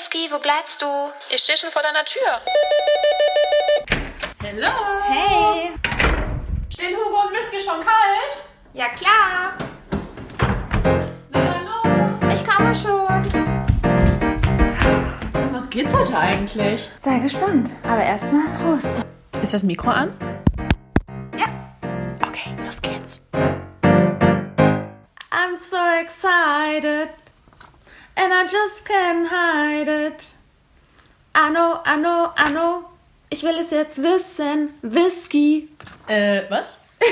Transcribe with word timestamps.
Whisky, 0.00 0.30
wo 0.30 0.38
bleibst 0.38 0.80
du? 0.80 0.86
Ich 1.28 1.42
stehe 1.42 1.58
schon 1.58 1.70
vor 1.70 1.82
deiner 1.82 2.06
Tür. 2.06 2.40
Hallo. 4.42 4.72
Hey. 5.06 5.72
Stehen 6.72 6.96
Hugo 6.96 7.20
und 7.26 7.32
Whisky 7.32 7.60
schon 7.60 7.80
kalt? 7.84 8.38
Ja, 8.72 8.88
klar. 8.88 9.52
Na 11.28 11.44
dann 11.44 11.66
los. 11.66 12.32
Ich 12.32 12.48
komme 12.48 12.74
schon. 12.74 13.52
Was 15.52 15.68
geht's 15.68 15.92
heute 15.92 16.16
eigentlich? 16.16 16.90
Sei 16.98 17.18
gespannt. 17.18 17.76
Aber 17.82 18.02
erstmal 18.02 18.48
Prost. 18.56 19.04
Ist 19.42 19.52
das 19.52 19.62
Mikro 19.62 19.90
an? 19.90 20.16
Ja. 21.36 21.48
Okay, 22.26 22.56
los 22.64 22.80
geht's. 22.80 23.20
I'm 25.30 25.56
so 25.58 25.76
excited. 26.00 27.19
And 28.16 28.32
I 28.32 28.42
just 28.44 28.84
can't 28.86 29.28
hide 29.28 29.88
it. 29.88 30.32
I 31.34 31.50
know, 31.50 31.80
I 31.84 31.96
know, 31.96 32.32
I 32.36 32.50
know. 32.50 32.84
Ich 33.30 33.42
will 33.42 33.56
es 33.58 33.70
jetzt 33.70 34.02
wissen. 34.02 34.74
Whisky. 34.82 35.68
Äh, 36.08 36.42
was? 36.50 36.78
was 37.00 37.10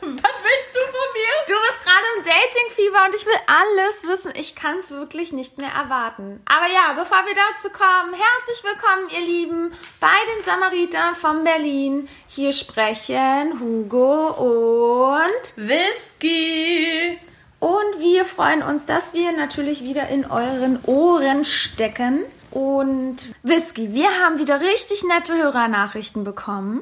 willst 0.00 0.74
du 0.74 0.80
von 0.80 1.08
mir? 1.14 1.34
Du 1.46 1.54
bist 1.54 1.84
gerade 1.84 2.06
im 2.16 2.24
Datingfieber 2.24 3.04
und 3.06 3.14
ich 3.14 3.24
will 3.24 3.38
alles 3.46 4.06
wissen. 4.06 4.32
Ich 4.36 4.54
kann 4.54 4.78
es 4.78 4.90
wirklich 4.90 5.32
nicht 5.32 5.56
mehr 5.58 5.70
erwarten. 5.70 6.42
Aber 6.44 6.66
ja, 6.66 6.92
bevor 6.92 7.24
wir 7.24 7.34
dazu 7.34 7.70
kommen, 7.70 8.12
herzlich 8.12 8.64
willkommen, 8.64 9.08
ihr 9.10 9.26
Lieben, 9.26 9.72
bei 10.00 10.08
den 10.34 10.44
Samaritern 10.44 11.14
von 11.14 11.44
Berlin. 11.44 12.08
Hier 12.26 12.52
sprechen 12.52 13.58
Hugo 13.60 14.30
und 14.32 15.56
Whisky. 15.56 17.18
Und 17.60 17.98
wir 17.98 18.24
freuen 18.24 18.62
uns, 18.62 18.86
dass 18.86 19.14
wir 19.14 19.32
natürlich 19.32 19.82
wieder 19.82 20.08
in 20.08 20.24
euren 20.24 20.78
Ohren 20.84 21.44
stecken. 21.44 22.24
Und 22.50 23.34
Whisky, 23.42 23.92
wir 23.92 24.08
haben 24.22 24.38
wieder 24.38 24.60
richtig 24.60 25.04
nette 25.04 25.34
Hörernachrichten 25.34 26.24
bekommen. 26.24 26.80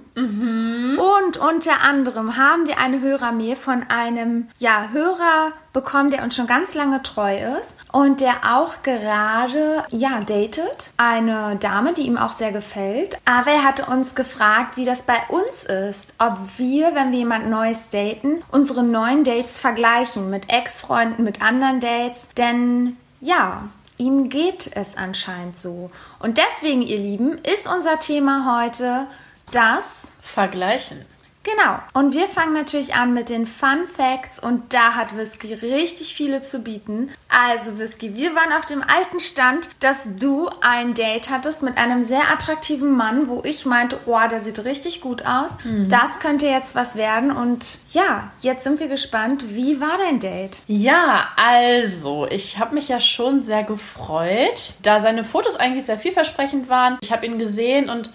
Und 0.98 1.38
unter 1.38 1.82
anderem 1.82 2.36
haben 2.36 2.66
wir 2.66 2.78
eine 2.78 3.00
Hörermail 3.00 3.56
von 3.56 3.82
einem 3.84 4.48
ja, 4.58 4.88
Hörer 4.92 5.52
bekommen, 5.72 6.10
der 6.10 6.22
uns 6.22 6.34
schon 6.36 6.46
ganz 6.46 6.74
lange 6.74 7.02
treu 7.02 7.36
ist 7.60 7.76
und 7.92 8.20
der 8.20 8.56
auch 8.56 8.82
gerade 8.82 9.84
ja 9.90 10.20
datet. 10.20 10.90
Eine 10.96 11.56
Dame, 11.56 11.92
die 11.92 12.06
ihm 12.06 12.16
auch 12.16 12.32
sehr 12.32 12.52
gefällt. 12.52 13.18
Aber 13.24 13.50
er 13.50 13.64
hatte 13.64 13.86
uns 13.86 14.14
gefragt, 14.14 14.76
wie 14.76 14.84
das 14.84 15.02
bei 15.02 15.18
uns 15.28 15.64
ist. 15.64 16.14
Ob 16.18 16.38
wir, 16.56 16.94
wenn 16.94 17.12
wir 17.12 17.18
jemand 17.18 17.50
Neues 17.50 17.88
daten, 17.90 18.42
unsere 18.50 18.82
neuen 18.82 19.24
Dates 19.24 19.58
vergleichen 19.58 20.30
mit 20.30 20.50
Ex-Freunden, 20.50 21.24
mit 21.24 21.42
anderen 21.42 21.80
Dates. 21.80 22.28
Denn 22.36 22.96
ja, 23.20 23.64
ihm 23.98 24.28
geht 24.28 24.70
es 24.74 24.96
anscheinend 24.96 25.56
so. 25.56 25.90
Und 26.18 26.38
deswegen, 26.38 26.82
ihr 26.82 26.98
Lieben, 26.98 27.38
ist 27.38 27.66
unser 27.66 27.98
Thema 28.00 28.60
heute 28.60 29.06
das 29.52 30.08
Vergleichen. 30.20 31.04
Genau. 31.46 31.78
Und 31.94 32.12
wir 32.12 32.26
fangen 32.26 32.54
natürlich 32.54 32.96
an 32.96 33.14
mit 33.14 33.28
den 33.28 33.46
Fun 33.46 33.86
Facts 33.86 34.40
und 34.40 34.74
da 34.74 34.94
hat 34.94 35.16
Whisky 35.16 35.54
richtig 35.54 36.16
viele 36.16 36.42
zu 36.42 36.64
bieten. 36.64 37.10
Also 37.28 37.78
Whisky, 37.78 38.16
wir 38.16 38.34
waren 38.34 38.52
auf 38.52 38.66
dem 38.66 38.82
alten 38.82 39.20
Stand, 39.20 39.70
dass 39.78 40.08
du 40.18 40.50
ein 40.60 40.94
Date 40.94 41.30
hattest 41.30 41.62
mit 41.62 41.78
einem 41.78 42.02
sehr 42.02 42.32
attraktiven 42.32 42.96
Mann, 42.96 43.28
wo 43.28 43.42
ich 43.44 43.64
meinte, 43.64 44.00
oh, 44.06 44.18
der 44.28 44.42
sieht 44.42 44.64
richtig 44.64 45.00
gut 45.00 45.24
aus. 45.24 45.58
Das 45.88 46.18
könnte 46.18 46.46
jetzt 46.46 46.74
was 46.74 46.96
werden 46.96 47.30
und 47.30 47.78
ja, 47.92 48.32
jetzt 48.40 48.64
sind 48.64 48.80
wir 48.80 48.88
gespannt, 48.88 49.44
wie 49.54 49.80
war 49.80 49.98
dein 49.98 50.18
Date? 50.18 50.58
Ja, 50.66 51.28
also, 51.36 52.26
ich 52.28 52.58
habe 52.58 52.74
mich 52.74 52.88
ja 52.88 52.98
schon 52.98 53.44
sehr 53.44 53.62
gefreut, 53.62 54.74
da 54.82 54.98
seine 54.98 55.22
Fotos 55.22 55.54
eigentlich 55.54 55.86
sehr 55.86 55.98
vielversprechend 55.98 56.68
waren. 56.68 56.98
Ich 57.02 57.12
habe 57.12 57.24
ihn 57.24 57.38
gesehen 57.38 57.88
und 57.88 58.10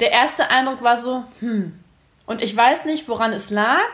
der 0.00 0.12
erste 0.12 0.50
Eindruck 0.50 0.82
war 0.82 0.96
so, 0.96 1.24
hm. 1.40 1.78
Und 2.26 2.42
ich 2.42 2.56
weiß 2.56 2.84
nicht, 2.86 3.08
woran 3.08 3.32
es 3.32 3.50
lag. 3.50 3.88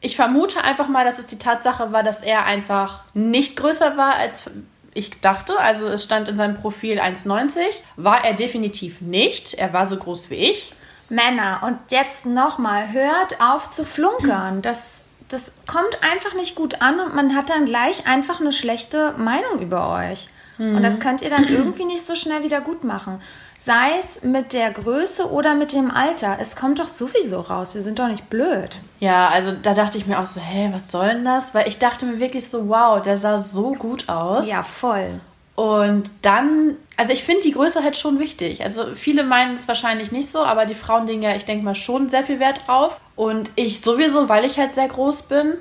Ich 0.00 0.16
vermute 0.16 0.62
einfach 0.62 0.88
mal, 0.88 1.04
dass 1.04 1.18
es 1.18 1.26
die 1.26 1.38
Tatsache 1.38 1.92
war, 1.92 2.02
dass 2.02 2.22
er 2.22 2.44
einfach 2.44 3.04
nicht 3.14 3.56
größer 3.56 3.96
war, 3.96 4.14
als 4.16 4.44
ich 4.92 5.20
dachte. 5.20 5.58
Also 5.58 5.86
es 5.86 6.04
stand 6.04 6.28
in 6.28 6.36
seinem 6.36 6.56
Profil 6.56 7.00
1,90. 7.00 7.60
War 7.96 8.24
er 8.24 8.34
definitiv 8.34 9.00
nicht. 9.00 9.54
Er 9.54 9.72
war 9.72 9.86
so 9.86 9.96
groß 9.96 10.30
wie 10.30 10.36
ich. 10.36 10.72
Männer, 11.08 11.60
und 11.64 11.78
jetzt 11.90 12.26
nochmal, 12.26 12.92
hört 12.92 13.40
auf 13.40 13.70
zu 13.70 13.84
flunkern. 13.84 14.62
Das, 14.62 15.04
das 15.28 15.52
kommt 15.66 15.98
einfach 16.02 16.34
nicht 16.34 16.54
gut 16.54 16.80
an 16.80 17.00
und 17.00 17.14
man 17.14 17.34
hat 17.36 17.50
dann 17.50 17.66
gleich 17.66 18.06
einfach 18.06 18.40
eine 18.40 18.52
schlechte 18.52 19.12
Meinung 19.18 19.60
über 19.60 19.90
euch. 19.90 20.28
Und 20.76 20.82
das 20.84 21.00
könnt 21.00 21.20
ihr 21.20 21.30
dann 21.30 21.48
irgendwie 21.48 21.84
nicht 21.84 22.06
so 22.06 22.14
schnell 22.14 22.44
wieder 22.44 22.60
gut 22.60 22.84
machen. 22.84 23.20
Sei 23.56 23.90
es 23.98 24.22
mit 24.22 24.52
der 24.52 24.70
Größe 24.70 25.30
oder 25.30 25.54
mit 25.54 25.72
dem 25.72 25.90
Alter. 25.90 26.38
Es 26.40 26.56
kommt 26.56 26.80
doch 26.80 26.88
sowieso 26.88 27.40
raus. 27.40 27.74
Wir 27.74 27.82
sind 27.82 27.98
doch 27.98 28.08
nicht 28.08 28.28
blöd. 28.28 28.80
Ja, 29.00 29.28
also 29.28 29.52
da 29.52 29.74
dachte 29.74 29.96
ich 29.96 30.06
mir 30.06 30.18
auch 30.18 30.26
so, 30.26 30.40
hä, 30.40 30.70
was 30.72 30.90
soll 30.90 31.08
denn 31.08 31.24
das? 31.24 31.54
Weil 31.54 31.68
ich 31.68 31.78
dachte 31.78 32.04
mir 32.06 32.18
wirklich 32.18 32.48
so, 32.48 32.68
wow, 32.68 33.00
der 33.00 33.16
sah 33.16 33.38
so 33.38 33.72
gut 33.72 34.08
aus. 34.08 34.48
Ja, 34.48 34.62
voll. 34.62 35.20
Und 35.56 36.10
dann, 36.22 36.76
also 36.96 37.12
ich 37.12 37.22
finde 37.22 37.42
die 37.42 37.52
Größe 37.52 37.84
halt 37.84 37.96
schon 37.96 38.18
wichtig. 38.18 38.64
Also 38.64 38.86
viele 38.96 39.22
meinen 39.22 39.54
es 39.54 39.68
wahrscheinlich 39.68 40.10
nicht 40.10 40.30
so, 40.30 40.44
aber 40.44 40.66
die 40.66 40.74
Frauen 40.74 41.06
legen 41.06 41.22
ja, 41.22 41.36
ich 41.36 41.44
denke 41.44 41.64
mal, 41.64 41.76
schon 41.76 42.08
sehr 42.08 42.24
viel 42.24 42.40
Wert 42.40 42.66
drauf. 42.66 42.98
Und 43.14 43.52
ich 43.54 43.80
sowieso, 43.80 44.28
weil 44.28 44.44
ich 44.44 44.58
halt 44.58 44.74
sehr 44.74 44.88
groß 44.88 45.22
bin. 45.22 45.54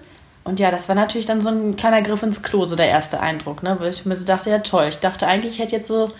Und 0.43 0.59
ja, 0.59 0.71
das 0.71 0.89
war 0.89 0.95
natürlich 0.95 1.27
dann 1.27 1.41
so 1.41 1.49
ein 1.49 1.75
kleiner 1.75 2.01
Griff 2.01 2.23
ins 2.23 2.41
Klo, 2.41 2.65
so 2.65 2.75
der 2.75 2.89
erste 2.89 3.19
Eindruck, 3.19 3.63
ne? 3.63 3.77
Weil 3.79 3.91
ich 3.91 4.05
mir 4.05 4.15
so 4.15 4.25
dachte, 4.25 4.49
ja 4.49 4.59
toll, 4.59 4.87
ich 4.89 4.99
dachte 4.99 5.27
eigentlich, 5.27 5.53
ich 5.53 5.59
hätte 5.59 5.75
jetzt 5.75 5.87
so, 5.87 6.11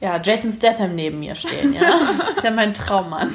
ja, 0.00 0.20
Jason 0.22 0.52
Statham 0.52 0.94
neben 0.94 1.20
mir 1.20 1.34
stehen, 1.34 1.72
ja. 1.72 2.00
ist 2.36 2.44
ja 2.44 2.50
mein 2.50 2.74
Traummann. 2.74 3.32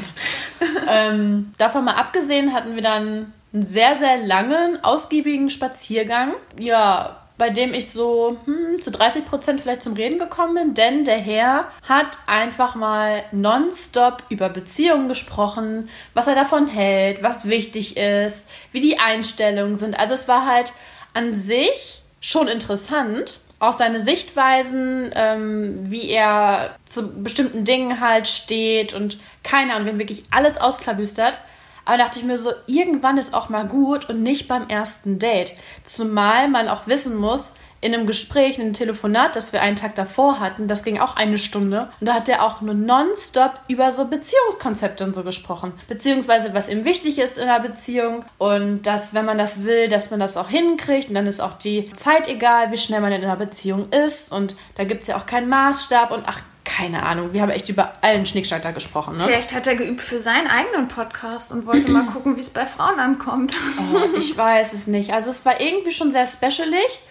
ähm, 0.89 1.53
davon 1.57 1.85
mal 1.85 1.95
abgesehen 1.95 2.53
hatten 2.53 2.75
wir 2.75 2.83
dann 2.83 3.33
einen 3.53 3.65
sehr, 3.65 3.95
sehr 3.95 4.17
langen, 4.17 4.83
ausgiebigen 4.83 5.49
Spaziergang. 5.49 6.33
Ja, 6.59 7.19
bei 7.39 7.49
dem 7.49 7.73
ich 7.73 7.89
so 7.89 8.37
hm, 8.45 8.81
zu 8.81 8.91
30 8.91 9.25
Prozent 9.25 9.61
vielleicht 9.61 9.81
zum 9.81 9.93
Reden 9.93 10.19
gekommen 10.19 10.55
bin, 10.55 10.73
denn 10.73 11.05
der 11.05 11.17
Herr 11.17 11.71
hat 11.87 12.19
einfach 12.27 12.75
mal 12.75 13.23
nonstop 13.31 14.23
über 14.29 14.49
Beziehungen 14.49 15.07
gesprochen, 15.07 15.89
was 16.13 16.27
er 16.27 16.35
davon 16.35 16.67
hält, 16.67 17.23
was 17.23 17.47
wichtig 17.47 17.97
ist, 17.97 18.49
wie 18.73 18.81
die 18.81 18.99
Einstellungen 18.99 19.77
sind. 19.77 19.97
Also 19.97 20.13
es 20.13 20.27
war 20.27 20.45
halt 20.45 20.73
an 21.13 21.33
sich 21.33 22.01
schon 22.19 22.49
interessant, 22.49 23.39
auch 23.59 23.73
seine 23.73 23.99
Sichtweisen, 23.99 25.11
ähm, 25.13 25.79
wie 25.91 26.09
er 26.09 26.75
zu 26.85 27.21
bestimmten 27.21 27.65
Dingen 27.65 27.99
halt 27.99 28.27
steht 28.27 28.93
und 28.93 29.19
keine 29.43 29.73
Ahnung, 29.73 29.85
wir 29.85 29.91
haben 29.93 29.99
wirklich 29.99 30.23
alles 30.31 30.59
ausklabüstert. 30.59 31.39
Aber 31.85 31.97
dachte 31.97 32.19
ich 32.19 32.25
mir 32.25 32.37
so, 32.37 32.51
irgendwann 32.67 33.17
ist 33.17 33.33
auch 33.33 33.49
mal 33.49 33.67
gut 33.67 34.09
und 34.09 34.21
nicht 34.21 34.47
beim 34.47 34.69
ersten 34.69 35.17
Date. 35.17 35.53
Zumal 35.83 36.47
man 36.47 36.67
auch 36.67 36.85
wissen 36.85 37.15
muss, 37.15 37.53
in 37.81 37.93
einem 37.93 38.07
Gespräch, 38.07 38.57
in 38.57 38.63
einem 38.63 38.73
Telefonat, 38.73 39.35
das 39.35 39.53
wir 39.53 39.61
einen 39.61 39.75
Tag 39.75 39.95
davor 39.95 40.39
hatten, 40.39 40.67
das 40.67 40.83
ging 40.83 40.99
auch 40.99 41.15
eine 41.15 41.37
Stunde. 41.37 41.89
Und 41.99 42.07
da 42.07 42.13
hat 42.13 42.27
er 42.27 42.43
auch 42.43 42.61
nur 42.61 42.73
nonstop 42.73 43.53
über 43.67 43.91
so 43.91 44.05
Beziehungskonzepte 44.05 45.03
und 45.03 45.15
so 45.15 45.23
gesprochen. 45.23 45.73
Beziehungsweise, 45.87 46.53
was 46.53 46.67
ihm 46.67 46.83
wichtig 46.83 47.19
ist 47.19 47.37
in 47.37 47.47
einer 47.47 47.61
Beziehung. 47.61 48.25
Und 48.37 48.83
dass, 48.83 49.13
wenn 49.13 49.25
man 49.25 49.37
das 49.37 49.63
will, 49.63 49.87
dass 49.87 50.11
man 50.11 50.19
das 50.19 50.35
auch 50.35 50.49
hinkriegt. 50.49 51.09
Und 51.09 51.15
dann 51.15 51.27
ist 51.27 51.39
auch 51.39 51.53
die 51.53 51.91
Zeit 51.93 52.27
egal, 52.27 52.71
wie 52.71 52.77
schnell 52.77 53.01
man 53.01 53.13
in 53.13 53.23
einer 53.23 53.37
Beziehung 53.37 53.89
ist. 53.91 54.31
Und 54.31 54.55
da 54.75 54.83
gibt 54.83 55.03
es 55.03 55.07
ja 55.07 55.17
auch 55.17 55.25
keinen 55.25 55.47
Maßstab. 55.47 56.11
Und 56.11 56.23
ach, 56.25 56.41
keine 56.69 57.03
Ahnung. 57.03 57.33
Wir 57.33 57.41
haben 57.41 57.49
echt 57.49 57.67
über 57.69 57.93
allen 58.01 58.25
Schnickschnack 58.25 58.61
da 58.61 58.71
gesprochen, 58.71 59.17
ne? 59.17 59.23
Vielleicht 59.23 59.53
hat 59.53 59.65
er 59.65 59.75
geübt 59.75 60.01
für 60.01 60.19
seinen 60.19 60.47
eigenen 60.47 60.87
Podcast 60.87 61.51
und 61.51 61.65
wollte 61.65 61.89
mal 61.89 62.05
gucken, 62.13 62.35
wie 62.37 62.41
es 62.41 62.51
bei 62.51 62.65
Frauen 62.65 62.99
ankommt. 62.99 63.55
Oh, 63.93 64.17
ich 64.17 64.37
weiß 64.37 64.73
es 64.73 64.85
nicht. 64.87 65.11
Also 65.11 65.31
es 65.31 65.43
war 65.45 65.59
irgendwie 65.59 65.91
schon 65.91 66.11
sehr 66.11 66.27
specialig. 66.27 67.01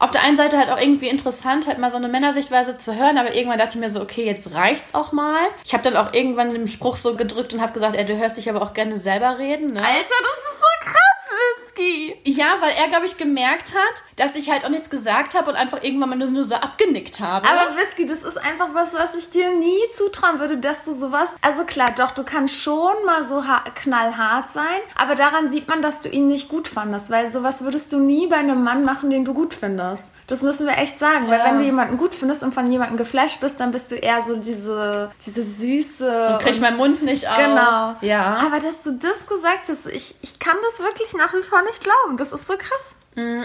Auf 0.00 0.10
der 0.10 0.22
einen 0.22 0.36
Seite 0.36 0.58
halt 0.58 0.70
auch 0.70 0.80
irgendwie 0.80 1.08
interessant, 1.08 1.66
halt 1.68 1.78
mal 1.78 1.90
so 1.92 1.96
eine 1.96 2.08
Männersichtweise 2.08 2.76
zu 2.76 2.96
hören, 2.96 3.16
aber 3.16 3.34
irgendwann 3.34 3.58
dachte 3.58 3.76
ich 3.76 3.80
mir 3.80 3.88
so, 3.88 4.00
okay, 4.00 4.24
jetzt 4.26 4.52
reicht's 4.52 4.94
auch 4.94 5.12
mal. 5.12 5.46
Ich 5.64 5.72
habe 5.72 5.84
dann 5.84 5.96
auch 5.96 6.12
irgendwann 6.12 6.52
den 6.52 6.66
Spruch 6.68 6.96
so 6.96 7.14
gedrückt 7.14 7.54
und 7.54 7.62
habe 7.62 7.72
gesagt, 7.72 7.94
ey, 7.94 8.04
du 8.04 8.16
hörst 8.16 8.36
dich 8.36 8.50
aber 8.50 8.60
auch 8.60 8.74
gerne 8.74 8.98
selber 8.98 9.38
reden, 9.38 9.72
ne? 9.72 9.80
Alter, 9.80 9.94
das 9.94 10.38
ist 10.52 10.58
so 10.60 10.90
krass, 10.90 11.63
Whisky. 11.76 12.16
Ja, 12.24 12.46
weil 12.60 12.72
er, 12.78 12.88
glaube 12.88 13.06
ich, 13.06 13.16
gemerkt 13.16 13.74
hat, 13.74 14.02
dass 14.16 14.34
ich 14.36 14.50
halt 14.50 14.64
auch 14.64 14.68
nichts 14.68 14.90
gesagt 14.90 15.34
habe 15.34 15.50
und 15.50 15.56
einfach 15.56 15.82
irgendwann 15.82 16.10
mal 16.10 16.16
nur, 16.16 16.44
so 16.44 16.54
abgenickt 16.54 17.20
habe. 17.20 17.46
Aber 17.48 17.76
Whisky, 17.76 18.06
das 18.06 18.22
ist 18.22 18.36
einfach 18.36 18.68
was, 18.74 18.94
was 18.94 19.14
ich 19.14 19.30
dir 19.30 19.50
nie 19.56 19.78
zutrauen 19.92 20.38
würde, 20.38 20.58
dass 20.58 20.84
du 20.84 20.94
sowas. 20.94 21.32
Also 21.42 21.64
klar, 21.64 21.90
doch, 21.96 22.12
du 22.12 22.22
kannst 22.22 22.60
schon 22.62 22.92
mal 23.06 23.24
so 23.24 23.46
ha- 23.46 23.64
knallhart 23.74 24.48
sein, 24.48 24.64
aber 25.00 25.14
daran 25.14 25.48
sieht 25.48 25.68
man, 25.68 25.82
dass 25.82 26.00
du 26.00 26.08
ihn 26.08 26.28
nicht 26.28 26.48
gut 26.48 26.68
fandest, 26.68 27.10
weil 27.10 27.30
sowas 27.30 27.62
würdest 27.64 27.92
du 27.92 27.98
nie 27.98 28.26
bei 28.26 28.36
einem 28.36 28.62
Mann 28.62 28.84
machen, 28.84 29.10
den 29.10 29.24
du 29.24 29.34
gut 29.34 29.54
findest. 29.54 30.12
Das 30.26 30.42
müssen 30.42 30.66
wir 30.66 30.78
echt 30.78 30.98
sagen, 30.98 31.28
weil 31.28 31.38
Ja. 31.40 31.46
wenn 31.46 31.58
du 31.58 31.64
jemanden 31.64 31.98
gut 31.98 32.14
findest 32.14 32.42
und 32.42 32.54
von 32.54 32.70
jemandem 32.70 32.96
geflasht 32.96 33.40
bist, 33.40 33.60
dann 33.60 33.72
bist 33.72 33.90
du 33.90 33.96
eher 33.96 34.22
so 34.22 34.36
diese, 34.36 35.10
diese 35.24 35.42
süße. 35.42 36.28
und 36.32 36.38
krieg 36.42 36.52
ich 36.52 36.60
meinen 36.60 36.76
Mund 36.76 37.02
nicht 37.02 37.28
auf. 37.28 37.36
Genau. 37.36 37.94
Ja. 38.00 38.38
Aber 38.38 38.60
dass 38.60 38.82
du 38.82 38.92
das 38.92 39.26
gesagt 39.26 39.68
hast, 39.68 39.86
ich, 39.86 40.14
ich 40.22 40.38
kann 40.38 40.56
das 40.62 40.80
wirklich 40.80 41.12
nach 41.14 41.32
wie 41.34 41.42
vor 41.42 41.62
nicht 41.64 41.82
glauben. 41.82 42.16
Das 42.16 42.32
ist 42.32 42.46
so 42.46 42.54
krass. 42.56 42.96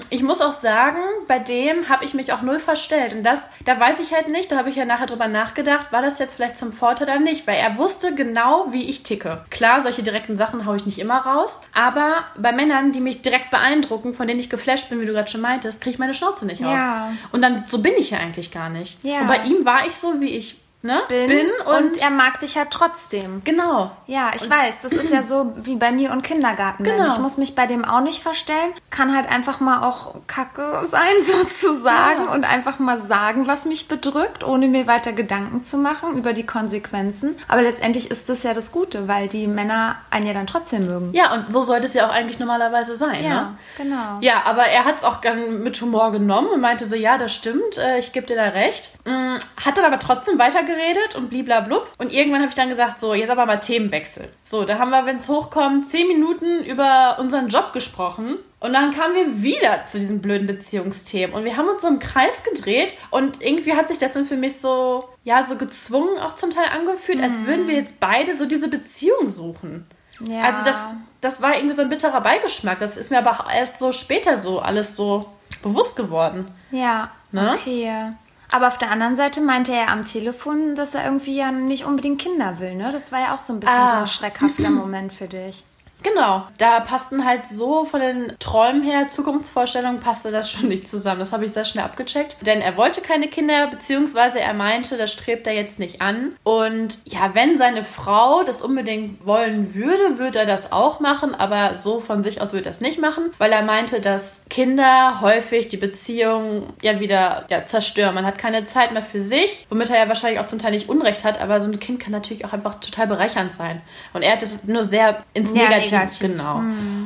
Ich 0.10 0.24
muss 0.24 0.42
auch 0.42 0.54
sagen, 0.54 1.00
bei 1.28 1.38
dem 1.38 1.90
habe 1.90 2.04
ich 2.04 2.16
mich 2.16 2.34
auch 2.34 2.42
null 2.42 2.58
verstellt. 2.58 3.14
Und 3.14 3.24
das, 3.24 3.52
da 3.66 3.80
weiß 3.80 4.00
ich 4.00 4.14
halt 4.14 4.28
nicht, 4.28 4.52
da 4.52 4.58
habe 4.58 4.70
ich 4.70 4.76
ja 4.76 4.86
nachher 4.86 5.06
drüber 5.06 5.28
nachgedacht, 5.28 5.92
war 5.92 6.02
das 6.02 6.18
jetzt 6.18 6.34
vielleicht 6.34 6.58
zum 6.58 6.72
Vorteil 6.72 7.08
oder 7.08 7.20
nicht, 7.20 7.46
weil 7.46 7.58
er 7.58 7.78
wusste 7.78 8.16
genau, 8.16 8.68
wie 8.72 8.90
ich 8.90 9.04
ticke. 9.04 9.46
Klar, 9.52 9.82
solche 9.82 10.02
direkten 10.02 10.38
Sachen 10.38 10.66
haue 10.66 10.78
ich 10.78 10.88
nicht 10.88 10.98
immer 10.98 11.20
raus, 11.20 11.62
aber 11.76 12.26
bei 12.36 12.52
Männern, 12.52 12.92
die 12.92 13.02
mich 13.02 13.22
direkt 13.22 13.52
beeindrucken, 13.52 14.16
von 14.16 14.28
denen 14.28 14.40
ich 14.40 14.50
geflasht 14.50 14.90
bin, 14.90 15.02
wie 15.02 15.06
du 15.06 15.14
gerade 15.14 15.30
schon 15.30 15.42
meintest, 15.42 15.82
kriege 15.82 15.94
ich 15.94 16.00
meine 16.00 16.16
Schnauze 16.16 16.48
nicht 16.48 16.66
auf. 16.66 16.72
Ja. 16.72 17.12
Und 17.32 17.44
dann, 17.44 17.66
so 17.68 17.78
bin 17.78 17.94
ich 17.96 18.10
ja 18.10 18.18
eigentlich 18.18 18.52
gar 18.52 18.70
nicht. 18.70 19.04
Ja. 19.04 19.22
Und 19.22 19.28
bei 19.28 19.44
ihm 19.44 19.66
war 19.66 19.86
ich 19.86 19.96
so, 19.96 20.20
wie 20.20 20.30
ich 20.36 20.58
ne, 20.82 21.02
Bin, 21.08 21.48
und, 21.66 22.02
er 22.02 22.10
mag 22.10 22.40
dich 22.40 22.56
ja 22.56 22.66
trotzdem. 22.70 23.42
Genau. 23.44 23.92
Ja, 24.08 24.32
ich 24.36 24.50
weiß, 24.50 24.80
das 24.82 24.92
ist 24.92 25.12
ja 25.12 25.24
so 25.24 25.54
wie 25.58 25.76
bei 25.76 25.92
mir 25.92 26.12
und 26.12 26.22
Kindergarten. 26.24 26.84
Genau. 26.84 27.08
Ich 27.08 27.20
muss 27.20 27.38
mich 27.38 27.56
bei 27.56 27.66
dem 27.68 27.86
auch 27.86 28.02
nicht 28.02 28.22
verstellen. 28.24 28.74
Kann 28.90 29.16
halt 29.16 29.30
einfach 29.32 29.60
mal 29.60 29.84
auch 29.88 30.16
Kacke 30.28 30.86
sein, 30.88 31.02
sozusagen, 31.22 32.26
Ja. 32.26 32.32
und 32.34 32.44
einfach 32.44 32.80
mal 32.80 33.00
sagen, 33.00 33.48
was 33.48 33.66
mich 33.66 33.88
bedrückt, 33.88 34.44
ohne 34.44 34.68
mir 34.68 34.88
weiter 34.88 35.14
Gedanken 35.14 35.64
zu 35.64 35.78
machen 35.78 36.18
über 36.18 36.34
die 36.34 36.46
Konsequenzen. 36.46 37.36
Aber 37.48 37.62
letztendlich 37.62 38.10
ist 38.12 38.30
das 38.30 38.44
ja 38.44 38.54
das 38.54 38.72
Gute, 38.72 39.08
weil 39.08 39.28
die 39.28 39.48
Männer 39.48 39.96
einen 40.10 40.26
ja 40.28 40.34
dann 40.34 40.48
trotzdem 40.48 40.86
mögen. 40.86 41.12
Ja, 41.14 41.34
und 41.34 41.52
so 41.52 41.64
sollte 41.64 41.86
es 41.86 41.94
ja 41.94 42.08
auch 42.08 42.12
eigentlich 42.14 42.40
normalerweise 42.40 42.96
sein. 42.96 43.24
Ja, 43.24 43.42
ne? 43.42 43.58
genau. 43.78 44.18
Ja, 44.22 44.44
aber 44.46 44.64
er 44.66 44.86
hat 44.86 44.98
es 44.98 45.04
auch 45.04 45.22
dann 45.22 45.62
mit 45.64 45.80
Humor 45.82 46.12
genommen 46.12 46.48
und 46.50 46.62
meinte 46.62 46.86
so, 46.88 46.96
ja, 46.96 47.18
das 47.18 47.34
stimmt, 47.34 47.78
äh, 47.78 48.00
ich 48.00 48.12
gebe 48.12 48.26
dir 48.28 48.36
da 48.36 48.46
recht. 48.50 48.92
Mm, 49.06 49.38
Hat 49.66 49.78
dann 49.78 49.86
aber 49.86 50.00
trotzdem 50.00 50.38
weitergeredet 50.70 51.16
und 51.16 51.30
bliblablub. 51.30 51.88
Und 51.98 52.12
irgendwann 52.14 52.42
habe 52.42 52.50
ich 52.50 52.56
dann 52.56 52.70
gesagt, 52.70 53.00
so, 53.00 53.14
jetzt 53.14 53.30
aber 53.30 53.46
mal 53.46 53.58
Themenwechsel. 53.58 54.30
So, 54.44 54.64
da 54.64 54.80
haben 54.80 54.90
wir, 54.92 55.06
wenn 55.06 55.18
es 55.18 55.28
hochkommt, 55.28 55.86
zehn 55.86 56.08
Minuten 56.08 56.64
über 56.64 57.18
unseren 57.20 57.48
Job 57.48 57.74
gesprochen. 57.74 58.38
Und 58.60 58.74
dann 58.74 58.92
kamen 58.92 59.16
wir 59.16 59.42
wieder 59.42 59.86
zu 59.86 60.00
diesen 60.00 60.22
blöden 60.22 60.48
Beziehungsthemen. 60.48 61.34
Und 61.36 61.46
wir 61.46 61.56
haben 61.58 61.70
uns 61.70 61.82
so 61.82 61.88
im 61.88 62.00
Kreis 62.00 62.44
gedreht. 62.44 62.96
Und 63.10 63.42
irgendwie 63.42 63.74
hat 63.74 63.88
sich 63.88 64.00
das 64.00 64.14
dann 64.14 64.26
für 64.26 64.36
mich 64.38 64.60
so, 64.60 65.08
ja, 65.24 65.44
so 65.46 65.56
gezwungen 65.56 66.20
auch 66.20 66.34
zum 66.34 66.50
Teil 66.52 66.66
angefühlt, 66.78 67.22
als 67.22 67.46
würden 67.46 67.68
wir 67.68 67.76
jetzt 67.76 68.00
beide 68.00 68.38
so 68.38 68.46
diese 68.46 68.68
Beziehung 68.68 69.30
suchen. 69.30 69.88
Ja. 70.20 70.42
Also 70.44 70.66
das, 70.66 70.86
das 71.22 71.42
war 71.42 71.56
irgendwie 71.56 71.76
so 71.76 71.82
ein 71.82 71.90
bitterer 71.90 72.20
Beigeschmack. 72.22 72.80
Das 72.80 72.98
ist 72.98 73.12
mir 73.12 73.20
aber 73.20 73.32
auch 73.32 73.52
erst 73.54 73.80
so 73.80 73.94
später 73.94 74.38
so 74.38 74.60
alles 74.60 74.96
so 74.96 75.28
bewusst 75.62 75.96
geworden. 75.96 76.52
Ja, 76.72 77.12
Ne? 77.32 77.56
okay. 77.60 78.12
Aber 78.52 78.68
auf 78.68 78.78
der 78.78 78.90
anderen 78.92 79.16
Seite 79.16 79.42
meinte 79.42 79.72
er 79.74 79.90
am 79.90 80.06
Telefon, 80.06 80.76
dass 80.76 80.96
er 80.96 81.06
irgendwie 81.06 81.36
ja 81.36 81.52
nicht 81.52 81.86
unbedingt 81.86 82.20
Kinder 82.22 82.60
will, 82.60 82.76
ne? 82.76 82.92
Das 82.92 83.12
war 83.12 83.20
ja 83.20 83.36
auch 83.36 83.40
so 83.40 83.54
ein 83.54 83.60
bisschen 83.60 83.76
Ah. 83.76 83.92
so 83.94 84.00
ein 84.02 84.08
schreckhafter 84.08 84.70
Moment 84.72 85.14
für 85.14 85.28
dich. 85.28 85.64
Genau, 86.04 86.44
da 86.58 86.80
passten 86.80 87.26
halt 87.26 87.46
so 87.48 87.86
von 87.86 88.00
den 88.00 88.34
Träumen 88.40 88.84
her, 88.84 89.08
Zukunftsvorstellungen, 89.08 90.00
passte 90.00 90.32
das 90.32 90.52
schon 90.52 90.70
nicht 90.70 90.88
zusammen. 90.88 91.20
Das 91.20 91.34
habe 91.34 91.46
ich 91.46 91.52
sehr 91.52 91.66
schnell 91.66 91.84
abgecheckt. 91.84 92.38
Denn 92.46 92.62
er 92.62 92.78
wollte 92.78 93.02
keine 93.02 93.28
Kinder, 93.28 93.68
beziehungsweise 93.68 94.40
er 94.40 94.54
meinte, 94.54 94.98
das 94.98 95.12
strebt 95.12 95.48
er 95.48 95.54
jetzt 95.54 95.80
nicht 95.80 96.02
an. 96.02 96.36
Und 96.44 97.00
ja, 97.06 97.32
wenn 97.34 97.58
seine 97.58 97.84
Frau 97.84 98.44
das 98.44 98.62
unbedingt 98.62 99.26
wollen 99.26 99.76
würde, 99.76 100.18
würde 100.18 100.40
er 100.40 100.46
das 100.46 100.72
auch 100.72 101.00
machen, 101.00 101.36
aber 101.36 101.80
so 101.80 102.00
von 102.00 102.24
sich 102.24 102.42
aus 102.42 102.54
würde 102.54 102.66
er 102.66 102.72
das 102.72 102.82
nicht 102.82 103.00
machen, 103.00 103.32
weil 103.38 103.52
er 103.52 103.62
meinte, 103.62 104.02
dass 104.02 104.44
Kinder 104.50 105.22
häufig 105.22 105.68
die 105.70 105.78
Beziehung 105.78 106.68
ja 106.82 107.00
wieder 107.00 107.46
ja, 107.50 107.66
zerstören. 107.66 108.16
Man 108.16 108.26
hat 108.26 108.38
keine 108.38 108.66
Zeit 108.66 108.94
mehr 108.94 109.02
für 109.02 109.22
sich, 109.22 109.66
womit 109.70 109.90
er 109.90 109.98
ja 109.98 110.08
wahrscheinlich 110.08 110.40
auch 110.40 110.48
zum 110.48 110.60
Teil 110.60 110.72
nicht 110.72 110.90
Unrecht 110.90 111.24
hat, 111.26 111.42
aber 111.42 111.60
so 111.60 111.70
ein 111.70 111.80
Kind 111.80 112.00
kann 112.00 112.12
natürlich 112.12 112.46
auch 112.46 112.54
einfach 112.54 112.80
total 112.80 113.08
bereichernd 113.08 113.54
sein. 113.54 113.82
Und 114.14 114.22
er 114.22 114.34
hat 114.34 114.42
das 114.42 114.64
nur 114.64 114.84
sehr 114.84 115.24
ins 115.34 115.54
Ja, 115.54 115.64
Negative, 115.64 115.89
negativ. 115.92 116.20
genau. 116.20 116.62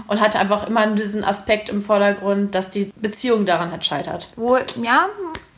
Und 0.08 0.22
hatte 0.22 0.40
einfach 0.40 0.68
immer 0.68 0.88
diesen 0.88 1.24
Aspekt 1.24 1.70
im 1.70 1.82
Vordergrund, 1.82 2.56
dass 2.56 2.72
die 2.72 2.92
Beziehung 2.96 3.46
daran 3.46 3.72
halt 3.72 3.86
scheitert. 3.86 4.28
Wo, 4.36 4.58
ja, 4.82 5.08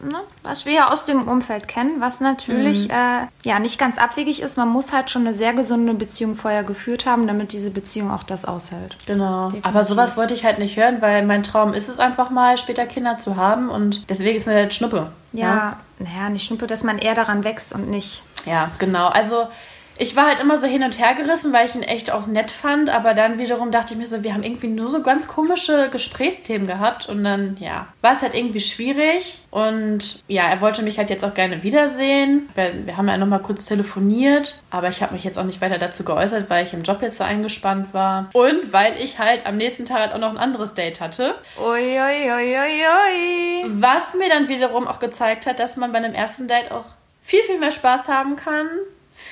ne, 0.01 0.21
was 0.43 0.65
wir 0.65 0.73
ja 0.73 0.91
aus 0.91 1.03
dem 1.03 1.27
Umfeld 1.27 1.67
kennen, 1.67 1.99
was 1.99 2.21
natürlich 2.21 2.89
äh, 2.89 3.27
ja 3.43 3.59
nicht 3.59 3.79
ganz 3.79 3.97
abwegig 3.97 4.41
ist. 4.41 4.57
Man 4.57 4.69
muss 4.69 4.93
halt 4.93 5.09
schon 5.09 5.25
eine 5.25 5.33
sehr 5.33 5.53
gesunde 5.53 5.93
Beziehung 5.93 6.35
vorher 6.35 6.63
geführt 6.63 7.05
haben, 7.05 7.27
damit 7.27 7.51
diese 7.51 7.71
Beziehung 7.71 8.11
auch 8.11 8.23
das 8.23 8.45
aushält. 8.45 8.97
Genau. 9.05 9.45
Definitiv. 9.47 9.69
Aber 9.69 9.83
sowas 9.83 10.17
wollte 10.17 10.33
ich 10.33 10.45
halt 10.45 10.59
nicht 10.59 10.77
hören, 10.77 11.01
weil 11.01 11.25
mein 11.25 11.43
Traum 11.43 11.73
ist 11.73 11.89
es 11.89 11.99
einfach 11.99 12.29
mal, 12.29 12.57
später 12.57 12.85
Kinder 12.85 13.17
zu 13.17 13.35
haben 13.35 13.69
und 13.69 14.09
deswegen 14.09 14.37
ist 14.37 14.47
mir 14.47 14.65
das 14.65 14.75
Schnuppe. 14.75 15.11
Ja, 15.33 15.77
naja, 15.99 16.29
nicht 16.29 16.45
schnuppe, 16.45 16.67
dass 16.67 16.83
man 16.83 16.97
eher 16.97 17.15
daran 17.15 17.43
wächst 17.43 17.73
und 17.73 17.89
nicht. 17.89 18.23
Ja, 18.45 18.71
genau. 18.79 19.07
Also 19.07 19.47
ich 19.97 20.15
war 20.15 20.27
halt 20.27 20.39
immer 20.39 20.57
so 20.57 20.67
hin 20.67 20.83
und 20.83 20.99
her 20.99 21.13
gerissen, 21.13 21.53
weil 21.53 21.67
ich 21.67 21.75
ihn 21.75 21.83
echt 21.83 22.11
auch 22.11 22.27
nett 22.27 22.51
fand, 22.51 22.89
aber 22.89 23.13
dann 23.13 23.37
wiederum 23.37 23.71
dachte 23.71 23.93
ich 23.93 23.99
mir 23.99 24.07
so, 24.07 24.23
wir 24.23 24.33
haben 24.33 24.43
irgendwie 24.43 24.67
nur 24.67 24.87
so 24.87 25.01
ganz 25.01 25.27
komische 25.27 25.89
Gesprächsthemen 25.89 26.67
gehabt 26.67 27.07
und 27.07 27.23
dann, 27.23 27.57
ja, 27.59 27.87
war 28.01 28.11
es 28.11 28.21
halt 28.21 28.33
irgendwie 28.33 28.59
schwierig 28.59 29.39
und 29.51 30.23
ja, 30.27 30.49
er 30.49 30.61
wollte 30.61 30.83
mich 30.83 30.97
halt 30.97 31.09
jetzt 31.09 31.23
auch 31.23 31.33
gerne 31.33 31.63
wiedersehen. 31.63 32.49
Wir, 32.55 32.85
wir 32.85 32.97
haben 32.97 33.07
ja 33.07 33.17
nochmal 33.17 33.41
kurz 33.41 33.65
telefoniert, 33.65 34.61
aber 34.69 34.89
ich 34.89 35.01
habe 35.01 35.13
mich 35.13 35.23
jetzt 35.23 35.39
auch 35.39 35.45
nicht 35.45 35.61
weiter 35.61 35.77
dazu 35.77 36.03
geäußert, 36.03 36.49
weil 36.49 36.65
ich 36.65 36.73
im 36.73 36.83
Job 36.83 37.01
jetzt 37.01 37.17
so 37.17 37.23
eingespannt 37.23 37.93
war 37.93 38.29
und 38.33 38.73
weil 38.73 38.99
ich 38.99 39.19
halt 39.19 39.45
am 39.45 39.57
nächsten 39.57 39.85
Tag 39.85 39.99
halt 39.99 40.13
auch 40.13 40.19
noch 40.19 40.31
ein 40.31 40.37
anderes 40.37 40.73
Date 40.73 40.99
hatte. 40.99 41.35
Ui, 41.57 41.65
ui, 41.65 42.31
ui, 42.31 42.57
ui, 42.57 43.65
ui. 43.65 43.71
Was 43.81 44.13
mir 44.13 44.29
dann 44.29 44.49
wiederum 44.49 44.87
auch 44.87 44.99
gezeigt 44.99 45.47
hat, 45.47 45.59
dass 45.59 45.77
man 45.77 45.91
bei 45.91 45.99
einem 45.99 46.13
ersten 46.13 46.47
Date 46.47 46.71
auch 46.71 46.85
viel, 47.21 47.41
viel 47.47 47.59
mehr 47.59 47.71
Spaß 47.71 48.07
haben 48.07 48.35
kann, 48.35 48.67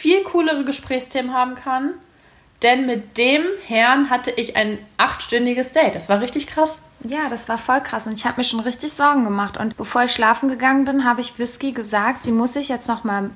viel 0.03 0.21
coolere 0.25 0.65
Gesprächsthemen 0.65 1.33
haben 1.33 1.55
kann. 1.55 1.91
Denn 2.61 2.85
mit 2.85 3.17
dem 3.17 3.43
Herrn 3.65 4.09
hatte 4.09 4.31
ich 4.31 4.57
ein 4.57 4.77
achtstündiges 4.97 5.71
Date. 5.71 5.95
Das 5.95 6.09
war 6.09 6.19
richtig 6.19 6.47
krass. 6.47 6.81
Ja, 7.07 7.29
das 7.29 7.47
war 7.47 7.57
voll 7.57 7.79
krass 7.79 8.05
und 8.05 8.11
ich 8.13 8.25
habe 8.25 8.35
mir 8.37 8.43
schon 8.43 8.59
richtig 8.59 8.91
Sorgen 8.91 9.23
gemacht. 9.23 9.55
Und 9.55 9.77
bevor 9.77 10.03
ich 10.03 10.11
schlafen 10.11 10.49
gegangen 10.49 10.83
bin, 10.83 11.05
habe 11.05 11.21
ich 11.21 11.39
Whisky 11.39 11.71
gesagt, 11.71 12.25
sie 12.25 12.33
muss 12.33 12.53
sich 12.53 12.67
jetzt 12.67 12.89
noch 12.89 13.05
mal 13.05 13.29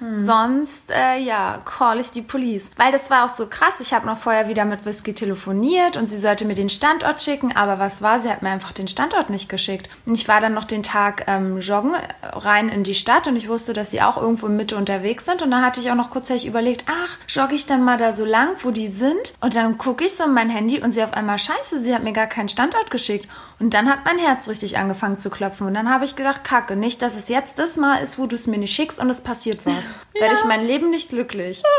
melden. 0.00 0.24
Sonst, 0.24 0.90
äh, 0.90 1.18
ja, 1.18 1.60
call 1.64 2.00
ich 2.00 2.10
die 2.10 2.22
Police. 2.22 2.70
Weil 2.76 2.92
das 2.92 3.10
war 3.10 3.24
auch 3.24 3.34
so 3.34 3.46
krass. 3.46 3.80
Ich 3.80 3.92
habe 3.92 4.06
noch 4.06 4.18
vorher 4.18 4.48
wieder 4.48 4.64
mit 4.64 4.84
Whisky 4.84 5.14
telefoniert 5.14 5.96
und 5.96 6.06
sie 6.06 6.18
sollte 6.18 6.44
mir 6.44 6.54
den 6.54 6.68
Standort 6.68 7.22
schicken. 7.22 7.56
Aber 7.56 7.78
was 7.78 8.02
war? 8.02 8.20
Sie 8.20 8.28
hat 8.28 8.42
mir 8.42 8.50
einfach 8.50 8.72
den 8.72 8.88
Standort 8.88 9.30
nicht 9.30 9.48
geschickt. 9.48 9.88
Und 10.06 10.14
ich 10.14 10.28
war 10.28 10.40
dann 10.40 10.54
noch 10.54 10.64
den 10.64 10.82
Tag 10.82 11.24
ähm, 11.26 11.60
joggen 11.60 11.94
äh, 11.94 11.98
rein 12.22 12.68
in 12.68 12.84
die 12.84 12.94
Stadt 12.94 13.26
und 13.26 13.36
ich 13.36 13.48
wusste, 13.48 13.72
dass 13.72 13.90
sie 13.90 14.02
auch 14.02 14.16
irgendwo 14.16 14.46
in 14.46 14.56
Mitte 14.56 14.76
unterwegs 14.76 15.24
sind. 15.24 15.42
Und 15.42 15.50
dann 15.50 15.64
hatte 15.64 15.80
ich 15.80 15.90
auch 15.90 15.96
noch 15.96 16.10
kurzzeitig 16.10 16.46
überlegt, 16.46 16.84
ach, 16.88 17.18
jogge 17.28 17.54
ich 17.54 17.66
dann 17.66 17.84
mal 17.84 17.98
da 17.98 18.14
so 18.14 18.24
lang, 18.24 18.48
wo 18.60 18.70
die 18.70 18.88
sind? 18.88 19.34
Und 19.40 19.56
dann 19.56 19.78
gucke 19.78 20.04
ich 20.04 20.16
so 20.16 20.24
in 20.24 20.34
mein 20.34 20.50
Handy 20.50 20.80
und 20.80 20.92
sie 20.92 21.02
auf 21.02 21.14
einmal, 21.14 21.38
scheiße, 21.38 21.82
sie 21.82 21.94
hat 21.94 22.02
mir 22.02 22.12
gar 22.12 22.26
keinen 22.26 22.48
Standort 22.48 22.90
geschickt. 22.90 23.28
Und 23.58 23.74
dann 23.74 23.88
hat 23.88 24.04
mein 24.04 24.18
Herz 24.18 24.48
richtig 24.48 24.78
angefangen 24.78 25.18
zu 25.18 25.30
klopfen. 25.30 25.66
Und 25.66 25.74
dann 25.74 25.90
habe 25.90 26.04
ich 26.04 26.16
gedacht, 26.16 26.44
kacke, 26.44 26.76
nicht, 26.76 27.02
dass 27.02 27.14
es 27.14 27.28
jetzt 27.28 27.58
das 27.58 27.76
Mal 27.76 27.96
ist, 28.02 28.18
wo 28.18 28.26
du 28.26 28.34
es 28.34 28.46
mir 28.46 28.58
nicht 28.58 28.74
schickst 28.74 29.00
und 29.00 29.10
es 29.10 29.20
passiert 29.20 29.60
was. 29.64 29.89
Werde 30.14 30.34
ich 30.34 30.44
mein 30.44 30.66
Leben 30.66 30.90
nicht 30.90 31.08
glücklich. 31.10 31.62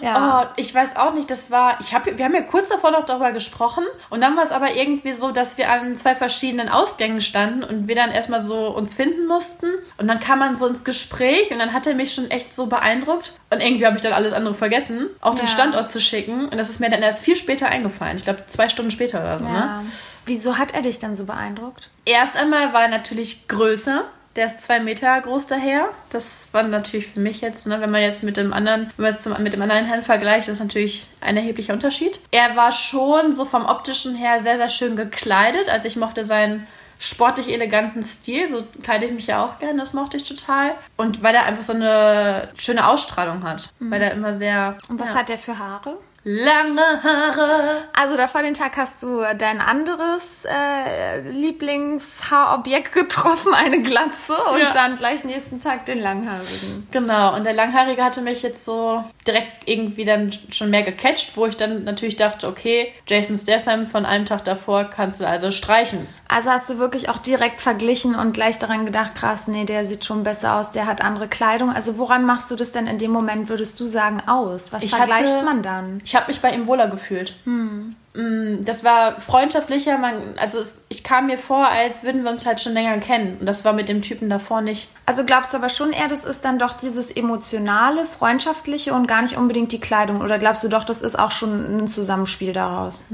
Ja. 0.00 0.42
Oh, 0.42 0.46
ich 0.56 0.72
weiß 0.72 0.94
auch 0.94 1.12
nicht, 1.12 1.28
das 1.28 1.50
war, 1.50 1.78
ich 1.80 1.92
hab, 1.92 2.06
wir 2.06 2.24
haben 2.24 2.32
ja 2.32 2.42
kurz 2.42 2.68
davor 2.68 2.92
noch 2.92 3.04
darüber 3.04 3.32
gesprochen 3.32 3.84
und 4.10 4.20
dann 4.20 4.36
war 4.36 4.44
es 4.44 4.52
aber 4.52 4.74
irgendwie 4.76 5.12
so, 5.12 5.32
dass 5.32 5.58
wir 5.58 5.68
an 5.72 5.96
zwei 5.96 6.14
verschiedenen 6.14 6.68
Ausgängen 6.68 7.20
standen 7.20 7.64
und 7.64 7.88
wir 7.88 7.96
dann 7.96 8.12
erstmal 8.12 8.40
so 8.40 8.68
uns 8.68 8.94
finden 8.94 9.26
mussten 9.26 9.66
und 9.96 10.06
dann 10.06 10.20
kam 10.20 10.38
man 10.38 10.56
so 10.56 10.68
ins 10.68 10.84
Gespräch 10.84 11.50
und 11.50 11.58
dann 11.58 11.72
hat 11.72 11.88
er 11.88 11.94
mich 11.94 12.14
schon 12.14 12.30
echt 12.30 12.54
so 12.54 12.66
beeindruckt 12.66 13.32
und 13.50 13.60
irgendwie 13.60 13.86
habe 13.86 13.96
ich 13.96 14.02
dann 14.02 14.12
alles 14.12 14.32
andere 14.32 14.54
vergessen, 14.54 15.08
auch 15.20 15.34
den 15.34 15.46
Ja. 15.46 15.52
Standort 15.52 15.90
zu 15.90 16.00
schicken 16.00 16.48
und 16.48 16.56
das 16.56 16.70
ist 16.70 16.78
mir 16.78 16.90
dann 16.90 17.02
erst 17.02 17.24
viel 17.24 17.34
später 17.34 17.66
eingefallen, 17.66 18.18
ich 18.18 18.24
glaube 18.24 18.46
zwei 18.46 18.68
Stunden 18.68 18.92
später 18.92 19.18
oder 19.20 19.38
so, 19.38 19.44
ne? 19.46 19.50
ja. 19.52 19.82
Wieso 20.26 20.58
hat 20.58 20.74
er 20.74 20.82
dich 20.82 21.00
dann 21.00 21.16
so 21.16 21.24
beeindruckt? 21.24 21.90
Erst 22.04 22.36
einmal 22.36 22.72
war 22.72 22.82
er 22.82 22.88
natürlich 22.88 23.48
größer. 23.48 24.04
Der 24.38 24.46
ist 24.46 24.60
zwei 24.60 24.78
Meter 24.78 25.20
groß 25.20 25.48
daher. 25.48 25.88
Das 26.10 26.50
war 26.52 26.62
natürlich 26.62 27.08
für 27.08 27.18
mich 27.18 27.40
jetzt, 27.40 27.66
ne, 27.66 27.80
wenn 27.80 27.90
man 27.90 28.02
jetzt 28.02 28.22
mit 28.22 28.36
dem 28.36 28.52
anderen, 28.52 28.88
wenn 28.96 29.02
man 29.02 29.12
es 29.12 29.38
mit 29.40 29.52
dem 29.52 29.62
anderen 29.62 29.84
Herrn 29.84 30.04
vergleicht, 30.04 30.46
das 30.46 30.58
ist 30.58 30.62
natürlich 30.62 31.08
ein 31.20 31.36
erheblicher 31.36 31.72
Unterschied. 31.72 32.20
Er 32.30 32.54
war 32.54 32.70
schon 32.70 33.34
so 33.34 33.44
vom 33.44 33.66
optischen 33.66 34.14
her 34.14 34.38
sehr, 34.38 34.56
sehr 34.56 34.68
schön 34.68 34.94
gekleidet. 34.94 35.68
Also 35.68 35.88
ich 35.88 35.96
mochte 35.96 36.22
seinen 36.22 36.68
sportlich 37.00 37.48
eleganten 37.52 38.04
Stil. 38.04 38.48
So 38.48 38.62
kleide 38.80 39.06
ich 39.06 39.12
mich 39.12 39.26
ja 39.26 39.44
auch 39.44 39.58
gerne, 39.58 39.80
das 39.80 39.92
mochte 39.92 40.18
ich 40.18 40.22
total. 40.22 40.76
Und 40.96 41.20
weil 41.24 41.34
er 41.34 41.46
einfach 41.46 41.64
so 41.64 41.72
eine 41.72 42.48
schöne 42.56 42.86
Ausstrahlung 42.86 43.42
hat. 43.42 43.70
Weil 43.80 44.02
er 44.02 44.12
immer 44.12 44.34
sehr. 44.34 44.78
Und 44.88 45.00
was 45.00 45.14
ja, 45.14 45.18
hat 45.18 45.30
er 45.30 45.38
für 45.38 45.58
Haare? 45.58 45.98
Lange 46.24 46.82
Haare. 47.02 47.84
Also 47.94 48.16
da 48.16 48.28
vor 48.28 48.42
den 48.42 48.54
Tag 48.54 48.76
hast 48.76 49.02
du 49.02 49.22
dein 49.38 49.60
anderes 49.60 50.44
äh, 50.44 51.20
Lieblingshaarobjekt 51.30 52.92
getroffen, 52.92 53.54
eine 53.54 53.80
Glatze 53.82 54.36
und 54.52 54.60
Ja. 54.60 54.72
dann 54.72 54.96
gleich 54.96 55.24
nächsten 55.24 55.60
Tag 55.60 55.86
den 55.86 56.00
langhaarigen. 56.00 56.86
Genau, 56.90 57.34
und 57.34 57.44
der 57.44 57.52
Langhaarige 57.54 58.02
hatte 58.04 58.20
mich 58.20 58.42
jetzt 58.42 58.64
so 58.64 59.02
direkt 59.26 59.66
irgendwie 59.66 60.04
dann 60.04 60.32
schon 60.50 60.70
mehr 60.70 60.82
gecatcht, 60.82 61.36
wo 61.36 61.46
ich 61.46 61.56
dann 61.56 61.84
natürlich 61.84 62.16
dachte, 62.16 62.46
okay, 62.48 62.92
Jason 63.06 63.36
Statham 63.38 63.86
von 63.86 64.04
einem 64.04 64.26
Tag 64.26 64.44
davor 64.44 64.84
kannst 64.84 65.20
du 65.20 65.26
also 65.26 65.50
streichen. 65.50 66.06
Also 66.30 66.50
hast 66.50 66.68
du 66.68 66.78
wirklich 66.78 67.08
auch 67.08 67.18
direkt 67.18 67.62
verglichen 67.62 68.14
und 68.14 68.32
gleich 68.32 68.58
daran 68.58 68.84
gedacht, 68.84 69.14
krass, 69.14 69.48
nee, 69.48 69.64
der 69.64 69.86
sieht 69.86 70.04
schon 70.04 70.24
besser 70.24 70.56
aus, 70.56 70.70
der 70.70 70.86
hat 70.86 71.02
andere 71.02 71.26
Kleidung. 71.26 71.70
Also 71.72 71.96
woran 71.96 72.26
machst 72.26 72.50
du 72.50 72.54
das 72.56 72.70
denn 72.70 72.86
in 72.86 72.98
dem 72.98 73.10
Moment, 73.10 73.48
würdest 73.48 73.80
du 73.80 73.86
sagen, 73.86 74.22
aus? 74.26 74.70
Was 74.72 74.82
Ich 74.82 74.90
vergleicht 74.90 75.34
hatte- 75.36 75.44
man 75.46 75.62
dann? 75.62 76.02
Ich 76.04 76.14
habe 76.14 76.26
mich 76.28 76.40
bei 76.42 76.52
ihm 76.52 76.66
wohler 76.66 76.88
gefühlt. 76.88 77.34
Mm, 77.46 77.94
mh, 78.12 78.58
das 78.60 78.84
war 78.84 79.18
freundschaftlicher. 79.22 79.96
Man, 79.96 80.34
also 80.38 80.58
es, 80.58 80.82
ich 80.90 81.02
kam 81.02 81.28
mir 81.28 81.38
vor, 81.38 81.66
als 81.66 82.02
würden 82.02 82.24
wir 82.24 82.30
uns 82.30 82.44
halt 82.44 82.60
schon 82.60 82.74
länger 82.74 82.98
kennen. 82.98 83.38
Und 83.40 83.46
das 83.46 83.64
war 83.64 83.72
mit 83.72 83.88
dem 83.88 84.02
Typen 84.02 84.28
davor 84.28 84.60
nicht. 84.60 84.90
Also 85.06 85.24
glaubst 85.24 85.54
du 85.54 85.56
aber 85.56 85.70
schon 85.70 85.92
eher, 85.92 86.08
das 86.08 86.26
ist 86.26 86.44
dann 86.44 86.58
doch 86.58 86.74
dieses 86.74 87.10
emotionale, 87.10 88.04
freundschaftliche 88.04 88.92
und 88.92 89.06
gar 89.08 89.22
nicht 89.22 89.38
unbedingt 89.38 89.72
die 89.72 89.80
Kleidung? 89.80 90.20
Oder 90.20 90.38
glaubst 90.38 90.62
du 90.62 90.68
doch, 90.68 90.84
das 90.84 91.00
ist 91.00 91.18
auch 91.18 91.30
schon 91.32 91.78
ein 91.78 91.88
Zusammenspiel 91.88 92.52
daraus? 92.52 93.06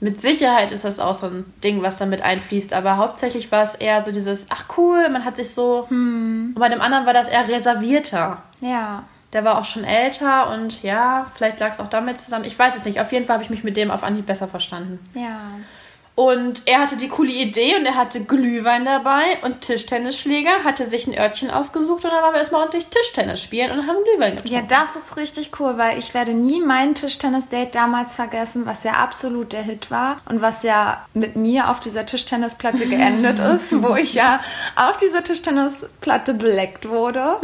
Mit 0.00 0.22
Sicherheit 0.22 0.72
ist 0.72 0.84
das 0.84 0.98
auch 0.98 1.14
so 1.14 1.26
ein 1.26 1.52
Ding, 1.62 1.82
was 1.82 1.98
damit 1.98 2.22
einfließt. 2.22 2.72
Aber 2.72 2.96
hauptsächlich 2.96 3.52
war 3.52 3.62
es 3.62 3.74
eher 3.74 4.02
so 4.02 4.12
dieses, 4.12 4.46
ach 4.50 4.64
cool, 4.76 5.08
man 5.10 5.24
hat 5.24 5.36
sich 5.36 5.54
so. 5.54 5.86
Und 5.90 6.54
bei 6.58 6.68
dem 6.68 6.80
anderen 6.80 7.06
war 7.06 7.12
das 7.12 7.28
eher 7.28 7.46
reservierter. 7.48 8.42
Ja. 8.60 9.04
Der 9.32 9.44
war 9.44 9.58
auch 9.58 9.64
schon 9.64 9.84
älter 9.84 10.50
und 10.50 10.82
ja, 10.82 11.26
vielleicht 11.34 11.60
lag 11.60 11.70
es 11.70 11.80
auch 11.80 11.88
damit 11.88 12.20
zusammen. 12.20 12.44
Ich 12.44 12.58
weiß 12.58 12.74
es 12.74 12.84
nicht. 12.84 13.00
Auf 13.00 13.12
jeden 13.12 13.26
Fall 13.26 13.34
habe 13.34 13.44
ich 13.44 13.50
mich 13.50 13.62
mit 13.62 13.76
dem 13.76 13.90
auf 13.90 14.02
Anhieb 14.02 14.26
besser 14.26 14.48
verstanden. 14.48 14.98
Ja. 15.14 15.38
Und 16.14 16.66
er 16.66 16.80
hatte 16.80 16.96
die 16.96 17.08
coole 17.08 17.32
Idee 17.32 17.76
und 17.76 17.86
er 17.86 17.94
hatte 17.94 18.20
Glühwein 18.20 18.84
dabei 18.84 19.38
und 19.42 19.62
Tischtennisschläger, 19.62 20.64
hatte 20.64 20.84
sich 20.84 21.06
ein 21.06 21.18
Örtchen 21.18 21.50
ausgesucht 21.50 22.04
und 22.04 22.10
dann 22.10 22.22
waren 22.22 22.34
wir 22.34 22.38
erstmal 22.38 22.60
ordentlich 22.60 22.88
Tischtennis 22.88 23.42
spielen 23.42 23.70
und 23.70 23.86
haben 23.86 23.96
Glühwein 24.04 24.36
getrunken. 24.36 24.54
Ja, 24.54 24.62
das 24.62 24.96
ist 24.96 25.16
richtig 25.16 25.52
cool, 25.58 25.78
weil 25.78 25.98
ich 25.98 26.12
werde 26.12 26.32
nie 26.34 26.60
mein 26.60 26.94
Tischtennis-Date 26.94 27.74
damals 27.74 28.16
vergessen, 28.16 28.66
was 28.66 28.84
ja 28.84 28.92
absolut 28.94 29.54
der 29.54 29.62
Hit 29.62 29.90
war 29.90 30.18
und 30.28 30.42
was 30.42 30.62
ja 30.62 31.06
mit 31.14 31.36
mir 31.36 31.70
auf 31.70 31.80
dieser 31.80 32.04
Tischtennisplatte 32.04 32.86
geendet 32.86 33.38
ist, 33.54 33.82
wo 33.82 33.96
ich 33.96 34.14
ja 34.14 34.40
auf 34.76 34.98
dieser 34.98 35.24
Tischtennisplatte 35.24 36.34
beleckt 36.34 36.86
wurde 36.86 37.40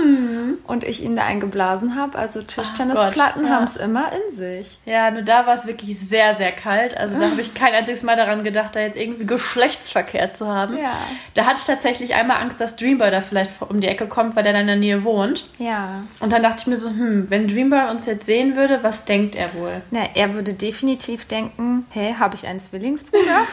und 0.66 0.84
ich 0.84 1.02
ihn 1.02 1.16
da 1.16 1.22
eingeblasen 1.22 1.96
habe. 1.96 2.18
Also 2.18 2.42
Tischtennisplatten 2.42 3.46
ja. 3.46 3.52
haben 3.52 3.64
es 3.64 3.76
immer 3.76 4.10
in 4.12 4.36
sich. 4.36 4.78
Ja, 4.84 5.10
nur 5.10 5.22
da 5.22 5.46
war 5.46 5.54
es 5.54 5.66
wirklich 5.66 5.98
sehr, 5.98 6.34
sehr 6.34 6.52
kalt. 6.52 6.94
Also 6.94 7.18
da 7.18 7.24
habe 7.30 7.40
ich 7.40 7.54
kein 7.54 7.72
einziges 7.72 8.02
Mal 8.02 8.16
daran 8.16 8.44
gedacht, 8.44 8.55
da 8.70 8.80
jetzt 8.80 8.96
irgendwie 8.96 9.26
Geschlechtsverkehr 9.26 10.32
zu 10.32 10.48
haben. 10.48 10.76
Ja. 10.76 10.96
Da 11.34 11.46
hatte 11.46 11.60
ich 11.60 11.64
tatsächlich 11.64 12.14
einmal 12.14 12.40
Angst, 12.40 12.60
dass 12.60 12.76
Dreamboy 12.76 13.10
da 13.10 13.20
vielleicht 13.20 13.50
um 13.60 13.80
die 13.80 13.88
Ecke 13.88 14.06
kommt, 14.06 14.36
weil 14.36 14.42
der 14.42 14.52
da 14.52 14.60
in 14.60 14.66
der 14.66 14.76
Nähe 14.76 15.04
wohnt. 15.04 15.48
Ja. 15.58 16.02
Und 16.20 16.32
dann 16.32 16.42
dachte 16.42 16.62
ich 16.62 16.66
mir 16.66 16.76
so, 16.76 16.88
hm, 16.90 17.26
wenn 17.30 17.48
Dreamboy 17.48 17.90
uns 17.90 18.06
jetzt 18.06 18.26
sehen 18.26 18.56
würde, 18.56 18.80
was 18.82 19.04
denkt 19.04 19.34
er 19.34 19.54
wohl? 19.54 19.82
Na, 19.90 20.08
er 20.14 20.34
würde 20.34 20.54
definitiv 20.54 21.26
denken, 21.26 21.86
hey, 21.90 22.14
habe 22.18 22.34
ich 22.34 22.46
einen 22.46 22.60
Zwillingsbruder? 22.60 23.20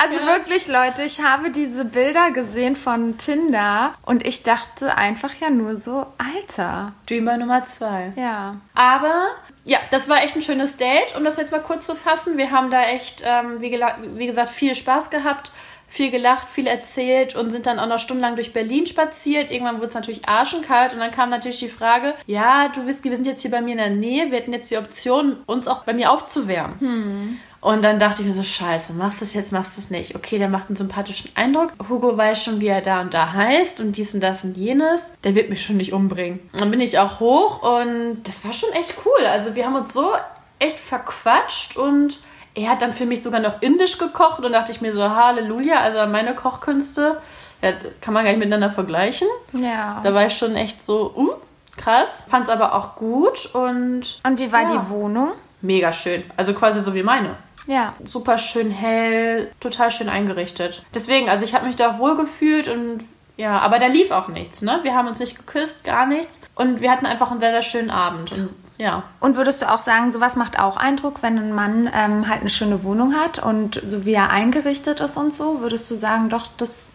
Also 0.00 0.20
wirklich, 0.20 0.68
Leute, 0.68 1.02
ich 1.02 1.20
habe 1.20 1.50
diese 1.50 1.84
Bilder 1.84 2.30
gesehen 2.30 2.76
von 2.76 3.18
Tinder 3.18 3.94
und 4.06 4.24
ich 4.24 4.44
dachte 4.44 4.96
einfach 4.96 5.34
ja 5.40 5.50
nur 5.50 5.76
so, 5.76 6.06
Alter. 6.18 6.92
Dreamboy 7.08 7.38
Nummer 7.38 7.64
zwei. 7.64 8.12
Ja. 8.14 8.56
Aber 8.74 9.26
ja, 9.68 9.78
das 9.90 10.08
war 10.08 10.22
echt 10.24 10.34
ein 10.34 10.40
schönes 10.40 10.78
Date, 10.78 11.14
um 11.14 11.24
das 11.24 11.36
jetzt 11.36 11.52
mal 11.52 11.60
kurz 11.60 11.84
zu 11.84 11.94
fassen. 11.94 12.38
Wir 12.38 12.50
haben 12.50 12.70
da 12.70 12.84
echt, 12.84 13.22
ähm, 13.24 13.60
wie, 13.60 13.70
wie 13.70 14.26
gesagt, 14.26 14.48
viel 14.48 14.74
Spaß 14.74 15.10
gehabt, 15.10 15.52
viel 15.86 16.10
gelacht, 16.10 16.48
viel 16.48 16.66
erzählt 16.66 17.36
und 17.36 17.50
sind 17.50 17.66
dann 17.66 17.78
auch 17.78 17.86
noch 17.86 17.98
stundenlang 17.98 18.34
durch 18.34 18.54
Berlin 18.54 18.86
spaziert. 18.86 19.50
Irgendwann 19.50 19.76
wurde 19.76 19.88
es 19.88 19.94
natürlich 19.94 20.26
arschenkalt 20.26 20.94
und 20.94 21.00
dann 21.00 21.10
kam 21.10 21.28
natürlich 21.28 21.58
die 21.58 21.68
Frage, 21.68 22.14
ja, 22.26 22.68
du 22.68 22.86
Whisky, 22.86 23.10
wir 23.10 23.16
sind 23.16 23.26
jetzt 23.26 23.42
hier 23.42 23.50
bei 23.50 23.60
mir 23.60 23.72
in 23.72 23.78
der 23.78 23.90
Nähe, 23.90 24.30
wir 24.30 24.38
hätten 24.38 24.54
jetzt 24.54 24.70
die 24.70 24.78
Option, 24.78 25.36
uns 25.44 25.68
auch 25.68 25.84
bei 25.84 25.92
mir 25.92 26.12
aufzuwärmen. 26.12 27.40
Und 27.60 27.82
dann 27.82 27.98
dachte 27.98 28.22
ich 28.22 28.28
mir 28.28 28.34
so, 28.34 28.42
scheiße, 28.44 28.92
machst 28.92 29.20
du 29.20 29.24
das 29.24 29.34
jetzt, 29.34 29.50
machst 29.52 29.76
du 29.76 29.80
es 29.80 29.90
nicht. 29.90 30.14
Okay, 30.14 30.38
der 30.38 30.48
macht 30.48 30.68
einen 30.68 30.76
sympathischen 30.76 31.30
Eindruck. 31.34 31.72
Hugo 31.88 32.16
weiß 32.16 32.44
schon, 32.44 32.60
wie 32.60 32.68
er 32.68 32.80
da 32.82 33.00
und 33.00 33.12
da 33.14 33.32
heißt 33.32 33.80
und 33.80 33.96
dies 33.96 34.14
und 34.14 34.20
das 34.20 34.44
und 34.44 34.56
jenes. 34.56 35.12
Der 35.24 35.34
wird 35.34 35.50
mich 35.50 35.64
schon 35.64 35.76
nicht 35.76 35.92
umbringen. 35.92 36.38
Und 36.52 36.60
dann 36.60 36.70
bin 36.70 36.80
ich 36.80 36.98
auch 37.00 37.18
hoch 37.18 37.62
und 37.80 38.22
das 38.24 38.44
war 38.44 38.52
schon 38.52 38.72
echt 38.74 38.94
cool. 39.04 39.26
Also 39.26 39.56
wir 39.56 39.66
haben 39.66 39.74
uns 39.74 39.92
so 39.92 40.12
echt 40.60 40.78
verquatscht 40.78 41.76
und 41.76 42.20
er 42.54 42.70
hat 42.70 42.82
dann 42.82 42.92
für 42.92 43.06
mich 43.06 43.22
sogar 43.22 43.40
noch 43.40 43.60
indisch 43.60 43.98
gekocht 43.98 44.44
und 44.44 44.52
dachte 44.52 44.70
ich 44.72 44.80
mir 44.80 44.92
so, 44.92 45.02
Halleluja, 45.10 45.80
also 45.80 45.98
meine 46.10 46.34
Kochkünste, 46.34 47.20
ja, 47.62 47.72
kann 48.00 48.14
man 48.14 48.24
gar 48.24 48.30
nicht 48.30 48.38
miteinander 48.38 48.70
vergleichen. 48.70 49.28
Ja. 49.52 50.00
Da 50.04 50.14
war 50.14 50.26
ich 50.26 50.36
schon 50.36 50.54
echt 50.56 50.82
so, 50.82 51.12
uh, 51.16 51.30
krass. 51.76 52.24
Fand's 52.28 52.50
aber 52.50 52.74
auch 52.74 52.94
gut 52.96 53.46
und 53.52 54.20
Und 54.24 54.38
wie 54.38 54.52
war 54.52 54.62
Ja. 54.62 54.72
die 54.78 54.88
Wohnung? 54.90 55.32
mega 55.60 55.92
schön. 55.92 56.22
Also 56.36 56.54
quasi 56.54 56.80
so 56.82 56.94
wie 56.94 57.02
meine 57.02 57.36
Ja. 57.68 57.94
super 58.04 58.38
schön 58.38 58.70
hell, 58.70 59.50
total 59.60 59.90
schön 59.90 60.08
eingerichtet. 60.08 60.82
Deswegen, 60.94 61.28
also 61.28 61.44
ich 61.44 61.54
habe 61.54 61.66
mich 61.66 61.76
da 61.76 61.98
wohl 61.98 62.16
gefühlt 62.16 62.66
und 62.66 63.04
ja, 63.36 63.58
aber 63.58 63.78
da 63.78 63.86
lief 63.86 64.10
auch 64.10 64.26
nichts, 64.28 64.62
ne? 64.62 64.80
Wir 64.82 64.94
haben 64.94 65.06
uns 65.06 65.20
nicht 65.20 65.36
geküsst, 65.36 65.84
gar 65.84 66.06
nichts 66.06 66.40
und 66.56 66.80
wir 66.80 66.90
hatten 66.90 67.06
einfach 67.06 67.30
einen 67.30 67.40
sehr, 67.40 67.52
sehr 67.52 67.62
schönen 67.62 67.90
Abend 67.90 68.32
und 68.32 68.48
ja. 68.78 69.02
Und 69.20 69.36
würdest 69.36 69.60
du 69.60 69.70
auch 69.70 69.78
sagen, 69.78 70.10
sowas 70.10 70.36
macht 70.36 70.58
auch 70.58 70.76
Eindruck, 70.76 71.22
wenn 71.22 71.36
ein 71.36 71.52
Mann 71.52 71.90
ähm, 71.92 72.28
halt 72.28 72.40
eine 72.40 72.50
schöne 72.50 72.84
Wohnung 72.84 73.14
hat 73.14 73.40
und 73.40 73.80
so 73.84 74.06
wie 74.06 74.14
er 74.14 74.30
eingerichtet 74.30 75.00
ist 75.00 75.16
und 75.16 75.34
so? 75.34 75.60
Würdest 75.60 75.90
du 75.90 75.96
sagen, 75.96 76.28
doch, 76.28 76.46
das, 76.56 76.92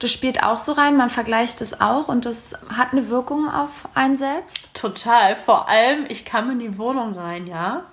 das 0.00 0.10
spielt 0.10 0.42
auch 0.42 0.58
so 0.58 0.72
rein, 0.72 0.96
man 0.96 1.10
vergleicht 1.10 1.60
es 1.60 1.80
auch 1.80 2.08
und 2.08 2.26
das 2.26 2.54
hat 2.76 2.92
eine 2.92 3.08
Wirkung 3.08 3.48
auf 3.48 3.88
einen 3.94 4.16
selbst? 4.16 4.74
Total. 4.74 5.36
Vor 5.36 5.68
allem, 5.68 6.04
ich 6.08 6.24
kam 6.24 6.50
in 6.50 6.58
die 6.58 6.78
Wohnung 6.78 7.14
rein, 7.14 7.46
ja, 7.46 7.84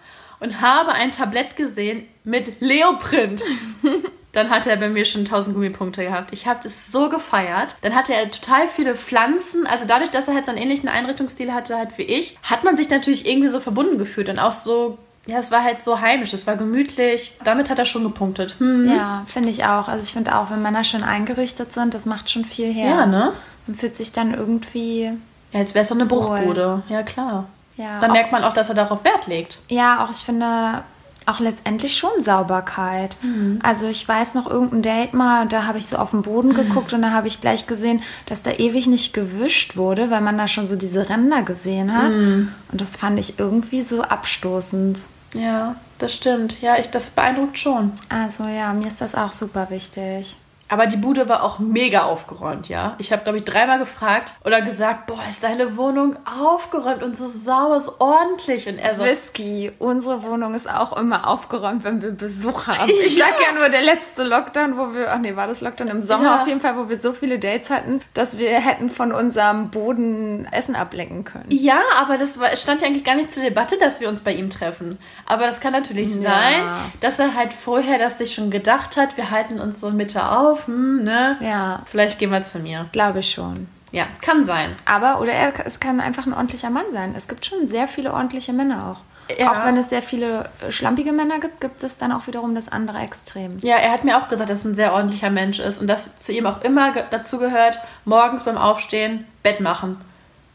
und 0.42 0.60
habe 0.60 0.92
ein 0.92 1.12
Tablett 1.12 1.56
gesehen 1.56 2.06
mit 2.26 2.60
Leoprint. 2.60 3.42
Dann 4.34 4.50
hatte 4.50 4.70
er 4.70 4.78
bei 4.78 4.90
mir 4.90 5.04
schon 5.04 5.22
1000 5.22 5.56
Gummipunkte 5.56 6.04
gehabt. 6.04 6.32
Ich 6.32 6.48
habe 6.48 6.62
es 6.66 6.90
so 6.92 7.10
gefeiert. 7.10 7.76
Dann 7.82 7.96
hatte 7.96 8.14
er 8.14 8.32
total 8.32 8.68
viele 8.68 8.96
Pflanzen. 8.96 9.68
Also 9.68 9.86
dadurch, 9.86 10.10
dass 10.10 10.30
er 10.30 10.36
halt 10.36 10.46
so 10.46 10.52
einen 10.52 10.62
ähnlichen 10.62 10.88
Einrichtungsstil 10.88 11.54
hatte 11.54 11.78
halt 11.78 11.98
wie 11.98 12.04
ich, 12.04 12.38
hat 12.44 12.64
man 12.64 12.78
sich 12.78 12.90
natürlich 12.90 13.28
irgendwie 13.28 13.50
so 13.50 13.60
verbunden 13.60 13.98
gefühlt 13.98 14.30
und 14.30 14.40
auch 14.40 14.54
so, 14.54 14.98
ja, 15.28 15.38
es 15.38 15.52
war 15.52 15.64
halt 15.64 15.84
so 15.84 16.00
heimisch, 16.00 16.32
es 16.34 16.48
war 16.48 16.56
gemütlich. 16.56 17.34
Damit 17.44 17.70
hat 17.70 17.78
er 17.78 17.86
schon 17.86 18.04
gepunktet. 18.04 18.56
Hm. 18.60 18.90
Ja, 18.90 19.24
finde 19.26 19.50
ich 19.50 19.66
auch. 19.66 19.90
Also 19.90 20.04
ich 20.04 20.14
finde 20.14 20.36
auch, 20.36 20.50
wenn 20.50 20.62
Männer 20.62 20.86
schön 20.86 21.04
eingerichtet 21.04 21.74
sind, 21.74 21.94
das 21.94 22.06
macht 22.06 22.30
schon 22.30 22.46
viel 22.46 22.74
her. 22.74 22.90
Ja, 22.90 23.06
ne? 23.06 23.34
Man 23.68 23.76
fühlt 23.76 23.98
sich 23.98 24.14
dann 24.14 24.34
irgendwie, 24.34 25.12
Ja, 25.52 25.60
jetzt 25.60 25.76
wäre 25.76 25.84
es 25.84 25.90
so 25.90 25.96
eine 25.96 26.06
Bruchbude. 26.06 26.84
Ja, 26.88 27.04
klar. 27.04 27.50
Ja, 27.78 28.00
Dann 28.00 28.12
auch, 28.12 28.16
merkt 28.16 28.32
man 28.32 28.44
auch, 28.44 28.54
dass 28.54 28.70
er 28.70 28.76
darauf 28.76 29.04
Wert 29.04 29.28
legt. 29.28 29.60
ja, 29.70 30.04
auch 30.04 30.10
ich 30.12 30.18
finde 30.18 30.84
auch 31.28 31.40
letztendlich 31.40 31.96
schon 31.96 32.10
Sauberkeit. 32.20 33.16
Also 33.62 33.88
ich 33.88 34.08
weiß 34.08 34.34
noch 34.34 34.50
irgendein 34.50 34.82
Date 34.82 35.14
mal, 35.14 35.48
da 35.48 35.66
habe 35.68 35.78
ich 35.78 35.86
so 35.86 35.98
auf 35.98 36.12
den 36.12 36.24
Boden 36.24 36.54
geguckt 36.56 36.94
und 36.94 37.04
da 37.04 37.12
habe 37.12 37.28
ich 37.28 37.40
gleich 37.40 37.68
gesehen, 37.68 38.02
dass 38.26 38.42
da 38.42 38.52
ewig 38.52 38.88
nicht 38.88 39.14
gewischt 39.14 39.78
wurde, 39.78 40.10
weil 40.10 40.22
man 40.22 40.38
da 40.40 40.48
schon 40.48 40.66
so 40.66 40.76
diese 40.76 41.10
Ränder 41.10 41.44
gesehen 41.44 41.96
hat. 41.96 42.12
Und 42.12 42.52
das 42.72 42.96
fand 42.98 43.20
ich 43.20 43.38
irgendwie 43.38 43.84
so 43.84 44.02
abstoßend. 44.02 45.02
Ja, 45.36 45.76
das 46.00 46.16
stimmt. 46.16 46.60
Ja, 46.60 46.78
ich, 46.80 46.90
das 46.90 47.06
beeindruckt 47.06 47.60
schon. 47.60 47.94
Also 48.10 48.46
ja, 48.46 48.74
mir 48.74 48.88
ist 48.88 49.00
das 49.02 49.14
auch 49.14 49.32
super 49.32 49.70
wichtig. 49.70 50.38
Aber 50.72 50.88
die 50.88 50.96
Bude 50.98 51.28
war 51.30 51.44
auch 51.44 51.60
mega 51.60 52.04
aufgeräumt, 52.04 52.70
ja. 52.70 52.96
Ich 52.98 53.12
habe, 53.12 53.24
glaube 53.24 53.38
ich, 53.40 53.44
dreimal 53.44 53.78
gefragt 53.78 54.34
oder 54.46 54.62
gesagt, 54.62 55.06
boah, 55.06 55.20
ist 55.28 55.44
deine 55.44 55.76
Wohnung 55.78 56.16
aufgeräumt 56.42 57.04
und 57.04 57.18
so 57.18 57.28
sauber, 57.28 57.80
so 57.80 57.94
ordentlich. 58.00 58.68
Und 58.70 58.80
er 58.80 58.96
so, 58.96 59.04
Whisky, 59.04 59.72
unsere 59.80 60.24
Wohnung 60.24 60.54
ist 60.56 60.70
auch 60.72 60.96
immer 60.98 61.28
aufgeräumt, 61.28 61.84
wenn 61.84 62.02
wir 62.02 62.12
Besuch 62.12 62.68
haben. 62.68 62.90
Ich 63.06 63.18
sag 63.18 63.36
ja 63.46 63.54
nur 63.60 63.68
der 63.70 63.82
letzte 63.82 64.24
Lockdown, 64.24 64.78
wo 64.78 64.94
wir, 64.94 65.12
ach 65.12 65.18
nee, 65.20 65.36
war 65.36 65.48
das 65.48 65.60
Lockdown 65.62 65.90
im 65.90 66.02
Sommer 66.02 66.24
Ja. 66.36 66.42
auf 66.42 66.48
jeden 66.48 66.62
Fall, 66.62 66.78
wo 66.78 66.88
wir 66.88 66.98
so 66.98 67.12
viele 67.14 67.38
Dates 67.40 67.70
hatten, 67.70 68.02
dass 68.14 68.38
wir 68.38 68.50
hätten 68.52 68.90
von 68.90 69.12
unserem 69.12 69.70
Boden 69.72 70.48
Essen 70.52 70.76
ablecken 70.76 71.26
können. 71.26 71.48
ja, 71.50 71.82
aber 72.00 72.18
das 72.18 72.40
war, 72.40 72.52
es 72.54 72.62
stand 72.62 72.82
ja 72.82 72.88
eigentlich 72.88 73.04
gar 73.04 73.16
nicht 73.16 73.30
zur 73.32 73.44
Debatte, 73.44 73.78
dass 73.78 74.00
wir 74.00 74.08
uns 74.08 74.22
bei 74.22 74.32
ihm 74.34 74.50
treffen. 74.50 74.98
Aber 75.26 75.46
das 75.46 75.60
kann 75.60 75.74
natürlich 75.74 76.16
Ja. 76.16 76.22
sein, 76.22 76.64
dass 77.02 77.20
er 77.20 77.36
halt 77.36 77.54
vorher 77.54 78.00
das 78.00 78.18
sich 78.20 78.34
schon 78.34 78.50
gedacht 78.52 78.96
hat, 78.96 79.18
wir 79.18 79.32
halten 79.32 79.60
uns 79.60 79.82
so 79.82 79.90
Mitte 79.90 80.30
auf, 80.30 80.61
hm, 80.68 81.04
ne? 81.04 81.38
Ja, 81.42 81.82
Vielleicht 81.86 82.20
gehen 82.20 82.32
wir 82.32 82.44
zu 82.44 82.60
mir. 82.60 82.88
glaube 82.92 83.20
ich 83.20 83.32
schon. 83.32 83.68
Ja, 83.92 84.06
kann 84.22 84.46
sein. 84.46 84.76
Aber, 84.86 85.20
oder 85.20 85.34
er, 85.34 85.54
es 85.66 85.80
kann 85.80 86.00
einfach 86.00 86.26
ein 86.26 86.34
ordentlicher 86.34 86.70
Mann 86.70 86.86
sein. 86.92 87.14
Es 87.18 87.28
gibt 87.28 87.46
schon 87.46 87.68
sehr 87.68 87.88
viele 87.90 88.14
ordentliche 88.14 88.54
Männer 88.54 88.88
auch. 88.92 89.02
Ja. 89.38 89.52
Auch 89.52 89.66
wenn 89.66 89.78
es 89.78 89.90
sehr 89.90 90.02
viele 90.02 90.50
äh, 90.68 90.72
schlampige 90.72 91.12
Männer 91.14 91.40
gibt, 91.40 91.62
gibt 91.62 91.84
es 91.84 91.98
dann 91.98 92.12
auch 92.12 92.28
wiederum 92.28 92.54
das 92.56 92.70
andere 92.70 93.00
Extrem. 93.00 93.58
Ja, 93.62 93.76
er 93.78 93.92
hat 93.92 94.04
mir 94.04 94.18
auch 94.18 94.28
gesagt, 94.30 94.50
dass 94.50 94.66
er 94.66 94.72
ein 94.72 94.76
sehr 94.76 94.94
ordentlicher 94.94 95.30
Mensch 95.30 95.60
ist 95.60 95.80
und 95.80 95.88
dass 95.88 96.18
zu 96.18 96.34
ihm 96.34 96.46
auch 96.46 96.62
immer 96.64 96.92
ge- 96.92 97.04
dazu 97.12 97.38
gehört, 97.38 97.80
morgens 98.06 98.44
beim 98.44 98.58
Aufstehen 98.58 99.26
Bett 99.44 99.60
machen. 99.62 99.98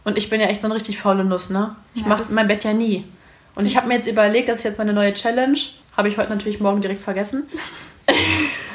Und 0.05 0.19
ich 0.19 0.29
bin 0.31 0.41
ja 0.41 0.47
echt 0.49 0.61
so 0.63 0.67
eine 0.69 0.75
richtig 0.75 0.99
faule 0.99 1.25
Nuss, 1.25 1.49
ne? 1.51 1.75
Ich 1.95 2.03
Ja, 2.03 2.09
mache 2.09 2.25
mein 2.31 2.49
Bett 2.49 2.65
ja 2.65 2.73
nie. 2.73 3.05
Und 3.55 3.65
ich 3.67 3.77
habe 3.77 3.89
mir 3.89 3.95
jetzt 3.95 4.09
überlegt, 4.09 4.49
das 4.49 4.59
ist 4.59 4.65
jetzt 4.65 4.79
meine 4.79 4.93
neue 4.93 5.15
Challenge. 5.15 5.59
Habe 5.97 6.09
ich 6.09 6.19
heute 6.19 6.31
natürlich 6.31 6.61
morgen 6.61 6.81
direkt 6.83 7.03
vergessen. 7.03 7.45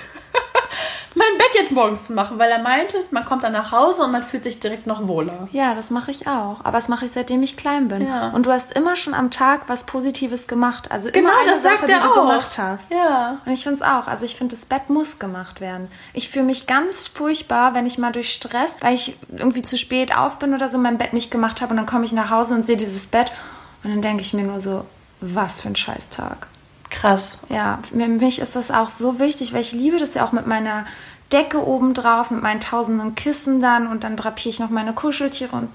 mein 1.13 1.37
Bett 1.37 1.49
jetzt 1.55 1.71
morgens 1.71 2.07
zu 2.07 2.13
machen, 2.13 2.39
weil 2.39 2.49
er 2.51 2.59
meinte, 2.59 2.97
man 3.11 3.25
kommt 3.25 3.43
dann 3.43 3.51
nach 3.51 3.71
Hause 3.71 4.03
und 4.03 4.11
man 4.11 4.23
fühlt 4.23 4.43
sich 4.45 4.59
direkt 4.59 4.87
noch 4.87 5.07
wohler. 5.07 5.49
Ja, 5.51 5.75
das 5.75 5.89
mache 5.89 6.11
ich 6.11 6.27
auch. 6.27 6.57
Aber 6.63 6.77
das 6.77 6.87
mache 6.87 7.05
ich 7.05 7.11
seitdem 7.11 7.43
ich 7.43 7.57
klein 7.57 7.87
bin. 7.89 8.07
Ja. 8.07 8.29
Und 8.29 8.45
du 8.45 8.51
hast 8.51 8.71
immer 8.71 8.95
schon 8.95 9.13
am 9.13 9.29
Tag 9.29 9.63
was 9.67 9.85
Positives 9.85 10.47
gemacht. 10.47 10.89
Also 10.89 11.09
Genau, 11.11 11.29
immer 11.29 11.39
eine 11.39 11.59
Sache, 11.59 11.85
die 11.85 11.91
du 11.91 11.99
auch. 11.99 12.13
gemacht 12.15 12.57
hast. 12.57 12.91
Ja. 12.91 13.39
Und 13.45 13.51
ich 13.51 13.63
finde 13.63 13.75
es 13.77 13.81
auch. 13.81 14.07
Also 14.07 14.25
ich 14.25 14.35
finde, 14.35 14.55
das 14.55 14.65
Bett 14.65 14.89
muss 14.89 15.19
gemacht 15.19 15.59
werden. 15.59 15.89
Ich 16.13 16.29
fühle 16.29 16.45
mich 16.45 16.65
ganz 16.67 17.07
furchtbar, 17.07 17.73
wenn 17.75 17.85
ich 17.85 17.97
mal 17.97 18.11
durch 18.11 18.31
Stress, 18.33 18.77
weil 18.81 18.95
ich 18.95 19.17
irgendwie 19.35 19.63
zu 19.63 19.77
spät 19.77 20.15
auf 20.17 20.39
bin 20.39 20.53
oder 20.53 20.69
so, 20.69 20.77
mein 20.77 20.97
Bett 20.97 21.13
nicht 21.13 21.29
gemacht 21.31 21.61
habe 21.61 21.71
und 21.71 21.77
dann 21.77 21.85
komme 21.85 22.05
ich 22.05 22.13
nach 22.13 22.29
Hause 22.29 22.55
und 22.55 22.63
sehe 22.65 22.77
dieses 22.77 23.05
Bett 23.07 23.31
und 23.83 23.89
dann 23.91 24.01
denke 24.01 24.21
ich 24.21 24.33
mir 24.33 24.43
nur 24.43 24.59
so, 24.61 24.85
was 25.19 25.59
für 25.59 25.67
ein 25.67 25.75
Scheißtag. 25.75 26.47
Krass. 26.91 27.39
Ja, 27.49 27.79
für 27.83 27.95
mich 27.95 28.39
ist 28.39 28.55
das 28.55 28.69
auch 28.69 28.91
so 28.91 29.17
wichtig, 29.17 29.53
weil 29.53 29.61
ich 29.61 29.71
liebe 29.71 29.97
das 29.97 30.13
ja 30.13 30.23
auch 30.23 30.33
mit 30.33 30.45
meiner 30.45 30.85
Decke 31.31 31.65
oben 31.65 31.93
drauf, 31.95 32.29
mit 32.29 32.43
meinen 32.43 32.59
tausenden 32.59 33.15
Kissen 33.15 33.59
dann 33.59 33.87
und 33.87 34.03
dann 34.03 34.15
drapiere 34.17 34.49
ich 34.49 34.59
noch 34.59 34.69
meine 34.69 34.93
Kuscheltiere 34.93 35.55
und 35.55 35.69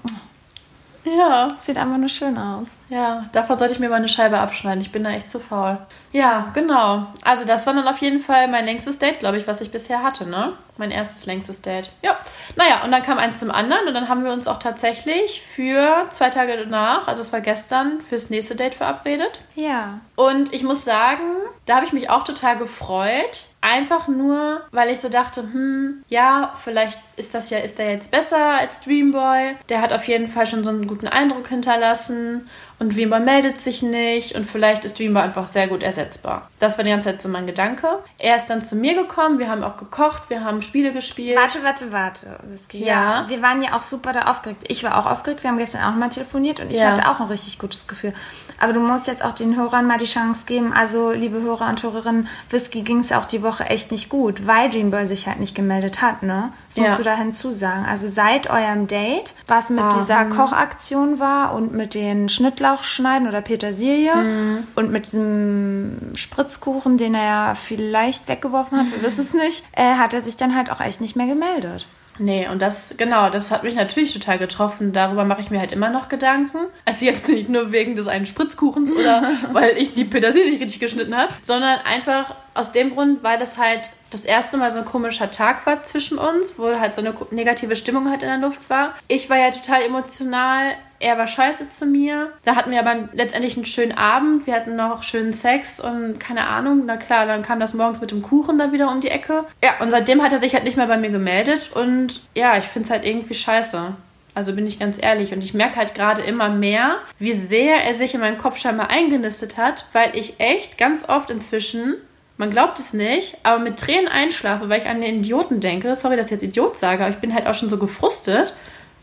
Ja. 1.03 1.55
sieht 1.57 1.77
einfach 1.77 1.97
nur 1.97 2.09
schön 2.09 2.37
aus. 2.37 2.77
Ja, 2.89 3.25
davon 3.31 3.57
sollte 3.57 3.73
ich 3.73 3.79
mir 3.79 3.89
mal 3.89 3.95
eine 3.95 4.07
Scheibe 4.09 4.37
abschneiden. 4.39 4.81
Ich 4.81 4.91
bin 4.91 5.03
da 5.03 5.09
echt 5.09 5.29
zu 5.29 5.39
faul. 5.39 5.79
Ja, 6.11 6.47
genau. 6.53 7.07
Also 7.23 7.45
das 7.45 7.65
war 7.65 7.73
dann 7.73 7.87
auf 7.87 7.97
jeden 7.99 8.19
Fall 8.21 8.47
mein 8.47 8.65
längstes 8.65 8.99
Date, 8.99 9.19
glaube 9.19 9.37
ich, 9.37 9.47
was 9.47 9.59
ich 9.61 9.71
bisher 9.71 10.03
hatte, 10.03 10.25
ne? 10.29 10.53
Mein 10.77 10.91
erstes 10.91 11.25
längstes 11.25 11.61
Date. 11.61 11.91
Ja. 12.03 12.17
Naja, 12.55 12.83
und 12.83 12.91
dann 12.91 13.03
kam 13.03 13.17
eins 13.17 13.39
zum 13.39 13.51
anderen 13.51 13.87
und 13.87 13.93
dann 13.93 14.09
haben 14.09 14.23
wir 14.23 14.31
uns 14.31 14.47
auch 14.47 14.57
tatsächlich 14.57 15.43
für 15.55 16.05
zwei 16.09 16.29
Tage 16.29 16.57
danach, 16.57 17.07
also 17.07 17.21
es 17.21 17.33
war 17.33 17.41
gestern, 17.41 18.01
fürs 18.01 18.29
nächste 18.29 18.55
Date 18.55 18.75
verabredet. 18.75 19.41
Ja. 19.55 19.99
Und 20.15 20.53
ich 20.53 20.63
muss 20.63 20.83
sagen, 20.83 21.23
da 21.65 21.75
habe 21.75 21.85
ich 21.85 21.93
mich 21.93 22.09
auch 22.09 22.23
total 22.23 22.57
gefreut. 22.57 23.47
Einfach 23.61 24.07
nur, 24.07 24.61
weil 24.71 24.89
ich 24.89 24.99
so 24.99 25.09
dachte, 25.09 25.41
hm, 25.41 26.03
ja, 26.09 26.53
vielleicht 26.63 26.99
ist 27.17 27.33
das 27.33 27.49
ja, 27.49 27.59
ist 27.59 27.79
der 27.79 27.91
jetzt 27.91 28.11
besser 28.11 28.51
als 28.59 28.81
Dreamboy. 28.81 29.55
Der 29.69 29.81
hat 29.81 29.93
auf 29.93 30.07
jeden 30.07 30.27
Fall 30.27 30.45
schon 30.45 30.63
so 30.63 30.69
einen 30.69 30.87
guten 30.87 31.07
Eindruck 31.07 31.47
hinterlassen. 31.47 32.49
Und 32.79 32.95
Dreamboy 32.95 33.19
meldet 33.21 33.59
sich 33.59 33.81
nicht 33.81 34.35
und 34.35 34.47
vielleicht 34.49 34.85
ist 34.85 34.99
Dreamboy 34.99 35.23
einfach 35.23 35.47
sehr 35.47 35.67
gut 35.67 35.81
ersetzbar. 35.81 36.47
Das 36.59 36.77
war 36.77 36.83
die 36.83 36.91
ganze 36.91 37.09
Zeit 37.09 37.21
so 37.23 37.27
mein 37.27 37.47
Gedanke. 37.47 37.87
Er 38.19 38.35
ist 38.37 38.47
dann 38.47 38.63
zu 38.63 38.75
mir 38.75 38.93
gekommen, 38.93 39.39
wir 39.39 39.49
haben 39.49 39.63
auch 39.63 39.77
gekocht, 39.77 40.29
wir 40.29 40.43
haben 40.43 40.61
Spiele 40.61 40.93
gespielt. 40.93 41.37
Warte, 41.39 41.63
warte, 41.63 41.91
warte. 41.91 42.37
Whisky. 42.43 42.83
Ja. 42.85 43.25
Wir 43.29 43.41
waren 43.41 43.63
ja 43.63 43.75
auch 43.75 43.81
super 43.81 44.11
da 44.13 44.29
aufgeregt. 44.29 44.65
Ich 44.67 44.83
war 44.83 44.97
auch 44.99 45.07
aufgeregt. 45.07 45.41
Wir 45.43 45.49
haben 45.49 45.57
gestern 45.57 45.83
auch 45.91 45.95
mal 45.97 46.09
telefoniert 46.09 46.59
und 46.59 46.69
ich 46.69 46.77
Ja. 46.79 46.91
hatte 46.91 47.09
auch 47.09 47.19
ein 47.19 47.27
richtig 47.27 47.57
gutes 47.57 47.87
Gefühl. 47.87 48.13
Aber 48.59 48.73
du 48.73 48.79
musst 48.79 49.07
jetzt 49.07 49.23
auch 49.25 49.33
den 49.33 49.55
Hörern 49.55 49.87
mal 49.87 49.97
die 49.97 50.05
Chance 50.05 50.45
geben. 50.45 50.71
Also, 50.73 51.11
liebe 51.11 51.41
Hörer 51.41 51.69
und 51.69 51.81
Hörerinnen, 51.81 52.27
Whisky 52.51 52.81
ging 52.83 52.99
es 52.99 53.11
auch 53.11 53.25
die 53.25 53.41
Woche 53.41 53.65
echt 53.65 53.91
nicht 53.91 54.09
gut, 54.09 54.45
weil 54.45 54.69
Dreamboy 54.69 55.05
sich 55.07 55.27
halt 55.27 55.39
nicht 55.39 55.55
gemeldet 55.55 56.01
hat, 56.01 56.21
ne? 56.21 56.51
Das 56.69 56.77
musst 56.77 56.89
Ja. 56.91 56.95
du 56.97 57.03
da 57.03 57.15
hinzusagen. 57.15 57.85
Also 57.85 58.07
seit 58.07 58.49
eurem 58.49 58.87
Date, 58.87 59.33
was 59.47 59.69
mit 59.71 59.83
Ah. 59.83 59.95
dieser 59.99 60.25
Kochaktion 60.25 61.19
war 61.19 61.53
und 61.53 61.71
mit 61.73 61.93
den 61.95 62.29
Schnittlauchschneiden 62.67 63.27
oder 63.27 63.41
Petersilie 63.41 64.15
Mhm. 64.15 64.67
und 64.75 64.91
mit 64.91 65.05
diesem 65.05 66.11
Spritzkuchen, 66.15 66.97
den 66.97 67.15
er 67.15 67.23
ja 67.25 67.55
vielleicht 67.55 68.27
weggeworfen 68.27 68.77
hat, 68.79 68.91
wir 68.91 69.01
wissen 69.03 69.21
es 69.21 69.33
nicht, 69.33 69.65
äh, 69.73 69.95
hat 69.95 70.13
er 70.13 70.21
sich 70.21 70.37
dann 70.37 70.55
halt 70.55 70.71
auch 70.71 70.81
echt 70.81 71.01
nicht 71.01 71.15
mehr 71.15 71.27
gemeldet. 71.27 71.87
Nee, 72.19 72.47
und 72.49 72.63
das, 72.63 72.95
genau, 72.97 73.29
das 73.29 73.51
hat 73.51 73.61
mich 73.63 73.75
natürlich 73.75 74.11
total 74.11 74.39
getroffen. 74.39 74.91
Darüber 74.91 75.23
mache 75.23 75.39
ich 75.41 75.51
mir 75.51 75.59
halt 75.59 75.71
immer 75.71 75.91
noch 75.91 76.09
Gedanken. 76.09 76.57
Also 76.83 77.05
jetzt 77.05 77.29
nicht 77.29 77.47
nur 77.47 77.71
wegen 77.71 77.95
des 77.95 78.07
einen 78.07 78.25
Spritzkuchens 78.25 78.91
oder 78.91 79.21
weil 79.53 79.77
ich 79.77 79.93
die 79.93 80.03
Petersilie 80.03 80.49
nicht 80.49 80.61
richtig 80.61 80.79
geschnitten 80.79 81.15
habe, 81.15 81.31
sondern 81.43 81.77
einfach 81.85 82.33
aus 82.55 82.71
dem 82.71 82.95
Grund, 82.95 83.21
weil 83.21 83.37
das 83.37 83.59
halt 83.59 83.91
das 84.09 84.25
erste 84.25 84.57
Mal 84.57 84.71
so 84.71 84.79
ein 84.79 84.85
komischer 84.85 85.29
Tag 85.29 85.63
war 85.67 85.83
zwischen 85.83 86.17
uns, 86.17 86.57
wo 86.57 86.79
halt 86.79 86.95
so 86.95 87.01
eine 87.01 87.13
negative 87.29 87.75
Stimmung 87.75 88.09
halt 88.09 88.23
in 88.23 88.29
der 88.29 88.39
Luft 88.39 88.67
war. 88.67 88.95
Ich 89.07 89.29
war 89.29 89.37
ja 89.37 89.51
total 89.51 89.83
emotional. 89.83 90.71
Er 90.99 91.17
war 91.17 91.27
scheiße 91.27 91.69
zu 91.69 91.85
mir. 91.85 92.31
Da 92.43 92.55
hatten 92.55 92.71
wir 92.71 92.79
aber 92.79 93.09
letztendlich 93.13 93.55
einen 93.55 93.65
schönen 93.65 93.95
Abend. 93.95 94.47
Wir 94.47 94.55
hatten 94.55 94.75
noch 94.75 95.03
schönen 95.03 95.33
Sex 95.33 95.79
und 95.79 96.19
keine 96.19 96.47
Ahnung. 96.47 96.83
Na 96.85 96.97
klar, 96.97 97.27
dann 97.27 97.43
kam 97.43 97.59
das 97.59 97.75
morgens 97.75 98.01
mit 98.01 98.09
dem 98.09 98.23
Kuchen 98.23 98.57
dann 98.57 98.71
wieder 98.71 98.91
um 98.91 98.99
die 98.99 99.09
Ecke. 99.09 99.45
Ja, 99.63 99.79
und 99.79 99.91
seitdem 99.91 100.23
hat 100.23 100.31
er 100.31 100.39
sich 100.39 100.53
halt 100.53 100.63
nicht 100.63 100.77
mehr 100.77 100.87
bei 100.87 100.97
mir 100.97 101.11
gemeldet. 101.11 101.71
Und 101.73 102.21
ja, 102.33 102.57
ich 102.57 102.65
finde 102.65 102.87
es 102.87 102.91
halt 102.91 103.05
irgendwie 103.05 103.35
scheiße. 103.35 103.95
Also 104.33 104.53
bin 104.53 104.65
ich 104.65 104.79
ganz 104.79 105.01
ehrlich. 105.01 105.33
Und 105.33 105.43
ich 105.43 105.53
merke 105.53 105.77
halt 105.77 105.93
gerade 105.93 106.21
immer 106.23 106.49
mehr, 106.49 106.97
wie 107.19 107.33
sehr 107.33 107.83
er 107.83 107.93
sich 107.93 108.15
in 108.15 108.21
meinen 108.21 108.37
Kopf 108.37 108.57
scheinbar 108.57 108.89
eingenistet 108.89 109.57
hat, 109.57 109.85
weil 109.93 110.15
ich 110.15 110.39
echt 110.39 110.77
ganz 110.79 111.07
oft 111.07 111.29
inzwischen, 111.29 111.95
man 112.37 112.49
glaubt 112.49 112.79
es 112.79 112.93
nicht, 112.93 113.37
aber 113.43 113.59
mit 113.59 113.79
Tränen 113.79 114.07
einschlafe, 114.07 114.69
weil 114.69 114.81
ich 114.81 114.87
an 114.87 115.01
den 115.01 115.19
Idioten 115.19 115.59
denke. 115.59 115.95
Sorry, 115.95 116.17
dass 116.17 116.27
ich 116.27 116.33
jetzt 116.33 116.43
Idiot 116.43 116.77
sage, 116.77 117.03
aber 117.03 117.11
ich 117.11 117.19
bin 117.19 117.33
halt 117.33 117.47
auch 117.47 117.55
schon 117.55 117.69
so 117.69 117.77
gefrustet. 117.77 118.53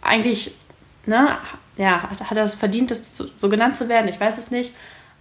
Eigentlich, 0.02 0.52
ne, 1.06 1.36
ja, 1.76 2.10
hat, 2.10 2.36
er 2.36 2.44
es 2.44 2.54
verdient, 2.54 2.90
das 2.90 3.16
so, 3.16 3.26
so 3.36 3.48
genannt 3.48 3.76
zu 3.76 3.88
werden? 3.88 4.08
Ich 4.08 4.20
weiß 4.20 4.38
es 4.38 4.50
nicht. 4.50 4.74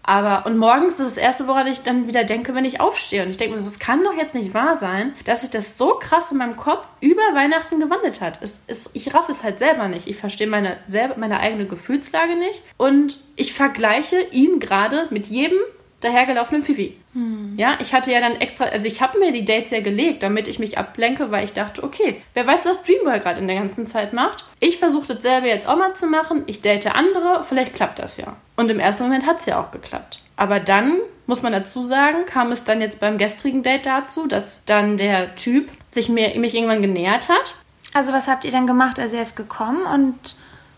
Aber, 0.05 0.45
und 0.45 0.57
morgens 0.57 0.99
ist 0.99 1.15
das 1.15 1.17
Erste, 1.17 1.47
woran 1.47 1.65
ich 1.65 1.81
dann 1.81 2.07
wieder 2.07 2.25
denke, 2.25 2.53
wenn 2.53 2.65
ich 2.65 2.81
aufstehe. 2.81 3.23
Und 3.23 3.29
ich 3.29 3.37
denke 3.37 3.55
mir, 3.55 3.63
das 3.63 3.79
kann 3.79 4.03
doch 4.03 4.13
jetzt 4.13 4.35
nicht 4.35 4.53
wahr 4.53 4.75
sein, 4.75 5.13
dass 5.23 5.41
sich 5.41 5.49
das 5.49 5.77
so 5.77 5.91
krass 5.91 6.31
in 6.31 6.39
meinem 6.39 6.57
Kopf 6.57 6.89
über 6.99 7.21
Weihnachten 7.33 7.79
gewandelt 7.79 8.19
hat. 8.19 8.41
Es, 8.41 8.63
es, 8.67 8.89
ich 8.93 9.13
raff 9.13 9.29
es 9.29 9.45
halt 9.45 9.59
selber 9.59 9.87
nicht. 9.87 10.07
Ich 10.07 10.17
verstehe 10.17 10.47
meine, 10.47 10.77
selber, 10.87 11.15
meine 11.17 11.39
eigene 11.39 11.65
Gefühlslage 11.65 12.35
nicht. 12.35 12.61
Und 12.75 13.19
ich 13.37 13.53
vergleiche 13.53 14.19
ihn 14.31 14.59
gerade 14.59 15.07
mit 15.09 15.27
jedem 15.27 15.59
dahergelaufenen 16.03 16.63
Fifi. 16.63 16.97
Ja, 17.57 17.77
ich 17.79 17.93
hatte 17.93 18.11
ja 18.11 18.19
dann 18.19 18.35
extra, 18.41 18.65
also 18.65 18.87
ich 18.87 19.01
habe 19.01 19.19
mir 19.19 19.31
die 19.31 19.45
Dates 19.45 19.71
ja 19.71 19.81
gelegt, 19.81 20.23
damit 20.23 20.47
ich 20.47 20.59
mich 20.59 20.77
ablenke, 20.77 21.29
weil 21.31 21.45
ich 21.45 21.53
dachte, 21.53 21.83
okay, 21.83 22.21
wer 22.33 22.47
weiß, 22.47 22.65
was 22.65 22.83
Dreamboy 22.83 23.19
gerade 23.19 23.39
in 23.39 23.47
der 23.47 23.57
ganzen 23.57 23.85
Zeit 23.85 24.13
macht. 24.13 24.45
Ich 24.59 24.79
versuche 24.79 25.13
dasselbe 25.13 25.47
jetzt 25.47 25.67
auch 25.67 25.77
mal 25.77 25.93
zu 25.93 26.07
machen. 26.07 26.43
Ich 26.47 26.61
date 26.61 26.95
andere, 26.95 27.45
vielleicht 27.47 27.75
klappt 27.75 27.99
das 27.99 28.17
ja. 28.17 28.35
Und 28.55 28.71
im 28.71 28.79
ersten 28.79 29.03
Moment 29.03 29.25
hat 29.25 29.39
es 29.39 29.45
ja 29.45 29.61
auch 29.61 29.71
geklappt. 29.71 30.19
Aber 30.35 30.59
dann, 30.59 30.99
muss 31.27 31.41
man 31.41 31.53
dazu 31.53 31.83
sagen, 31.83 32.25
kam 32.25 32.51
es 32.51 32.63
dann 32.63 32.81
jetzt 32.81 32.99
beim 32.99 33.17
gestrigen 33.17 33.63
Date 33.63 33.85
dazu, 33.85 34.27
dass 34.27 34.63
dann 34.65 34.97
der 34.97 35.35
Typ 35.35 35.69
sich 35.87 36.09
mir, 36.09 36.37
mich 36.39 36.55
irgendwann 36.55 36.81
genähert 36.81 37.29
hat. 37.29 37.55
Also 37.93 38.11
was 38.11 38.27
habt 38.27 38.43
ihr 38.43 38.51
denn 38.51 38.65
gemacht? 38.65 38.99
Also 38.99 39.15
er 39.15 39.21
ist 39.21 39.35
gekommen 39.35 39.83
und 39.83 40.35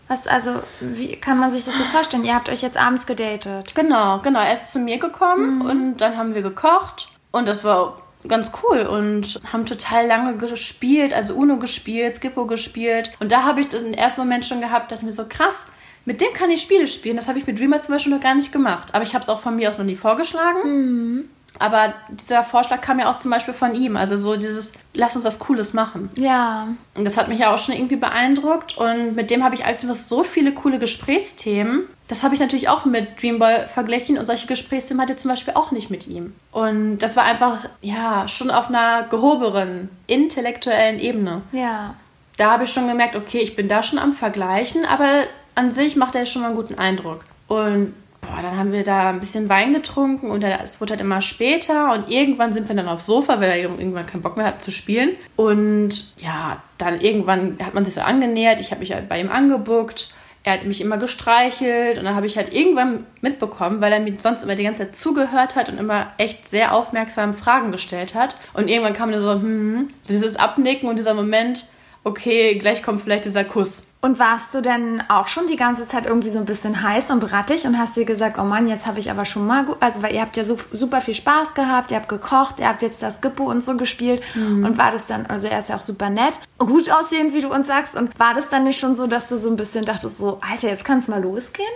was, 0.08 0.26
also 0.26 0.60
wie 0.80 1.16
kann 1.16 1.38
man 1.38 1.50
sich 1.50 1.64
das 1.64 1.78
jetzt 1.78 1.92
vorstellen? 1.92 2.24
Ihr 2.24 2.34
habt 2.34 2.48
euch 2.48 2.62
jetzt 2.62 2.76
abends 2.76 3.06
gedatet. 3.06 3.74
Genau, 3.74 4.20
genau. 4.20 4.40
Er 4.40 4.52
ist 4.52 4.70
zu 4.70 4.78
mir 4.78 4.98
gekommen 4.98 5.62
und 5.62 5.96
dann 5.98 6.16
haben 6.16 6.34
wir 6.34 6.42
gekocht 6.42 7.08
und 7.32 7.46
das 7.46 7.64
war 7.64 8.00
ganz 8.28 8.50
cool 8.62 8.80
und 8.80 9.40
haben 9.52 9.66
total 9.66 10.06
lange 10.06 10.36
gespielt, 10.36 11.14
also 11.14 11.34
Uno 11.34 11.58
gespielt, 11.58 12.16
Skippo 12.16 12.46
gespielt 12.46 13.12
und 13.20 13.30
da 13.30 13.44
habe 13.44 13.60
ich 13.60 13.68
das 13.68 13.82
im 13.82 13.94
ersten 13.94 14.20
Moment 14.20 14.44
schon 14.44 14.60
gehabt, 14.60 14.90
dachte 14.90 15.04
mir 15.04 15.10
so 15.10 15.26
krass, 15.28 15.66
mit 16.04 16.20
dem 16.20 16.32
kann 16.32 16.50
ich 16.50 16.60
Spiele 16.60 16.86
spielen. 16.86 17.16
Das 17.16 17.26
habe 17.26 17.38
ich 17.38 17.46
mit 17.46 17.58
Dreamer 17.58 17.80
zum 17.80 17.94
Beispiel 17.94 18.12
noch 18.12 18.22
gar 18.22 18.34
nicht 18.34 18.52
gemacht, 18.52 18.94
aber 18.94 19.04
ich 19.04 19.14
habe 19.14 19.22
es 19.22 19.28
auch 19.28 19.40
von 19.40 19.56
mir 19.56 19.68
aus 19.68 19.78
noch 19.78 19.84
nie 19.84 19.96
vorgeschlagen. 19.96 21.28
Aber 21.58 21.94
dieser 22.10 22.42
Vorschlag 22.42 22.80
kam 22.80 22.98
ja 22.98 23.10
auch 23.10 23.18
zum 23.18 23.30
Beispiel 23.30 23.54
von 23.54 23.74
ihm, 23.74 23.96
also 23.96 24.16
so 24.16 24.36
dieses, 24.36 24.74
lass 24.94 25.16
uns 25.16 25.24
was 25.24 25.38
Cooles 25.38 25.72
machen. 25.72 26.10
Ja. 26.16 26.68
Und 26.94 27.04
das 27.04 27.16
hat 27.16 27.28
mich 27.28 27.38
ja 27.38 27.54
auch 27.54 27.58
schon 27.58 27.74
irgendwie 27.74 27.96
beeindruckt. 27.96 28.76
Und 28.76 29.14
mit 29.14 29.30
dem 29.30 29.44
habe 29.44 29.54
ich 29.54 29.64
einfach 29.64 29.94
so 29.94 30.22
viele 30.22 30.52
coole 30.52 30.78
Gesprächsthemen. 30.78 31.84
Das 32.08 32.22
habe 32.22 32.34
ich 32.34 32.40
natürlich 32.40 32.68
auch 32.68 32.84
mit 32.84 33.20
Dreamboy 33.20 33.68
verglichen. 33.72 34.18
Und 34.18 34.26
solche 34.26 34.46
Gesprächsthemen 34.46 35.02
hatte 35.02 35.12
ich 35.12 35.18
zum 35.18 35.30
Beispiel 35.30 35.54
auch 35.54 35.70
nicht 35.70 35.90
mit 35.90 36.06
ihm. 36.06 36.34
Und 36.52 36.98
das 36.98 37.16
war 37.16 37.24
einfach, 37.24 37.68
ja, 37.80 38.28
schon 38.28 38.50
auf 38.50 38.68
einer 38.68 39.04
gehobenen, 39.04 39.90
intellektuellen 40.06 40.98
Ebene. 40.98 41.42
Ja. 41.52 41.94
Da 42.36 42.50
habe 42.50 42.64
ich 42.64 42.72
schon 42.72 42.86
gemerkt, 42.86 43.16
okay, 43.16 43.38
ich 43.38 43.56
bin 43.56 43.68
da 43.68 43.82
schon 43.82 43.98
am 43.98 44.12
Vergleichen. 44.12 44.84
Aber 44.84 45.24
an 45.54 45.72
sich 45.72 45.96
macht 45.96 46.14
er 46.14 46.26
schon 46.26 46.42
mal 46.42 46.48
einen 46.48 46.56
guten 46.56 46.78
Eindruck. 46.78 47.24
Und 47.48 47.94
boah, 48.26 48.42
dann 48.42 48.56
haben 48.56 48.72
wir 48.72 48.84
da 48.84 49.10
ein 49.10 49.20
bisschen 49.20 49.48
Wein 49.48 49.72
getrunken 49.72 50.30
und 50.30 50.42
dann, 50.42 50.52
es 50.62 50.80
wurde 50.80 50.92
halt 50.92 51.00
immer 51.00 51.22
später 51.22 51.92
und 51.92 52.08
irgendwann 52.10 52.52
sind 52.52 52.68
wir 52.68 52.76
dann 52.76 52.88
aufs 52.88 53.06
Sofa, 53.06 53.40
weil 53.40 53.50
er 53.50 53.58
irgendwann 53.58 54.06
keinen 54.06 54.22
Bock 54.22 54.36
mehr 54.36 54.46
hat 54.46 54.62
zu 54.62 54.70
spielen. 54.70 55.16
Und 55.36 56.12
ja, 56.18 56.62
dann 56.78 57.00
irgendwann 57.00 57.58
hat 57.62 57.74
man 57.74 57.84
sich 57.84 57.94
so 57.94 58.00
angenähert, 58.00 58.60
ich 58.60 58.70
habe 58.70 58.80
mich 58.80 58.92
halt 58.92 59.08
bei 59.08 59.20
ihm 59.20 59.30
angebuckt. 59.30 60.12
Er 60.42 60.52
hat 60.52 60.64
mich 60.64 60.80
immer 60.80 60.96
gestreichelt 60.96 61.98
und 61.98 62.04
dann 62.04 62.14
habe 62.14 62.26
ich 62.26 62.36
halt 62.36 62.54
irgendwann 62.54 63.04
mitbekommen, 63.20 63.80
weil 63.80 63.92
er 63.92 63.98
mir 63.98 64.14
sonst 64.18 64.44
immer 64.44 64.54
die 64.54 64.62
ganze 64.62 64.82
Zeit 64.82 64.94
zugehört 64.94 65.56
hat 65.56 65.68
und 65.68 65.76
immer 65.76 66.12
echt 66.18 66.48
sehr 66.48 66.72
aufmerksam 66.72 67.34
Fragen 67.34 67.72
gestellt 67.72 68.14
hat. 68.14 68.36
Und 68.54 68.68
irgendwann 68.68 68.92
kam 68.92 69.10
mir 69.10 69.18
so, 69.18 69.32
hm, 69.32 69.88
so 70.00 70.12
dieses 70.12 70.36
Abnicken 70.36 70.88
und 70.88 71.00
dieser 71.00 71.14
Moment, 71.14 71.66
okay, 72.04 72.54
gleich 72.58 72.84
kommt 72.84 73.02
vielleicht 73.02 73.24
dieser 73.24 73.42
Kuss. 73.42 73.82
Und 74.06 74.20
warst 74.20 74.54
du 74.54 74.60
denn 74.60 75.02
auch 75.08 75.26
schon 75.26 75.48
die 75.48 75.56
ganze 75.56 75.84
Zeit 75.84 76.06
irgendwie 76.06 76.28
so 76.28 76.38
ein 76.38 76.44
bisschen 76.44 76.80
heiß 76.80 77.10
und 77.10 77.32
rattig 77.32 77.66
und 77.66 77.76
hast 77.76 77.96
dir 77.96 78.04
gesagt, 78.04 78.38
oh 78.38 78.44
Mann, 78.44 78.68
jetzt 78.68 78.86
habe 78.86 79.00
ich 79.00 79.10
aber 79.10 79.24
schon 79.24 79.44
mal 79.44 79.64
gut, 79.64 79.78
also 79.80 80.00
weil 80.00 80.14
ihr 80.14 80.20
habt 80.20 80.36
ja 80.36 80.44
so 80.44 80.56
super 80.72 81.00
viel 81.00 81.16
Spaß 81.16 81.54
gehabt, 81.54 81.90
ihr 81.90 81.96
habt 81.96 82.08
gekocht, 82.08 82.60
ihr 82.60 82.68
habt 82.68 82.82
jetzt 82.82 83.02
das 83.02 83.20
Gippo 83.20 83.50
und 83.50 83.64
so 83.64 83.76
gespielt 83.76 84.22
und 84.36 84.78
war 84.78 84.92
das 84.92 85.06
dann, 85.06 85.26
also 85.26 85.48
er 85.48 85.58
ist 85.58 85.70
ja 85.70 85.76
auch 85.76 85.82
super 85.82 86.08
nett, 86.08 86.38
gut 86.56 86.88
aussehend, 86.88 87.34
wie 87.34 87.40
du 87.40 87.52
uns 87.52 87.66
sagst 87.66 87.96
und 87.96 88.16
war 88.16 88.32
das 88.32 88.48
dann 88.48 88.62
nicht 88.62 88.78
schon 88.78 88.94
so, 88.94 89.08
dass 89.08 89.28
du 89.28 89.38
so 89.38 89.50
ein 89.50 89.56
bisschen 89.56 89.84
dachtest 89.84 90.18
so, 90.18 90.38
Alter, 90.48 90.68
jetzt 90.68 90.84
kann 90.84 91.00
es 91.00 91.08
mal 91.08 91.20
losgehen? 91.20 91.66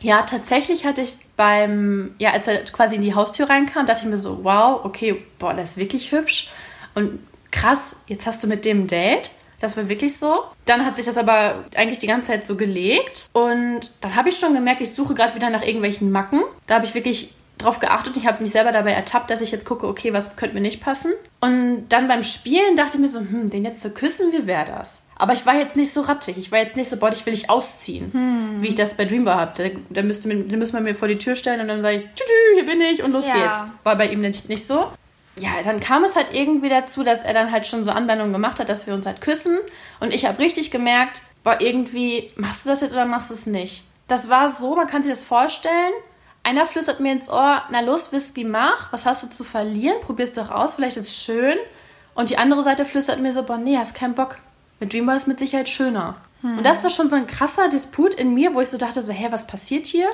Ja, 0.00 0.22
tatsächlich 0.22 0.86
hatte 0.86 1.02
ich 1.02 1.18
beim, 1.36 2.16
ja, 2.18 2.32
als 2.32 2.48
er 2.48 2.64
quasi 2.64 2.96
in 2.96 3.02
die 3.02 3.14
Haustür 3.14 3.48
reinkam, 3.48 3.86
dachte 3.86 4.00
ich 4.02 4.10
mir 4.10 4.16
so, 4.16 4.42
wow, 4.42 4.84
okay, 4.84 5.22
boah, 5.38 5.54
das 5.54 5.70
ist 5.70 5.76
wirklich 5.76 6.10
hübsch. 6.10 6.50
Und 6.96 7.20
krass, 7.52 7.94
jetzt 8.08 8.26
hast 8.26 8.42
du 8.42 8.48
mit 8.48 8.64
dem 8.64 8.80
ein 8.80 8.86
Date. 8.88 9.30
Das 9.60 9.76
war 9.76 9.88
wirklich 9.88 10.16
so. 10.16 10.44
Dann 10.64 10.84
hat 10.84 10.96
sich 10.96 11.06
das 11.06 11.18
aber 11.18 11.64
eigentlich 11.74 11.98
die 11.98 12.06
ganze 12.06 12.32
Zeit 12.32 12.46
so 12.46 12.56
gelegt. 12.56 13.28
Und 13.32 13.92
dann 14.00 14.14
habe 14.14 14.28
ich 14.28 14.38
schon 14.38 14.54
gemerkt, 14.54 14.80
ich 14.80 14.92
suche 14.92 15.14
gerade 15.14 15.34
wieder 15.34 15.50
nach 15.50 15.62
irgendwelchen 15.62 16.10
Macken. 16.10 16.42
Da 16.66 16.74
habe 16.76 16.84
ich 16.84 16.94
wirklich 16.94 17.32
drauf 17.58 17.78
geachtet. 17.78 18.16
Ich 18.16 18.26
habe 18.26 18.42
mich 18.42 18.52
selber 18.52 18.72
dabei 18.72 18.92
ertappt, 18.92 19.30
dass 19.30 19.40
ich 19.40 19.50
jetzt 19.50 19.64
gucke, 19.64 19.86
okay, 19.86 20.12
was 20.12 20.36
könnte 20.36 20.54
mir 20.54 20.60
nicht 20.60 20.82
passen. 20.82 21.12
Und 21.40 21.86
dann 21.88 22.08
beim 22.08 22.22
Spielen 22.22 22.76
dachte 22.76 22.96
ich 22.96 23.00
mir 23.00 23.08
so, 23.08 23.20
hm, 23.20 23.50
den 23.50 23.64
jetzt 23.64 23.80
zu 23.80 23.90
küssen, 23.90 24.32
wie 24.32 24.46
wäre 24.46 24.66
das? 24.66 25.02
Aber 25.18 25.32
ich 25.32 25.46
war 25.46 25.56
jetzt 25.56 25.76
nicht 25.76 25.92
so 25.92 26.02
rattig. 26.02 26.36
Ich 26.36 26.52
war 26.52 26.58
jetzt 26.58 26.76
nicht 26.76 26.90
so, 26.90 26.98
boah, 26.98 27.08
ich 27.08 27.24
will 27.24 27.32
dich 27.32 27.48
ausziehen, 27.48 28.12
hm. 28.12 28.58
wie 28.60 28.68
ich 28.68 28.74
das 28.74 28.94
bei 28.94 29.06
Dreambar 29.06 29.40
habe. 29.40 29.52
Da, 29.56 29.80
da, 29.88 30.02
müsste, 30.02 30.28
da 30.28 30.56
müsste 30.56 30.76
man 30.76 30.84
mir 30.84 30.94
vor 30.94 31.08
die 31.08 31.16
Tür 31.16 31.36
stellen 31.36 31.60
und 31.60 31.68
dann 31.68 31.80
sage 31.80 31.96
ich, 31.96 32.02
tschü, 32.02 32.24
hier 32.54 32.66
bin 32.66 32.80
ich 32.82 33.02
und 33.02 33.12
los 33.12 33.26
ja. 33.26 33.34
geht's. 33.34 33.58
War 33.82 33.96
bei 33.96 34.08
ihm 34.08 34.20
nicht, 34.20 34.50
nicht 34.50 34.66
so. 34.66 34.90
Ja, 35.38 35.62
dann 35.62 35.80
kam 35.80 36.02
es 36.04 36.16
halt 36.16 36.32
irgendwie 36.32 36.68
dazu, 36.68 37.02
dass 37.02 37.22
er 37.22 37.34
dann 37.34 37.52
halt 37.52 37.66
schon 37.66 37.84
so 37.84 37.90
Anwendungen 37.90 38.32
gemacht 38.32 38.58
hat, 38.58 38.68
dass 38.68 38.86
wir 38.86 38.94
uns 38.94 39.04
halt 39.04 39.20
küssen. 39.20 39.58
Und 40.00 40.14
ich 40.14 40.24
habe 40.24 40.38
richtig 40.38 40.70
gemerkt, 40.70 41.22
boah, 41.44 41.60
irgendwie, 41.60 42.30
machst 42.36 42.64
du 42.64 42.70
das 42.70 42.80
jetzt 42.80 42.92
oder 42.92 43.04
machst 43.04 43.30
du 43.30 43.34
es 43.34 43.46
nicht? 43.46 43.84
Das 44.06 44.30
war 44.30 44.48
so, 44.48 44.76
man 44.76 44.86
kann 44.86 45.02
sich 45.02 45.12
das 45.12 45.24
vorstellen. 45.24 45.92
Einer 46.42 46.64
flüstert 46.64 47.00
mir 47.00 47.12
ins 47.12 47.28
Ohr, 47.28 47.62
na 47.70 47.80
los, 47.80 48.12
Whisky, 48.12 48.44
mach. 48.44 48.92
Was 48.92 49.04
hast 49.04 49.24
du 49.24 49.28
zu 49.28 49.44
verlieren? 49.44 50.00
Probier's 50.00 50.32
doch 50.32 50.50
aus, 50.50 50.74
vielleicht 50.74 50.96
ist 50.96 51.08
es 51.08 51.24
schön. 51.24 51.56
Und 52.14 52.30
die 52.30 52.38
andere 52.38 52.62
Seite 52.62 52.84
flüstert 52.84 53.20
mir 53.20 53.32
so, 53.32 53.42
boah, 53.42 53.58
nee, 53.58 53.76
hast 53.76 53.94
keinen 53.94 54.14
Bock. 54.14 54.38
Mit 54.80 54.92
Dreamboy 54.92 55.16
ist 55.16 55.28
mit 55.28 55.38
Sicherheit 55.38 55.68
schöner. 55.68 56.16
Hm. 56.40 56.58
Und 56.58 56.64
das 56.64 56.82
war 56.82 56.90
schon 56.90 57.10
so 57.10 57.16
ein 57.16 57.26
krasser 57.26 57.68
Disput 57.68 58.14
in 58.14 58.32
mir, 58.32 58.54
wo 58.54 58.60
ich 58.60 58.70
so 58.70 58.78
dachte, 58.78 59.02
so, 59.02 59.12
hä, 59.12 59.28
was 59.30 59.46
passiert 59.46 59.86
hier? 59.86 60.08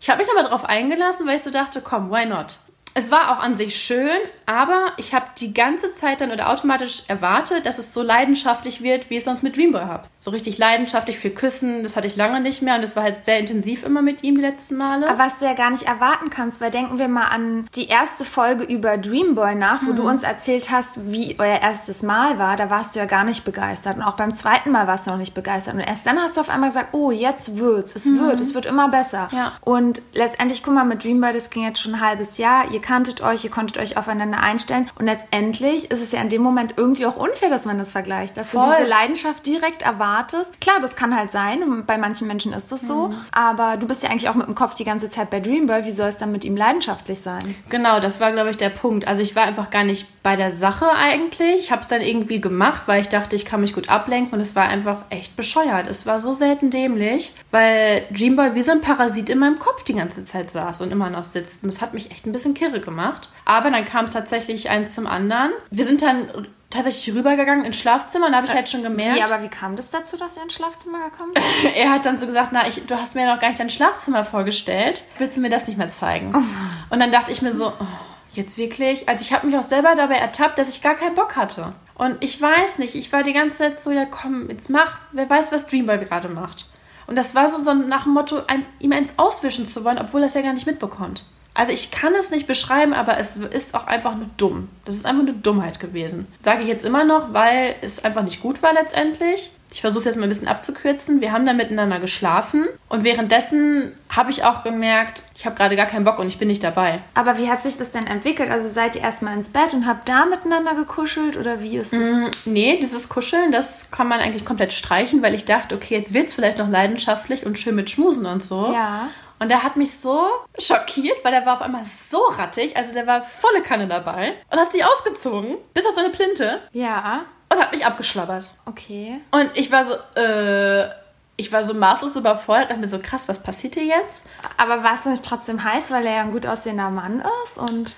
Ich 0.00 0.08
habe 0.08 0.22
mich 0.22 0.30
aber 0.30 0.44
darauf 0.44 0.64
eingelassen, 0.64 1.26
weil 1.26 1.36
ich 1.36 1.42
so 1.42 1.50
dachte, 1.50 1.80
komm, 1.80 2.10
why 2.10 2.26
not? 2.26 2.58
Es 2.98 3.12
war 3.12 3.30
auch 3.30 3.42
an 3.42 3.56
sich 3.56 3.76
schön, 3.76 4.18
aber 4.44 4.92
ich 4.96 5.14
habe 5.14 5.26
die 5.38 5.54
ganze 5.54 5.94
Zeit 5.94 6.20
dann 6.20 6.32
oder 6.32 6.50
automatisch 6.50 7.04
erwartet, 7.06 7.64
dass 7.64 7.78
es 7.78 7.94
so 7.94 8.02
leidenschaftlich 8.02 8.82
wird, 8.82 9.08
wie 9.08 9.14
ich 9.14 9.18
es 9.18 9.24
sonst 9.24 9.44
mit 9.44 9.56
Dreamboy 9.56 9.82
habe. 9.82 10.08
So 10.18 10.32
richtig 10.32 10.58
leidenschaftlich 10.58 11.16
für 11.16 11.30
Küssen, 11.30 11.84
das 11.84 11.94
hatte 11.94 12.08
ich 12.08 12.16
lange 12.16 12.40
nicht 12.40 12.60
mehr 12.60 12.74
und 12.74 12.82
es 12.82 12.96
war 12.96 13.04
halt 13.04 13.24
sehr 13.24 13.38
intensiv 13.38 13.84
immer 13.84 14.02
mit 14.02 14.24
ihm 14.24 14.34
die 14.34 14.40
letzten 14.40 14.76
Male. 14.76 15.08
Aber 15.08 15.18
was 15.18 15.38
du 15.38 15.44
ja 15.44 15.54
gar 15.54 15.70
nicht 15.70 15.84
erwarten 15.84 16.30
kannst, 16.30 16.60
weil 16.60 16.72
denken 16.72 16.98
wir 16.98 17.06
mal 17.06 17.26
an 17.26 17.68
die 17.76 17.86
erste 17.86 18.24
Folge 18.24 18.64
über 18.64 18.98
Dreamboy 18.98 19.54
nach, 19.54 19.82
wo 19.82 19.92
mhm. 19.92 19.96
du 19.96 20.08
uns 20.08 20.24
erzählt 20.24 20.72
hast, 20.72 21.12
wie 21.12 21.36
euer 21.38 21.60
erstes 21.60 22.02
Mal 22.02 22.40
war, 22.40 22.56
da 22.56 22.68
warst 22.68 22.96
du 22.96 22.98
ja 22.98 23.06
gar 23.06 23.22
nicht 23.22 23.44
begeistert 23.44 23.96
und 23.96 24.02
auch 24.02 24.16
beim 24.16 24.34
zweiten 24.34 24.72
Mal 24.72 24.88
warst 24.88 25.06
du 25.06 25.12
noch 25.12 25.18
nicht 25.18 25.34
begeistert 25.34 25.74
und 25.74 25.80
erst 25.80 26.04
dann 26.04 26.18
hast 26.18 26.36
du 26.36 26.40
auf 26.40 26.50
einmal 26.50 26.70
gesagt, 26.70 26.88
oh, 26.94 27.12
jetzt 27.12 27.58
wird's, 27.58 27.94
es 27.94 28.06
mhm. 28.06 28.20
wird, 28.20 28.40
es 28.40 28.54
wird 28.54 28.66
immer 28.66 28.88
besser. 28.88 29.28
Ja. 29.30 29.52
Und 29.60 30.02
letztendlich, 30.14 30.64
guck 30.64 30.74
mal, 30.74 30.84
mit 30.84 31.04
Dreamboy, 31.04 31.32
das 31.32 31.50
ging 31.50 31.62
jetzt 31.62 31.80
schon 31.80 31.94
ein 31.94 32.00
halbes 32.00 32.38
Jahr, 32.38 32.72
ihr 32.72 32.80
kanntet 32.88 33.20
euch, 33.20 33.44
ihr 33.44 33.50
konntet 33.50 33.76
euch 33.76 33.98
aufeinander 33.98 34.40
einstellen. 34.40 34.88
Und 34.98 35.04
letztendlich 35.04 35.90
ist 35.90 36.00
es 36.00 36.10
ja 36.10 36.22
in 36.22 36.30
dem 36.30 36.40
Moment 36.40 36.74
irgendwie 36.78 37.04
auch 37.04 37.16
unfair, 37.16 37.50
dass 37.50 37.66
man 37.66 37.76
das 37.76 37.92
vergleicht, 37.92 38.38
dass 38.38 38.48
Voll. 38.48 38.62
du 38.62 38.70
diese 38.78 38.88
Leidenschaft 38.88 39.44
direkt 39.44 39.82
erwartest. 39.82 40.58
Klar, 40.62 40.80
das 40.80 40.96
kann 40.96 41.14
halt 41.14 41.30
sein, 41.30 41.62
und 41.62 41.86
bei 41.86 41.98
manchen 41.98 42.26
Menschen 42.26 42.54
ist 42.54 42.72
das 42.72 42.88
so, 42.88 43.08
mhm. 43.08 43.14
aber 43.30 43.76
du 43.76 43.86
bist 43.86 44.02
ja 44.02 44.08
eigentlich 44.08 44.30
auch 44.30 44.34
mit 44.34 44.46
dem 44.46 44.54
Kopf 44.54 44.74
die 44.74 44.84
ganze 44.84 45.10
Zeit 45.10 45.28
bei 45.28 45.38
Dreamboy. 45.38 45.84
Wie 45.84 45.92
soll 45.92 46.08
es 46.08 46.16
dann 46.16 46.32
mit 46.32 46.46
ihm 46.46 46.56
leidenschaftlich 46.56 47.20
sein? 47.20 47.56
Genau, 47.68 48.00
das 48.00 48.20
war, 48.20 48.32
glaube 48.32 48.48
ich, 48.48 48.56
der 48.56 48.70
Punkt. 48.70 49.06
Also 49.06 49.20
ich 49.20 49.36
war 49.36 49.42
einfach 49.42 49.68
gar 49.68 49.84
nicht 49.84 50.06
bei 50.22 50.36
der 50.36 50.50
Sache 50.50 50.88
eigentlich. 50.88 51.60
Ich 51.60 51.70
habe 51.70 51.82
es 51.82 51.88
dann 51.88 52.00
irgendwie 52.00 52.40
gemacht, 52.40 52.84
weil 52.86 53.02
ich 53.02 53.10
dachte, 53.10 53.36
ich 53.36 53.44
kann 53.44 53.60
mich 53.60 53.74
gut 53.74 53.90
ablenken 53.90 54.32
und 54.32 54.40
es 54.40 54.56
war 54.56 54.66
einfach 54.66 55.02
echt 55.10 55.36
bescheuert. 55.36 55.88
Es 55.88 56.06
war 56.06 56.20
so 56.20 56.32
selten 56.32 56.70
dämlich, 56.70 57.34
weil 57.50 58.06
Dreamboy 58.16 58.54
wie 58.54 58.62
so 58.62 58.72
ein 58.72 58.80
Parasit 58.80 59.28
in 59.28 59.38
meinem 59.38 59.58
Kopf 59.58 59.84
die 59.84 59.94
ganze 59.94 60.24
Zeit 60.24 60.50
saß 60.50 60.80
und 60.80 60.90
immer 60.90 61.10
noch 61.10 61.24
sitzt. 61.24 61.64
Und 61.64 61.72
das 61.72 61.82
hat 61.82 61.92
mich 61.92 62.10
echt 62.10 62.24
ein 62.24 62.32
bisschen 62.32 62.54
kirre 62.54 62.67
gemacht. 62.70 63.28
Aber 63.44 63.70
dann 63.70 63.84
kam 63.84 64.04
es 64.04 64.12
tatsächlich 64.12 64.70
eins 64.70 64.94
zum 64.94 65.06
anderen. 65.06 65.52
Wir 65.70 65.84
sind 65.84 66.02
dann 66.02 66.28
tatsächlich 66.70 67.14
rübergegangen 67.14 67.64
ins 67.64 67.78
Schlafzimmer 67.78 68.26
und 68.26 68.32
da 68.32 68.38
habe 68.38 68.46
ich 68.46 68.52
äh, 68.52 68.56
halt 68.56 68.68
schon 68.68 68.82
gemerkt. 68.82 69.18
Wie, 69.18 69.22
aber 69.22 69.42
wie 69.42 69.48
kam 69.48 69.76
das 69.76 69.90
dazu, 69.90 70.16
dass 70.16 70.36
er 70.36 70.44
ins 70.44 70.54
Schlafzimmer 70.54 70.98
gekommen 71.10 71.32
ist? 71.34 71.74
er 71.74 71.90
hat 71.90 72.04
dann 72.04 72.18
so 72.18 72.26
gesagt, 72.26 72.50
na, 72.52 72.68
ich, 72.68 72.86
du 72.86 72.94
hast 72.96 73.14
mir 73.14 73.26
noch 73.26 73.40
gar 73.40 73.48
nicht 73.48 73.60
dein 73.60 73.70
Schlafzimmer 73.70 74.24
vorgestellt. 74.24 75.04
Willst 75.18 75.36
du 75.36 75.40
mir 75.40 75.50
das 75.50 75.66
nicht 75.66 75.78
mehr 75.78 75.90
zeigen? 75.90 76.32
Oh. 76.34 76.94
Und 76.94 77.00
dann 77.00 77.10
dachte 77.10 77.32
ich 77.32 77.40
mir 77.40 77.54
so, 77.54 77.68
oh, 77.68 77.86
jetzt 78.32 78.58
wirklich? 78.58 79.08
Also 79.08 79.22
ich 79.22 79.32
habe 79.32 79.46
mich 79.46 79.56
auch 79.56 79.62
selber 79.62 79.94
dabei 79.96 80.16
ertappt, 80.16 80.58
dass 80.58 80.68
ich 80.68 80.82
gar 80.82 80.94
keinen 80.94 81.14
Bock 81.14 81.36
hatte. 81.36 81.72
Und 81.94 82.16
ich 82.20 82.40
weiß 82.40 82.78
nicht, 82.78 82.94
ich 82.94 83.12
war 83.12 83.22
die 83.22 83.32
ganze 83.32 83.58
Zeit 83.58 83.80
so, 83.80 83.90
ja 83.90 84.04
komm, 84.04 84.50
jetzt 84.50 84.70
mach, 84.70 84.98
wer 85.12 85.28
weiß, 85.28 85.52
was 85.52 85.66
Dreamboy 85.66 85.98
gerade 85.98 86.28
macht. 86.28 86.70
Und 87.06 87.16
das 87.16 87.34
war 87.34 87.48
so, 87.48 87.62
so 87.62 87.72
nach 87.72 88.04
dem 88.04 88.12
Motto, 88.12 88.42
ein, 88.46 88.64
ihm 88.78 88.92
eins 88.92 89.14
auswischen 89.16 89.68
zu 89.68 89.84
wollen, 89.84 89.98
obwohl 89.98 90.20
er 90.20 90.26
es 90.26 90.34
ja 90.34 90.42
gar 90.42 90.52
nicht 90.52 90.66
mitbekommt. 90.66 91.24
Also 91.58 91.72
ich 91.72 91.90
kann 91.90 92.14
es 92.14 92.30
nicht 92.30 92.46
beschreiben, 92.46 92.94
aber 92.94 93.18
es 93.18 93.34
ist 93.34 93.74
auch 93.74 93.88
einfach 93.88 94.14
nur 94.14 94.28
dumm. 94.36 94.68
Das 94.84 94.94
ist 94.94 95.04
einfach 95.04 95.22
eine 95.22 95.32
Dummheit 95.32 95.80
gewesen. 95.80 96.28
Sage 96.38 96.62
ich 96.62 96.68
jetzt 96.68 96.84
immer 96.84 97.02
noch, 97.02 97.34
weil 97.34 97.74
es 97.80 98.04
einfach 98.04 98.22
nicht 98.22 98.40
gut 98.40 98.62
war 98.62 98.72
letztendlich. 98.72 99.50
Ich 99.72 99.80
versuche 99.80 99.98
es 99.98 100.04
jetzt 100.04 100.16
mal 100.16 100.22
ein 100.22 100.28
bisschen 100.28 100.46
abzukürzen. 100.46 101.20
Wir 101.20 101.32
haben 101.32 101.44
dann 101.44 101.56
miteinander 101.56 101.98
geschlafen 101.98 102.66
und 102.88 103.02
währenddessen 103.02 103.92
habe 104.08 104.30
ich 104.30 104.44
auch 104.44 104.62
gemerkt, 104.62 105.24
ich 105.34 105.46
habe 105.46 105.56
gerade 105.56 105.74
gar 105.74 105.86
keinen 105.86 106.04
Bock 106.04 106.20
und 106.20 106.28
ich 106.28 106.38
bin 106.38 106.46
nicht 106.46 106.62
dabei. 106.62 107.00
Aber 107.14 107.38
wie 107.38 107.50
hat 107.50 107.60
sich 107.60 107.76
das 107.76 107.90
denn 107.90 108.06
entwickelt? 108.06 108.52
Also 108.52 108.68
seid 108.68 108.94
ihr 108.94 109.02
erstmal 109.02 109.34
ins 109.34 109.48
Bett 109.48 109.74
und 109.74 109.84
habt 109.84 110.08
da 110.08 110.26
miteinander 110.26 110.76
gekuschelt 110.76 111.36
oder 111.36 111.60
wie 111.60 111.78
ist 111.78 111.92
das? 111.92 111.98
Mm, 111.98 112.26
nee, 112.44 112.78
dieses 112.80 113.08
Kuscheln, 113.08 113.50
das 113.50 113.90
kann 113.90 114.06
man 114.06 114.20
eigentlich 114.20 114.44
komplett 114.44 114.72
streichen, 114.72 115.22
weil 115.22 115.34
ich 115.34 115.44
dachte, 115.44 115.74
okay, 115.74 115.96
jetzt 115.96 116.14
wird 116.14 116.28
es 116.28 116.34
vielleicht 116.34 116.58
noch 116.58 116.68
leidenschaftlich 116.68 117.44
und 117.44 117.58
schön 117.58 117.74
mit 117.74 117.90
Schmusen 117.90 118.26
und 118.26 118.44
so. 118.44 118.72
Ja. 118.72 119.08
Und 119.38 119.48
der 119.50 119.62
hat 119.62 119.76
mich 119.76 119.98
so 119.98 120.26
schockiert, 120.58 121.24
weil 121.24 121.32
der 121.32 121.46
war 121.46 121.56
auf 121.56 121.62
einmal 121.62 121.84
so 121.84 122.18
rattig. 122.26 122.76
Also 122.76 122.94
der 122.94 123.06
war 123.06 123.22
volle 123.22 123.62
Kanne 123.62 123.86
dabei 123.86 124.34
und 124.50 124.58
hat 124.58 124.72
sich 124.72 124.84
ausgezogen, 124.84 125.56
bis 125.74 125.86
auf 125.86 125.94
seine 125.94 126.10
Plinte. 126.10 126.60
Ja. 126.72 127.22
Und 127.50 127.58
hat 127.58 127.72
mich 127.72 127.86
abgeschlabbert. 127.86 128.50
Okay. 128.66 129.20
Und 129.30 129.50
ich 129.54 129.70
war 129.70 129.84
so, 129.84 129.94
äh, 130.16 130.88
ich 131.36 131.52
war 131.52 131.62
so 131.62 131.72
maßlos 131.72 132.16
überfordert 132.16 132.72
und 132.72 132.80
mir 132.80 132.88
so, 132.88 132.98
krass, 132.98 133.28
was 133.28 133.42
passiert 133.42 133.74
hier 133.74 133.84
jetzt? 133.84 134.26
Aber 134.56 134.82
warst 134.82 135.06
du 135.06 135.10
nicht 135.10 135.24
trotzdem 135.24 135.62
heiß, 135.62 135.90
weil 135.90 136.04
er 136.04 136.16
ja 136.16 136.20
ein 136.22 136.32
gut 136.32 136.46
aussehender 136.46 136.90
Mann 136.90 137.22
ist? 137.44 137.58
Und 137.58 137.92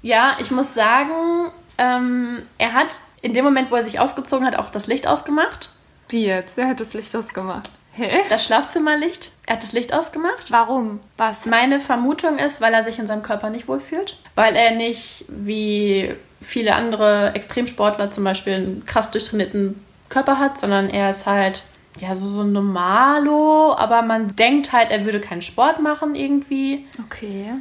ja, 0.00 0.36
ich 0.38 0.50
muss 0.50 0.74
sagen, 0.74 1.50
ähm, 1.76 2.42
er 2.56 2.72
hat 2.72 3.00
in 3.20 3.34
dem 3.34 3.44
Moment, 3.44 3.70
wo 3.70 3.74
er 3.74 3.82
sich 3.82 3.98
ausgezogen 3.98 4.46
hat, 4.46 4.56
auch 4.56 4.70
das 4.70 4.86
Licht 4.86 5.06
ausgemacht. 5.08 5.70
Wie 6.08 6.24
jetzt? 6.24 6.56
Er 6.56 6.68
hat 6.68 6.80
das 6.80 6.94
Licht 6.94 7.14
ausgemacht. 7.14 7.68
Hä? 7.98 8.22
Das 8.30 8.44
Schlafzimmerlicht. 8.44 9.30
Er 9.46 9.56
hat 9.56 9.62
das 9.62 9.72
Licht 9.72 9.92
ausgemacht. 9.92 10.50
Warum? 10.50 11.00
Was? 11.16 11.46
Meine 11.46 11.80
Vermutung 11.80 12.38
ist, 12.38 12.60
weil 12.60 12.72
er 12.72 12.82
sich 12.82 12.98
in 12.98 13.06
seinem 13.06 13.22
Körper 13.22 13.50
nicht 13.50 13.68
wohlfühlt. 13.68 14.18
Weil 14.34 14.54
er 14.56 14.72
nicht 14.72 15.24
wie 15.28 16.14
viele 16.40 16.74
andere 16.74 17.34
Extremsportler 17.34 18.10
zum 18.10 18.24
Beispiel 18.24 18.54
einen 18.54 18.84
krass 18.86 19.10
durchtrainierten 19.10 19.82
Körper 20.08 20.38
hat, 20.38 20.58
sondern 20.58 20.88
er 20.88 21.10
ist 21.10 21.26
halt 21.26 21.64
ja 21.98 22.14
so, 22.14 22.28
so 22.28 22.44
normalo, 22.44 23.74
aber 23.76 24.02
man 24.02 24.36
denkt 24.36 24.72
halt, 24.72 24.90
er 24.90 25.04
würde 25.04 25.20
keinen 25.20 25.42
Sport 25.42 25.80
machen 25.80 26.14
irgendwie. 26.14 26.86
Okay. 27.04 27.54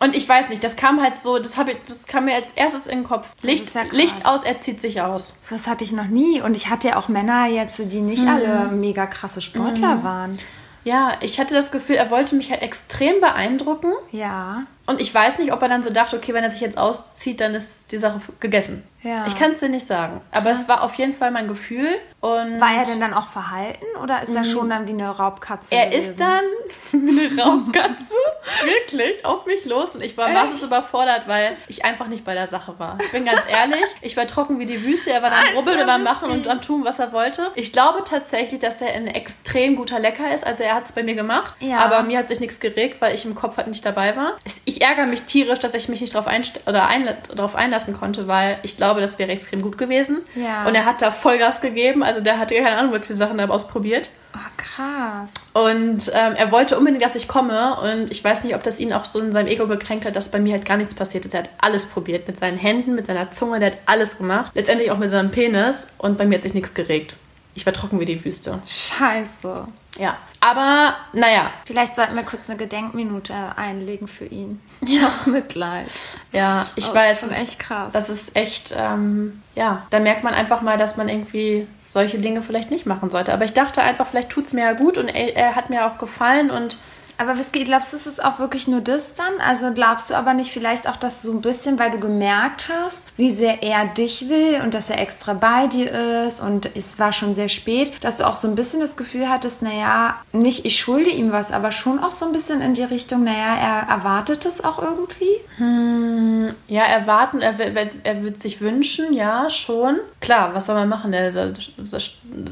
Und 0.00 0.14
ich 0.14 0.28
weiß 0.28 0.48
nicht, 0.48 0.62
das 0.62 0.76
kam 0.76 1.00
halt 1.00 1.18
so, 1.18 1.38
das, 1.38 1.56
ich, 1.56 1.76
das 1.86 2.06
kam 2.06 2.26
mir 2.26 2.34
als 2.34 2.52
erstes 2.52 2.86
in 2.86 2.98
den 2.98 3.04
Kopf. 3.04 3.26
Licht, 3.42 3.74
ja 3.74 3.82
Licht 3.90 4.26
aus, 4.26 4.42
er 4.42 4.60
zieht 4.60 4.80
sich 4.80 5.00
aus. 5.00 5.34
So 5.42 5.54
was 5.54 5.66
hatte 5.66 5.84
ich 5.84 5.92
noch 5.92 6.06
nie. 6.06 6.40
Und 6.40 6.54
ich 6.54 6.68
hatte 6.68 6.88
ja 6.88 6.96
auch 6.96 7.08
Männer 7.08 7.46
jetzt, 7.46 7.80
die 7.92 8.00
nicht 8.00 8.24
mhm. 8.24 8.28
alle 8.28 8.68
mega 8.68 9.06
krasse 9.06 9.40
Sportler 9.40 9.96
mhm. 9.96 10.04
waren. 10.04 10.38
Ja, 10.84 11.14
ich 11.22 11.40
hatte 11.40 11.54
das 11.54 11.72
Gefühl, 11.72 11.96
er 11.96 12.10
wollte 12.10 12.36
mich 12.36 12.50
halt 12.50 12.60
extrem 12.60 13.20
beeindrucken. 13.20 13.92
Ja. 14.12 14.64
Und 14.86 15.00
ich 15.00 15.14
weiß 15.14 15.38
nicht, 15.38 15.52
ob 15.52 15.62
er 15.62 15.68
dann 15.68 15.82
so 15.82 15.90
dachte, 15.90 16.16
okay, 16.16 16.34
wenn 16.34 16.44
er 16.44 16.50
sich 16.50 16.60
jetzt 16.60 16.78
auszieht, 16.78 17.40
dann 17.40 17.54
ist 17.54 17.90
die 17.92 17.98
Sache 17.98 18.20
gegessen. 18.40 18.82
Ja. 19.04 19.26
Ich 19.26 19.36
kann 19.38 19.50
es 19.50 19.60
dir 19.60 19.68
nicht 19.68 19.86
sagen. 19.86 20.22
Aber 20.32 20.50
Krass. 20.50 20.62
es 20.62 20.68
war 20.68 20.82
auf 20.82 20.94
jeden 20.94 21.14
Fall 21.14 21.30
mein 21.30 21.46
Gefühl. 21.46 21.90
Und 22.20 22.58
war 22.58 22.74
er 22.74 22.86
denn 22.86 23.00
dann 23.00 23.12
auch 23.12 23.26
verhalten 23.26 23.84
oder 24.02 24.22
ist 24.22 24.34
er 24.34 24.40
mhm. 24.40 24.44
schon 24.46 24.70
dann 24.70 24.86
wie 24.86 24.92
eine 24.92 25.10
Raubkatze? 25.10 25.74
Er 25.74 25.90
gewesen? 25.90 26.10
ist 26.10 26.20
dann 26.20 26.44
wie 26.92 27.26
eine 27.26 27.42
Raubkatze 27.42 28.14
wirklich 28.64 29.26
auf 29.26 29.44
mich 29.44 29.66
los 29.66 29.94
und 29.94 30.02
ich 30.02 30.16
war 30.16 30.30
maßlos 30.30 30.62
überfordert, 30.62 31.24
weil 31.26 31.54
ich 31.68 31.84
einfach 31.84 32.06
nicht 32.06 32.24
bei 32.24 32.32
der 32.32 32.46
Sache 32.46 32.78
war. 32.78 32.96
Ich 33.02 33.12
bin 33.12 33.26
ganz 33.26 33.42
ehrlich, 33.46 33.84
ich 34.00 34.16
war 34.16 34.26
trocken 34.26 34.58
wie 34.58 34.64
die 34.64 34.82
Wüste. 34.86 35.10
Er 35.10 35.22
war 35.22 35.28
dann 35.28 35.54
rubbeln 35.54 35.80
und 35.80 35.86
dann 35.86 36.02
machen 36.02 36.30
und 36.30 36.46
dann 36.46 36.62
tun, 36.62 36.82
was 36.86 36.98
er 36.98 37.12
wollte. 37.12 37.50
Ich 37.56 37.74
glaube 37.74 38.04
tatsächlich, 38.04 38.60
dass 38.60 38.80
er 38.80 38.94
ein 38.94 39.06
extrem 39.06 39.76
guter 39.76 39.98
Lecker 39.98 40.32
ist. 40.32 40.46
Also 40.46 40.64
er 40.64 40.76
hat 40.76 40.86
es 40.86 40.92
bei 40.92 41.02
mir 41.02 41.14
gemacht, 41.14 41.54
ja. 41.60 41.76
aber 41.80 42.04
mir 42.04 42.20
hat 42.20 42.28
sich 42.28 42.40
nichts 42.40 42.58
geregt, 42.58 43.02
weil 43.02 43.14
ich 43.14 43.26
im 43.26 43.34
Kopf 43.34 43.58
halt 43.58 43.66
nicht 43.66 43.84
dabei 43.84 44.16
war. 44.16 44.38
Ich 44.64 44.73
ärgere 44.80 45.06
mich 45.06 45.22
tierisch, 45.22 45.58
dass 45.58 45.74
ich 45.74 45.88
mich 45.88 46.00
nicht 46.00 46.14
darauf, 46.14 46.30
oder 46.66 46.86
einla 46.86 47.14
darauf 47.34 47.54
einlassen 47.54 47.94
konnte, 47.94 48.28
weil 48.28 48.58
ich 48.62 48.76
glaube, 48.76 49.00
das 49.00 49.18
wäre 49.18 49.30
extrem 49.30 49.62
gut 49.62 49.78
gewesen. 49.78 50.22
Ja. 50.34 50.66
Und 50.66 50.74
er 50.74 50.84
hat 50.84 51.02
da 51.02 51.10
Vollgas 51.10 51.60
gegeben. 51.60 52.02
Also 52.02 52.20
der 52.20 52.38
hat 52.38 52.50
keine 52.50 52.76
Ahnung, 52.76 52.92
was 52.92 53.06
für 53.06 53.12
Sachen 53.12 53.38
da 53.38 53.48
ausprobiert. 53.48 54.10
Oh, 54.34 54.38
krass. 54.56 55.32
Und 55.52 56.10
ähm, 56.12 56.34
er 56.34 56.50
wollte 56.50 56.76
unbedingt, 56.76 57.02
dass 57.02 57.14
ich 57.14 57.28
komme. 57.28 57.78
Und 57.80 58.10
ich 58.10 58.22
weiß 58.24 58.44
nicht, 58.44 58.54
ob 58.54 58.62
das 58.62 58.80
ihn 58.80 58.92
auch 58.92 59.04
so 59.04 59.20
in 59.20 59.32
seinem 59.32 59.46
Ego 59.46 59.66
gekränkt 59.66 60.04
hat, 60.04 60.16
dass 60.16 60.30
bei 60.30 60.40
mir 60.40 60.54
halt 60.54 60.64
gar 60.64 60.76
nichts 60.76 60.94
passiert 60.94 61.24
ist. 61.24 61.34
Er 61.34 61.44
hat 61.44 61.50
alles 61.60 61.86
probiert. 61.86 62.26
Mit 62.26 62.40
seinen 62.40 62.58
Händen, 62.58 62.94
mit 62.94 63.06
seiner 63.06 63.30
Zunge, 63.30 63.60
der 63.60 63.72
hat 63.72 63.78
alles 63.86 64.18
gemacht. 64.18 64.52
Letztendlich 64.54 64.90
auch 64.90 64.98
mit 64.98 65.10
seinem 65.10 65.30
Penis. 65.30 65.88
Und 65.98 66.18
bei 66.18 66.26
mir 66.26 66.36
hat 66.36 66.42
sich 66.42 66.54
nichts 66.54 66.74
geregt. 66.74 67.16
Ich 67.54 67.64
war 67.66 67.72
trocken 67.72 68.00
wie 68.00 68.04
die 68.04 68.24
Wüste. 68.24 68.60
Scheiße. 68.66 69.68
Ja. 69.98 70.16
Aber, 70.44 70.94
naja. 71.14 71.50
Vielleicht 71.64 71.96
sollten 71.96 72.14
wir 72.16 72.22
kurz 72.22 72.50
eine 72.50 72.58
Gedenkminute 72.58 73.34
einlegen 73.56 74.08
für 74.08 74.26
ihn. 74.26 74.60
Ja. 74.86 75.06
Aus 75.06 75.26
Mitleid. 75.26 75.86
Ja, 76.30 76.66
ich 76.76 76.90
oh, 76.90 76.94
weiß. 76.94 77.08
Das 77.08 77.22
ist 77.22 77.32
schon 77.32 77.42
echt 77.42 77.58
krass. 77.58 77.92
Das 77.94 78.10
ist 78.10 78.36
echt, 78.36 78.74
ähm, 78.76 79.40
ja, 79.54 79.86
da 79.88 79.98
merkt 79.98 80.22
man 80.22 80.34
einfach 80.34 80.60
mal, 80.60 80.76
dass 80.76 80.98
man 80.98 81.08
irgendwie 81.08 81.66
solche 81.86 82.18
Dinge 82.18 82.42
vielleicht 82.42 82.70
nicht 82.70 82.84
machen 82.84 83.10
sollte. 83.10 83.32
Aber 83.32 83.46
ich 83.46 83.54
dachte 83.54 83.80
einfach, 83.80 84.06
vielleicht 84.06 84.28
tut 84.28 84.48
es 84.48 84.52
mir 84.52 84.60
ja 84.60 84.74
gut 84.74 84.98
und 84.98 85.08
er, 85.08 85.34
er, 85.34 85.56
hat 85.56 85.70
mir 85.70 85.86
auch 85.86 85.96
gefallen 85.96 86.50
und 86.50 86.76
Aber 87.16 87.38
Whisky, 87.38 87.64
glaubst 87.64 87.92
du, 87.92 87.96
es 87.96 88.06
ist 88.06 88.24
auch 88.24 88.38
wirklich 88.38 88.66
nur 88.66 88.80
das 88.80 89.14
dann? 89.14 89.40
Also 89.46 89.72
glaubst 89.72 90.10
du 90.10 90.14
aber 90.14 90.34
nicht 90.34 90.50
vielleicht 90.50 90.88
auch, 90.88 90.96
dass 90.96 91.22
so 91.22 91.32
ein 91.32 91.40
bisschen, 91.40 91.78
weil 91.78 91.90
du 91.92 91.98
gemerkt 91.98 92.68
hast, 92.68 93.06
wie 93.16 93.30
sehr 93.30 93.62
er 93.62 93.86
dich 93.86 94.28
will 94.28 94.60
und 94.62 94.74
dass 94.74 94.90
er 94.90 95.00
extra 95.00 95.34
bei 95.34 95.68
dir 95.68 96.24
ist 96.26 96.40
und 96.40 96.74
es 96.74 96.98
war 96.98 97.12
schon 97.12 97.34
sehr 97.34 97.48
spät, 97.48 97.92
dass 98.02 98.16
du 98.16 98.26
auch 98.26 98.34
so 98.34 98.48
ein 98.48 98.54
bisschen 98.54 98.80
das 98.80 98.96
Gefühl 98.96 99.28
hattest, 99.28 99.62
naja, 99.62 100.16
nicht 100.32 100.64
ich 100.64 100.78
schulde 100.78 101.10
ihm 101.10 101.30
was, 101.30 101.52
aber 101.52 101.70
schon 101.70 102.02
auch 102.02 102.10
so 102.10 102.26
ein 102.26 102.32
bisschen 102.32 102.60
in 102.60 102.74
die 102.74 102.82
Richtung, 102.82 103.24
naja, 103.24 103.54
er 103.56 103.88
erwartet 103.88 104.44
es 104.44 104.64
auch 104.64 104.80
irgendwie? 104.80 105.40
Hm, 105.58 106.54
ja, 106.66 106.84
erwarten, 106.84 107.40
er, 107.40 107.54
er 108.02 108.22
wird 108.22 108.42
sich 108.42 108.60
wünschen, 108.60 109.12
ja, 109.12 109.50
schon. 109.50 110.00
Klar, 110.20 110.54
was 110.54 110.66
soll 110.66 110.74
man 110.74 110.88
machen? 110.88 111.12
Er 111.12 111.30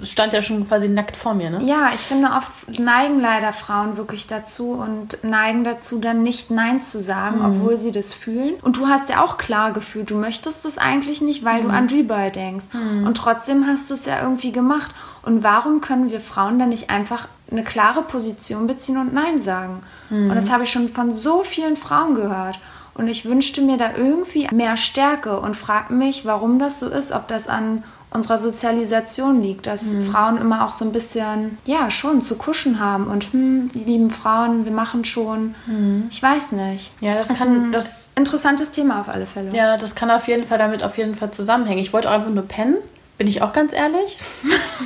stand 0.05 0.33
ja 0.33 0.43
schon 0.43 0.69
quasi 0.69 0.89
nackt 0.89 1.17
vor 1.17 1.35
mir, 1.35 1.51
ne? 1.51 1.59
Ja, 1.65 1.91
ich 1.93 2.01
finde, 2.01 2.29
oft 2.29 2.79
neigen 2.79 3.21
leider 3.21 3.53
Frauen 3.53 3.97
wirklich 3.97 4.27
dazu 4.27 4.52
und 4.61 5.23
neigen 5.23 5.65
dazu, 5.65 5.99
dann 5.99 6.23
nicht 6.23 6.51
Nein 6.51 6.81
zu 6.81 7.01
sagen, 7.01 7.39
mhm. 7.39 7.45
obwohl 7.45 7.77
sie 7.77 7.91
das 7.91 8.13
fühlen. 8.13 8.55
Und 8.63 8.77
du 8.77 8.89
hast 8.89 9.09
ja 9.09 9.23
auch 9.23 9.39
klar 9.39 9.73
gefühlt, 9.73 10.11
du 10.11 10.17
möchtest 10.17 10.65
das 10.65 10.79
eigentlich 10.79 11.23
nicht, 11.23 11.45
weil 11.45 11.63
mhm. 11.63 11.69
du 11.69 11.75
an 11.75 11.89
Rebuy 11.89 12.31
denkst. 12.31 12.67
Mhm. 12.73 13.07
Und 13.07 13.17
trotzdem 13.17 13.67
hast 13.67 13.91
du 13.91 13.95
es 13.95 14.07
ja 14.07 14.23
irgendwie 14.23 14.53
gemacht. 14.53 14.93
Und 15.23 15.43
warum 15.43 15.81
können 15.81 16.11
wir 16.11 16.21
Frauen 16.21 16.59
dann 16.59 16.71
nicht 16.71 16.91
einfach 16.91 17.29
eine 17.51 17.65
klare 17.65 18.03
Position 18.03 18.67
beziehen 18.67 18.99
und 18.99 19.13
Nein 19.13 19.39
sagen? 19.39 19.83
Und 20.11 20.35
das 20.35 20.51
habe 20.51 20.65
ich 20.65 20.71
schon 20.71 20.89
von 20.89 21.13
so 21.13 21.43
vielen 21.43 21.77
Frauen 21.77 22.15
gehört. 22.15 22.59
Und 22.95 23.09
ich 23.09 23.25
wünschte 23.25 23.63
mir 23.63 23.77
da 23.77 23.93
irgendwie 23.97 24.49
mehr 24.53 24.77
Stärke 24.77 25.41
und 25.41 25.57
frage 25.57 25.95
mich, 25.95 26.27
warum 26.27 26.59
das 26.59 26.81
so 26.81 26.89
ist, 26.89 27.13
ob 27.13 27.29
das 27.29 27.49
an 27.49 27.83
unserer 28.15 28.39
Sozialisation 28.39 29.43
liegt, 29.43 29.67
dass 29.67 29.93
mhm. 29.93 30.03
Frauen 30.03 30.37
immer 30.39 30.65
auch 30.65 30.73
so 30.73 30.85
ein 30.85 30.93
bisschen, 30.93 31.59
ja, 31.65 31.91
schon 31.91 32.23
zu 32.23 32.37
kuschen 32.37 32.81
haben 32.81 33.07
und, 33.07 33.33
hm, 33.33 33.71
die 33.75 33.85
lieben 33.85 34.11
Frauen, 34.11 34.65
wir 34.65 34.73
machen 34.73 35.05
schon. 35.05 35.55
Mhm. 35.67 36.07
Ich 36.11 36.23
weiß 36.23 36.53
nicht. 36.53 36.93
Ja, 37.01 37.13
das, 37.13 37.29
das 37.29 37.39
kann, 37.39 37.69
ein 37.69 37.73
das 37.73 38.11
interessantes 38.15 38.71
Thema 38.71 39.01
auf 39.01 39.09
alle 39.09 39.27
Fälle. 39.27 39.55
Ja, 39.55 39.77
das 39.77 39.95
kann 39.95 40.11
auf 40.11 40.29
jeden 40.29 40.47
Fall 40.47 40.59
damit 40.59 40.83
auf 40.83 40.99
jeden 40.99 41.15
Fall 41.15 41.31
zusammenhängen. 41.31 41.81
Ich 41.81 41.93
wollte 41.93 42.11
einfach 42.11 42.31
nur 42.31 42.45
pennen, 42.45 42.77
bin 43.19 43.27
ich 43.27 43.43
auch 43.43 43.53
ganz 43.53 43.73
ehrlich. 43.73 44.19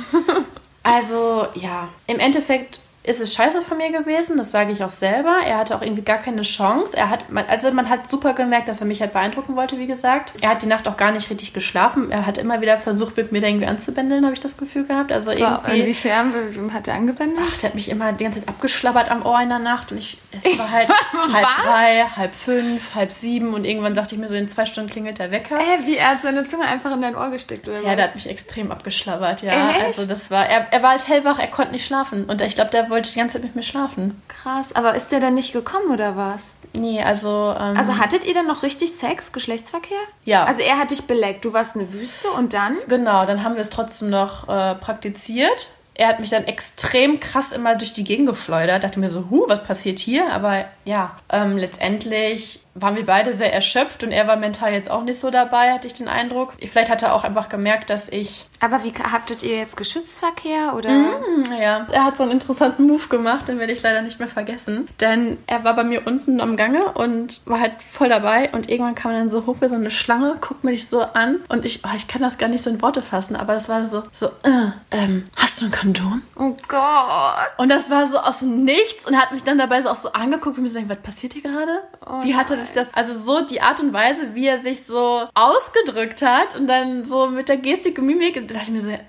also, 0.83 1.47
ja, 1.55 1.89
im 2.07 2.19
Endeffekt 2.19 2.79
ist 3.07 3.21
es 3.21 3.33
scheiße 3.33 3.61
von 3.61 3.77
mir 3.77 3.91
gewesen, 3.91 4.37
das 4.37 4.51
sage 4.51 4.71
ich 4.71 4.83
auch 4.83 4.91
selber. 4.91 5.35
Er 5.45 5.57
hatte 5.57 5.75
auch 5.75 5.81
irgendwie 5.81 6.01
gar 6.01 6.17
keine 6.17 6.41
Chance. 6.41 6.95
Er 6.97 7.09
hat, 7.09 7.25
also 7.47 7.71
man 7.71 7.89
hat 7.89 8.09
super 8.09 8.33
gemerkt, 8.33 8.67
dass 8.67 8.81
er 8.81 8.87
mich 8.87 9.01
halt 9.01 9.13
beeindrucken 9.13 9.55
wollte, 9.55 9.77
wie 9.79 9.87
gesagt. 9.87 10.33
Er 10.41 10.49
hat 10.49 10.61
die 10.61 10.65
Nacht 10.67 10.87
auch 10.87 10.97
gar 10.97 11.11
nicht 11.11 11.29
richtig 11.29 11.53
geschlafen. 11.53 12.11
Er 12.11 12.25
hat 12.25 12.37
immer 12.37 12.59
wieder 12.61 12.77
versucht, 12.77 13.15
mit 13.15 13.31
mir 13.31 13.39
da 13.41 13.47
irgendwie 13.47 13.65
anzubändeln, 13.67 14.25
habe 14.25 14.33
ich 14.33 14.39
das 14.41 14.57
Gefühl 14.57 14.85
gehabt. 14.85 15.11
Also 15.11 15.31
irgendwie. 15.31 15.79
Inwiefern 15.79 16.33
hat 16.73 16.87
er 16.89 16.95
angebändelt? 16.95 17.47
Ach, 17.49 17.57
der 17.59 17.69
hat 17.69 17.75
mich 17.75 17.89
immer 17.89 18.11
die 18.11 18.25
ganze 18.25 18.39
Zeit 18.41 18.49
abgeschlabbert 18.49 19.09
am 19.09 19.25
Ohr 19.25 19.39
in 19.41 19.49
der 19.49 19.59
Nacht 19.59 19.91
und 19.93 19.99
ich, 19.99 20.17
es 20.43 20.59
war 20.59 20.69
halt 20.69 20.89
halb 21.33 21.47
drei, 21.63 22.03
halb 22.17 22.35
fünf, 22.35 22.93
halb 22.93 23.13
sieben 23.13 23.53
und 23.53 23.65
irgendwann 23.65 23.93
dachte 23.93 24.15
ich 24.15 24.21
mir 24.21 24.27
so, 24.27 24.35
in 24.35 24.49
zwei 24.49 24.65
Stunden 24.65 24.89
klingelt 24.89 25.19
der 25.19 25.31
Wecker. 25.31 25.55
Äh, 25.57 25.85
wie, 25.85 25.95
er 25.95 26.09
hat 26.11 26.21
seine 26.21 26.43
Zunge 26.43 26.65
einfach 26.65 26.91
in 26.93 27.01
dein 27.01 27.15
Ohr 27.15 27.29
gesteckt, 27.29 27.69
oder 27.69 27.79
Ja, 27.79 27.89
was? 27.89 27.95
der 27.95 28.03
hat 28.05 28.15
mich 28.15 28.29
extrem 28.29 28.69
abgeschlabbert, 28.71 29.43
ja. 29.43 29.51
Echt? 29.71 29.85
Also 29.85 30.05
das 30.05 30.29
war, 30.29 30.45
er, 30.45 30.67
er 30.71 30.83
war 30.83 30.91
halt 30.91 31.07
hellwach, 31.07 31.39
er 31.39 31.47
konnte 31.47 31.71
nicht 31.71 31.85
schlafen 31.85 32.25
und 32.25 32.41
ich 32.41 32.55
glaube, 32.55 32.71
der 32.71 32.89
wollte 32.89 32.96
die 33.01 33.15
ganze 33.17 33.33
Zeit 33.33 33.43
mit 33.43 33.55
mir 33.55 33.63
schlafen. 33.63 34.21
Krass, 34.27 34.73
aber 34.73 34.95
ist 34.95 35.11
der 35.11 35.19
dann 35.19 35.33
nicht 35.35 35.53
gekommen 35.53 35.91
oder 35.91 36.15
was? 36.15 36.55
Nee, 36.73 37.01
also. 37.01 37.53
Ähm, 37.57 37.77
also 37.77 37.97
hattet 37.97 38.25
ihr 38.25 38.33
dann 38.33 38.47
noch 38.47 38.63
richtig 38.63 38.91
Sex, 38.93 39.31
Geschlechtsverkehr? 39.31 39.97
Ja. 40.25 40.45
Also 40.45 40.61
er 40.61 40.77
hat 40.77 40.91
dich 40.91 41.05
beleckt, 41.05 41.45
du 41.45 41.53
warst 41.53 41.75
eine 41.75 41.93
Wüste 41.93 42.29
und 42.29 42.53
dann? 42.53 42.77
Genau, 42.87 43.25
dann 43.25 43.43
haben 43.43 43.55
wir 43.55 43.61
es 43.61 43.69
trotzdem 43.69 44.09
noch 44.09 44.47
äh, 44.47 44.75
praktiziert. 44.75 45.69
Er 45.97 46.07
hat 46.07 46.19
mich 46.19 46.29
dann 46.29 46.45
extrem 46.45 47.19
krass 47.19 47.51
immer 47.51 47.75
durch 47.75 47.91
die 47.91 48.03
Gegend 48.03 48.29
geschleudert. 48.29 48.83
Dachte 48.83 48.99
mir 48.99 49.09
so, 49.09 49.29
hu, 49.29 49.45
was 49.47 49.63
passiert 49.63 49.97
hier? 49.97 50.31
Aber 50.31 50.65
ja, 50.85 51.15
ähm, 51.31 51.57
letztendlich 51.57 52.61
waren 52.81 52.95
wir 52.95 53.05
beide 53.05 53.33
sehr 53.33 53.53
erschöpft 53.53 54.03
und 54.03 54.11
er 54.11 54.27
war 54.27 54.35
mental 54.35 54.73
jetzt 54.73 54.89
auch 54.89 55.03
nicht 55.03 55.19
so 55.19 55.31
dabei, 55.31 55.73
hatte 55.73 55.87
ich 55.87 55.93
den 55.93 56.07
Eindruck. 56.07 56.53
Vielleicht 56.59 56.91
hat 56.91 57.01
er 57.01 57.15
auch 57.15 57.23
einfach 57.23 57.49
gemerkt, 57.49 57.89
dass 57.89 58.09
ich. 58.09 58.45
Aber 58.59 58.83
wie 58.83 58.93
habtet 58.93 59.43
ihr 59.43 59.57
jetzt 59.57 59.77
Geschützverkehr 59.77 60.75
oder? 60.75 60.89
Mm, 60.89 61.43
ja, 61.59 61.87
er 61.91 62.05
hat 62.05 62.17
so 62.17 62.23
einen 62.23 62.33
interessanten 62.33 62.87
Move 62.87 63.07
gemacht, 63.07 63.47
den 63.47 63.59
werde 63.59 63.73
ich 63.73 63.81
leider 63.81 64.01
nicht 64.01 64.19
mehr 64.19 64.27
vergessen. 64.27 64.87
Denn 64.99 65.37
er 65.47 65.63
war 65.63 65.75
bei 65.75 65.83
mir 65.83 66.05
unten 66.05 66.41
am 66.41 66.55
Gange 66.55 66.91
und 66.93 67.41
war 67.45 67.59
halt 67.59 67.73
voll 67.91 68.09
dabei 68.09 68.49
und 68.51 68.69
irgendwann 68.69 68.95
kam 68.95 69.11
er 69.11 69.19
dann 69.19 69.31
so 69.31 69.45
hoch 69.45 69.57
wie 69.59 69.69
so 69.69 69.75
eine 69.75 69.91
Schlange, 69.91 70.37
guckt 70.41 70.63
mich 70.63 70.87
so 70.87 71.01
an 71.01 71.37
und 71.49 71.65
ich, 71.65 71.81
oh, 71.83 71.95
ich 71.95 72.07
kann 72.07 72.21
das 72.21 72.37
gar 72.37 72.49
nicht 72.49 72.63
so 72.63 72.69
in 72.69 72.81
Worte 72.81 73.01
fassen, 73.01 73.35
aber 73.35 73.53
das 73.53 73.69
war 73.69 73.85
so, 73.85 74.03
so, 74.11 74.27
äh, 74.27 74.71
ähm, 74.91 75.29
hast 75.37 75.61
du 75.61 75.67
ein 75.67 75.71
Kondom? 75.87 76.21
Oh 76.35 76.55
Gott. 76.67 77.49
Und 77.57 77.69
das 77.69 77.89
war 77.89 78.07
so 78.07 78.17
aus 78.17 78.39
dem 78.39 78.65
Nichts 78.65 79.07
und 79.07 79.15
hat 79.15 79.31
mich 79.31 79.43
dann 79.43 79.57
dabei 79.57 79.81
so 79.81 79.89
auch 79.89 79.95
so 79.95 80.11
angeguckt 80.11 80.57
und 80.57 80.63
mir 80.63 80.69
so 80.69 80.81
gedacht, 80.81 80.99
was 80.99 81.15
passiert 81.15 81.33
hier 81.33 81.43
gerade? 81.43 81.79
Oh 82.05 82.23
wie 82.23 82.35
hat 82.35 82.49
er 82.51 82.57
das 82.57 82.67
sich 82.67 82.75
das, 82.75 82.93
also 82.93 83.17
so 83.17 83.45
die 83.45 83.61
Art 83.61 83.79
und 83.79 83.93
Weise, 83.93 84.35
wie 84.35 84.47
er 84.47 84.57
sich 84.57 84.85
so 84.85 85.23
ausgedrückt 85.33 86.21
hat 86.21 86.57
und 86.57 86.67
dann 86.67 87.05
so 87.05 87.27
mit 87.27 87.47
der 87.47 87.57
Gestik 87.57 87.99
und 87.99 88.05
Mimik, 88.05 88.33
da 88.33 88.41
dachte 88.41 88.65
ich 88.65 88.71
mir 88.71 88.81
so, 88.81 88.89
äh, 88.89 88.99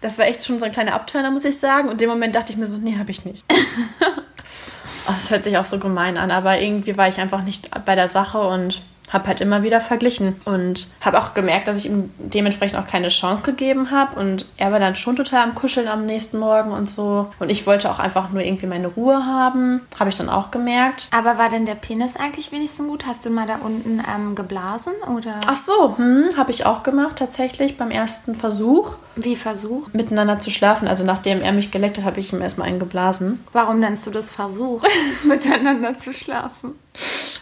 das 0.00 0.16
war 0.18 0.26
echt 0.26 0.44
schon 0.44 0.60
so 0.60 0.66
ein 0.66 0.72
kleiner 0.72 0.94
Abturner, 0.94 1.32
muss 1.32 1.44
ich 1.44 1.58
sagen. 1.58 1.88
Und 1.88 1.94
in 1.94 1.98
dem 1.98 2.10
Moment 2.10 2.36
dachte 2.36 2.52
ich 2.52 2.58
mir 2.58 2.66
so, 2.66 2.78
nee, 2.78 2.96
hab 2.96 3.08
ich 3.08 3.24
nicht. 3.24 3.44
oh, 3.50 5.12
das 5.12 5.30
hört 5.30 5.42
sich 5.42 5.58
auch 5.58 5.64
so 5.64 5.80
gemein 5.80 6.18
an, 6.18 6.30
aber 6.30 6.60
irgendwie 6.60 6.96
war 6.96 7.08
ich 7.08 7.18
einfach 7.18 7.42
nicht 7.42 7.70
bei 7.84 7.96
der 7.96 8.06
Sache 8.06 8.38
und 8.38 8.82
habe 9.10 9.28
halt 9.28 9.40
immer 9.40 9.62
wieder 9.62 9.80
verglichen 9.80 10.36
und 10.44 10.88
habe 11.00 11.18
auch 11.18 11.34
gemerkt, 11.34 11.68
dass 11.68 11.76
ich 11.76 11.86
ihm 11.86 12.10
dementsprechend 12.18 12.78
auch 12.78 12.86
keine 12.86 13.08
Chance 13.08 13.42
gegeben 13.42 13.90
habe 13.90 14.18
und 14.18 14.46
er 14.56 14.72
war 14.72 14.80
dann 14.80 14.96
schon 14.96 15.16
total 15.16 15.42
am 15.44 15.54
Kuscheln 15.54 15.88
am 15.88 16.06
nächsten 16.06 16.38
Morgen 16.38 16.72
und 16.72 16.90
so 16.90 17.30
und 17.38 17.50
ich 17.50 17.66
wollte 17.66 17.90
auch 17.90 17.98
einfach 17.98 18.30
nur 18.30 18.42
irgendwie 18.42 18.66
meine 18.66 18.88
Ruhe 18.88 19.24
haben, 19.24 19.80
habe 19.98 20.10
ich 20.10 20.16
dann 20.16 20.28
auch 20.28 20.50
gemerkt. 20.50 21.08
Aber 21.16 21.38
war 21.38 21.48
denn 21.48 21.66
der 21.66 21.74
Penis 21.74 22.16
eigentlich 22.16 22.52
wenigstens 22.52 22.86
gut? 22.86 23.06
Hast 23.06 23.24
du 23.24 23.30
mal 23.30 23.46
da 23.46 23.56
unten 23.56 24.02
ähm, 24.14 24.34
geblasen 24.34 24.92
oder? 25.14 25.40
Ach 25.46 25.56
so, 25.56 25.96
hm, 25.96 26.30
habe 26.36 26.50
ich 26.50 26.66
auch 26.66 26.82
gemacht 26.82 27.16
tatsächlich 27.16 27.76
beim 27.76 27.90
ersten 27.90 28.34
Versuch. 28.34 28.96
Wie 29.16 29.36
Versuch? 29.36 29.88
Miteinander 29.92 30.38
zu 30.38 30.50
schlafen. 30.50 30.88
Also 30.88 31.04
nachdem 31.04 31.42
er 31.42 31.52
mich 31.52 31.70
geleckt 31.70 31.98
hat, 31.98 32.04
habe 32.04 32.20
ich 32.20 32.32
ihm 32.32 32.40
erstmal 32.40 32.68
einen 32.68 32.78
geblasen. 32.78 33.44
Warum 33.52 33.80
nennst 33.80 34.06
du 34.06 34.10
das 34.10 34.30
Versuch, 34.30 34.82
miteinander 35.24 35.96
zu 35.98 36.12
schlafen? 36.12 36.74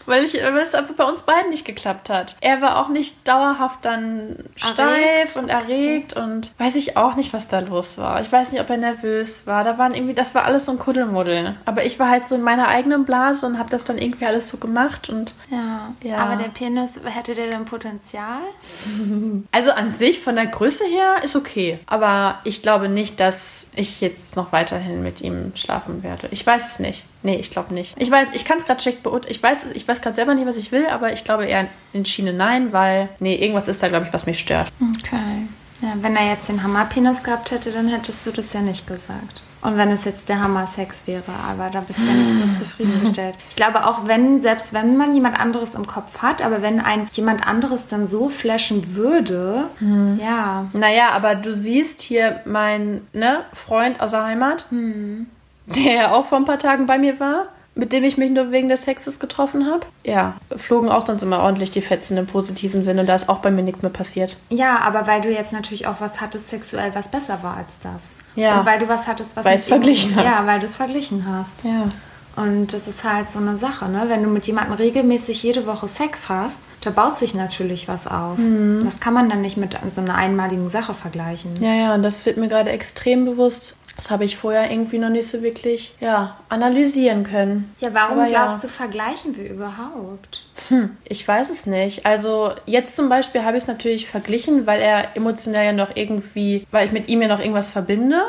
Weil, 0.07 0.25
ich, 0.25 0.35
weil 0.35 0.59
es 0.59 0.75
einfach 0.75 0.95
bei 0.95 1.05
uns 1.05 1.23
beiden 1.23 1.51
nicht 1.51 1.65
geklappt 1.65 2.11
hat. 2.11 2.37
Er 2.41 2.63
war 2.63 2.81
auch 2.81 2.89
nicht 2.89 3.27
dauerhaft 3.27 3.85
dann 3.85 4.37
steif 4.55 5.35
erregt. 5.35 5.37
und 5.37 5.49
erregt 5.49 6.13
und 6.15 6.53
weiß 6.59 6.77
ich 6.77 6.97
auch 6.97 7.17
nicht, 7.17 7.33
was 7.33 7.49
da 7.49 7.61
los 7.61 7.99
war. 7.99 8.21
Ich 8.21 8.31
weiß 8.31 8.53
nicht, 8.53 8.61
ob 8.61 8.71
er 8.71 8.77
nervös 8.77 9.47
war. 9.47 9.65
Da 9.65 9.79
waren 9.79 9.95
irgendwie, 9.95 10.15
das 10.15 10.35
war 10.35 10.45
alles 10.45 10.67
so 10.67 10.73
ein 10.73 10.79
Kuddelmuddel. 10.79 11.57
Aber 11.65 11.85
ich 11.85 11.99
war 11.99 12.09
halt 12.09 12.29
so 12.29 12.35
in 12.35 12.43
meiner 12.43 12.69
eigenen 12.69 13.05
Blase 13.05 13.47
und 13.47 13.59
habe 13.59 13.71
das 13.71 13.85
dann 13.85 13.99
irgendwie 13.99 14.27
alles 14.27 14.49
so 14.49 14.59
gemacht 14.59 15.09
und 15.09 15.35
ja. 15.51 15.93
ja. 16.03 16.19
Aber 16.19 16.37
der 16.37 16.49
Penis 16.49 17.01
hätte 17.05 17.35
der 17.35 17.51
denn 17.51 17.65
Potenzial? 17.65 18.39
Also 19.53 19.71
an 19.73 19.95
sich 19.95 20.21
von 20.21 20.37
der 20.37 20.47
Größe 20.47 20.85
her 20.85 21.17
ist 21.23 21.37
okay, 21.37 21.79
aber 21.87 22.41
ich 22.45 22.63
glaube 22.63 22.89
nicht, 22.89 23.21
dass 23.21 23.69
ich 23.75 24.01
jetzt 24.01 24.37
noch 24.37 24.53
weiterhin 24.53 25.03
mit 25.03 25.21
ihm 25.21 25.53
schlafen 25.55 26.03
werde. 26.03 26.29
Ich 26.31 26.47
weiß 26.47 26.67
es 26.67 26.79
nicht. 26.79 27.05
Nee, 27.27 27.39
ich 27.41 27.51
glaube 27.51 27.75
nicht. 27.75 27.97
Ich 27.99 28.09
weiß, 28.09 28.29
ich 28.35 28.45
kann 28.45 28.59
es 28.59 28.67
gerade 28.67 28.81
schlecht 28.81 29.03
beurteilen. 29.03 29.35
Ich 29.35 29.43
weiß, 29.43 29.73
ich 29.73 29.89
weiß 29.89 30.01
gerade 30.01 30.15
selber 30.15 30.37
nicht, 30.37 30.47
was 30.47 30.57
ich 30.57 30.71
will, 30.71 30.87
aber 30.87 31.13
ich 31.13 31.25
glaube 31.25 31.45
eher 31.45 31.67
in 31.93 32.07
Schiene 32.07 32.33
nein, 32.33 32.73
weil, 32.73 33.09
nee, 33.19 33.35
irgendwas 33.35 33.67
ist 33.67 33.83
da, 33.83 33.89
glaube 33.89 34.07
ich, 34.07 34.13
was 34.13 34.27
mich 34.27 34.39
stört. 34.39 34.71
Okay. 34.97 35.49
Ja, 35.83 35.95
wenn 36.03 36.15
er 36.15 36.31
jetzt 36.31 36.49
den 36.49 36.63
Hammerpenis 36.63 37.25
gehabt 37.25 37.51
hätte, 37.51 37.73
dann 37.73 37.89
hättest 37.89 38.25
du 38.25 38.31
das 38.31 38.53
ja 38.53 38.61
nicht 38.61 38.87
gesagt. 38.87 39.43
Und 39.61 39.77
wenn 39.77 39.91
es 39.91 40.05
jetzt 40.05 40.29
der 40.29 40.41
Hammer-Sex 40.41 41.09
wäre, 41.09 41.33
aber 41.51 41.69
da 41.69 41.81
bist 41.81 41.99
du 41.99 42.05
ja 42.05 42.13
nicht 42.13 42.31
so 42.31 42.65
zufriedengestellt. 42.65 43.35
Ich 43.51 43.57
glaube 43.57 43.85
auch, 43.89 44.07
wenn, 44.07 44.41
selbst 44.41 44.73
wenn 44.73 44.97
man 44.97 45.13
jemand 45.13 45.37
anderes 45.41 45.75
im 45.75 45.89
Kopf 45.89 46.19
hat, 46.19 46.43
aber 46.43 46.63
wenn 46.63 46.79
ein 46.79 47.09
jemand 47.11 47.45
anderes 47.45 47.89
dann 47.89 48.07
so 48.07 48.29
flashen 48.29 48.95
würde, 48.95 49.69
hm. 49.81 50.21
ja. 50.23 50.67
Naja, 50.75 51.09
aber 51.11 51.35
du 51.35 51.53
siehst 51.53 52.03
hier 52.03 52.43
meinen 52.45 53.09
ne, 53.13 53.45
Freund 53.53 54.01
aus 54.01 54.13
der 54.13 54.25
Heimat. 54.25 54.67
Hm 54.71 55.27
der 55.67 55.93
ja 55.93 56.13
auch 56.13 56.27
vor 56.27 56.39
ein 56.39 56.45
paar 56.45 56.59
Tagen 56.59 56.87
bei 56.87 56.99
mir 56.99 57.21
war, 57.21 57.49
mit 57.75 57.93
dem 57.93 58.05
ich 58.05 58.17
mich 58.17 58.31
nur 58.31 58.51
wegen 58.53 58.69
des 58.69 58.85
Sexes 58.85 59.21
getroffen 59.21 59.67
habe. 59.67 59.87
Ja, 60.05 60.37
flogen 60.57 60.89
auch 60.89 61.05
sonst 61.05 61.23
immer 61.23 61.41
ordentlich 61.41 61.71
die 61.71 61.83
Fetzen 61.83 62.17
im 62.17 62.27
positiven 62.27 62.85
Sinne. 62.85 63.05
Da 63.05 63.15
ist 63.15 63.29
auch 63.29 63.39
bei 63.39 63.51
mir 63.51 63.63
nichts 63.63 63.83
mehr 63.83 63.91
passiert. 63.91 64.39
Ja, 64.49 64.79
aber 64.81 65.07
weil 65.07 65.21
du 65.21 65.31
jetzt 65.31 65.53
natürlich 65.53 65.87
auch 65.87 65.97
was 66.01 66.21
hattest 66.21 66.49
sexuell, 66.49 66.93
was 66.95 67.09
besser 67.09 67.41
war 67.43 67.57
als 67.59 67.79
das. 67.81 68.15
Ja. 68.35 68.61
Und 68.61 68.67
weil 68.67 68.79
du 68.79 68.89
was 68.89 69.07
hattest, 69.07 69.37
was 69.37 69.45
weil 69.45 69.57
es 69.57 69.67
verglichen 69.67 70.17
hast. 70.17 70.25
Ja, 70.25 70.47
weil 70.47 70.59
du 70.59 70.65
es 70.65 70.77
verglichen 70.77 71.27
hast. 71.29 71.65
Ja. 71.65 71.91
Und 72.37 72.75
das 72.75 72.87
ist 72.87 73.03
halt 73.03 73.31
so 73.31 73.39
eine 73.39 73.57
Sache, 73.57 73.89
ne? 73.89 74.05
Wenn 74.09 74.23
du 74.23 74.29
mit 74.29 74.47
jemandem 74.47 74.75
regelmäßig 74.75 75.43
jede 75.43 75.67
Woche 75.67 75.89
Sex 75.89 76.29
hast, 76.29 76.69
da 76.83 76.91
baut 76.91 77.17
sich 77.17 77.35
natürlich 77.35 77.89
was 77.89 78.07
auf. 78.07 78.37
Mhm. 78.37 78.81
Das 78.85 79.01
kann 79.01 79.15
man 79.15 79.31
dann 79.31 79.41
nicht 79.41 79.57
mit 79.57 79.79
so 79.89 80.03
einer 80.03 80.17
einmaligen 80.17 80.69
Sache 80.69 80.93
vergleichen. 80.93 81.63
Ja, 81.63 81.73
ja, 81.73 81.95
und 81.95 82.03
das 82.03 82.27
wird 82.27 82.37
mir 82.37 82.49
gerade 82.49 82.71
extrem 82.71 83.25
bewusst. 83.25 83.79
Das 83.97 84.11
habe 84.11 84.25
ich 84.25 84.37
vorher 84.37 84.71
irgendwie 84.71 84.99
noch 84.99 85.09
nicht 85.09 85.27
so 85.27 85.43
wirklich, 85.43 85.95
ja, 86.01 86.37
analysieren 86.51 87.25
können. 87.25 87.75
Ja, 87.81 87.89
warum 87.95 88.19
Aber 88.19 88.29
glaubst 88.29 88.63
ja. 88.63 88.69
du, 88.69 88.75
vergleichen 88.75 89.37
wir 89.37 89.51
überhaupt? 89.51 90.45
Hm, 90.69 90.97
ich 91.09 91.27
weiß 91.27 91.51
es 91.51 91.65
nicht. 91.67 92.05
Also 92.05 92.53
jetzt 92.67 92.95
zum 92.95 93.09
Beispiel 93.09 93.43
habe 93.43 93.57
ich 93.57 93.63
es 93.63 93.69
natürlich 93.69 94.07
verglichen, 94.07 94.67
weil 94.67 94.83
er 94.83 95.17
emotional 95.17 95.65
ja 95.65 95.73
noch 95.73 95.97
irgendwie, 95.97 96.67
weil 96.71 96.87
ich 96.87 96.93
mit 96.93 97.09
ihm 97.09 97.23
ja 97.23 97.29
noch 97.29 97.41
irgendwas 97.41 97.71
verbinde 97.71 98.23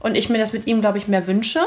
und 0.00 0.16
ich 0.16 0.28
mir 0.28 0.38
das 0.38 0.52
mit 0.52 0.66
ihm, 0.66 0.82
glaube 0.82 0.98
ich, 0.98 1.08
mehr 1.08 1.26
wünsche. 1.26 1.60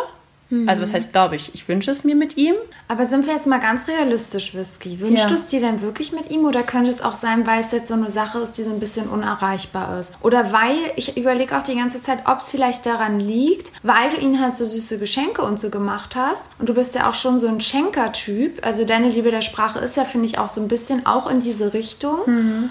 Also 0.65 0.81
was 0.81 0.93
heißt, 0.93 1.11
glaube 1.11 1.35
ich, 1.35 1.53
ich 1.53 1.67
wünsche 1.67 1.91
es 1.91 2.03
mir 2.03 2.15
mit 2.15 2.35
ihm. 2.35 2.55
Aber 2.87 3.05
sind 3.05 3.27
wir 3.27 3.33
jetzt 3.33 3.45
mal 3.45 3.59
ganz 3.59 3.87
realistisch, 3.87 4.55
Whisky? 4.55 4.99
Wünschst 4.99 5.25
Ja. 5.25 5.29
du 5.29 5.35
es 5.35 5.45
dir 5.45 5.59
denn 5.59 5.81
wirklich 5.81 6.11
mit 6.11 6.31
ihm 6.31 6.45
oder 6.45 6.63
könnte 6.63 6.89
es 6.89 7.01
auch 7.01 7.13
sein, 7.13 7.45
weil 7.45 7.61
es 7.61 7.71
jetzt 7.71 7.87
so 7.87 7.93
eine 7.93 8.09
Sache 8.09 8.39
ist, 8.39 8.53
die 8.53 8.63
so 8.63 8.71
ein 8.71 8.79
bisschen 8.79 9.09
unerreichbar 9.09 9.99
ist? 9.99 10.15
Oder 10.21 10.51
weil, 10.51 10.75
ich 10.95 11.17
überlege 11.17 11.55
auch 11.55 11.61
die 11.61 11.75
ganze 11.75 12.01
Zeit, 12.01 12.27
ob 12.27 12.39
es 12.39 12.49
vielleicht 12.49 12.85
daran 12.87 13.19
liegt, 13.19 13.71
weil 13.83 14.09
du 14.09 14.17
ihn 14.17 14.41
halt 14.41 14.55
so 14.55 14.65
süße 14.65 14.97
Geschenke 14.97 15.43
und 15.43 15.59
so 15.59 15.69
gemacht 15.69 16.15
hast. 16.15 16.49
Und 16.57 16.67
du 16.67 16.73
bist 16.73 16.95
ja 16.95 17.07
auch 17.07 17.13
schon 17.13 17.39
so 17.39 17.47
ein 17.47 17.61
Schenker-Typ. 17.61 18.65
Also 18.65 18.85
deine 18.85 19.09
Liebe 19.09 19.29
der 19.29 19.41
Sprache 19.41 19.77
ist 19.79 19.97
ja, 19.97 20.05
finde 20.05 20.25
ich, 20.25 20.39
auch 20.39 20.47
so 20.47 20.61
ein 20.61 20.67
bisschen 20.67 21.05
auch 21.05 21.29
in 21.29 21.41
diese 21.41 21.73
Richtung, 21.73 22.19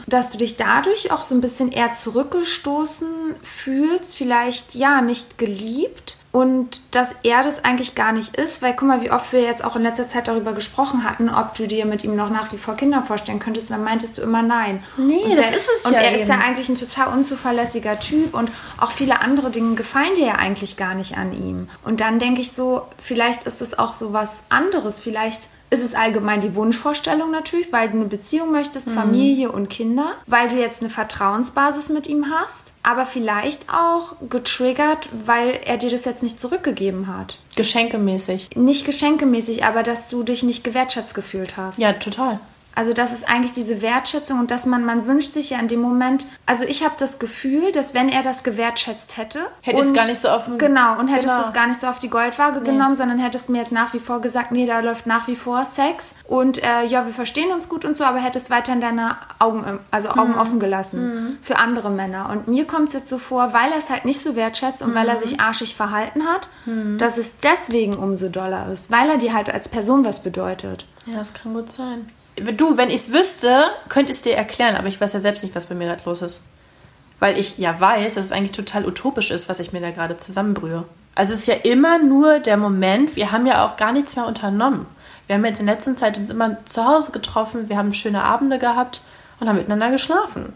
dass 0.09 0.31
du 0.33 0.39
dich 0.39 0.57
dadurch 0.57 1.13
auch 1.13 1.25
so 1.25 1.35
ein 1.35 1.41
bisschen 1.41 1.71
eher 1.71 1.93
zurückgestoßen 1.95 3.37
fühlst, 3.43 4.17
vielleicht 4.17 4.75
ja 4.75 5.01
nicht 5.01 5.39
geliebt 5.39 6.18
und 6.31 6.81
dass 6.95 7.17
er 7.23 7.43
das 7.43 7.65
eigentlich 7.65 7.95
gar 7.95 8.13
nicht 8.13 8.37
ist, 8.37 8.61
weil 8.61 8.75
guck 8.77 8.87
mal, 8.87 9.01
wie 9.03 9.11
oft 9.11 9.33
wir 9.33 9.41
jetzt 9.43 9.65
auch 9.65 9.77
in 9.77 9.83
letzter 9.83 10.07
Zeit 10.07 10.29
darüber 10.29 10.53
gesprochen 10.53 11.03
hatten, 11.05 11.29
ob 11.31 11.55
du 11.55 11.67
dir 11.67 11.87
mit 11.87 12.05
ihm 12.05 12.15
noch 12.17 12.29
nach 12.31 12.53
wie 12.53 12.59
vor 12.59 12.77
Kinder 12.77 13.03
vorstellen 13.03 13.39
könntest, 13.39 13.71
und 13.71 13.77
dann 13.77 13.85
meintest 13.85 14.19
du 14.19 14.23
immer 14.23 14.43
nein. 14.43 14.83
Nee, 14.99 15.17
und 15.25 15.37
das 15.37 15.47
wer- 15.51 15.57
ist 15.57 15.71
es 15.75 15.87
Und 15.87 15.93
ja 15.95 16.01
er 16.01 16.15
ist 16.15 16.29
ja 16.29 16.35
eben. 16.35 16.43
eigentlich 16.45 16.69
ein 16.69 16.75
total 16.75 17.09
unzuverlässiger 17.15 17.99
Typ 17.99 18.35
und 18.35 18.51
auch 18.77 18.91
viele 18.93 19.21
andere 19.23 19.51
Dinge 19.51 19.75
gefallen 19.75 20.15
dir 20.17 20.27
ja 20.27 20.35
eigentlich 20.35 20.77
gar 20.77 20.95
nicht 20.95 21.17
an 21.17 21.33
ihm. 21.33 21.69
Und 21.85 22.01
dann 22.01 22.19
denke 22.19 22.41
ich 22.43 22.53
so, 22.53 22.83
vielleicht 22.99 23.45
ist 23.45 23.63
es 23.63 23.79
auch 23.79 23.93
so 23.93 24.13
was 24.13 24.45
anderes, 24.51 25.01
vielleicht 25.01 25.49
ist 25.71 25.85
es 25.85 25.95
allgemein 25.95 26.41
die 26.41 26.55
Wunschvorstellung 26.55 27.31
natürlich, 27.31 27.73
weil 27.73 27.91
du 27.91 27.97
eine 27.99 28.07
Beziehung 28.07 28.53
möchtest, 28.53 28.91
Familie 28.91 29.53
und 29.53 29.69
Kinder, 29.69 30.15
weil 30.27 30.49
du 30.49 30.57
jetzt 30.57 30.81
eine 30.81 30.91
Vertrauensbasis 30.91 31.91
mit 31.91 32.07
ihm 32.07 32.27
hast, 32.31 32.73
aber 32.83 33.05
vielleicht 33.05 33.69
auch 33.73 34.17
getriggert, 34.29 35.09
weil 35.27 35.61
er 35.65 35.77
dir 35.77 35.91
das 35.91 36.05
jetzt 36.05 36.23
nicht 36.23 36.41
zurückgegeben 36.41 37.07
hat. 37.07 37.39
Geschenkemäßig. 37.57 38.51
Nicht 38.57 38.87
geschenkemäßig, 38.87 39.65
aber 39.65 39.83
dass 39.83 40.09
du 40.09 40.23
dich 40.23 40.43
nicht 40.43 40.65
gewertschätzt 40.65 41.15
gefühlt 41.15 41.57
hast. 41.57 41.79
Ja, 41.79 41.93
total. 41.93 42.41
Also 42.79 42.93
das 42.93 43.13
ist 43.13 43.29
eigentlich 43.29 43.51
diese 43.51 43.83
Wertschätzung 43.83 44.39
und 44.39 44.53
dass 44.53 44.65
man, 44.65 44.85
man 44.85 45.05
wünscht 45.09 45.33
sich 45.33 45.51
ja 45.51 45.59
in 45.59 45.67
dem 45.67 45.81
Moment, 45.81 46.29
also 46.47 46.65
ich 46.65 46.85
habe 46.85 46.95
das 46.97 47.19
Gefühl, 47.19 47.73
dass 47.73 47.93
wenn 47.93 48.09
er 48.09 48.23
das 48.23 48.45
gewertschätzt 48.45 49.17
hätte. 49.17 49.41
Hätte 49.63 49.81
es 49.81 49.93
gar 49.93 50.07
nicht 50.07 50.21
so 50.21 50.29
auf 50.29 50.45
den- 50.45 50.59
Genau, 50.59 50.97
und 50.97 51.09
hättest 51.09 51.27
Genau. 51.27 51.41
du 51.41 51.49
es 51.49 51.53
gar 51.53 51.67
nicht 51.67 51.81
so 51.81 51.89
auf 51.89 51.99
die 51.99 52.09
Goldwaage 52.09 52.61
genommen, 52.61 52.95
sondern 52.95 53.19
hättest 53.19 53.49
mir 53.49 53.59
jetzt 53.59 53.73
nach 53.73 53.95
wie 53.95 53.99
vor 53.99 54.21
gesagt, 54.21 54.53
nee, 54.53 54.65
da 54.65 54.79
läuft 54.79 55.09
nach 55.09 55.27
wie 55.27 55.35
vor 55.35 55.65
Sex 55.65 56.15
und 56.29 56.63
äh, 56.63 56.85
ja, 56.87 57.05
wir 57.05 57.13
verstehen 57.13 57.51
uns 57.51 57.69
gut 57.69 57.85
und 57.85 57.97
so, 57.97 58.05
aber 58.05 58.19
hättest 58.19 58.49
weiterhin 58.49 58.81
deine 58.81 59.17
Augen, 59.41 59.65
im- 59.65 59.81
also 59.91 60.11
Augen 60.11 60.35
Mhm. 60.35 60.39
offen 60.39 60.61
gelassen 60.61 61.39
für 61.43 61.57
andere 61.59 61.91
Männer. 61.91 62.29
Und 62.31 62.47
mir 62.47 62.65
kommt 62.65 62.89
es 62.89 62.95
jetzt 62.95 63.09
so 63.09 63.19
vor, 63.19 63.53
weil 63.53 63.73
er 63.73 63.79
es 63.79 63.91
halt 63.91 64.05
nicht 64.05 64.21
so 64.23 64.37
wertschätzt 64.37 64.83
und 64.83 64.91
Mhm. 64.91 64.95
weil 64.95 65.09
er 65.09 65.17
sich 65.19 65.41
arschig 65.41 65.75
verhalten 65.75 66.23
hat, 66.27 66.49
dass 66.99 67.19
es 67.19 67.39
deswegen 67.43 67.95
umso 67.97 68.29
doller 68.29 68.71
ist, 68.73 68.93
weil 68.93 69.11
er 69.11 69.17
dir 69.19 69.33
halt 69.35 69.53
als 69.53 69.69
Person 69.69 70.05
was 70.05 70.23
bedeutet. 70.23 70.87
Ja, 71.07 71.17
das 71.19 71.35
kann 71.35 71.55
gut 71.55 71.73
sein. 71.73 72.11
Du, 72.41 72.77
wenn 72.77 72.91
ich 72.91 73.03
es 73.03 73.13
wüsste, 73.13 73.65
könnte 73.89 74.11
ich 74.13 74.19
es 74.19 74.23
dir 74.23 74.37
erklären, 74.37 74.77
aber 74.77 74.89
ich 74.89 75.01
weiß 75.01 75.13
ja 75.13 75.21
selbst 75.21 75.43
nicht, 75.43 75.55
was 75.55 75.67
bei 75.67 75.75
mir 75.75 75.87
gerade 75.87 76.03
los 76.05 76.23
ist. 76.23 76.41
Weil 77.21 77.39
ich 77.39 77.59
ja 77.59 77.81
weiß, 77.81 78.15
dass 78.15 78.27
es 78.27 78.33
eigentlich 78.33 78.53
total 78.53 78.87
utopisch 78.87 79.31
ist, 79.31 79.49
was 79.49 79.61
ich 79.61 79.73
mir 79.73 79.81
da 79.81 79.91
gerade 79.91 80.19
zusammenbrühe. 80.19 80.85
Also 81.15 81.35
es 81.35 81.41
ist 81.41 81.47
ja 81.47 81.55
immer 81.55 81.99
nur 81.99 82.39
der 82.39 82.57
Moment, 82.57 83.17
wir 83.17 83.33
haben 83.33 83.47
ja 83.47 83.67
auch 83.67 83.77
gar 83.77 83.93
nichts 83.93 84.15
mehr 84.15 84.27
unternommen. 84.27 84.87
Wir 85.27 85.35
haben 85.35 85.45
jetzt 85.45 85.61
in 85.61 85.67
der 85.67 85.75
letzten 85.75 85.97
Zeit 85.97 86.17
uns 86.17 86.31
immer 86.31 86.65
zu 86.67 86.87
Hause 86.87 87.13
getroffen, 87.13 87.69
wir 87.69 87.77
haben 87.77 87.93
schöne 87.93 88.23
Abende 88.23 88.59
gehabt 88.59 89.03
und 89.41 89.49
haben 89.49 89.57
miteinander 89.57 89.91
geschlafen. 89.91 90.53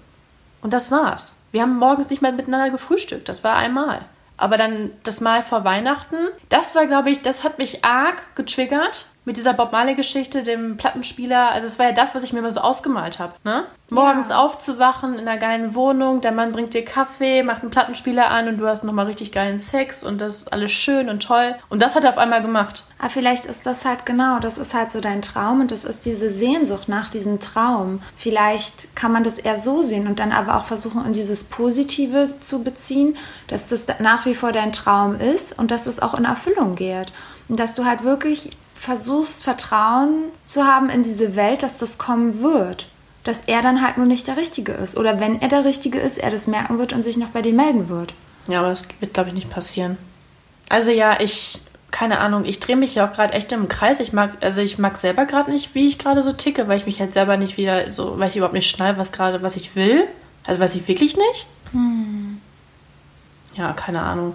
Und 0.61 0.73
das 0.73 0.91
war's. 0.91 1.35
Wir 1.51 1.63
haben 1.63 1.77
morgens 1.77 2.11
nicht 2.11 2.23
mehr 2.23 2.33
miteinander 2.33 2.71
gefrühstückt, 2.71 3.29
das 3.29 3.45
war 3.45 3.57
einmal. 3.57 4.03
Aber 4.37 4.57
dann 4.57 4.91
das 5.03 5.21
Mal 5.21 5.43
vor 5.43 5.65
Weihnachten, 5.65 6.17
das 6.49 6.75
war, 6.75 6.87
glaube 6.87 7.11
ich, 7.11 7.23
das 7.23 7.45
hat 7.45 7.59
mich 7.59 7.85
arg 7.85 8.23
getriggert 8.35 9.07
mit 9.25 9.37
dieser 9.37 9.53
Bob 9.53 9.71
Marley-Geschichte, 9.73 10.43
dem 10.43 10.77
Plattenspieler. 10.77 11.53
Also 11.53 11.67
es 11.67 11.79
war 11.79 11.87
ja 11.87 11.93
das, 11.93 12.15
was 12.15 12.23
ich 12.23 12.33
mir 12.33 12.41
immer 12.41 12.51
so 12.51 12.61
ausgemalt 12.61 13.19
habe. 13.19 13.35
Ne? 13.45 13.65
Morgens 13.91 14.31
aufzuwachen 14.31 15.15
in 15.15 15.29
einer 15.29 15.39
geilen 15.39 15.75
Wohnung, 15.75 16.21
der 16.23 16.33
Mann 16.33 16.51
bringt 16.51 16.75
dir 16.75 16.85
Kaffee, 16.85 17.43
macht 17.43 17.63
einen 17.63 17.71
Plattenspieler 17.71 18.31
an 18.31 18.49
und 18.49 18.59
du 18.59 18.67
hast 18.67 18.85
nochmal 18.85 19.07
richtig 19.07 19.31
geilen 19.31 19.61
Sex 19.61 20.03
und 20.03 20.21
das 20.21 20.39
ist 20.39 20.53
alles 20.53 20.73
schön 20.73 21.09
und 21.09 21.23
toll. 21.23 21.55
Und 21.69 21.83
das 21.83 21.95
hat 21.95 22.05
er 22.05 22.11
auf 22.11 22.19
einmal 22.19 22.43
gemacht. 22.43 22.85
Aber 22.99 23.11
vielleicht 23.11 23.45
ist 23.45 23.67
das 23.67 23.85
halt 23.85 24.07
genau, 24.07 24.39
das 24.39 24.59
ist 24.59 24.75
halt 24.75 24.91
so 24.91 25.01
dein 25.01 25.23
Traum 25.23 25.61
und 25.61 25.71
das 25.71 25.85
ist 25.85 26.07
diese 26.07 26.31
Sehnsucht 26.31 26.89
nach 26.89 27.11
diesem 27.11 27.39
Traum. 27.39 28.01
Vielleicht 28.17 28.97
kann 28.97 29.13
man 29.13 29.25
das 29.25 29.39
eher 29.39 29.59
so 29.59 29.83
sehen 29.83 30.07
und 30.07 30.21
dann 30.21 30.33
aber 30.33 30.57
auch 30.57 30.65
versuchen, 30.65 31.05
in 31.05 31.13
dieses 31.13 31.45
Positive 31.45 32.35
zu 32.41 32.65
beziehen, 32.65 33.17
dass 33.47 33.69
das 33.69 33.87
nach 34.01 34.25
wie 34.25 34.35
vor 34.35 34.53
dein 34.53 34.73
Traum 34.73 35.21
ist 35.21 35.59
und 35.59 35.71
dass 35.71 35.87
es 35.87 36.01
auch 36.01 36.15
in 36.15 36.25
Erfüllung 36.25 36.75
geht. 36.75 37.13
Und 37.49 37.61
dass 37.61 37.75
du 37.75 37.85
halt 37.85 38.05
wirklich 38.05 38.51
versuchst, 38.83 39.45
Vertrauen 39.45 40.33
zu 40.45 40.65
haben 40.65 40.91
in 40.91 41.05
diese 41.05 41.37
Welt, 41.37 41.63
dass 41.63 41.77
das 41.77 41.99
kommen 41.99 42.41
wird. 42.41 42.89
Dass 43.23 43.43
er 43.43 43.63
dann 43.63 43.81
halt 43.81 43.97
nur 43.97 44.07
nicht 44.07 44.27
der 44.27 44.37
Richtige 44.37 44.73
ist. 44.73 44.97
Oder 44.97 45.21
wenn 45.21 45.41
er 45.41 45.47
der 45.47 45.65
Richtige 45.65 46.01
ist, 46.01 46.19
er 46.19 46.33
das 46.33 46.49
merken 46.49 46.79
wird 46.81 46.93
und 46.93 47.05
sich 47.05 47.17
noch 47.17 47.29
bei 47.29 47.43
dir 47.43 47.53
melden 47.53 47.89
wird. 47.89 48.13
Ja, 48.49 48.59
aber 48.59 48.71
das 48.71 48.89
wird, 48.99 49.15
glaube 49.15 49.29
ich, 49.29 49.37
nicht 49.37 49.51
passieren. 49.51 49.97
Also 50.69 50.91
ja, 50.91 51.21
ich, 51.21 51.61
keine 51.93 52.19
Ahnung, 52.19 52.45
ich 52.45 52.59
drehe 52.59 52.75
mich 52.75 52.97
ja 52.97 53.07
auch 53.07 53.13
gerade 53.13 53.35
echt 53.35 53.53
im 53.53 53.69
Kreis. 53.69 54.01
Ich 54.01 54.13
mag, 54.13 54.33
also 54.41 54.61
ich 54.61 54.79
mag 54.79 54.97
selber 54.97 55.27
gerade 55.27 55.53
nicht, 55.53 55.77
wie 55.77 55.87
ich 55.87 56.01
gerade 56.01 56.25
so 56.25 56.33
ticke, 56.33 56.67
weil 56.67 56.79
ich 56.79 56.87
mich 56.87 56.99
halt 56.99 57.15
selber 57.15 57.37
nicht 57.37 57.57
wieder 57.57 57.93
so, 57.93 58.19
weil 58.19 58.31
ich 58.31 58.37
überhaupt 58.37 58.55
nicht 58.55 58.69
schnall, 58.69 58.99
was 58.99 59.13
gerade, 59.13 59.43
was 59.43 59.55
ich 59.55 59.77
will. 59.77 60.09
Also 60.45 60.61
weiß 60.61 60.75
ich 60.75 60.89
wirklich 60.89 61.17
nicht. 61.17 61.47
Ja, 63.55 63.73
keine 63.75 64.03
Ahnung. 64.03 64.35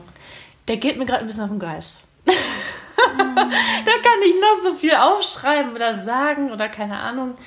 Der 0.69 0.77
geht 0.77 0.97
mir 0.97 1.05
gerade 1.05 1.19
ein 1.19 1.27
bisschen 1.27 1.43
auf 1.43 1.49
den 1.49 1.59
Geist. 1.59 2.03
da 2.25 4.06
kann 4.17 4.29
ich 4.29 4.35
noch 4.39 4.55
so 4.63 4.75
viel 4.75 4.93
aufschreiben 4.95 5.75
oder 5.75 5.97
sagen 5.97 6.51
oder 6.51 6.69
keine 6.69 6.97
Ahnung. 6.97 7.37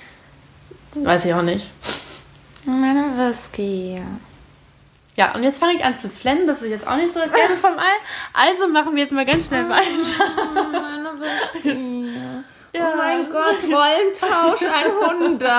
Weiß 0.94 1.24
ich 1.24 1.34
auch 1.34 1.42
nicht. 1.42 1.66
Meine 2.64 3.16
Whisky. 3.16 4.02
Ja, 5.16 5.34
und 5.34 5.42
jetzt 5.42 5.58
fange 5.58 5.74
ich 5.74 5.84
an 5.84 5.98
zu 5.98 6.08
flennen. 6.08 6.46
Das 6.46 6.62
ist 6.62 6.70
jetzt 6.70 6.86
auch 6.86 6.96
nicht 6.96 7.12
so 7.12 7.20
gerne 7.20 7.56
vom 7.60 7.78
Ei. 7.78 7.92
Also 8.32 8.68
machen 8.68 8.94
wir 8.94 9.02
jetzt 9.02 9.12
mal 9.12 9.26
ganz 9.26 9.46
schnell 9.46 9.68
weiter. 9.68 9.84
Meine 10.54 11.20
Whisky. 11.20 12.10
Ja. 12.72 12.92
Oh 12.92 12.96
mein 12.96 13.28
Gott, 13.28 13.64
Rollentausch 13.64 14.62
100. 14.62 15.50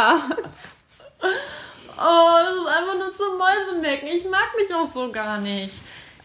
Oh, 1.21 2.29
das 2.39 2.55
ist 2.55 2.67
einfach 2.67 2.95
nur 2.97 3.13
zum 3.13 3.37
Mäusemecken. 3.37 4.07
Ich 4.07 4.23
mag 4.29 4.47
mich 4.57 4.73
auch 4.73 4.89
so 4.89 5.11
gar 5.11 5.37
nicht. 5.39 5.73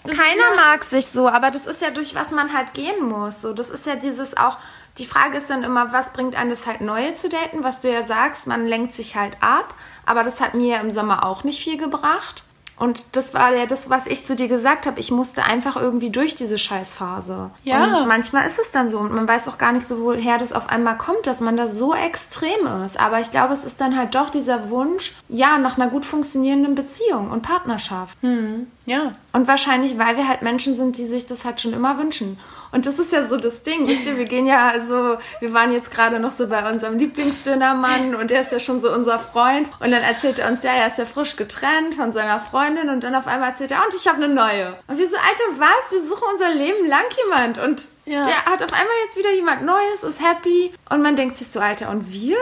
Das 0.06 0.16
Keiner 0.16 0.56
ja, 0.56 0.56
mag 0.56 0.84
sich 0.84 1.06
so, 1.06 1.28
aber 1.28 1.50
das 1.50 1.66
ist 1.66 1.82
ja 1.82 1.90
durch 1.90 2.14
was 2.14 2.30
man 2.30 2.52
halt 2.52 2.74
gehen 2.74 3.04
muss. 3.04 3.42
So, 3.42 3.52
das 3.52 3.70
ist 3.70 3.86
ja 3.86 3.96
dieses 3.96 4.36
auch. 4.36 4.58
Die 4.98 5.06
Frage 5.06 5.36
ist 5.36 5.50
dann 5.50 5.62
immer, 5.62 5.92
was 5.92 6.12
bringt 6.12 6.36
einem 6.36 6.50
das 6.50 6.66
halt 6.66 6.80
Neue 6.80 7.14
zu 7.14 7.28
daten? 7.28 7.62
Was 7.62 7.80
du 7.80 7.92
ja 7.92 8.04
sagst, 8.04 8.46
man 8.46 8.66
lenkt 8.66 8.94
sich 8.94 9.16
halt 9.16 9.36
ab. 9.40 9.74
Aber 10.06 10.22
das 10.22 10.40
hat 10.40 10.54
mir 10.54 10.76
ja 10.76 10.80
im 10.80 10.90
Sommer 10.90 11.24
auch 11.24 11.44
nicht 11.44 11.62
viel 11.62 11.76
gebracht. 11.76 12.44
Und 12.78 13.16
das 13.16 13.32
war 13.32 13.54
ja 13.54 13.64
das, 13.64 13.88
was 13.88 14.06
ich 14.06 14.26
zu 14.26 14.36
dir 14.36 14.48
gesagt 14.48 14.86
habe. 14.86 15.00
Ich 15.00 15.10
musste 15.10 15.44
einfach 15.44 15.76
irgendwie 15.76 16.10
durch 16.10 16.34
diese 16.34 16.58
Scheißphase. 16.58 17.50
Ja. 17.62 18.00
Und 18.02 18.08
manchmal 18.08 18.46
ist 18.46 18.58
es 18.58 18.70
dann 18.70 18.90
so 18.90 18.98
und 18.98 19.14
man 19.14 19.26
weiß 19.26 19.48
auch 19.48 19.56
gar 19.56 19.72
nicht 19.72 19.86
so, 19.86 20.02
woher 20.02 20.36
das 20.36 20.52
auf 20.52 20.68
einmal 20.68 20.98
kommt, 20.98 21.26
dass 21.26 21.40
man 21.40 21.56
da 21.56 21.68
so 21.68 21.94
extrem 21.94 22.66
ist. 22.84 23.00
Aber 23.00 23.18
ich 23.20 23.30
glaube, 23.30 23.54
es 23.54 23.64
ist 23.64 23.80
dann 23.80 23.96
halt 23.96 24.14
doch 24.14 24.28
dieser 24.28 24.68
Wunsch, 24.68 25.14
ja, 25.28 25.56
nach 25.56 25.78
einer 25.78 25.88
gut 25.88 26.04
funktionierenden 26.04 26.74
Beziehung 26.74 27.30
und 27.30 27.42
Partnerschaft. 27.42 28.18
Ja. 28.86 29.12
Und 29.32 29.48
wahrscheinlich, 29.48 29.98
weil 29.98 30.16
wir 30.16 30.26
halt 30.26 30.40
Menschen 30.42 30.74
sind, 30.74 30.96
die 30.96 31.04
sich 31.04 31.26
das 31.26 31.44
halt 31.44 31.60
schon 31.60 31.74
immer 31.74 31.98
wünschen. 31.98 32.38
Und 32.72 32.86
das 32.86 32.98
ist 32.98 33.12
ja 33.12 33.26
so 33.26 33.36
das 33.36 33.62
Ding, 33.62 33.86
wisst 33.86 34.06
ihr, 34.06 34.16
wir 34.16 34.24
gehen 34.24 34.46
ja 34.46 34.68
also, 34.68 35.18
wir 35.40 35.52
waren 35.52 35.72
jetzt 35.72 35.90
gerade 35.90 36.18
noch 36.20 36.30
so 36.32 36.46
bei 36.48 36.70
unserem 36.70 36.96
Lieblingsdönermann 36.96 38.14
und 38.20 38.30
der 38.30 38.40
ist 38.40 38.52
ja 38.52 38.58
schon 38.60 38.80
so 38.80 38.90
unser 38.92 39.18
Freund. 39.18 39.70
Und 39.80 39.90
dann 39.90 40.02
erzählt 40.02 40.38
er 40.38 40.48
uns, 40.50 40.62
ja, 40.62 40.72
er 40.72 40.86
ist 40.86 40.98
ja 40.98 41.04
frisch 41.04 41.36
getrennt 41.36 41.94
von 41.96 42.12
seiner 42.12 42.40
Freundin 42.40 42.88
und 42.88 43.02
dann 43.04 43.14
auf 43.14 43.26
einmal 43.26 43.50
erzählt 43.50 43.72
er, 43.72 43.84
und 43.84 43.94
ich 43.94 44.06
habe 44.08 44.22
eine 44.22 44.32
neue. 44.32 44.76
Und 44.86 44.98
wir 44.98 45.08
so, 45.08 45.16
Alter, 45.16 45.58
was? 45.58 45.92
Wir 45.92 46.06
suchen 46.06 46.22
unser 46.32 46.54
Leben 46.54 46.86
lang 46.88 47.04
jemand. 47.24 47.58
Und 47.58 47.88
Ja. 48.04 48.24
der 48.24 48.44
hat 48.44 48.62
auf 48.62 48.72
einmal 48.72 48.96
jetzt 49.04 49.18
wieder 49.18 49.32
jemand 49.32 49.62
Neues, 49.64 50.02
ist 50.04 50.20
happy. 50.22 50.72
Und 50.88 51.02
man 51.02 51.16
denkt 51.16 51.36
sich 51.36 51.48
so, 51.48 51.60
Alter, 51.60 51.90
und 51.90 52.12
wir? 52.12 52.36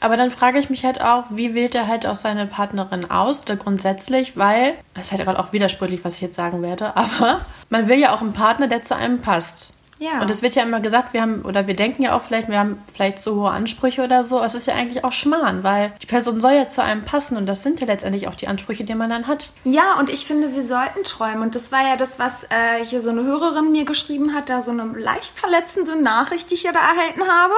Aber 0.00 0.16
dann 0.16 0.30
frage 0.30 0.58
ich 0.58 0.70
mich 0.70 0.84
halt 0.84 1.00
auch, 1.02 1.24
wie 1.30 1.54
wählt 1.54 1.74
er 1.74 1.86
halt 1.86 2.06
auch 2.06 2.16
seine 2.16 2.46
Partnerin 2.46 3.10
aus 3.10 3.42
oder 3.42 3.56
grundsätzlich, 3.56 4.36
weil, 4.36 4.74
das 4.94 5.06
ist 5.06 5.12
halt 5.12 5.24
gerade 5.24 5.38
auch 5.38 5.52
widersprüchlich, 5.52 6.04
was 6.04 6.14
ich 6.14 6.20
jetzt 6.22 6.36
sagen 6.36 6.62
werde, 6.62 6.96
aber 6.96 7.40
man 7.68 7.86
will 7.88 7.98
ja 7.98 8.14
auch 8.14 8.20
einen 8.20 8.32
Partner, 8.32 8.66
der 8.66 8.82
zu 8.82 8.96
einem 8.96 9.20
passt. 9.20 9.72
Ja. 10.00 10.22
Und 10.22 10.30
es 10.30 10.40
wird 10.40 10.54
ja 10.54 10.62
immer 10.62 10.80
gesagt, 10.80 11.12
wir 11.12 11.20
haben, 11.20 11.42
oder 11.42 11.66
wir 11.66 11.76
denken 11.76 12.02
ja 12.02 12.16
auch 12.16 12.22
vielleicht, 12.22 12.48
wir 12.48 12.58
haben 12.58 12.82
vielleicht 12.92 13.20
zu 13.20 13.34
hohe 13.36 13.50
Ansprüche 13.50 14.02
oder 14.02 14.24
so. 14.24 14.42
Es 14.42 14.54
ist 14.54 14.66
ja 14.66 14.74
eigentlich 14.74 15.04
auch 15.04 15.12
Schmarrn, 15.12 15.62
weil 15.62 15.92
die 16.00 16.06
Person 16.06 16.40
soll 16.40 16.52
ja 16.52 16.66
zu 16.66 16.82
einem 16.82 17.02
passen 17.02 17.36
und 17.36 17.44
das 17.44 17.62
sind 17.62 17.80
ja 17.80 17.86
letztendlich 17.86 18.26
auch 18.26 18.34
die 18.34 18.48
Ansprüche, 18.48 18.84
die 18.84 18.94
man 18.94 19.10
dann 19.10 19.26
hat. 19.26 19.50
Ja, 19.64 19.98
und 19.98 20.08
ich 20.08 20.24
finde, 20.24 20.54
wir 20.54 20.62
sollten 20.62 21.04
träumen. 21.04 21.42
Und 21.42 21.54
das 21.54 21.70
war 21.70 21.86
ja 21.86 21.96
das, 21.96 22.18
was 22.18 22.44
äh, 22.44 22.82
hier 22.82 23.02
so 23.02 23.10
eine 23.10 23.24
Hörerin 23.24 23.72
mir 23.72 23.84
geschrieben 23.84 24.32
hat, 24.32 24.48
da 24.48 24.62
so 24.62 24.70
eine 24.70 24.84
leicht 24.84 25.38
verletzende 25.38 26.02
Nachricht, 26.02 26.50
die 26.50 26.54
ich 26.54 26.62
ja 26.62 26.72
da 26.72 26.80
erhalten 26.80 27.22
habe, 27.28 27.54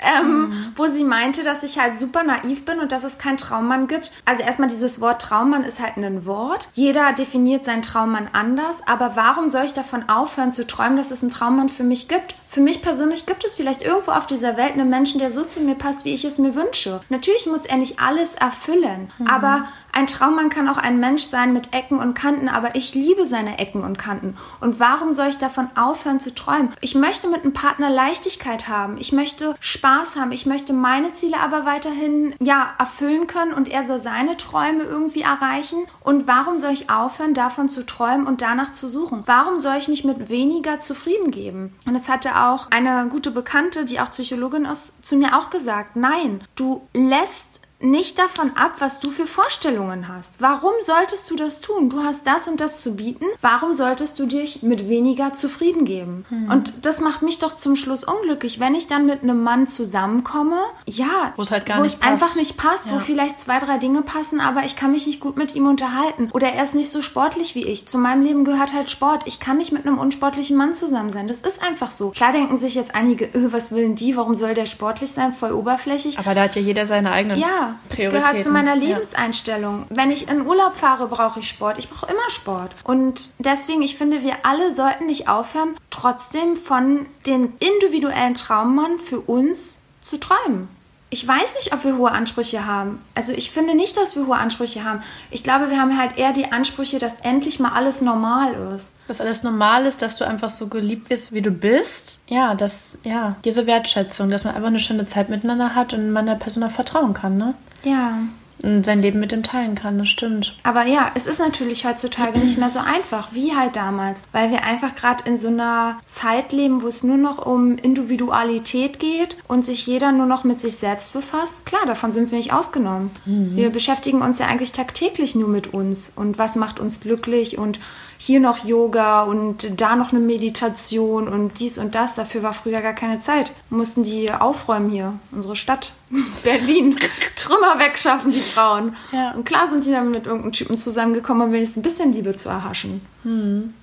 ähm, 0.00 0.72
wo 0.76 0.84
sie 0.84 1.04
meinte, 1.04 1.42
dass 1.42 1.62
ich 1.62 1.78
halt 1.78 1.98
super 1.98 2.22
naiv 2.22 2.66
bin 2.66 2.80
und 2.80 2.92
dass 2.92 3.02
es 3.02 3.16
keinen 3.16 3.38
Traummann 3.38 3.86
gibt. 3.86 4.12
Also 4.26 4.42
erstmal 4.42 4.68
dieses 4.68 5.00
Wort 5.00 5.22
Traummann 5.22 5.64
ist 5.64 5.80
halt 5.80 5.96
ein 5.96 6.26
Wort. 6.26 6.68
Jeder 6.74 7.14
definiert 7.14 7.64
seinen 7.64 7.82
Traummann 7.82 8.28
anders. 8.34 8.82
Aber 8.86 9.16
warum 9.16 9.48
soll 9.48 9.64
ich 9.64 9.72
davon 9.72 10.10
aufhören 10.10 10.52
zu 10.52 10.66
träumen, 10.66 10.98
dass 10.98 11.10
es 11.10 11.22
einen 11.22 11.30
Traummann 11.30 11.61
Traummann 11.62 11.68
für 11.68 11.84
mich 11.84 12.08
gibt. 12.08 12.34
Für 12.52 12.60
mich 12.60 12.82
persönlich 12.82 13.24
gibt 13.24 13.46
es 13.46 13.54
vielleicht 13.54 13.80
irgendwo 13.80 14.10
auf 14.10 14.26
dieser 14.26 14.58
Welt 14.58 14.72
einen 14.72 14.90
Menschen, 14.90 15.18
der 15.18 15.30
so 15.30 15.42
zu 15.44 15.60
mir 15.60 15.74
passt, 15.74 16.04
wie 16.04 16.12
ich 16.12 16.26
es 16.26 16.38
mir 16.38 16.54
wünsche. 16.54 17.00
Natürlich 17.08 17.46
muss 17.46 17.64
er 17.64 17.78
nicht 17.78 17.98
alles 17.98 18.34
erfüllen, 18.34 19.08
mhm. 19.18 19.26
aber 19.26 19.64
ein 19.92 20.06
Traummann 20.06 20.50
kann 20.50 20.68
auch 20.68 20.76
ein 20.76 21.00
Mensch 21.00 21.22
sein 21.22 21.54
mit 21.54 21.72
Ecken 21.72 21.98
und 21.98 22.12
Kanten, 22.12 22.50
aber 22.50 22.74
ich 22.74 22.94
liebe 22.94 23.24
seine 23.24 23.58
Ecken 23.58 23.82
und 23.82 23.96
Kanten. 23.96 24.36
Und 24.60 24.80
warum 24.80 25.14
soll 25.14 25.28
ich 25.28 25.38
davon 25.38 25.70
aufhören 25.76 26.20
zu 26.20 26.34
träumen? 26.34 26.68
Ich 26.82 26.94
möchte 26.94 27.28
mit 27.28 27.42
einem 27.42 27.54
Partner 27.54 27.88
Leichtigkeit 27.88 28.68
haben. 28.68 28.98
Ich 28.98 29.12
möchte 29.12 29.54
Spaß 29.60 30.16
haben. 30.16 30.32
Ich 30.32 30.44
möchte 30.44 30.74
meine 30.74 31.12
Ziele 31.12 31.40
aber 31.40 31.64
weiterhin, 31.64 32.34
ja, 32.38 32.74
erfüllen 32.78 33.28
können 33.28 33.54
und 33.54 33.70
er 33.70 33.82
soll 33.82 33.98
seine 33.98 34.36
Träume 34.36 34.82
irgendwie 34.82 35.22
erreichen. 35.22 35.86
Und 36.00 36.26
warum 36.26 36.58
soll 36.58 36.72
ich 36.72 36.90
aufhören, 36.90 37.32
davon 37.32 37.70
zu 37.70 37.86
träumen 37.86 38.26
und 38.26 38.42
danach 38.42 38.72
zu 38.72 38.86
suchen? 38.86 39.22
Warum 39.24 39.58
soll 39.58 39.76
ich 39.78 39.88
mich 39.88 40.04
mit 40.04 40.28
weniger 40.28 40.80
zufrieden 40.80 41.30
geben? 41.30 41.74
Und 41.86 41.94
es 41.94 42.10
hatte 42.10 42.36
auch 42.36 42.41
eine 42.70 43.08
gute 43.08 43.30
Bekannte, 43.30 43.84
die 43.84 44.00
auch 44.00 44.10
Psychologin 44.10 44.64
ist, 44.64 45.04
zu 45.04 45.16
mir 45.16 45.38
auch 45.38 45.50
gesagt, 45.50 45.96
nein, 45.96 46.44
du 46.54 46.86
lässt 46.94 47.61
nicht 47.82 48.18
davon 48.18 48.52
ab, 48.56 48.74
was 48.78 49.00
du 49.00 49.10
für 49.10 49.26
Vorstellungen 49.26 50.08
hast. 50.08 50.40
Warum 50.40 50.72
solltest 50.82 51.30
du 51.30 51.36
das 51.36 51.60
tun? 51.60 51.90
Du 51.90 52.02
hast 52.02 52.26
das 52.26 52.48
und 52.48 52.60
das 52.60 52.80
zu 52.80 52.96
bieten. 52.96 53.26
Warum 53.40 53.74
solltest 53.74 54.18
du 54.18 54.26
dich 54.26 54.62
mit 54.62 54.88
weniger 54.88 55.32
zufrieden 55.32 55.84
geben? 55.84 56.24
Hm. 56.28 56.48
Und 56.50 56.72
das 56.82 57.00
macht 57.00 57.22
mich 57.22 57.38
doch 57.38 57.56
zum 57.56 57.76
Schluss 57.76 58.04
unglücklich, 58.04 58.60
wenn 58.60 58.74
ich 58.74 58.86
dann 58.86 59.06
mit 59.06 59.22
einem 59.22 59.42
Mann 59.42 59.66
zusammenkomme, 59.66 60.56
ja, 60.86 61.32
wo 61.36 61.42
es 61.42 61.50
halt 61.50 61.66
gar 61.66 61.78
wo 61.78 61.82
nicht 61.82 61.94
es 61.94 61.98
passt. 61.98 62.12
einfach 62.12 62.36
nicht 62.36 62.56
passt, 62.56 62.86
ja. 62.86 62.94
wo 62.94 62.98
vielleicht 62.98 63.40
zwei, 63.40 63.58
drei 63.58 63.78
Dinge 63.78 64.02
passen, 64.02 64.40
aber 64.40 64.64
ich 64.64 64.76
kann 64.76 64.92
mich 64.92 65.06
nicht 65.06 65.20
gut 65.20 65.36
mit 65.36 65.54
ihm 65.54 65.66
unterhalten 65.66 66.28
oder 66.32 66.48
er 66.48 66.64
ist 66.64 66.74
nicht 66.74 66.90
so 66.90 67.02
sportlich 67.02 67.54
wie 67.54 67.64
ich. 67.64 67.86
Zu 67.88 67.98
meinem 67.98 68.22
Leben 68.22 68.44
gehört 68.44 68.72
halt 68.72 68.90
Sport. 68.90 69.24
Ich 69.26 69.40
kann 69.40 69.58
nicht 69.58 69.72
mit 69.72 69.86
einem 69.86 69.98
unsportlichen 69.98 70.56
Mann 70.56 70.74
zusammen 70.74 71.12
sein. 71.12 71.26
Das 71.26 71.40
ist 71.40 71.62
einfach 71.62 71.90
so. 71.90 72.10
Klar 72.10 72.32
denken 72.32 72.58
sich 72.58 72.74
jetzt 72.74 72.94
einige, 72.94 73.26
öh, 73.26 73.52
was 73.52 73.72
will 73.72 73.82
denn 73.82 73.96
die? 73.96 74.16
Warum 74.16 74.34
soll 74.34 74.54
der 74.54 74.66
sportlich 74.66 75.10
sein? 75.10 75.32
Voll 75.32 75.52
oberflächlich. 75.52 76.18
Aber 76.18 76.34
da 76.34 76.42
hat 76.42 76.56
ja 76.56 76.62
jeder 76.62 76.86
seine 76.86 77.12
eigenen 77.12 77.38
ja, 77.38 77.71
es 77.88 77.98
gehört 77.98 78.42
zu 78.42 78.50
meiner 78.50 78.76
Lebenseinstellung. 78.76 79.86
Ja. 79.90 79.96
Wenn 79.96 80.10
ich 80.10 80.28
in 80.28 80.46
Urlaub 80.46 80.76
fahre, 80.76 81.08
brauche 81.08 81.40
ich 81.40 81.48
Sport. 81.48 81.78
Ich 81.78 81.88
brauche 81.88 82.10
immer 82.10 82.30
Sport. 82.30 82.74
Und 82.84 83.30
deswegen, 83.38 83.82
ich 83.82 83.96
finde, 83.96 84.22
wir 84.22 84.36
alle 84.44 84.70
sollten 84.70 85.06
nicht 85.06 85.28
aufhören, 85.28 85.76
trotzdem 85.90 86.56
von 86.56 87.06
den 87.26 87.52
individuellen 87.58 88.34
Traummann 88.34 88.98
für 88.98 89.20
uns 89.20 89.80
zu 90.00 90.18
träumen. 90.18 90.68
Ich 91.12 91.28
weiß 91.28 91.56
nicht, 91.56 91.74
ob 91.74 91.84
wir 91.84 91.98
hohe 91.98 92.10
Ansprüche 92.10 92.64
haben. 92.64 92.98
Also 93.14 93.34
ich 93.34 93.50
finde 93.50 93.74
nicht, 93.74 93.98
dass 93.98 94.16
wir 94.16 94.26
hohe 94.26 94.38
Ansprüche 94.38 94.82
haben. 94.82 95.02
Ich 95.30 95.44
glaube, 95.44 95.68
wir 95.68 95.78
haben 95.78 95.98
halt 95.98 96.16
eher 96.16 96.32
die 96.32 96.50
Ansprüche, 96.50 96.98
dass 96.98 97.16
endlich 97.16 97.60
mal 97.60 97.72
alles 97.72 98.00
normal 98.00 98.54
ist. 98.74 98.94
Dass 99.08 99.20
alles 99.20 99.42
normal 99.42 99.84
ist, 99.84 100.00
dass 100.00 100.16
du 100.16 100.26
einfach 100.26 100.48
so 100.48 100.68
geliebt 100.68 101.10
wirst, 101.10 101.30
wie 101.32 101.42
du 101.42 101.50
bist. 101.50 102.20
Ja, 102.28 102.54
das, 102.54 102.96
ja, 103.04 103.36
diese 103.44 103.66
Wertschätzung, 103.66 104.30
dass 104.30 104.44
man 104.44 104.54
einfach 104.54 104.68
eine 104.68 104.80
schöne 104.80 105.04
Zeit 105.04 105.28
miteinander 105.28 105.74
hat 105.74 105.92
und 105.92 106.12
man 106.12 106.24
der 106.24 106.36
Person 106.36 106.64
auch 106.64 106.70
vertrauen 106.70 107.12
kann, 107.12 107.36
ne? 107.36 107.52
Ja 107.84 108.14
sein 108.60 109.02
Leben 109.02 109.20
mit 109.20 109.32
dem 109.32 109.42
teilen 109.42 109.74
kann, 109.74 109.98
das 109.98 110.08
stimmt. 110.08 110.54
Aber 110.62 110.84
ja, 110.84 111.10
es 111.14 111.26
ist 111.26 111.40
natürlich 111.40 111.84
heutzutage 111.84 112.38
nicht 112.38 112.58
mehr 112.58 112.70
so 112.70 112.78
einfach 112.78 113.28
wie 113.32 113.56
halt 113.56 113.76
damals, 113.76 114.24
weil 114.32 114.50
wir 114.50 114.64
einfach 114.64 114.94
gerade 114.94 115.24
in 115.28 115.38
so 115.38 115.48
einer 115.48 115.98
Zeit 116.04 116.52
leben, 116.52 116.82
wo 116.82 116.86
es 116.86 117.02
nur 117.02 117.16
noch 117.16 117.44
um 117.44 117.76
Individualität 117.76 118.98
geht 118.98 119.36
und 119.48 119.64
sich 119.64 119.86
jeder 119.86 120.12
nur 120.12 120.26
noch 120.26 120.44
mit 120.44 120.60
sich 120.60 120.76
selbst 120.76 121.12
befasst. 121.12 121.66
Klar, 121.66 121.86
davon 121.86 122.12
sind 122.12 122.30
wir 122.30 122.38
nicht 122.38 122.52
ausgenommen. 122.52 123.10
Mhm. 123.24 123.56
Wir 123.56 123.70
beschäftigen 123.70 124.22
uns 124.22 124.38
ja 124.38 124.46
eigentlich 124.46 124.72
tagtäglich 124.72 125.34
nur 125.34 125.48
mit 125.48 125.74
uns 125.74 126.12
und 126.14 126.38
was 126.38 126.56
macht 126.56 126.80
uns 126.80 127.00
glücklich 127.00 127.58
und 127.58 127.80
hier 128.18 128.38
noch 128.38 128.64
Yoga 128.64 129.22
und 129.22 129.80
da 129.80 129.96
noch 129.96 130.12
eine 130.12 130.20
Meditation 130.20 131.26
und 131.26 131.58
dies 131.58 131.78
und 131.78 131.96
das. 131.96 132.14
Dafür 132.14 132.44
war 132.44 132.52
früher 132.52 132.80
gar 132.80 132.92
keine 132.92 133.18
Zeit. 133.18 133.52
Mussten 133.68 134.04
die 134.04 134.30
aufräumen 134.30 134.90
hier, 134.90 135.14
unsere 135.32 135.56
Stadt. 135.56 135.92
Berlin. 136.44 136.98
Trümmer 137.36 137.78
wegschaffen, 137.78 138.32
die 138.32 138.40
Frauen. 138.40 138.96
Ja. 139.12 139.32
Und 139.32 139.44
klar 139.44 139.68
sind 139.68 139.84
die 139.84 139.90
dann 139.90 140.10
mit 140.10 140.26
irgendeinem 140.26 140.52
Typen 140.52 140.78
zusammengekommen, 140.78 141.48
um 141.48 141.52
wenigstens 141.52 141.78
ein 141.78 141.82
bisschen 141.82 142.12
Liebe 142.12 142.36
zu 142.36 142.48
erhaschen. 142.48 143.06
Hm. 143.22 143.74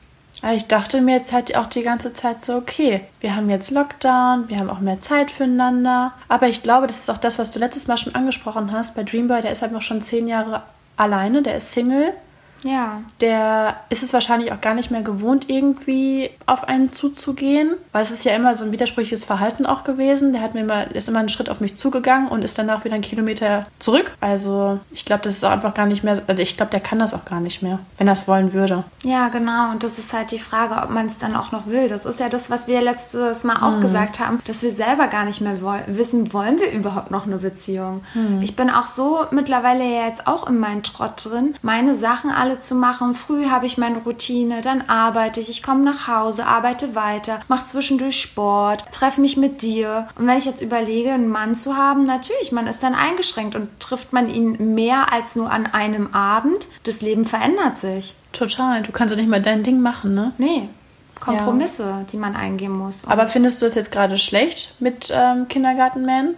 Ich 0.53 0.67
dachte 0.67 1.01
mir 1.01 1.15
jetzt 1.15 1.33
halt 1.33 1.57
auch 1.57 1.65
die 1.65 1.81
ganze 1.81 2.13
Zeit 2.13 2.41
so, 2.41 2.55
okay, 2.55 3.01
wir 3.19 3.35
haben 3.35 3.49
jetzt 3.49 3.71
Lockdown, 3.71 4.47
wir 4.47 4.59
haben 4.59 4.69
auch 4.69 4.79
mehr 4.79 5.01
Zeit 5.01 5.31
füreinander. 5.31 6.13
Aber 6.29 6.47
ich 6.47 6.63
glaube, 6.63 6.87
das 6.87 6.99
ist 6.99 7.09
auch 7.09 7.17
das, 7.17 7.39
was 7.39 7.51
du 7.51 7.59
letztes 7.59 7.87
Mal 7.87 7.97
schon 7.97 8.15
angesprochen 8.15 8.71
hast. 8.71 8.95
Bei 8.95 9.03
Dreamboy, 9.03 9.41
der 9.41 9.51
ist 9.51 9.61
halt 9.61 9.73
noch 9.73 9.81
schon 9.81 10.01
zehn 10.01 10.27
Jahre 10.27 10.63
alleine, 10.95 11.41
der 11.41 11.57
ist 11.57 11.73
Single. 11.73 12.13
Ja. 12.63 13.01
Der 13.21 13.77
ist 13.89 14.03
es 14.03 14.13
wahrscheinlich 14.13 14.51
auch 14.51 14.61
gar 14.61 14.73
nicht 14.73 14.91
mehr 14.91 15.01
gewohnt, 15.01 15.49
irgendwie 15.49 16.29
auf 16.45 16.63
einen 16.63 16.89
zuzugehen, 16.89 17.75
weil 17.91 18.03
es 18.03 18.11
ist 18.11 18.25
ja 18.25 18.33
immer 18.33 18.55
so 18.55 18.65
ein 18.65 18.71
widersprüchliches 18.71 19.23
Verhalten 19.23 19.65
auch 19.65 19.83
gewesen. 19.83 20.33
Der 20.33 20.41
hat 20.41 20.53
mir 20.53 20.61
immer, 20.61 20.93
ist 20.93 21.09
immer 21.09 21.19
einen 21.19 21.29
Schritt 21.29 21.49
auf 21.49 21.61
mich 21.61 21.77
zugegangen 21.77 22.27
und 22.27 22.43
ist 22.43 22.57
danach 22.57 22.83
wieder 22.83 22.95
einen 22.95 23.03
Kilometer 23.03 23.65
zurück. 23.79 24.15
Also 24.19 24.79
ich 24.91 25.05
glaube, 25.05 25.23
das 25.23 25.33
ist 25.33 25.43
auch 25.43 25.51
einfach 25.51 25.73
gar 25.73 25.85
nicht 25.85 26.03
mehr, 26.03 26.21
also 26.27 26.41
ich 26.41 26.57
glaube, 26.57 26.71
der 26.71 26.79
kann 26.79 26.99
das 26.99 27.13
auch 27.13 27.25
gar 27.25 27.39
nicht 27.39 27.61
mehr, 27.61 27.79
wenn 27.97 28.07
er 28.07 28.13
es 28.13 28.27
wollen 28.27 28.53
würde. 28.53 28.83
Ja, 29.03 29.29
genau. 29.29 29.71
Und 29.71 29.83
das 29.83 29.99
ist 29.99 30.13
halt 30.13 30.31
die 30.31 30.39
Frage, 30.39 30.75
ob 30.83 30.89
man 30.89 31.05
es 31.05 31.17
dann 31.17 31.35
auch 31.35 31.51
noch 31.51 31.67
will. 31.67 31.87
Das 31.87 32.05
ist 32.05 32.19
ja 32.19 32.29
das, 32.29 32.49
was 32.49 32.67
wir 32.67 32.81
letztes 32.81 33.43
Mal 33.43 33.57
auch 33.57 33.77
mhm. 33.77 33.81
gesagt 33.81 34.19
haben, 34.19 34.39
dass 34.45 34.63
wir 34.63 34.71
selber 34.71 35.07
gar 35.07 35.25
nicht 35.25 35.41
mehr 35.41 35.61
woll 35.61 35.81
wissen, 35.87 36.33
wollen 36.33 36.59
wir 36.59 36.71
überhaupt 36.71 37.11
noch 37.11 37.25
eine 37.25 37.37
Beziehung. 37.37 38.01
Mhm. 38.13 38.41
Ich 38.41 38.55
bin 38.55 38.69
auch 38.69 38.85
so 38.85 39.25
mittlerweile 39.31 39.83
ja 39.83 40.07
jetzt 40.07 40.27
auch 40.27 40.47
in 40.47 40.59
meinen 40.59 40.83
Trott 40.83 41.25
drin, 41.25 41.53
meine 41.61 41.95
Sachen 41.95 42.31
alle 42.31 42.48
alle 42.49 42.59
zu 42.59 42.73
machen. 42.73 43.13
Früh 43.13 43.45
habe 43.49 43.67
ich 43.67 43.77
meine 43.77 43.99
Routine, 43.99 44.61
dann 44.61 44.81
arbeite 44.89 45.39
ich, 45.39 45.49
ich 45.49 45.61
komme 45.61 45.83
nach 45.83 46.07
Hause, 46.07 46.47
arbeite 46.47 46.95
weiter, 46.95 47.39
mache 47.47 47.65
zwischendurch 47.65 48.19
Sport, 48.19 48.85
treffe 48.91 49.21
mich 49.21 49.37
mit 49.37 49.61
dir. 49.61 50.07
Und 50.17 50.25
wenn 50.25 50.37
ich 50.37 50.45
jetzt 50.45 50.61
überlege, 50.61 51.11
einen 51.11 51.29
Mann 51.29 51.55
zu 51.55 51.77
haben, 51.77 52.03
natürlich, 52.03 52.51
man 52.51 52.65
ist 52.65 52.81
dann 52.81 52.95
eingeschränkt 52.95 53.55
und 53.55 53.67
trifft 53.79 54.13
man 54.13 54.29
ihn 54.29 54.73
mehr 54.73 55.13
als 55.13 55.35
nur 55.35 55.51
an 55.51 55.67
einem 55.67 56.13
Abend. 56.13 56.67
Das 56.83 57.01
Leben 57.01 57.25
verändert 57.25 57.77
sich. 57.77 58.15
Total. 58.33 58.81
Du 58.81 58.91
kannst 58.91 59.13
doch 59.13 59.19
nicht 59.19 59.29
mal 59.29 59.41
dein 59.41 59.63
Ding 59.63 59.79
machen, 59.79 60.13
ne? 60.15 60.33
Nee. 60.37 60.69
Kompromisse, 61.19 61.83
ja. 61.83 62.05
die 62.11 62.17
man 62.17 62.35
eingehen 62.35 62.71
muss. 62.71 63.05
Aber 63.05 63.27
findest 63.27 63.61
du 63.61 63.65
es 63.65 63.75
jetzt 63.75 63.91
gerade 63.91 64.17
schlecht 64.17 64.75
mit 64.79 65.11
ähm, 65.13 65.47
Kindergartenman? 65.49 66.35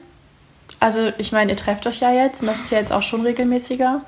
Also, 0.80 1.12
ich 1.20 1.32
meine, 1.32 1.52
ihr 1.52 1.58
trefft 1.58 1.86
euch 1.86 2.00
ja 2.00 2.12
jetzt 2.12 2.42
und 2.42 2.48
das 2.48 2.60
ist 2.60 2.72
ja 2.72 2.80
jetzt 2.80 2.92
auch 2.92 3.04
schon 3.04 3.22
regelmäßiger. 3.22 4.02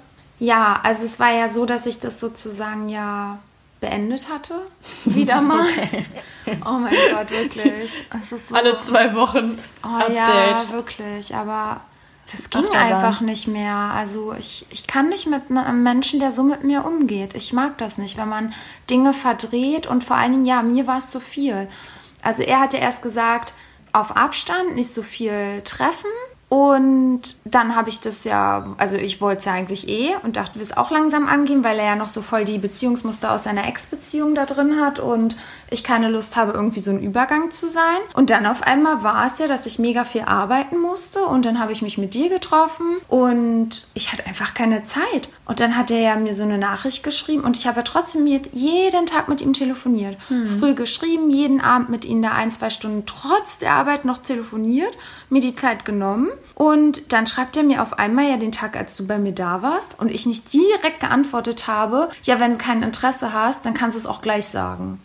Ja, 0.43 0.81
also 0.83 1.05
es 1.05 1.21
war 1.21 1.31
ja 1.31 1.47
so, 1.47 1.65
dass 1.65 1.85
ich 1.85 2.01
das 2.01 2.19
sozusagen 2.19 2.89
ja 2.89 3.39
beendet 3.79 4.27
hatte. 4.27 4.55
Wieder 5.05 5.41
mal. 5.41 5.61
Okay. 5.61 6.05
Oh 6.65 6.73
mein 6.73 6.93
Gott, 7.09 7.31
wirklich. 7.31 7.89
So, 8.29 8.53
Alle 8.53 8.77
zwei 8.77 9.15
Wochen. 9.15 9.57
Oh 9.81 9.87
Update. 9.87 10.17
ja, 10.17 10.65
wirklich. 10.73 11.33
Aber 11.33 11.79
das 12.29 12.49
ging 12.49 12.65
Ach, 12.73 12.75
einfach 12.75 13.21
nicht 13.21 13.47
mehr. 13.47 13.73
Also 13.73 14.33
ich, 14.33 14.65
ich 14.69 14.85
kann 14.85 15.07
nicht 15.07 15.27
mit 15.27 15.43
einem 15.49 15.83
Menschen, 15.83 16.19
der 16.19 16.33
so 16.33 16.43
mit 16.43 16.65
mir 16.65 16.83
umgeht. 16.83 17.33
Ich 17.33 17.53
mag 17.53 17.77
das 17.77 17.97
nicht, 17.97 18.17
wenn 18.17 18.27
man 18.27 18.53
Dinge 18.89 19.13
verdreht 19.13 19.87
und 19.87 20.03
vor 20.03 20.17
allen 20.17 20.33
Dingen, 20.33 20.45
ja, 20.45 20.61
mir 20.63 20.85
war 20.85 20.97
es 20.97 21.11
zu 21.11 21.21
viel. 21.21 21.69
Also 22.21 22.43
er 22.43 22.59
hatte 22.59 22.75
erst 22.75 23.03
gesagt, 23.03 23.53
auf 23.93 24.17
Abstand, 24.17 24.75
nicht 24.75 24.93
so 24.93 25.01
viel 25.01 25.61
treffen. 25.61 26.11
Und 26.53 27.21
dann 27.45 27.75
habe 27.75 27.89
ich 27.89 27.99
das 27.99 28.25
ja, 28.25 28.75
also 28.77 28.95
ich 28.95 29.21
wollte 29.21 29.39
es 29.39 29.45
ja 29.45 29.53
eigentlich 29.53 29.87
eh 29.87 30.11
und 30.21 30.35
dachte, 30.35 30.59
wir 30.59 30.61
es 30.61 30.77
auch 30.77 30.91
langsam 30.91 31.27
angehen, 31.27 31.63
weil 31.63 31.79
er 31.79 31.85
ja 31.85 31.95
noch 31.95 32.09
so 32.09 32.21
voll 32.21 32.45
die 32.45 32.59
Beziehungsmuster 32.59 33.31
aus 33.31 33.45
seiner 33.45 33.67
Ex-Beziehung 33.67 34.35
da 34.35 34.45
drin 34.45 34.79
hat 34.79 34.99
und 34.99 35.35
ich 35.71 35.83
keine 35.83 36.09
Lust 36.09 36.35
habe, 36.35 36.51
irgendwie 36.51 36.79
so 36.79 36.91
ein 36.91 37.01
Übergang 37.01 37.49
zu 37.49 37.65
sein. 37.65 37.97
Und 38.13 38.29
dann 38.29 38.45
auf 38.45 38.61
einmal 38.61 39.01
war 39.01 39.25
es 39.25 39.39
ja, 39.39 39.47
dass 39.47 39.65
ich 39.65 39.79
mega 39.79 40.05
viel 40.05 40.21
arbeiten 40.21 40.79
musste 40.79 41.25
und 41.25 41.43
dann 41.43 41.59
habe 41.59 41.71
ich 41.71 41.81
mich 41.81 41.97
mit 41.97 42.13
dir 42.13 42.29
getroffen 42.29 42.97
und 43.07 43.87
ich 43.95 44.11
hatte 44.11 44.27
einfach 44.27 44.53
keine 44.53 44.83
Zeit. 44.83 45.29
Und 45.45 45.59
dann 45.59 45.75
hat 45.75 45.89
er 45.89 46.01
ja 46.01 46.15
mir 46.17 46.35
so 46.35 46.43
eine 46.43 46.59
Nachricht 46.59 47.01
geschrieben 47.01 47.43
und 47.43 47.57
ich 47.57 47.65
habe 47.65 47.77
ja 47.77 47.83
trotzdem 47.83 48.27
jeden 48.27 49.07
Tag 49.07 49.27
mit 49.27 49.41
ihm 49.41 49.53
telefoniert. 49.53 50.17
Hm. 50.27 50.59
Früh 50.59 50.75
geschrieben, 50.75 51.31
jeden 51.31 51.61
Abend 51.61 51.89
mit 51.89 52.05
ihm 52.05 52.21
da 52.21 52.33
ein, 52.33 52.51
zwei 52.51 52.69
Stunden 52.69 53.07
trotz 53.07 53.57
der 53.57 53.73
Arbeit 53.73 54.05
noch 54.05 54.19
telefoniert, 54.19 54.95
mir 55.29 55.41
die 55.41 55.55
Zeit 55.55 55.83
genommen. 55.83 56.29
Und 56.55 57.11
dann 57.13 57.27
schreibt 57.27 57.57
er 57.57 57.63
mir 57.63 57.81
auf 57.81 57.97
einmal 57.99 58.29
ja 58.29 58.37
den 58.37 58.51
Tag, 58.51 58.75
als 58.75 58.95
du 58.95 59.07
bei 59.07 59.17
mir 59.17 59.33
da 59.33 59.61
warst 59.61 59.99
und 59.99 60.09
ich 60.09 60.25
nicht 60.25 60.53
direkt 60.53 60.99
geantwortet 60.99 61.67
habe, 61.67 62.09
ja, 62.23 62.39
wenn 62.39 62.51
du 62.51 62.57
kein 62.57 62.83
Interesse 62.83 63.33
hast, 63.33 63.65
dann 63.65 63.73
kannst 63.73 63.95
du 63.95 63.99
es 64.01 64.07
auch 64.07 64.21
gleich 64.21 64.47
sagen. 64.47 64.99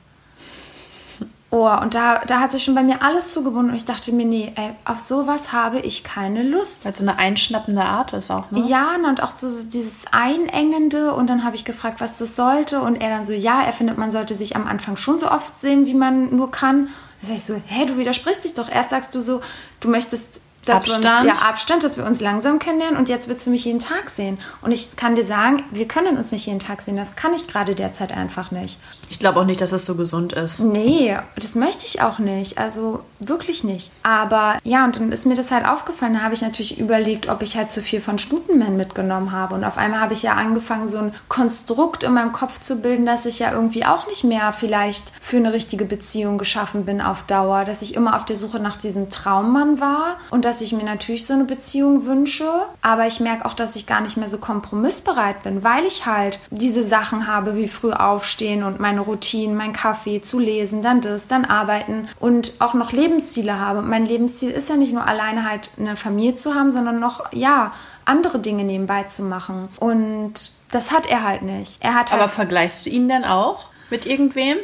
Oh, 1.50 1.70
und 1.80 1.94
da, 1.94 2.18
da 2.26 2.40
hat 2.40 2.52
sich 2.52 2.62
schon 2.62 2.74
bei 2.74 2.82
mir 2.82 3.02
alles 3.02 3.32
zugebunden 3.32 3.70
und 3.70 3.76
ich 3.76 3.86
dachte 3.86 4.12
mir, 4.12 4.26
nee, 4.26 4.52
ey, 4.54 4.72
auf 4.84 5.00
sowas 5.00 5.50
habe 5.50 5.78
ich 5.80 6.04
keine 6.04 6.42
Lust. 6.42 6.84
Also 6.86 7.02
eine 7.02 7.18
einschnappende 7.18 7.80
Art 7.80 8.12
ist 8.12 8.30
auch, 8.30 8.50
ne? 8.50 8.64
Ja, 8.68 8.96
und 8.96 9.22
auch 9.22 9.30
so 9.30 9.48
dieses 9.66 10.04
Einengende 10.12 11.14
und 11.14 11.26
dann 11.28 11.44
habe 11.44 11.56
ich 11.56 11.64
gefragt, 11.64 12.02
was 12.02 12.18
das 12.18 12.36
sollte 12.36 12.80
und 12.82 12.96
er 12.96 13.08
dann 13.08 13.24
so, 13.24 13.32
ja, 13.32 13.62
er 13.62 13.72
findet, 13.72 13.96
man 13.96 14.10
sollte 14.10 14.34
sich 14.34 14.56
am 14.56 14.66
Anfang 14.66 14.98
schon 14.98 15.18
so 15.18 15.30
oft 15.30 15.58
sehen, 15.58 15.86
wie 15.86 15.94
man 15.94 16.36
nur 16.36 16.50
kann. 16.50 16.88
Da 17.22 17.28
sag 17.28 17.36
ich 17.36 17.44
so, 17.44 17.54
hä, 17.64 17.86
du 17.86 17.96
widersprichst 17.96 18.44
dich 18.44 18.52
doch. 18.52 18.68
Erst 18.68 18.90
sagst 18.90 19.14
du 19.14 19.20
so, 19.20 19.40
du 19.80 19.88
möchtest 19.88 20.42
dass 20.68 20.86
wir 20.86 20.94
Abstand. 20.94 21.28
uns, 21.28 21.38
ja, 21.40 21.46
Abstand, 21.46 21.82
dass 21.82 21.96
wir 21.96 22.04
uns 22.04 22.20
langsam 22.20 22.58
kennenlernen 22.58 22.98
und 22.98 23.08
jetzt 23.08 23.28
willst 23.28 23.46
du 23.46 23.50
mich 23.50 23.64
jeden 23.64 23.80
Tag 23.80 24.10
sehen. 24.10 24.38
Und 24.62 24.72
ich 24.72 24.96
kann 24.96 25.14
dir 25.14 25.24
sagen, 25.24 25.62
wir 25.70 25.88
können 25.88 26.16
uns 26.16 26.32
nicht 26.32 26.46
jeden 26.46 26.58
Tag 26.58 26.82
sehen. 26.82 26.96
Das 26.96 27.16
kann 27.16 27.34
ich 27.34 27.46
gerade 27.46 27.74
derzeit 27.74 28.12
einfach 28.12 28.50
nicht. 28.50 28.78
Ich 29.10 29.18
glaube 29.18 29.40
auch 29.40 29.44
nicht, 29.44 29.60
dass 29.60 29.70
das 29.70 29.86
so 29.86 29.94
gesund 29.94 30.32
ist. 30.32 30.60
Nee, 30.60 31.16
das 31.36 31.54
möchte 31.54 31.86
ich 31.86 32.02
auch 32.02 32.18
nicht. 32.18 32.58
Also 32.58 33.00
wirklich 33.18 33.64
nicht. 33.64 33.90
Aber 34.02 34.58
ja, 34.64 34.84
und 34.84 34.96
dann 34.96 35.12
ist 35.12 35.26
mir 35.26 35.34
das 35.34 35.50
halt 35.50 35.66
aufgefallen. 35.66 36.14
Da 36.14 36.20
habe 36.20 36.34
ich 36.34 36.42
natürlich 36.42 36.78
überlegt, 36.78 37.28
ob 37.28 37.42
ich 37.42 37.56
halt 37.56 37.70
zu 37.70 37.80
viel 37.80 38.00
von 38.00 38.18
Stutenman 38.18 38.76
mitgenommen 38.76 39.32
habe. 39.32 39.54
Und 39.54 39.64
auf 39.64 39.78
einmal 39.78 40.00
habe 40.00 40.12
ich 40.12 40.22
ja 40.22 40.34
angefangen, 40.34 40.88
so 40.88 40.98
ein 40.98 41.14
Konstrukt 41.28 42.02
in 42.02 42.12
meinem 42.12 42.32
Kopf 42.32 42.60
zu 42.60 42.76
bilden, 42.76 43.06
dass 43.06 43.26
ich 43.26 43.38
ja 43.38 43.52
irgendwie 43.52 43.84
auch 43.84 44.06
nicht 44.06 44.24
mehr 44.24 44.52
vielleicht 44.52 45.12
für 45.20 45.38
eine 45.38 45.52
richtige 45.52 45.84
Beziehung 45.84 46.38
geschaffen 46.38 46.84
bin 46.84 47.00
auf 47.00 47.22
Dauer. 47.22 47.64
Dass 47.64 47.82
ich 47.82 47.94
immer 47.94 48.16
auf 48.16 48.24
der 48.24 48.36
Suche 48.36 48.60
nach 48.60 48.76
diesem 48.76 49.10
Traummann 49.10 49.80
war 49.80 50.18
und 50.30 50.44
dass 50.44 50.57
ich 50.60 50.72
mir 50.72 50.84
natürlich 50.84 51.26
so 51.26 51.34
eine 51.34 51.44
Beziehung 51.44 52.06
wünsche. 52.06 52.48
Aber 52.82 53.06
ich 53.06 53.20
merke 53.20 53.46
auch, 53.46 53.54
dass 53.54 53.76
ich 53.76 53.86
gar 53.86 54.00
nicht 54.00 54.16
mehr 54.16 54.28
so 54.28 54.38
kompromissbereit 54.38 55.42
bin, 55.42 55.64
weil 55.64 55.84
ich 55.84 56.06
halt 56.06 56.40
diese 56.50 56.82
Sachen 56.82 57.26
habe 57.26 57.56
wie 57.56 57.68
früh 57.68 57.92
aufstehen 57.92 58.62
und 58.62 58.80
meine 58.80 59.00
Routinen, 59.00 59.56
mein 59.56 59.72
Kaffee, 59.72 60.20
zu 60.20 60.38
lesen, 60.38 60.82
dann 60.82 61.00
das, 61.00 61.26
dann 61.26 61.44
arbeiten 61.44 62.08
und 62.20 62.54
auch 62.58 62.74
noch 62.74 62.92
Lebensziele 62.92 63.58
habe. 63.60 63.80
Und 63.80 63.88
mein 63.88 64.06
Lebensziel 64.06 64.50
ist 64.50 64.68
ja 64.68 64.76
nicht 64.76 64.92
nur 64.92 65.06
alleine 65.06 65.48
halt 65.48 65.70
eine 65.78 65.96
Familie 65.96 66.34
zu 66.34 66.54
haben, 66.54 66.72
sondern 66.72 67.00
noch, 67.00 67.32
ja, 67.32 67.72
andere 68.04 68.38
Dinge 68.38 68.64
nebenbei 68.64 69.04
zu 69.04 69.22
machen. 69.22 69.68
Und 69.78 70.52
das 70.70 70.92
hat 70.92 71.06
er 71.06 71.22
halt 71.22 71.42
nicht. 71.42 71.76
Er 71.80 71.94
hat 71.94 72.10
halt, 72.10 72.22
Aber 72.22 72.30
vergleichst 72.30 72.86
du 72.86 72.90
ihn 72.90 73.08
denn 73.08 73.24
auch 73.24 73.66
mit 73.90 74.06
irgendwem? 74.06 74.58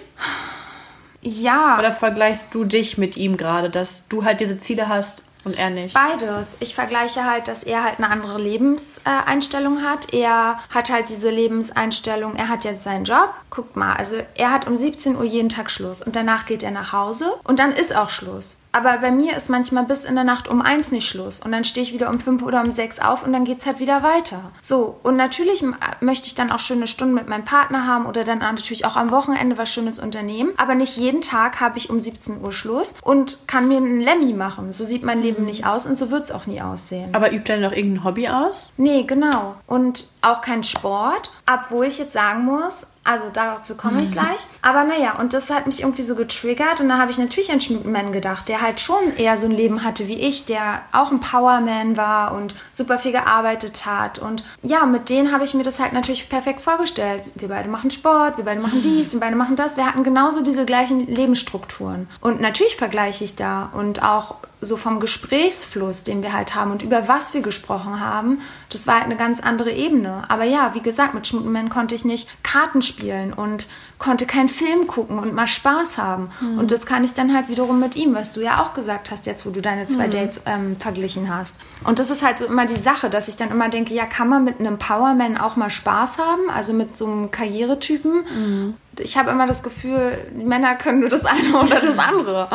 ja. 1.20 1.78
Oder 1.78 1.92
vergleichst 1.92 2.54
du 2.54 2.64
dich 2.64 2.98
mit 2.98 3.16
ihm 3.16 3.36
gerade, 3.36 3.70
dass 3.70 4.08
du 4.08 4.24
halt 4.24 4.40
diese 4.40 4.58
Ziele 4.58 4.88
hast 4.88 5.24
und 5.44 5.58
er 5.58 5.70
nicht? 5.70 5.94
Beides. 5.94 6.56
Ich 6.60 6.74
vergleiche 6.74 7.24
halt, 7.24 7.48
dass 7.48 7.62
er 7.62 7.84
halt 7.84 7.98
eine 7.98 8.10
andere 8.10 8.40
Lebenseinstellung 8.40 9.82
hat. 9.82 10.12
Er 10.12 10.58
hat 10.70 10.90
halt 10.90 11.08
diese 11.08 11.30
Lebenseinstellung, 11.30 12.36
er 12.36 12.48
hat 12.48 12.64
jetzt 12.64 12.84
seinen 12.84 13.04
Job. 13.04 13.32
Guckt 13.50 13.76
mal, 13.76 13.94
also 13.94 14.16
er 14.34 14.52
hat 14.52 14.66
um 14.66 14.76
17 14.76 15.16
Uhr 15.16 15.24
jeden 15.24 15.48
Tag 15.48 15.70
Schluss 15.70 16.02
und 16.02 16.16
danach 16.16 16.46
geht 16.46 16.62
er 16.62 16.70
nach 16.70 16.92
Hause 16.92 17.34
und 17.44 17.58
dann 17.58 17.72
ist 17.72 17.94
auch 17.94 18.10
Schluss. 18.10 18.58
Aber 18.74 18.98
bei 18.98 19.12
mir 19.12 19.36
ist 19.36 19.48
manchmal 19.48 19.84
bis 19.84 20.04
in 20.04 20.16
der 20.16 20.24
Nacht 20.24 20.48
um 20.48 20.60
eins 20.60 20.90
nicht 20.90 21.08
Schluss 21.08 21.38
und 21.38 21.52
dann 21.52 21.62
stehe 21.62 21.86
ich 21.86 21.92
wieder 21.92 22.10
um 22.10 22.18
fünf 22.18 22.42
oder 22.42 22.60
um 22.60 22.72
sechs 22.72 22.98
auf 22.98 23.24
und 23.24 23.32
dann 23.32 23.44
geht's 23.44 23.66
halt 23.66 23.78
wieder 23.78 24.02
weiter. 24.02 24.40
So, 24.60 24.98
und 25.04 25.16
natürlich 25.16 25.64
möchte 26.00 26.26
ich 26.26 26.34
dann 26.34 26.50
auch 26.50 26.58
schöne 26.58 26.88
Stunden 26.88 27.14
mit 27.14 27.28
meinem 27.28 27.44
Partner 27.44 27.86
haben 27.86 28.04
oder 28.04 28.24
dann 28.24 28.38
natürlich 28.38 28.84
auch 28.84 28.96
am 28.96 29.12
Wochenende 29.12 29.56
was 29.58 29.72
Schönes 29.72 30.00
unternehmen. 30.00 30.54
Aber 30.56 30.74
nicht 30.74 30.96
jeden 30.96 31.20
Tag 31.20 31.60
habe 31.60 31.78
ich 31.78 31.88
um 31.88 32.00
17 32.00 32.42
Uhr 32.42 32.52
Schluss 32.52 32.96
und 33.02 33.46
kann 33.46 33.68
mir 33.68 33.76
einen 33.76 34.00
Lemmy 34.00 34.32
machen. 34.32 34.72
So 34.72 34.82
sieht 34.82 35.04
mein 35.04 35.22
Leben 35.22 35.44
nicht 35.44 35.64
aus 35.66 35.86
und 35.86 35.96
so 35.96 36.10
wird's 36.10 36.32
auch 36.32 36.46
nie 36.46 36.60
aussehen. 36.60 37.14
Aber 37.14 37.32
übt 37.32 37.52
er 37.52 37.60
noch 37.60 37.72
irgendein 37.72 38.02
Hobby 38.02 38.28
aus? 38.28 38.72
Nee, 38.76 39.04
genau. 39.04 39.54
Und 39.68 40.06
auch 40.20 40.40
kein 40.40 40.64
Sport, 40.64 41.30
obwohl 41.48 41.86
ich 41.86 41.98
jetzt 41.98 42.12
sagen 42.12 42.44
muss, 42.44 42.88
also 43.04 43.26
dazu 43.30 43.74
komme 43.74 44.02
ich 44.02 44.10
gleich. 44.10 44.46
Aber 44.62 44.84
naja, 44.84 45.18
und 45.18 45.34
das 45.34 45.50
hat 45.50 45.66
mich 45.66 45.82
irgendwie 45.82 46.02
so 46.02 46.14
getriggert. 46.14 46.80
Und 46.80 46.88
da 46.88 46.98
habe 46.98 47.10
ich 47.10 47.18
natürlich 47.18 47.52
an 47.52 47.60
Schmutenman 47.60 48.12
gedacht, 48.12 48.48
der 48.48 48.62
halt 48.62 48.80
schon 48.80 49.14
eher 49.18 49.36
so 49.36 49.46
ein 49.46 49.52
Leben 49.52 49.84
hatte 49.84 50.08
wie 50.08 50.18
ich, 50.18 50.46
der 50.46 50.80
auch 50.90 51.10
ein 51.10 51.20
Powerman 51.20 51.98
war 51.98 52.32
und 52.32 52.54
super 52.70 52.98
viel 52.98 53.12
gearbeitet 53.12 53.84
hat. 53.84 54.18
Und 54.18 54.42
ja, 54.62 54.86
mit 54.86 55.10
denen 55.10 55.32
habe 55.32 55.44
ich 55.44 55.52
mir 55.52 55.64
das 55.64 55.80
halt 55.80 55.92
natürlich 55.92 56.30
perfekt 56.30 56.62
vorgestellt. 56.62 57.22
Wir 57.34 57.48
beide 57.48 57.68
machen 57.68 57.90
Sport, 57.90 58.38
wir 58.38 58.44
beide 58.44 58.62
machen 58.62 58.80
dies, 58.80 59.12
wir 59.12 59.20
beide 59.20 59.36
machen 59.36 59.56
das. 59.56 59.76
Wir 59.76 59.86
hatten 59.86 60.02
genauso 60.02 60.42
diese 60.42 60.64
gleichen 60.64 61.06
Lebensstrukturen. 61.06 62.08
Und 62.22 62.40
natürlich 62.40 62.76
vergleiche 62.76 63.24
ich 63.24 63.36
da 63.36 63.68
und 63.74 64.02
auch 64.02 64.36
so 64.64 64.78
vom 64.78 64.98
Gesprächsfluss, 64.98 66.04
den 66.04 66.22
wir 66.22 66.32
halt 66.32 66.54
haben 66.54 66.70
und 66.70 66.82
über 66.82 67.06
was 67.06 67.34
wir 67.34 67.42
gesprochen 67.42 68.00
haben, 68.00 68.40
das 68.70 68.86
war 68.86 68.94
halt 68.94 69.04
eine 69.04 69.16
ganz 69.16 69.40
andere 69.40 69.72
Ebene. 69.72 70.22
Aber 70.28 70.44
ja, 70.44 70.74
wie 70.74 70.80
gesagt, 70.80 71.12
mit 71.12 71.26
Schmutenman 71.26 71.68
konnte 71.68 71.94
ich 71.94 72.06
nicht 72.06 72.28
Karten 72.42 72.80
spielen 72.80 72.93
und 73.36 73.66
konnte 73.98 74.26
keinen 74.26 74.48
Film 74.48 74.86
gucken 74.86 75.18
und 75.18 75.34
mal 75.34 75.46
Spaß 75.46 75.98
haben. 75.98 76.28
Und 76.58 76.70
das 76.70 76.86
kann 76.86 77.04
ich 77.04 77.14
dann 77.14 77.34
halt 77.34 77.48
wiederum 77.48 77.80
mit 77.80 77.96
ihm, 77.96 78.14
was 78.14 78.32
du 78.32 78.40
ja 78.40 78.62
auch 78.62 78.74
gesagt 78.74 79.10
hast, 79.10 79.26
jetzt 79.26 79.46
wo 79.46 79.50
du 79.50 79.60
deine 79.62 79.86
zwei 79.86 80.08
Dates 80.08 80.42
ähm, 80.46 80.76
verglichen 80.78 81.34
hast. 81.34 81.60
Und 81.84 81.98
das 81.98 82.10
ist 82.10 82.22
halt 82.22 82.38
so 82.38 82.44
immer 82.44 82.66
die 82.66 82.80
Sache, 82.80 83.08
dass 83.10 83.28
ich 83.28 83.36
dann 83.36 83.50
immer 83.50 83.68
denke, 83.68 83.94
ja, 83.94 84.06
kann 84.06 84.28
man 84.28 84.44
mit 84.44 84.60
einem 84.60 84.78
Powerman 84.78 85.38
auch 85.38 85.56
mal 85.56 85.70
Spaß 85.70 86.18
haben, 86.18 86.50
also 86.50 86.72
mit 86.72 86.96
so 86.96 87.06
einem 87.06 87.30
Karrieretypen. 87.30 88.74
Ich 89.00 89.16
habe 89.16 89.30
immer 89.30 89.46
das 89.46 89.62
Gefühl, 89.62 90.18
Männer 90.34 90.76
können 90.76 91.00
nur 91.00 91.08
das 91.08 91.24
eine 91.24 91.56
oder 91.58 91.80
das 91.80 91.98
andere. 91.98 92.48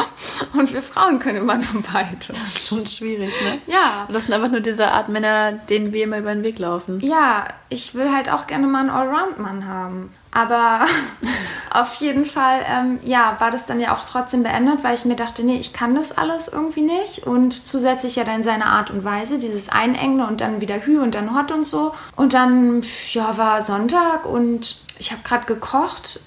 Und 0.54 0.72
wir 0.72 0.82
Frauen 0.82 1.20
können 1.20 1.38
immer 1.38 1.56
nur 1.56 1.84
beide. 1.92 2.16
Das 2.30 2.56
ist 2.56 2.68
schon 2.68 2.88
schwierig, 2.88 3.34
ne? 3.44 3.60
Ja. 3.68 4.06
Und 4.08 4.14
das 4.14 4.26
sind 4.26 4.34
einfach 4.34 4.52
nur 4.52 4.62
diese 4.62 4.92
Art 4.92 5.10
Männer, 5.10 5.52
denen 5.52 5.92
wir 5.94 6.04
immer 6.04 6.20
über 6.20 6.34
den 6.34 6.44
Weg 6.44 6.60
laufen. 6.60 7.00
Ja, 7.02 7.46
ich 7.70 7.96
will 7.96 8.14
halt 8.14 8.32
auch 8.32 8.48
gerne 8.48 8.68
mal 8.68 8.82
einen 8.82 8.90
Allround-Mann 8.90 9.68
haben. 9.68 10.12
Aber 10.32 10.86
auf 11.72 11.96
jeden 11.96 12.26
Fall, 12.26 12.62
ähm, 12.68 13.00
ja, 13.04 13.36
war 13.40 13.52
das 13.52 13.66
dann 13.66 13.80
ja 13.80 13.94
auch 13.94 14.06
trotzdem 14.06 14.44
beendet, 14.44 14.84
weil 14.84 14.96
ich 14.96 15.06
mir 15.06 15.16
dachte, 15.16 15.44
nee, 15.44 15.58
ich 15.58 15.74
kann 15.74 15.96
das 15.96 16.18
alles 16.18 16.48
irgendwie 16.48 16.82
nicht. 16.82 17.26
Und 17.26 17.68
zusätzlich 17.68 18.16
ja 18.16 18.24
dann 18.24 18.44
seine 18.44 18.68
Art 18.68 18.92
und 18.92 19.04
Weise, 19.04 19.40
dieses 19.40 19.70
Einengen 19.70 20.22
und 20.22 20.42
dann 20.42 20.62
wieder 20.62 20.86
Hü 20.86 21.00
und 21.00 21.16
dann 21.16 21.36
Hot 21.36 21.52
und 21.52 21.66
so. 21.66 21.94
Und 22.16 22.34
dann, 22.34 22.84
ja, 23.12 23.38
war 23.38 23.62
Sonntag 23.62 24.26
und 24.26 24.78
ich 25.00 25.12
habe 25.12 25.22
gerade 25.24 25.46
gekocht. 25.46 26.20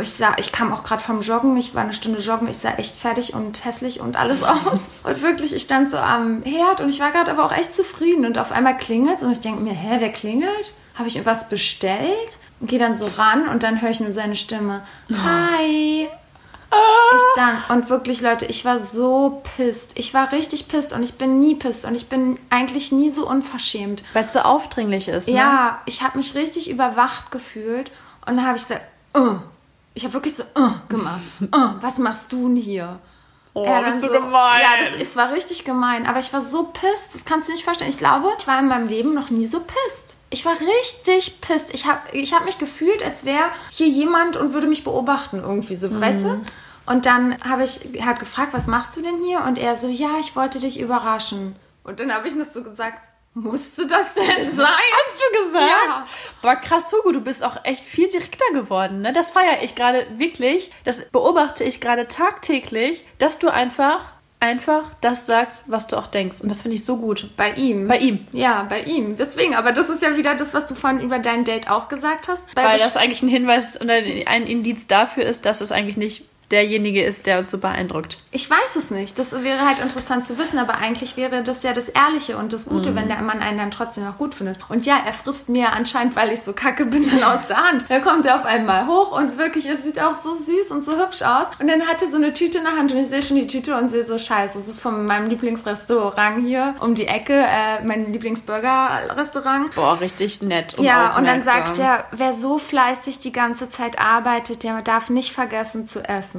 Ich 0.00 0.12
sah, 0.12 0.34
ich 0.36 0.52
kam 0.52 0.72
auch 0.72 0.84
gerade 0.84 1.02
vom 1.02 1.22
Joggen, 1.22 1.56
ich 1.56 1.74
war 1.74 1.82
eine 1.82 1.94
Stunde 1.94 2.20
joggen, 2.20 2.46
ich 2.46 2.58
sah 2.58 2.72
echt 2.72 2.94
fertig 2.94 3.34
und 3.34 3.64
hässlich 3.64 4.00
und 4.00 4.16
alles 4.16 4.42
aus. 4.44 4.90
Und 5.02 5.22
wirklich, 5.22 5.54
ich 5.54 5.62
stand 5.62 5.90
so 5.90 5.96
am 5.96 6.42
Herd 6.42 6.80
und 6.82 6.90
ich 6.90 7.00
war 7.00 7.10
gerade 7.10 7.32
aber 7.32 7.44
auch 7.44 7.52
echt 7.52 7.74
zufrieden. 7.74 8.24
Und 8.26 8.38
auf 8.38 8.52
einmal 8.52 8.76
klingelt 8.76 9.22
und 9.22 9.32
ich 9.32 9.40
denke 9.40 9.62
mir, 9.62 9.72
hä, 9.72 9.96
wer 9.98 10.12
klingelt? 10.12 10.74
Habe 10.94 11.08
ich 11.08 11.24
was 11.24 11.48
bestellt? 11.48 12.38
Und 12.60 12.68
gehe 12.68 12.78
dann 12.78 12.94
so 12.94 13.06
ran 13.16 13.48
und 13.48 13.62
dann 13.62 13.80
höre 13.80 13.90
ich 13.90 14.00
nur 14.00 14.12
seine 14.12 14.36
Stimme. 14.36 14.82
Hi. 15.10 16.08
Ich 16.70 17.22
dann, 17.36 17.62
und 17.70 17.88
wirklich, 17.88 18.20
Leute, 18.20 18.44
ich 18.44 18.64
war 18.64 18.78
so 18.78 19.42
pisst. 19.56 19.98
Ich 19.98 20.12
war 20.12 20.32
richtig 20.32 20.68
pisst 20.68 20.92
und 20.92 21.02
ich 21.02 21.14
bin 21.14 21.40
nie 21.40 21.54
pisst 21.54 21.86
und 21.86 21.94
ich 21.94 22.08
bin 22.08 22.38
eigentlich 22.50 22.92
nie 22.92 23.10
so 23.10 23.26
unverschämt. 23.28 24.04
Weil 24.12 24.26
es 24.26 24.34
so 24.34 24.40
aufdringlich 24.40 25.08
ist, 25.08 25.28
ne? 25.28 25.34
Ja, 25.34 25.80
ich 25.86 26.02
habe 26.02 26.18
mich 26.18 26.34
richtig 26.34 26.68
überwacht 26.68 27.30
gefühlt 27.30 27.90
und 28.26 28.36
dann 28.36 28.46
habe 28.46 28.56
ich 28.56 28.64
gesagt, 28.64 28.82
uh. 29.16 29.36
ich 29.94 30.04
habe 30.04 30.14
wirklich 30.14 30.36
so 30.36 30.42
uh, 30.58 30.72
gemacht. 30.88 31.20
Uh, 31.40 31.70
was 31.80 31.98
machst 31.98 32.32
du 32.32 32.48
denn 32.48 32.56
hier? 32.56 32.98
Oh, 33.60 33.64
Er 33.64 33.82
bist 33.82 34.02
du 34.02 34.08
gemein. 34.08 34.60
Ja, 34.62 34.84
das 34.84 34.94
ist, 35.00 35.16
war 35.16 35.32
richtig 35.32 35.64
gemein. 35.64 36.06
Aber 36.06 36.18
ich 36.18 36.32
war 36.32 36.40
so 36.40 36.64
pisst, 36.64 37.14
das 37.14 37.24
kannst 37.24 37.48
du 37.48 37.52
nicht 37.52 37.64
vorstellen. 37.64 37.90
Ich 37.90 37.98
glaube, 37.98 38.28
ich 38.38 38.46
war 38.46 38.58
in 38.58 38.68
meinem 38.68 38.88
Leben 38.88 39.14
noch 39.14 39.30
nie 39.30 39.46
so 39.46 39.60
pisst. 39.60 40.16
Ich 40.30 40.44
war 40.44 40.54
richtig 40.60 41.40
pisst. 41.40 41.72
Ich 41.74 41.86
habe 41.86 42.00
ich 42.12 42.32
hab 42.34 42.44
mich 42.44 42.58
gefühlt, 42.58 43.02
als 43.04 43.24
wäre 43.24 43.44
hier 43.70 43.88
jemand 43.88 44.36
und 44.36 44.52
würde 44.52 44.66
mich 44.66 44.84
beobachten 44.84 45.38
irgendwie 45.38 45.74
so, 45.74 45.88
Mhm. 45.88 46.00
weißt 46.00 46.24
du? 46.24 46.40
Und 46.86 47.04
dann 47.06 47.36
habe 47.48 47.64
ich, 47.64 48.02
hat 48.04 48.18
gefragt, 48.18 48.52
was 48.52 48.66
machst 48.66 48.96
du 48.96 49.02
denn 49.02 49.18
hier? 49.22 49.42
Und 49.44 49.58
er 49.58 49.76
so, 49.76 49.88
ja, 49.88 50.10
ich 50.20 50.34
wollte 50.36 50.58
dich 50.58 50.80
überraschen. 50.80 51.54
Und 51.84 52.00
dann 52.00 52.12
habe 52.12 52.26
ich 52.28 52.34
noch 52.34 52.46
so 52.52 52.62
gesagt, 52.62 53.00
musste 53.42 53.86
das 53.86 54.14
denn 54.14 54.50
sein? 54.56 54.66
Hast 54.66 55.20
du 55.20 55.44
gesagt? 55.44 55.66
Ja. 55.66 56.06
Boah, 56.42 56.56
krass, 56.56 56.92
Hugo, 56.92 57.12
du 57.12 57.20
bist 57.20 57.44
auch 57.44 57.64
echt 57.64 57.84
viel 57.84 58.08
direkter 58.08 58.52
geworden, 58.52 59.02
ne? 59.02 59.12
Das 59.12 59.30
feiere 59.30 59.62
ich 59.62 59.74
gerade 59.74 60.06
wirklich. 60.16 60.70
Das 60.84 61.06
beobachte 61.10 61.64
ich 61.64 61.80
gerade 61.80 62.08
tagtäglich, 62.08 63.04
dass 63.18 63.38
du 63.38 63.48
einfach, 63.48 64.00
einfach 64.40 64.84
das 65.00 65.26
sagst, 65.26 65.60
was 65.66 65.86
du 65.86 65.96
auch 65.96 66.06
denkst. 66.06 66.40
Und 66.40 66.48
das 66.48 66.62
finde 66.62 66.76
ich 66.76 66.84
so 66.84 66.96
gut. 66.96 67.30
Bei 67.36 67.52
ihm. 67.52 67.88
Bei 67.88 67.98
ihm. 67.98 68.26
Ja, 68.32 68.64
bei 68.64 68.82
ihm. 68.82 69.16
Deswegen, 69.16 69.54
aber 69.54 69.72
das 69.72 69.88
ist 69.88 70.02
ja 70.02 70.16
wieder 70.16 70.34
das, 70.34 70.54
was 70.54 70.66
du 70.66 70.74
vorhin 70.74 71.00
über 71.00 71.18
dein 71.18 71.44
Date 71.44 71.70
auch 71.70 71.88
gesagt 71.88 72.28
hast. 72.28 72.54
Bei 72.54 72.64
Weil 72.64 72.78
das 72.78 72.96
eigentlich 72.96 73.22
ein 73.22 73.28
Hinweis 73.28 73.80
oder 73.80 73.94
ein 73.94 74.46
Indiz 74.46 74.86
dafür 74.86 75.24
ist, 75.24 75.44
dass 75.44 75.60
es 75.60 75.72
eigentlich 75.72 75.96
nicht 75.96 76.24
derjenige 76.50 77.02
ist, 77.02 77.26
der 77.26 77.38
uns 77.38 77.50
so 77.50 77.58
beeindruckt. 77.58 78.18
Ich 78.30 78.48
weiß 78.48 78.76
es 78.76 78.90
nicht. 78.90 79.18
Das 79.18 79.32
wäre 79.32 79.66
halt 79.66 79.80
interessant 79.80 80.24
zu 80.24 80.38
wissen, 80.38 80.58
aber 80.58 80.76
eigentlich 80.78 81.16
wäre 81.16 81.42
das 81.42 81.62
ja 81.62 81.72
das 81.72 81.88
Ehrliche 81.88 82.36
und 82.36 82.52
das 82.52 82.66
Gute, 82.66 82.94
wenn 82.94 83.08
der 83.08 83.22
Mann 83.22 83.40
einen 83.40 83.58
dann 83.58 83.70
trotzdem 83.70 84.06
auch 84.06 84.16
gut 84.18 84.34
findet. 84.34 84.58
Und 84.68 84.86
ja, 84.86 84.98
er 85.04 85.12
frisst 85.12 85.48
mir 85.48 85.72
anscheinend, 85.72 86.16
weil 86.16 86.32
ich 86.32 86.40
so 86.42 86.52
kacke 86.52 86.86
bin, 86.86 87.08
dann 87.08 87.22
aus 87.22 87.46
der 87.46 87.56
Hand. 87.58 87.84
Dann 87.88 88.02
kommt 88.02 88.26
er 88.26 88.36
auf 88.36 88.44
einmal 88.44 88.86
hoch 88.86 89.12
und 89.18 89.36
wirklich, 89.38 89.66
es 89.68 89.84
sieht 89.84 90.00
auch 90.00 90.14
so 90.14 90.34
süß 90.34 90.70
und 90.70 90.84
so 90.84 90.92
hübsch 90.98 91.22
aus. 91.22 91.48
Und 91.58 91.68
dann 91.68 91.86
hat 91.86 92.02
er 92.02 92.08
so 92.08 92.16
eine 92.16 92.32
Tüte 92.32 92.58
in 92.58 92.64
der 92.64 92.76
Hand 92.76 92.92
und 92.92 92.98
ich 92.98 93.08
sehe 93.08 93.22
schon 93.22 93.36
die 93.36 93.46
Tüte 93.46 93.76
und 93.76 93.88
sehe 93.88 94.04
so, 94.04 94.18
scheiße, 94.18 94.58
das 94.58 94.68
ist 94.68 94.80
von 94.80 95.06
meinem 95.06 95.28
Lieblingsrestaurant 95.28 96.44
hier 96.44 96.74
um 96.80 96.94
die 96.94 97.06
Ecke, 97.06 97.34
äh, 97.34 97.84
mein 97.84 98.12
Lieblingsburger-Restaurant. 98.12 99.74
Boah, 99.74 100.00
richtig 100.00 100.42
nett. 100.42 100.78
Und 100.78 100.84
Ja, 100.84 101.16
und 101.16 101.26
dann 101.26 101.42
sagt 101.42 101.78
er, 101.78 102.04
wer 102.12 102.34
so 102.34 102.58
fleißig 102.58 103.20
die 103.20 103.32
ganze 103.32 103.68
Zeit 103.70 103.98
arbeitet, 103.98 104.62
der 104.62 104.80
darf 104.82 105.10
nicht 105.10 105.32
vergessen 105.32 105.86
zu 105.86 106.04
essen. 106.08 106.37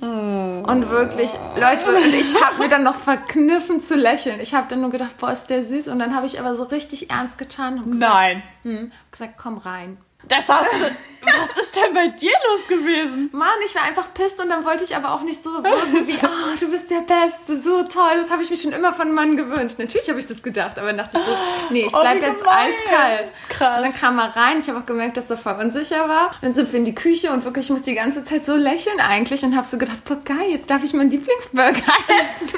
Und 0.00 0.88
wirklich, 0.88 1.32
Leute, 1.56 1.94
und 1.94 2.14
ich 2.14 2.34
habe 2.42 2.58
mir 2.58 2.68
dann 2.68 2.82
noch 2.82 2.94
verkniffen 2.94 3.80
zu 3.80 3.96
lächeln. 3.96 4.40
Ich 4.40 4.54
habe 4.54 4.66
dann 4.68 4.80
nur 4.80 4.90
gedacht, 4.90 5.18
boah, 5.18 5.30
ist 5.30 5.50
der 5.50 5.62
süß. 5.62 5.88
Und 5.88 5.98
dann 5.98 6.14
habe 6.16 6.24
ich 6.24 6.40
aber 6.40 6.56
so 6.56 6.64
richtig 6.64 7.10
ernst 7.10 7.36
getan 7.36 7.78
und 7.78 7.92
gesagt, 7.92 8.12
Nein. 8.12 8.42
hm, 8.62 8.92
gesagt 9.10 9.34
komm 9.36 9.58
rein. 9.58 9.98
Das 10.24 10.48
hast 10.48 10.72
du. 10.72 10.86
Was 11.22 11.50
ist 11.62 11.76
denn 11.76 11.92
bei 11.92 12.08
dir 12.08 12.32
los 12.50 12.66
gewesen? 12.66 13.28
Mann, 13.32 13.48
ich 13.66 13.74
war 13.74 13.82
einfach 13.82 14.14
pisst 14.14 14.40
und 14.42 14.48
dann 14.48 14.64
wollte 14.64 14.84
ich 14.84 14.96
aber 14.96 15.12
auch 15.12 15.20
nicht 15.20 15.42
so 15.42 15.50
wirken 15.62 16.06
wie, 16.08 16.14
oh, 16.16 16.56
du 16.58 16.70
bist 16.70 16.90
der 16.90 17.02
Beste, 17.02 17.60
so 17.60 17.82
toll, 17.82 18.12
das 18.16 18.30
habe 18.30 18.42
ich 18.42 18.48
mir 18.48 18.56
schon 18.56 18.72
immer 18.72 18.94
von 18.94 19.02
einem 19.08 19.14
Mann 19.14 19.36
gewünscht. 19.36 19.78
Natürlich 19.78 20.08
habe 20.08 20.18
ich 20.18 20.24
das 20.24 20.42
gedacht, 20.42 20.78
aber 20.78 20.88
dann 20.88 20.96
dachte 20.96 21.18
ich 21.18 21.24
so, 21.26 21.36
nee, 21.68 21.80
ich 21.86 21.94
Oh, 21.94 22.00
bleib 22.00 22.22
wie 22.22 22.24
jetzt 22.24 22.42
gemein. 22.42 22.56
eiskalt. 22.72 23.32
Krass. 23.50 23.78
Und 23.78 23.84
dann 23.84 24.00
kam 24.00 24.18
er 24.18 24.34
rein, 24.34 24.60
ich 24.60 24.68
habe 24.70 24.78
auch 24.78 24.86
gemerkt, 24.86 25.18
dass 25.18 25.28
er 25.28 25.36
voll 25.36 25.56
unsicher 25.60 26.08
war. 26.08 26.30
Dann 26.40 26.54
sind 26.54 26.72
wir 26.72 26.78
in 26.78 26.86
die 26.86 26.94
Küche 26.94 27.30
und 27.30 27.44
wirklich, 27.44 27.66
ich 27.66 27.70
muss 27.70 27.82
die 27.82 27.94
ganze 27.94 28.24
Zeit 28.24 28.46
so 28.46 28.56
lächeln 28.56 28.98
eigentlich 29.00 29.42
und 29.42 29.54
habe 29.54 29.66
so 29.68 29.76
gedacht, 29.76 30.02
boah 30.04 30.16
geil, 30.24 30.48
jetzt 30.52 30.70
darf 30.70 30.82
ich 30.82 30.94
meinen 30.94 31.10
Lieblingsburger 31.10 31.72
essen. 32.08 32.48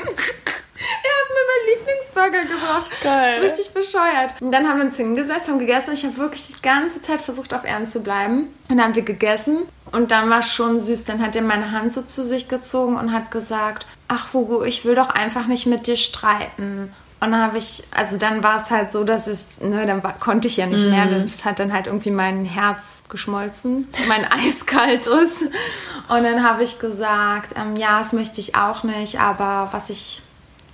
Er 1.02 1.10
hat 1.18 1.28
mir 1.30 1.44
meinen 1.50 1.78
Lieblingsburger 1.78 2.44
gebracht. 2.44 2.86
Geil. 3.02 3.40
Richtig 3.40 3.72
bescheuert. 3.72 4.40
Und 4.40 4.52
dann 4.52 4.68
haben 4.68 4.78
wir 4.78 4.86
uns 4.86 4.96
hingesetzt, 4.96 5.48
haben 5.48 5.58
gegessen. 5.58 5.94
Ich 5.94 6.04
habe 6.04 6.16
wirklich 6.16 6.48
die 6.48 6.62
ganze 6.62 7.00
Zeit 7.00 7.20
versucht, 7.20 7.54
auf 7.54 7.64
Ernst 7.64 7.92
zu 7.92 8.00
bleiben. 8.00 8.48
Und 8.68 8.76
dann 8.76 8.82
haben 8.82 8.94
wir 8.94 9.02
gegessen. 9.02 9.62
Und 9.90 10.10
dann 10.10 10.30
war 10.30 10.40
es 10.40 10.52
schon 10.52 10.80
süß. 10.80 11.04
Dann 11.04 11.22
hat 11.22 11.36
er 11.36 11.42
meine 11.42 11.72
Hand 11.72 11.92
so 11.92 12.02
zu 12.02 12.24
sich 12.24 12.48
gezogen 12.48 12.96
und 12.96 13.12
hat 13.12 13.30
gesagt, 13.30 13.86
ach 14.08 14.32
Hugo, 14.32 14.64
ich 14.64 14.84
will 14.84 14.94
doch 14.94 15.10
einfach 15.10 15.46
nicht 15.46 15.66
mit 15.66 15.86
dir 15.86 15.96
streiten. 15.96 16.92
Und 17.22 17.30
dann 17.30 17.40
habe 17.40 17.58
ich, 17.58 17.84
also 17.96 18.16
dann 18.16 18.42
war 18.42 18.56
es 18.56 18.72
halt 18.72 18.90
so, 18.90 19.04
dass 19.04 19.28
es, 19.28 19.60
ne, 19.60 19.86
dann 19.86 20.02
war, 20.02 20.12
konnte 20.18 20.48
ich 20.48 20.56
ja 20.56 20.66
nicht 20.66 20.84
mehr. 20.84 21.06
Das 21.06 21.44
hat 21.44 21.60
dann 21.60 21.72
halt 21.72 21.86
irgendwie 21.86 22.10
mein 22.10 22.44
Herz 22.44 23.04
geschmolzen, 23.08 23.86
mein 24.08 24.24
eiskaltes. 24.32 25.42
Und 25.42 26.24
dann 26.24 26.42
habe 26.42 26.64
ich 26.64 26.80
gesagt, 26.80 27.54
ähm, 27.56 27.76
ja, 27.76 28.00
das 28.00 28.12
möchte 28.12 28.40
ich 28.40 28.56
auch 28.56 28.82
nicht, 28.82 29.20
aber 29.20 29.68
was 29.70 29.88
ich 29.90 30.22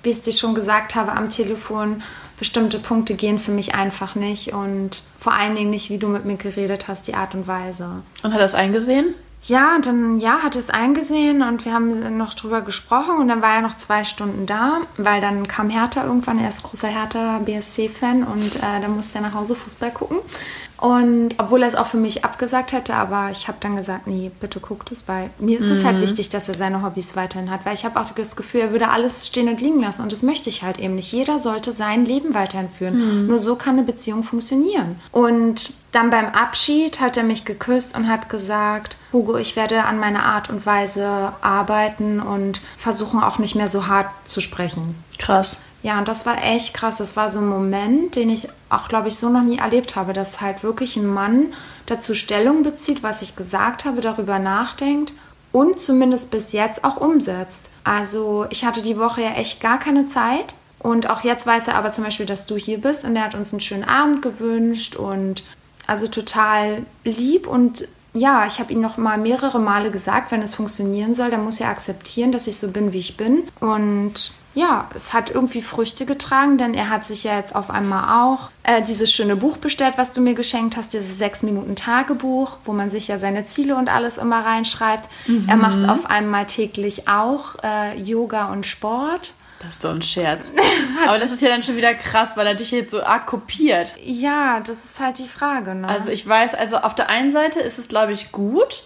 wie 0.03 0.11
ich 0.11 0.16
es 0.16 0.22
dir 0.22 0.32
schon 0.32 0.55
gesagt 0.55 0.94
habe 0.94 1.12
am 1.12 1.28
Telefon, 1.28 2.03
bestimmte 2.38 2.78
Punkte 2.78 3.14
gehen 3.14 3.38
für 3.38 3.51
mich 3.51 3.74
einfach 3.74 4.14
nicht 4.14 4.53
und 4.53 5.03
vor 5.18 5.32
allen 5.32 5.57
Dingen 5.57 5.70
nicht, 5.70 5.90
wie 5.90 5.99
du 5.99 6.09
mit 6.09 6.24
mir 6.24 6.36
geredet 6.36 6.88
hast, 6.88 7.09
die 7.09 7.14
Art 7.14 7.34
und 7.34 7.46
Weise. 7.46 8.03
Und 8.22 8.32
hat 8.32 8.38
er 8.38 8.44
das 8.44 8.55
eingesehen? 8.55 9.14
Ja, 9.44 9.78
dann 9.80 10.18
ja, 10.18 10.40
hat 10.42 10.57
es 10.57 10.68
eingesehen 10.68 11.42
und 11.42 11.64
wir 11.64 11.72
haben 11.72 12.16
noch 12.16 12.34
drüber 12.34 12.61
gesprochen 12.61 13.16
und 13.18 13.28
dann 13.28 13.40
war 13.40 13.55
er 13.55 13.61
noch 13.62 13.76
zwei 13.76 14.05
Stunden 14.05 14.46
da, 14.46 14.78
weil 14.96 15.20
dann 15.20 15.46
kam 15.46 15.70
Hertha 15.70 16.05
irgendwann, 16.05 16.38
er 16.38 16.49
ist 16.49 16.64
großer 16.64 16.88
Hertha 16.88 17.38
BSC-Fan 17.38 18.24
und 18.24 18.57
äh, 18.57 18.80
dann 18.82 18.94
musste 18.94 19.18
er 19.18 19.22
nach 19.22 19.34
Hause 19.34 19.55
Fußball 19.55 19.92
gucken. 19.92 20.18
Und 20.78 21.34
obwohl 21.38 21.62
er 21.62 21.68
es 21.68 21.74
auch 21.74 21.86
für 21.86 21.96
mich 21.96 22.24
abgesagt 22.24 22.72
hätte, 22.72 22.94
aber 22.94 23.30
ich 23.30 23.48
habe 23.48 23.58
dann 23.60 23.76
gesagt, 23.76 24.06
nee, 24.06 24.30
bitte 24.40 24.60
guckt 24.60 24.92
es, 24.92 25.08
weil 25.08 25.30
mir 25.38 25.58
ist 25.58 25.70
es 25.70 25.84
halt 25.84 26.00
wichtig, 26.00 26.28
dass 26.28 26.48
er 26.48 26.54
seine 26.54 26.82
Hobbys 26.82 27.16
weiterhin 27.16 27.50
hat, 27.50 27.66
weil 27.66 27.74
ich 27.74 27.84
habe 27.84 28.00
auch 28.00 28.08
das 28.08 28.36
Gefühl, 28.36 28.60
er 28.60 28.72
würde 28.72 28.88
alles 28.90 29.26
stehen 29.26 29.48
und 29.48 29.60
liegen 29.60 29.80
lassen 29.80 30.02
und 30.02 30.12
das 30.12 30.22
möchte 30.22 30.48
ich 30.48 30.62
halt 30.62 30.78
eben 30.78 30.94
nicht. 30.94 31.12
Jeder 31.12 31.38
sollte 31.38 31.72
sein 31.72 32.04
Leben 32.04 32.32
weiterhin 32.32 32.68
führen. 32.68 33.26
Nur 33.26 33.38
so 33.38 33.56
kann 33.56 33.76
eine 33.76 33.82
Beziehung 33.82 34.22
funktionieren. 34.22 35.00
Und 35.10 35.72
dann 35.92 36.10
beim 36.10 36.26
Abschied 36.26 37.00
hat 37.00 37.16
er 37.16 37.22
mich 37.22 37.44
geküsst 37.44 37.96
und 37.96 38.08
hat 38.08 38.28
gesagt, 38.28 38.98
Hugo, 39.12 39.36
ich 39.36 39.56
werde 39.56 39.84
an 39.84 39.98
meiner 39.98 40.24
Art 40.24 40.50
und 40.50 40.64
Weise 40.66 41.32
arbeiten 41.40 42.20
und 42.20 42.60
versuchen 42.76 43.20
auch 43.20 43.38
nicht 43.38 43.54
mehr 43.54 43.68
so 43.68 43.86
hart 43.86 44.08
zu 44.26 44.40
sprechen. 44.40 45.02
Krass. 45.18 45.60
Ja, 45.82 45.98
und 45.98 46.08
das 46.08 46.26
war 46.26 46.42
echt 46.42 46.74
krass. 46.74 46.98
Das 46.98 47.16
war 47.16 47.30
so 47.30 47.40
ein 47.40 47.48
Moment, 47.48 48.16
den 48.16 48.30
ich 48.30 48.48
auch, 48.68 48.88
glaube 48.88 49.08
ich, 49.08 49.16
so 49.16 49.28
noch 49.28 49.42
nie 49.42 49.58
erlebt 49.58 49.96
habe, 49.96 50.12
dass 50.12 50.40
halt 50.40 50.62
wirklich 50.62 50.96
ein 50.96 51.06
Mann 51.06 51.52
dazu 51.86 52.14
Stellung 52.14 52.62
bezieht, 52.62 53.02
was 53.02 53.22
ich 53.22 53.36
gesagt 53.36 53.84
habe, 53.84 54.00
darüber 54.00 54.38
nachdenkt 54.38 55.12
und 55.52 55.80
zumindest 55.80 56.30
bis 56.30 56.52
jetzt 56.52 56.84
auch 56.84 56.96
umsetzt. 56.96 57.70
Also 57.84 58.46
ich 58.50 58.64
hatte 58.64 58.82
die 58.82 58.98
Woche 58.98 59.22
ja 59.22 59.32
echt 59.32 59.60
gar 59.60 59.78
keine 59.78 60.06
Zeit. 60.06 60.54
Und 60.80 61.10
auch 61.10 61.22
jetzt 61.22 61.46
weiß 61.46 61.68
er 61.68 61.74
aber 61.74 61.90
zum 61.90 62.04
Beispiel, 62.04 62.26
dass 62.26 62.46
du 62.46 62.56
hier 62.56 62.80
bist 62.80 63.04
und 63.04 63.16
er 63.16 63.24
hat 63.24 63.34
uns 63.34 63.52
einen 63.52 63.60
schönen 63.60 63.84
Abend 63.84 64.22
gewünscht 64.22 64.94
und 64.94 65.42
also 65.88 66.06
total 66.06 66.84
lieb 67.04 67.46
und 67.46 67.88
ja, 68.14 68.46
ich 68.46 68.59
habe 68.59 68.72
ihm 68.72 68.80
noch 68.80 68.96
mal 68.96 69.18
mehrere 69.18 69.59
Male 69.59 69.90
gesagt, 69.90 70.32
wenn 70.32 70.42
es 70.42 70.54
funktionieren 70.54 71.14
soll, 71.14 71.30
dann 71.30 71.44
muss 71.44 71.61
er 71.61 71.68
akzeptieren, 71.68 72.32
dass 72.32 72.46
ich 72.46 72.59
so 72.59 72.68
bin, 72.70 72.92
wie 72.92 72.98
ich 72.98 73.16
bin. 73.16 73.44
Und 73.61 74.32
ja, 74.54 74.88
es 74.94 75.12
hat 75.12 75.30
irgendwie 75.30 75.62
Früchte 75.62 76.04
getragen, 76.04 76.59
denn 76.59 76.74
er 76.74 76.90
hat 76.90 77.04
sich 77.04 77.24
ja 77.24 77.36
jetzt 77.36 77.54
auf 77.54 77.70
einmal 77.70 78.24
auch 78.24 78.50
äh, 78.64 78.82
dieses 78.82 79.12
schöne 79.12 79.36
Buch 79.36 79.59
bestellt, 79.59 79.94
was 79.96 80.12
du 80.12 80.20
mir 80.20 80.34
geschenkt 80.34 80.76
hast, 80.76 80.94
dieses 80.94 81.16
sechs 81.18 81.42
Minuten 81.42 81.76
Tagebuch, 81.76 82.56
wo 82.64 82.72
man 82.72 82.90
sich 82.90 83.09
ja 83.09 83.18
seine 83.18 83.44
Ziele 83.44 83.76
und 83.76 83.88
alles 83.88 84.18
immer 84.18 84.44
reinschreibt. 84.44 85.09
Er 85.46 85.56
macht 85.56 85.88
auf 85.88 86.06
einmal 86.06 86.46
täglich 86.46 87.09
auch 87.09 87.56
äh, 87.62 88.00
Yoga 88.00 88.46
und 88.46 88.66
Sport. 88.66 89.34
Das 89.68 89.76
ist 89.76 89.82
so 89.82 89.88
ein 89.88 90.02
Scherz. 90.02 90.50
Aber 91.06 91.18
das 91.18 91.30
ist 91.30 91.42
ja 91.42 91.50
dann 91.50 91.62
schon 91.62 91.76
wieder 91.76 91.94
krass, 91.94 92.36
weil 92.36 92.46
er 92.46 92.54
dich 92.54 92.70
jetzt 92.70 92.90
so 92.90 93.02
arg 93.02 93.26
kopiert. 93.26 93.94
Ja, 94.02 94.60
das 94.60 94.84
ist 94.84 94.98
halt 94.98 95.18
die 95.18 95.28
Frage. 95.28 95.74
Ne? 95.74 95.86
Also 95.86 96.10
ich 96.10 96.26
weiß, 96.26 96.54
also 96.54 96.78
auf 96.78 96.94
der 96.94 97.10
einen 97.10 97.32
Seite 97.32 97.60
ist 97.60 97.78
es, 97.78 97.88
glaube 97.88 98.12
ich, 98.12 98.32
gut, 98.32 98.84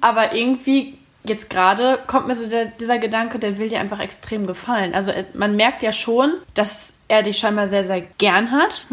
aber 0.00 0.34
irgendwie 0.34 0.98
jetzt 1.24 1.50
gerade 1.50 1.98
kommt 2.06 2.28
mir 2.28 2.34
so 2.34 2.46
der, 2.46 2.66
dieser 2.66 2.98
Gedanke, 2.98 3.38
der 3.38 3.58
will 3.58 3.68
dir 3.68 3.80
einfach 3.80 4.00
extrem 4.00 4.46
gefallen. 4.46 4.94
Also 4.94 5.10
äh, 5.10 5.24
man 5.34 5.54
merkt 5.54 5.82
ja 5.82 5.92
schon, 5.92 6.32
dass 6.54 6.94
er 7.08 7.22
dich 7.22 7.36
scheinbar 7.36 7.66
sehr, 7.66 7.84
sehr 7.84 8.00
gern 8.00 8.50
hat. 8.50 8.86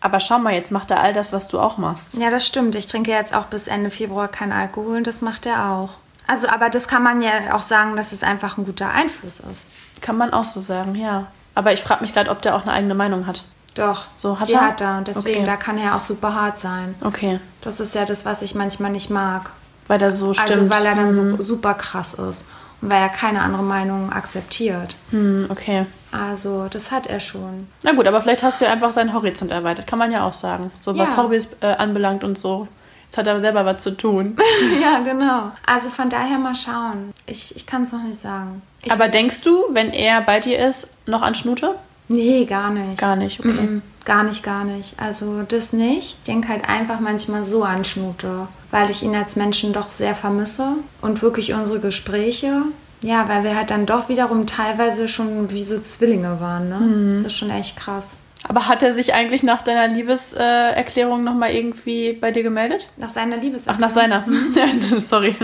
Aber 0.00 0.20
schau 0.20 0.38
mal, 0.38 0.54
jetzt 0.54 0.70
macht 0.70 0.92
er 0.92 1.00
all 1.00 1.12
das, 1.12 1.32
was 1.32 1.48
du 1.48 1.58
auch 1.58 1.76
machst. 1.76 2.14
Ja, 2.14 2.30
das 2.30 2.46
stimmt. 2.46 2.76
Ich 2.76 2.86
trinke 2.86 3.10
jetzt 3.10 3.34
auch 3.34 3.46
bis 3.46 3.66
Ende 3.66 3.90
Februar 3.90 4.28
keinen 4.28 4.52
Alkohol 4.52 4.98
und 4.98 5.06
das 5.06 5.22
macht 5.22 5.44
er 5.46 5.70
auch. 5.70 5.90
Also, 6.26 6.48
aber 6.48 6.70
das 6.70 6.88
kann 6.88 7.02
man 7.02 7.20
ja 7.20 7.52
auch 7.52 7.62
sagen, 7.62 7.96
dass 7.96 8.12
es 8.12 8.22
einfach 8.22 8.56
ein 8.56 8.64
guter 8.64 8.90
Einfluss 8.90 9.40
ist. 9.40 9.66
Kann 10.04 10.18
man 10.18 10.32
auch 10.34 10.44
so 10.44 10.60
sagen, 10.60 10.94
ja. 10.94 11.26
Aber 11.54 11.72
ich 11.72 11.82
frage 11.82 12.02
mich 12.02 12.12
gerade, 12.12 12.30
ob 12.30 12.42
der 12.42 12.54
auch 12.56 12.62
eine 12.62 12.72
eigene 12.72 12.94
Meinung 12.94 13.26
hat. 13.26 13.42
Doch, 13.74 14.04
So 14.16 14.38
hat 14.38 14.46
sie 14.46 14.52
er? 14.52 14.60
hat 14.60 14.80
er 14.82 14.98
und 14.98 15.08
deswegen, 15.08 15.38
Okay. 15.40 15.46
da 15.46 15.56
kann 15.56 15.78
er 15.78 15.96
auch 15.96 16.00
super 16.00 16.34
hart 16.34 16.58
sein. 16.58 16.94
Okay. 17.02 17.40
Das 17.62 17.80
ist 17.80 17.94
ja 17.94 18.04
das, 18.04 18.24
was 18.26 18.42
ich 18.42 18.54
manchmal 18.54 18.90
nicht 18.92 19.08
mag. 19.10 19.50
Weil 19.86 20.00
er 20.02 20.12
so 20.12 20.34
stimmt. 20.34 20.50
Also, 20.50 20.70
weil 20.70 20.84
er 20.86 20.94
dann 20.94 21.06
Mhm. 21.08 21.36
so 21.36 21.42
super 21.42 21.74
krass 21.74 22.14
ist 22.14 22.46
und 22.82 22.90
weil 22.90 23.00
er 23.02 23.08
keine 23.08 23.40
andere 23.42 23.62
Meinung 23.62 24.12
akzeptiert. 24.12 24.96
Hm, 25.10 25.46
okay. 25.50 25.86
Also, 26.12 26.66
das 26.68 26.90
hat 26.92 27.06
er 27.06 27.18
schon. 27.20 27.66
Na 27.82 27.92
gut, 27.92 28.06
aber 28.06 28.22
vielleicht 28.22 28.42
hast 28.42 28.60
du 28.60 28.64
ja 28.66 28.72
einfach 28.72 28.92
seinen 28.92 29.12
Horizont 29.14 29.50
erweitert. 29.50 29.86
Kann 29.86 29.98
man 29.98 30.12
ja 30.12 30.26
auch 30.26 30.34
sagen. 30.34 30.70
So 30.74 30.96
was 30.98 31.12
Ja. 31.12 31.16
Hobbys 31.22 31.56
äh, 31.60 31.66
anbelangt 31.66 32.22
und 32.24 32.38
so. 32.38 32.68
Jetzt 33.14 33.18
hat 33.18 33.26
er 33.28 33.38
selber 33.38 33.64
was 33.64 33.80
zu 33.80 33.92
tun. 33.92 34.36
ja, 34.82 34.98
genau. 34.98 35.52
Also, 35.64 35.90
von 35.90 36.10
daher 36.10 36.36
mal 36.36 36.56
schauen. 36.56 37.12
Ich, 37.26 37.54
ich 37.54 37.64
kann 37.64 37.84
es 37.84 37.92
noch 37.92 38.02
nicht 38.02 38.18
sagen. 38.18 38.60
Ich, 38.82 38.90
aber 38.90 39.06
denkst 39.06 39.42
du, 39.42 39.66
wenn 39.70 39.92
er 39.92 40.20
bei 40.22 40.40
dir 40.40 40.58
ist, 40.58 40.88
noch 41.06 41.22
an 41.22 41.36
Schnute? 41.36 41.76
nee, 42.08 42.44
gar 42.44 42.70
nicht. 42.70 42.98
Gar 42.98 43.14
nicht, 43.16 43.38
okay. 43.38 43.52
Mm, 43.52 43.82
Gar 44.04 44.24
nicht, 44.24 44.42
gar 44.42 44.64
nicht. 44.64 44.96
Also 45.00 45.42
das 45.46 45.72
nicht. 45.72 46.18
Ich 46.18 46.22
denke 46.26 46.48
halt 46.48 46.68
einfach 46.68 46.98
manchmal 46.98 47.44
so 47.44 47.62
an 47.62 47.84
Schnute, 47.84 48.48
weil 48.72 48.90
ich 48.90 49.02
ihn 49.04 49.14
als 49.14 49.36
Menschen 49.36 49.72
doch 49.72 49.88
sehr 49.88 50.14
vermisse 50.16 50.72
und 51.00 51.22
wirklich 51.22 51.54
unsere 51.54 51.78
Gespräche. 51.80 52.62
Ja, 53.00 53.28
weil 53.28 53.44
wir 53.44 53.56
halt 53.56 53.70
dann 53.70 53.86
doch 53.86 54.08
wiederum 54.08 54.46
teilweise 54.46 55.06
schon 55.08 55.50
wie 55.50 55.62
so 55.62 55.80
Zwillinge 55.80 56.40
waren, 56.40 56.68
ne? 56.68 56.80
Mhm. 56.80 57.10
Das 57.12 57.22
ist 57.22 57.36
schon 57.36 57.50
echt 57.50 57.76
krass. 57.76 58.18
Aber 58.46 58.68
hat 58.68 58.82
er 58.82 58.92
sich 58.92 59.14
eigentlich 59.14 59.42
nach 59.42 59.62
deiner 59.62 59.88
Liebeserklärung 59.88 61.20
äh, 61.20 61.24
nochmal 61.24 61.52
irgendwie 61.52 62.12
bei 62.12 62.30
dir 62.30 62.42
gemeldet? 62.42 62.90
Nach 62.96 63.08
seiner 63.08 63.36
Ach, 63.38 63.42
Liebeserklärung. 63.42 63.80
nach 63.80 63.90
seiner. 63.90 64.26
Ja, 64.54 64.98
Sorry. 65.00 65.34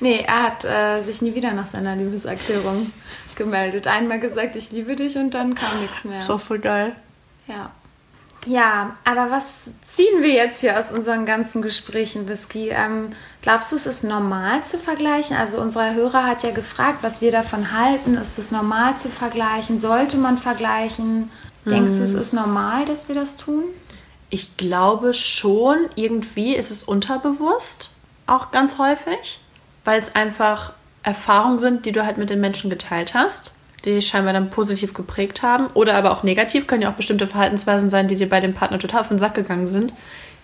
Nee, 0.00 0.24
er 0.26 0.42
hat 0.42 0.64
äh, 0.64 1.02
sich 1.02 1.22
nie 1.22 1.34
wieder 1.34 1.52
nach 1.52 1.66
seiner 1.66 1.96
Liebeserklärung 1.96 2.92
gemeldet. 3.36 3.86
Einmal 3.86 4.20
gesagt, 4.20 4.54
ich 4.56 4.70
liebe 4.70 4.96
dich 4.96 5.16
und 5.16 5.32
dann 5.32 5.54
kam 5.54 5.80
nichts 5.80 6.04
mehr. 6.04 6.18
Ist 6.18 6.30
auch 6.30 6.40
so 6.40 6.58
geil. 6.58 6.94
Ja. 7.46 7.70
Ja, 8.46 8.94
aber 9.04 9.30
was 9.30 9.70
ziehen 9.82 10.22
wir 10.22 10.30
jetzt 10.32 10.60
hier 10.60 10.78
aus 10.78 10.90
unseren 10.90 11.26
ganzen 11.26 11.60
Gesprächen, 11.60 12.26
Whisky? 12.26 12.70
Ähm, 12.70 13.10
glaubst 13.42 13.72
du, 13.72 13.76
es 13.76 13.84
ist 13.84 14.02
normal 14.02 14.64
zu 14.64 14.78
vergleichen? 14.78 15.36
Also 15.36 15.60
unser 15.60 15.94
Hörer 15.94 16.24
hat 16.26 16.42
ja 16.42 16.50
gefragt, 16.50 16.98
was 17.02 17.20
wir 17.20 17.32
davon 17.32 17.78
halten. 17.78 18.14
Ist 18.14 18.38
es 18.38 18.50
normal 18.50 18.96
zu 18.96 19.10
vergleichen? 19.10 19.78
Sollte 19.78 20.16
man 20.16 20.38
vergleichen? 20.38 21.30
Denkst 21.64 21.98
du, 21.98 22.04
es 22.04 22.14
ist 22.14 22.32
normal, 22.32 22.84
dass 22.84 23.08
wir 23.08 23.14
das 23.14 23.36
tun? 23.36 23.64
Ich 24.30 24.56
glaube 24.56 25.12
schon, 25.12 25.76
irgendwie 25.96 26.54
ist 26.54 26.70
es 26.70 26.82
unterbewusst 26.82 27.90
auch 28.26 28.50
ganz 28.50 28.78
häufig, 28.78 29.40
weil 29.84 30.00
es 30.00 30.14
einfach 30.14 30.72
Erfahrungen 31.02 31.58
sind, 31.58 31.84
die 31.84 31.92
du 31.92 32.04
halt 32.04 32.16
mit 32.16 32.30
den 32.30 32.40
Menschen 32.40 32.70
geteilt 32.70 33.14
hast, 33.14 33.54
die 33.84 33.92
dich 33.92 34.06
scheinbar 34.06 34.32
dann 34.32 34.50
positiv 34.50 34.94
geprägt 34.94 35.42
haben 35.42 35.66
oder 35.74 35.94
aber 35.94 36.12
auch 36.12 36.22
negativ, 36.22 36.66
können 36.66 36.82
ja 36.82 36.90
auch 36.90 36.96
bestimmte 36.96 37.26
Verhaltensweisen 37.26 37.90
sein, 37.90 38.08
die 38.08 38.16
dir 38.16 38.28
bei 38.28 38.40
dem 38.40 38.54
Partner 38.54 38.78
total 38.78 39.00
auf 39.00 39.08
den 39.08 39.18
Sack 39.18 39.34
gegangen 39.34 39.68
sind, 39.68 39.94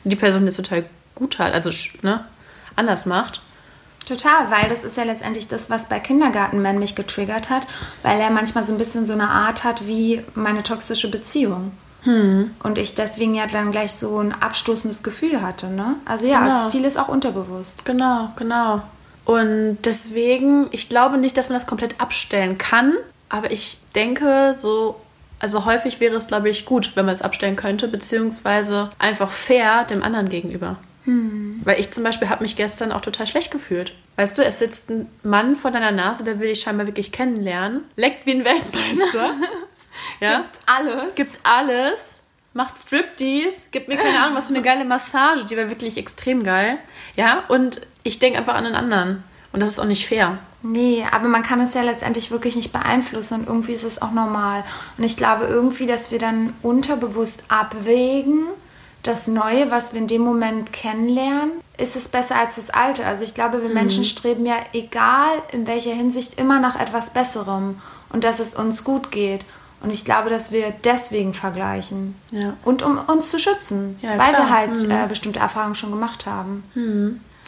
die 0.04 0.16
Person 0.16 0.44
jetzt 0.46 0.56
total 0.56 0.84
gut 1.14 1.38
halt, 1.38 1.54
also 1.54 1.70
ne, 2.02 2.24
anders 2.74 3.06
macht. 3.06 3.40
Total, 4.06 4.50
weil 4.50 4.68
das 4.68 4.84
ist 4.84 4.96
ja 4.96 5.02
letztendlich 5.04 5.48
das, 5.48 5.68
was 5.68 5.86
bei 5.86 5.98
Kindergartenmen 5.98 6.78
mich 6.78 6.94
getriggert 6.94 7.50
hat, 7.50 7.66
weil 8.02 8.20
er 8.20 8.30
manchmal 8.30 8.64
so 8.64 8.72
ein 8.72 8.78
bisschen 8.78 9.04
so 9.06 9.12
eine 9.14 9.28
Art 9.28 9.64
hat 9.64 9.86
wie 9.86 10.22
meine 10.34 10.62
toxische 10.62 11.10
Beziehung. 11.10 11.72
Und 12.62 12.78
ich 12.78 12.94
deswegen 12.94 13.34
ja 13.34 13.48
dann 13.48 13.72
gleich 13.72 13.92
so 13.94 14.20
ein 14.20 14.32
abstoßendes 14.32 15.02
Gefühl 15.02 15.42
hatte, 15.42 15.66
ne? 15.66 15.96
Also 16.04 16.24
ja, 16.24 16.38
Genau. 16.38 16.56
es 16.56 16.64
ist 16.66 16.70
vieles 16.70 16.96
auch 16.96 17.08
unterbewusst. 17.08 17.84
Genau, 17.84 18.30
genau. 18.36 18.80
Und 19.24 19.78
deswegen, 19.84 20.68
ich 20.70 20.88
glaube 20.88 21.18
nicht, 21.18 21.36
dass 21.36 21.48
man 21.48 21.58
das 21.58 21.66
komplett 21.66 22.00
abstellen 22.00 22.58
kann, 22.58 22.92
aber 23.28 23.50
ich 23.50 23.78
denke 23.96 24.54
so, 24.56 25.00
Also 25.40 25.64
häufig 25.64 25.98
wäre 26.00 26.14
es, 26.14 26.28
glaube 26.28 26.48
ich, 26.48 26.64
gut, 26.64 26.92
wenn 26.94 27.06
man 27.06 27.12
es 27.14 27.22
abstellen 27.22 27.56
könnte, 27.56 27.88
beziehungsweise 27.88 28.88
einfach 29.00 29.30
fair 29.32 29.82
dem 29.84 30.02
anderen 30.04 30.28
gegenüber. 30.28 30.76
Weil 31.64 31.80
ich 31.80 31.90
zum 31.90 32.02
Beispiel 32.04 32.28
habe 32.28 32.42
mich 32.42 32.56
gestern 32.56 32.92
auch 32.92 33.00
total 33.00 33.26
schlecht 33.26 33.50
gefühlt. 33.50 33.94
Weißt 34.16 34.36
du, 34.36 34.44
es 34.44 34.58
sitzt 34.58 34.90
ein 34.90 35.08
Mann 35.22 35.56
vor 35.56 35.70
deiner 35.70 35.92
Nase, 35.92 36.24
der 36.24 36.40
will 36.40 36.48
dich 36.48 36.60
scheinbar 36.60 36.86
wirklich 36.86 37.12
kennenlernen, 37.12 37.82
leckt 37.96 38.26
wie 38.26 38.32
ein 38.32 38.44
Weltmeister. 38.44 39.34
ja? 40.20 40.40
Gibt 40.40 40.60
alles. 40.66 41.14
Gibt 41.14 41.40
alles, 41.44 42.22
macht 42.54 42.78
Striptease, 42.80 43.68
gibt 43.70 43.88
mir 43.88 43.96
keine 43.96 44.18
Ahnung, 44.18 44.36
was 44.36 44.46
für 44.46 44.54
eine 44.54 44.62
geile 44.62 44.84
Massage, 44.84 45.44
die 45.44 45.56
war 45.56 45.68
wirklich 45.70 45.96
extrem 45.96 46.42
geil. 46.42 46.78
Ja, 47.14 47.44
und 47.48 47.82
ich 48.02 48.18
denke 48.18 48.38
einfach 48.38 48.54
an 48.54 48.64
den 48.64 48.74
anderen. 48.74 49.22
Und 49.52 49.60
das 49.60 49.70
ist 49.70 49.78
auch 49.78 49.84
nicht 49.84 50.06
fair. 50.06 50.38
Nee, 50.62 51.04
aber 51.12 51.28
man 51.28 51.42
kann 51.42 51.60
es 51.60 51.74
ja 51.74 51.82
letztendlich 51.82 52.30
wirklich 52.30 52.56
nicht 52.56 52.72
beeinflussen 52.72 53.40
und 53.40 53.46
irgendwie 53.46 53.72
ist 53.72 53.84
es 53.84 54.02
auch 54.02 54.10
normal. 54.10 54.64
Und 54.98 55.04
ich 55.04 55.16
glaube 55.16 55.44
irgendwie, 55.44 55.86
dass 55.86 56.10
wir 56.10 56.18
dann 56.18 56.52
unterbewusst 56.62 57.44
abwägen, 57.48 58.48
das 59.06 59.26
Neue, 59.26 59.70
was 59.70 59.92
wir 59.92 60.00
in 60.00 60.06
dem 60.06 60.22
Moment 60.22 60.72
kennenlernen, 60.72 61.52
ist 61.78 61.96
es 61.96 62.08
besser 62.08 62.36
als 62.38 62.56
das 62.56 62.70
Alte. 62.70 63.06
Also 63.06 63.24
ich 63.24 63.34
glaube, 63.34 63.62
wir 63.62 63.68
Menschen 63.68 64.04
streben 64.04 64.46
ja, 64.46 64.56
egal 64.72 65.28
in 65.52 65.66
welcher 65.66 65.92
Hinsicht, 65.92 66.38
immer 66.40 66.58
nach 66.60 66.78
etwas 66.80 67.10
Besserem 67.10 67.78
und 68.10 68.24
dass 68.24 68.38
es 68.40 68.54
uns 68.54 68.84
gut 68.84 69.10
geht. 69.10 69.44
Und 69.82 69.90
ich 69.90 70.04
glaube, 70.06 70.30
dass 70.30 70.52
wir 70.52 70.70
deswegen 70.84 71.34
vergleichen. 71.34 72.14
Ja. 72.30 72.54
Und 72.64 72.82
um 72.82 72.98
uns 72.98 73.30
zu 73.30 73.38
schützen, 73.38 73.98
Ja, 74.00 74.10
weil 74.10 74.32
wir 74.32 74.46
klar. 74.46 74.50
halt 74.50 74.82
Mhm. 74.82 74.90
äh, 74.90 75.06
bestimmte 75.06 75.38
Erfahrungen 75.38 75.74
schon 75.74 75.90
gemacht 75.90 76.24
haben. 76.26 76.64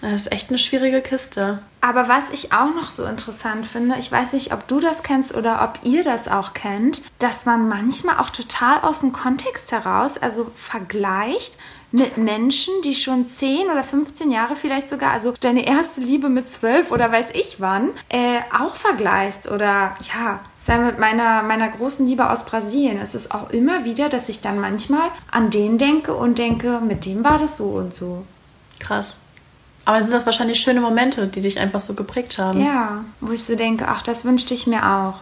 Das 0.02 0.12
ist 0.12 0.32
echt 0.32 0.50
eine 0.50 0.58
schwierige 0.58 1.00
Kiste. 1.00 1.60
Aber 1.80 2.08
was 2.08 2.30
ich 2.30 2.52
auch 2.52 2.74
noch 2.74 2.90
so 2.90 3.04
interessant 3.04 3.66
finde, 3.66 3.96
ich 3.98 4.10
weiß 4.10 4.32
nicht, 4.32 4.52
ob 4.52 4.66
du 4.66 4.80
das 4.80 5.02
kennst 5.02 5.34
oder 5.36 5.62
ob 5.62 5.86
ihr 5.86 6.02
das 6.02 6.26
auch 6.28 6.52
kennt, 6.52 7.02
dass 7.18 7.46
man 7.46 7.68
manchmal 7.68 8.18
auch 8.18 8.30
total 8.30 8.80
aus 8.80 9.00
dem 9.00 9.12
Kontext 9.12 9.70
heraus, 9.70 10.18
also 10.18 10.50
vergleicht 10.56 11.56
mit 11.90 12.18
Menschen, 12.18 12.74
die 12.84 12.94
schon 12.94 13.26
10 13.26 13.70
oder 13.70 13.82
15 13.82 14.30
Jahre 14.30 14.56
vielleicht 14.56 14.88
sogar, 14.88 15.12
also 15.12 15.32
deine 15.40 15.66
erste 15.66 16.00
Liebe 16.00 16.28
mit 16.28 16.48
12 16.48 16.90
oder 16.90 17.10
weiß 17.10 17.30
ich 17.30 17.60
wann, 17.60 17.90
äh, 18.08 18.40
auch 18.58 18.74
vergleichst. 18.74 19.50
Oder 19.50 19.94
ja, 20.14 20.40
sei 20.60 20.78
mit 20.78 20.98
meiner, 20.98 21.42
meiner 21.42 21.68
großen 21.68 22.06
Liebe 22.06 22.28
aus 22.28 22.44
Brasilien. 22.44 22.98
Es 22.98 23.14
ist 23.14 23.34
auch 23.34 23.50
immer 23.50 23.84
wieder, 23.84 24.08
dass 24.08 24.28
ich 24.28 24.40
dann 24.40 24.60
manchmal 24.60 25.08
an 25.30 25.50
den 25.50 25.78
denke 25.78 26.14
und 26.14 26.38
denke, 26.38 26.80
mit 26.80 27.06
dem 27.06 27.24
war 27.24 27.38
das 27.38 27.56
so 27.56 27.68
und 27.68 27.94
so. 27.94 28.24
Krass. 28.80 29.16
Aber 29.88 30.00
das 30.00 30.10
sind 30.10 30.20
doch 30.20 30.26
wahrscheinlich 30.26 30.60
schöne 30.60 30.82
Momente, 30.82 31.28
die 31.28 31.40
dich 31.40 31.58
einfach 31.58 31.80
so 31.80 31.94
geprägt 31.94 32.36
haben. 32.36 32.62
Ja, 32.62 33.06
wo 33.22 33.32
ich 33.32 33.42
so 33.42 33.56
denke, 33.56 33.88
ach, 33.88 34.02
das 34.02 34.26
wünschte 34.26 34.52
ich 34.52 34.66
mir 34.66 34.86
auch. 34.86 35.14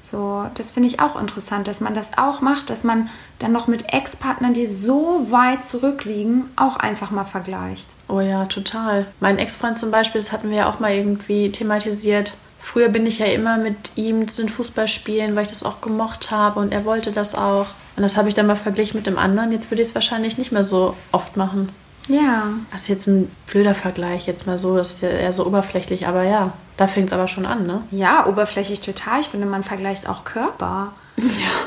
So, 0.00 0.46
das 0.54 0.72
finde 0.72 0.88
ich 0.88 0.98
auch 0.98 1.14
interessant, 1.14 1.68
dass 1.68 1.80
man 1.80 1.94
das 1.94 2.18
auch 2.18 2.40
macht, 2.40 2.70
dass 2.70 2.82
man 2.82 3.08
dann 3.38 3.52
noch 3.52 3.68
mit 3.68 3.92
Ex-Partnern, 3.92 4.52
die 4.52 4.66
so 4.66 5.30
weit 5.30 5.64
zurückliegen, 5.64 6.50
auch 6.56 6.74
einfach 6.74 7.12
mal 7.12 7.22
vergleicht. 7.22 7.86
Oh 8.08 8.18
ja, 8.18 8.46
total. 8.46 9.06
Mein 9.20 9.38
Ex-Freund 9.38 9.78
zum 9.78 9.92
Beispiel, 9.92 10.20
das 10.20 10.32
hatten 10.32 10.50
wir 10.50 10.56
ja 10.56 10.68
auch 10.68 10.80
mal 10.80 10.92
irgendwie 10.92 11.52
thematisiert. 11.52 12.34
Früher 12.58 12.88
bin 12.88 13.06
ich 13.06 13.20
ja 13.20 13.26
immer 13.26 13.58
mit 13.58 13.92
ihm 13.94 14.26
zu 14.26 14.42
den 14.42 14.48
Fußballspielen, 14.48 15.36
weil 15.36 15.44
ich 15.44 15.50
das 15.50 15.62
auch 15.62 15.80
gemocht 15.80 16.32
habe 16.32 16.58
und 16.58 16.72
er 16.72 16.84
wollte 16.84 17.12
das 17.12 17.36
auch. 17.36 17.66
Und 17.94 18.02
das 18.02 18.16
habe 18.16 18.26
ich 18.28 18.34
dann 18.34 18.48
mal 18.48 18.56
verglichen 18.56 18.96
mit 18.96 19.06
dem 19.06 19.18
anderen. 19.18 19.52
Jetzt 19.52 19.70
würde 19.70 19.82
ich 19.82 19.88
es 19.90 19.94
wahrscheinlich 19.94 20.36
nicht 20.36 20.50
mehr 20.50 20.64
so 20.64 20.96
oft 21.12 21.36
machen. 21.36 21.68
Ja, 22.08 22.44
Das 22.72 22.82
ist 22.82 22.88
jetzt 22.88 23.06
ein 23.08 23.30
blöder 23.46 23.74
Vergleich, 23.74 24.26
jetzt 24.26 24.46
mal 24.46 24.58
so, 24.58 24.76
das 24.76 24.90
ist 24.92 25.00
ja 25.02 25.08
eher 25.08 25.32
so 25.32 25.46
oberflächlich, 25.46 26.06
aber 26.06 26.22
ja, 26.24 26.52
da 26.76 26.86
fängt 26.86 27.08
es 27.08 27.12
aber 27.12 27.26
schon 27.28 27.46
an, 27.46 27.66
ne? 27.66 27.82
ja, 27.90 28.26
oberflächlich 28.26 28.80
total. 28.80 29.20
Ich 29.20 29.28
finde, 29.28 29.46
man 29.46 29.64
vergleicht 29.64 30.08
auch 30.08 30.24
Körper. 30.24 30.92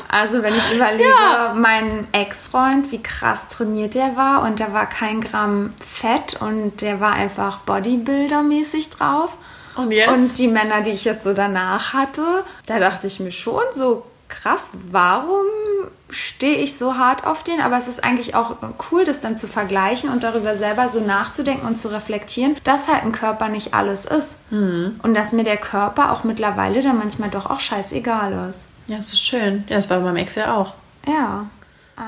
Also 0.08 0.42
wenn 0.44 0.54
ich 0.54 0.72
überlege, 0.72 1.08
Ja. 1.08 1.54
mein 1.56 2.06
Ex-Freund, 2.12 2.92
wie 2.92 3.02
krass 3.02 3.48
trainiert 3.48 3.94
der 3.94 4.14
war 4.16 4.42
und 4.42 4.60
da 4.60 4.72
war 4.72 4.86
kein 4.88 5.20
Gramm 5.20 5.72
Fett 5.84 6.40
und 6.40 6.80
der 6.80 7.00
war 7.00 7.12
einfach 7.14 7.58
Bodybuilder-mäßig 7.66 8.90
drauf. 8.96 9.36
Und 9.76 9.90
jetzt? 9.92 10.10
Und 10.10 10.38
die 10.38 10.48
Männer, 10.48 10.80
die 10.82 10.90
ich 10.90 11.04
jetzt 11.04 11.24
so 11.24 11.32
danach 11.32 11.92
hatte, 11.92 12.44
da 12.66 12.78
dachte 12.78 13.06
ich 13.08 13.18
mir 13.20 13.30
schon 13.32 13.62
so, 13.72 14.04
krass, 14.30 14.70
warum 14.90 15.46
stehe 16.08 16.56
ich 16.56 16.78
so 16.78 16.96
hart 16.96 17.26
auf 17.26 17.44
den? 17.44 17.60
Aber 17.60 17.76
es 17.76 17.88
ist 17.88 18.02
eigentlich 18.02 18.34
auch 18.34 18.56
cool, 18.90 19.04
das 19.04 19.20
dann 19.20 19.36
zu 19.36 19.46
vergleichen 19.46 20.10
und 20.10 20.24
darüber 20.24 20.56
selber 20.56 20.88
so 20.88 21.00
nachzudenken 21.00 21.66
und 21.66 21.76
zu 21.76 21.88
reflektieren, 21.88 22.56
dass 22.64 22.88
halt 22.88 23.02
ein 23.02 23.12
Körper 23.12 23.48
nicht 23.48 23.74
alles 23.74 24.06
ist. 24.06 24.38
Und 24.50 25.14
dass 25.14 25.32
mir 25.32 25.44
der 25.44 25.58
Körper 25.58 26.12
auch 26.12 26.24
mittlerweile 26.24 26.82
dann 26.82 26.98
manchmal 26.98 27.30
doch 27.30 27.46
auch 27.46 27.60
scheißegal 27.60 28.48
ist. 28.48 28.66
Ja, 28.86 28.96
das 28.96 29.12
ist 29.12 29.20
schön. 29.20 29.64
Ja, 29.68 29.76
das 29.76 29.90
war 29.90 29.98
bei 29.98 30.04
meinem 30.04 30.16
Ex 30.16 30.34
ja 30.34 30.56
auch. 30.56 30.74
Ja. 31.06 31.46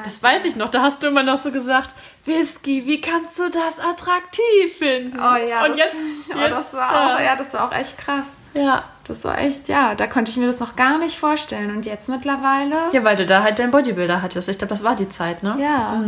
Das 0.04 0.22
weiß 0.22 0.44
ich 0.44 0.56
noch, 0.56 0.68
da 0.68 0.82
hast 0.82 1.02
du 1.02 1.08
immer 1.08 1.22
noch 1.22 1.36
so 1.36 1.50
gesagt, 1.52 1.94
Whisky, 2.24 2.86
wie 2.86 3.00
kannst 3.00 3.38
du 3.38 3.48
das 3.50 3.80
attraktiv 3.80 4.76
finden? 4.78 5.18
Oh 5.18 5.36
ja, 5.36 5.64
Und 5.64 5.70
das, 5.70 5.78
jetzt, 5.78 5.94
oh, 6.34 6.38
jetzt 6.38 6.50
das 6.50 6.74
war 6.74 6.90
auch, 6.90 7.18
ja. 7.18 7.24
ja, 7.24 7.36
das 7.36 7.54
war 7.54 7.68
auch 7.68 7.72
echt 7.74 7.98
krass. 7.98 8.36
ja. 8.54 8.84
Das 9.04 9.24
war 9.24 9.36
echt, 9.38 9.66
ja, 9.66 9.96
da 9.96 10.06
konnte 10.06 10.30
ich 10.30 10.36
mir 10.36 10.46
das 10.46 10.60
noch 10.60 10.76
gar 10.76 10.96
nicht 10.96 11.18
vorstellen. 11.18 11.74
Und 11.74 11.86
jetzt 11.86 12.08
mittlerweile. 12.08 12.76
Ja, 12.92 13.02
weil 13.02 13.16
du 13.16 13.26
da 13.26 13.42
halt 13.42 13.58
deinen 13.58 13.72
Bodybuilder 13.72 14.22
hattest. 14.22 14.48
Ich 14.48 14.58
glaube, 14.58 14.68
das 14.70 14.84
war 14.84 14.94
die 14.94 15.08
Zeit, 15.08 15.42
ne? 15.42 15.56
Ja. 15.58 16.00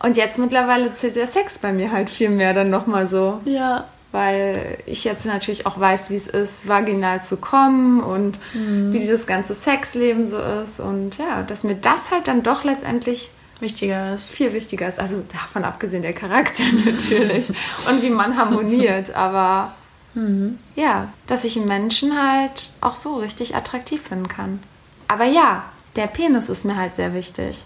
Und 0.00 0.16
jetzt 0.16 0.36
mittlerweile 0.36 0.92
zählt 0.92 1.14
der 1.14 1.28
Sex 1.28 1.60
bei 1.60 1.72
mir 1.72 1.92
halt 1.92 2.10
viel 2.10 2.30
mehr 2.30 2.54
dann 2.54 2.70
nochmal 2.70 3.06
so. 3.06 3.40
Ja. 3.44 3.84
Weil 4.10 4.78
ich 4.86 5.04
jetzt 5.04 5.26
natürlich 5.26 5.66
auch 5.66 5.78
weiß, 5.78 6.08
wie 6.08 6.14
es 6.14 6.26
ist, 6.26 6.66
vaginal 6.66 7.20
zu 7.22 7.36
kommen 7.36 8.00
und 8.00 8.38
wie 8.54 8.98
dieses 8.98 9.26
ganze 9.26 9.52
Sexleben 9.52 10.26
so 10.26 10.38
ist. 10.38 10.80
Und 10.80 11.18
ja, 11.18 11.42
dass 11.42 11.62
mir 11.62 11.74
das 11.74 12.10
halt 12.10 12.26
dann 12.26 12.42
doch 12.42 12.64
letztendlich 12.64 13.30
Wichtiger 13.60 14.14
ist. 14.14 14.30
viel 14.30 14.52
wichtiger 14.52 14.88
ist. 14.88 14.98
Also 14.98 15.22
davon 15.30 15.64
abgesehen 15.64 16.02
der 16.02 16.14
Charakter 16.14 16.62
natürlich 16.86 17.50
und 17.88 18.02
wie 18.02 18.10
man 18.10 18.36
harmoniert. 18.36 19.10
Aber 19.14 19.72
ja, 20.74 21.12
dass 21.26 21.44
ich 21.44 21.56
einen 21.56 21.68
Menschen 21.68 22.20
halt 22.20 22.70
auch 22.80 22.96
so 22.96 23.16
richtig 23.16 23.54
attraktiv 23.54 24.02
finden 24.02 24.28
kann. 24.28 24.62
Aber 25.06 25.24
ja, 25.24 25.64
der 25.96 26.06
Penis 26.06 26.48
ist 26.48 26.64
mir 26.64 26.76
halt 26.76 26.94
sehr 26.94 27.14
wichtig. 27.14 27.64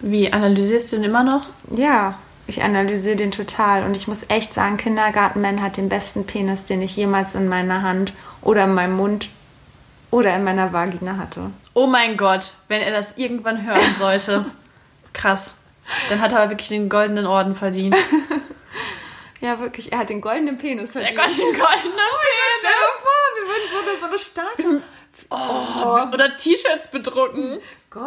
Wie, 0.00 0.32
analysierst 0.32 0.92
du 0.92 0.96
ihn 0.96 1.04
immer 1.04 1.24
noch? 1.24 1.46
Ja, 1.74 2.18
ich 2.46 2.62
analysiere 2.62 3.16
den 3.16 3.32
total 3.32 3.84
und 3.84 3.96
ich 3.96 4.06
muss 4.08 4.24
echt 4.28 4.54
sagen, 4.54 4.76
Kindergartenman 4.76 5.60
hat 5.62 5.76
den 5.76 5.88
besten 5.88 6.26
Penis, 6.26 6.64
den 6.64 6.80
ich 6.82 6.96
jemals 6.96 7.34
in 7.34 7.48
meiner 7.48 7.82
Hand 7.82 8.12
oder 8.42 8.64
in 8.64 8.74
meinem 8.74 8.94
Mund 8.96 9.28
oder 10.10 10.34
in 10.36 10.44
meiner 10.44 10.72
Vagina 10.72 11.16
hatte. 11.16 11.50
Oh 11.74 11.86
mein 11.86 12.16
Gott, 12.16 12.54
wenn 12.68 12.80
er 12.82 12.92
das 12.92 13.18
irgendwann 13.18 13.66
hören 13.66 13.94
sollte. 13.98 14.44
Krass. 15.12 15.54
Dann 16.08 16.20
hat 16.20 16.32
er 16.32 16.40
aber 16.40 16.50
wirklich 16.50 16.68
den 16.68 16.88
goldenen 16.88 17.26
Orden 17.26 17.54
verdient. 17.54 17.96
Ja, 19.38 19.60
wirklich, 19.60 19.92
er 19.92 19.98
hat 19.98 20.08
den 20.08 20.22
goldenen 20.22 20.56
Penis 20.56 20.92
Der 20.92 21.02
verdient. 21.02 21.20
goldene 21.20 21.54
goldene 21.58 22.02
Stell 22.58 22.70
dir 22.70 22.96
vor, 23.02 23.20
wir 23.36 23.48
würden 23.48 23.68
so 23.70 23.78
eine, 23.78 24.00
so 24.00 24.06
eine 24.06 24.18
Statue. 24.18 24.82
Penis. 25.28 26.14
Oder 26.14 26.36
T-Shirts 26.38 26.90
bedrucken. 26.90 27.58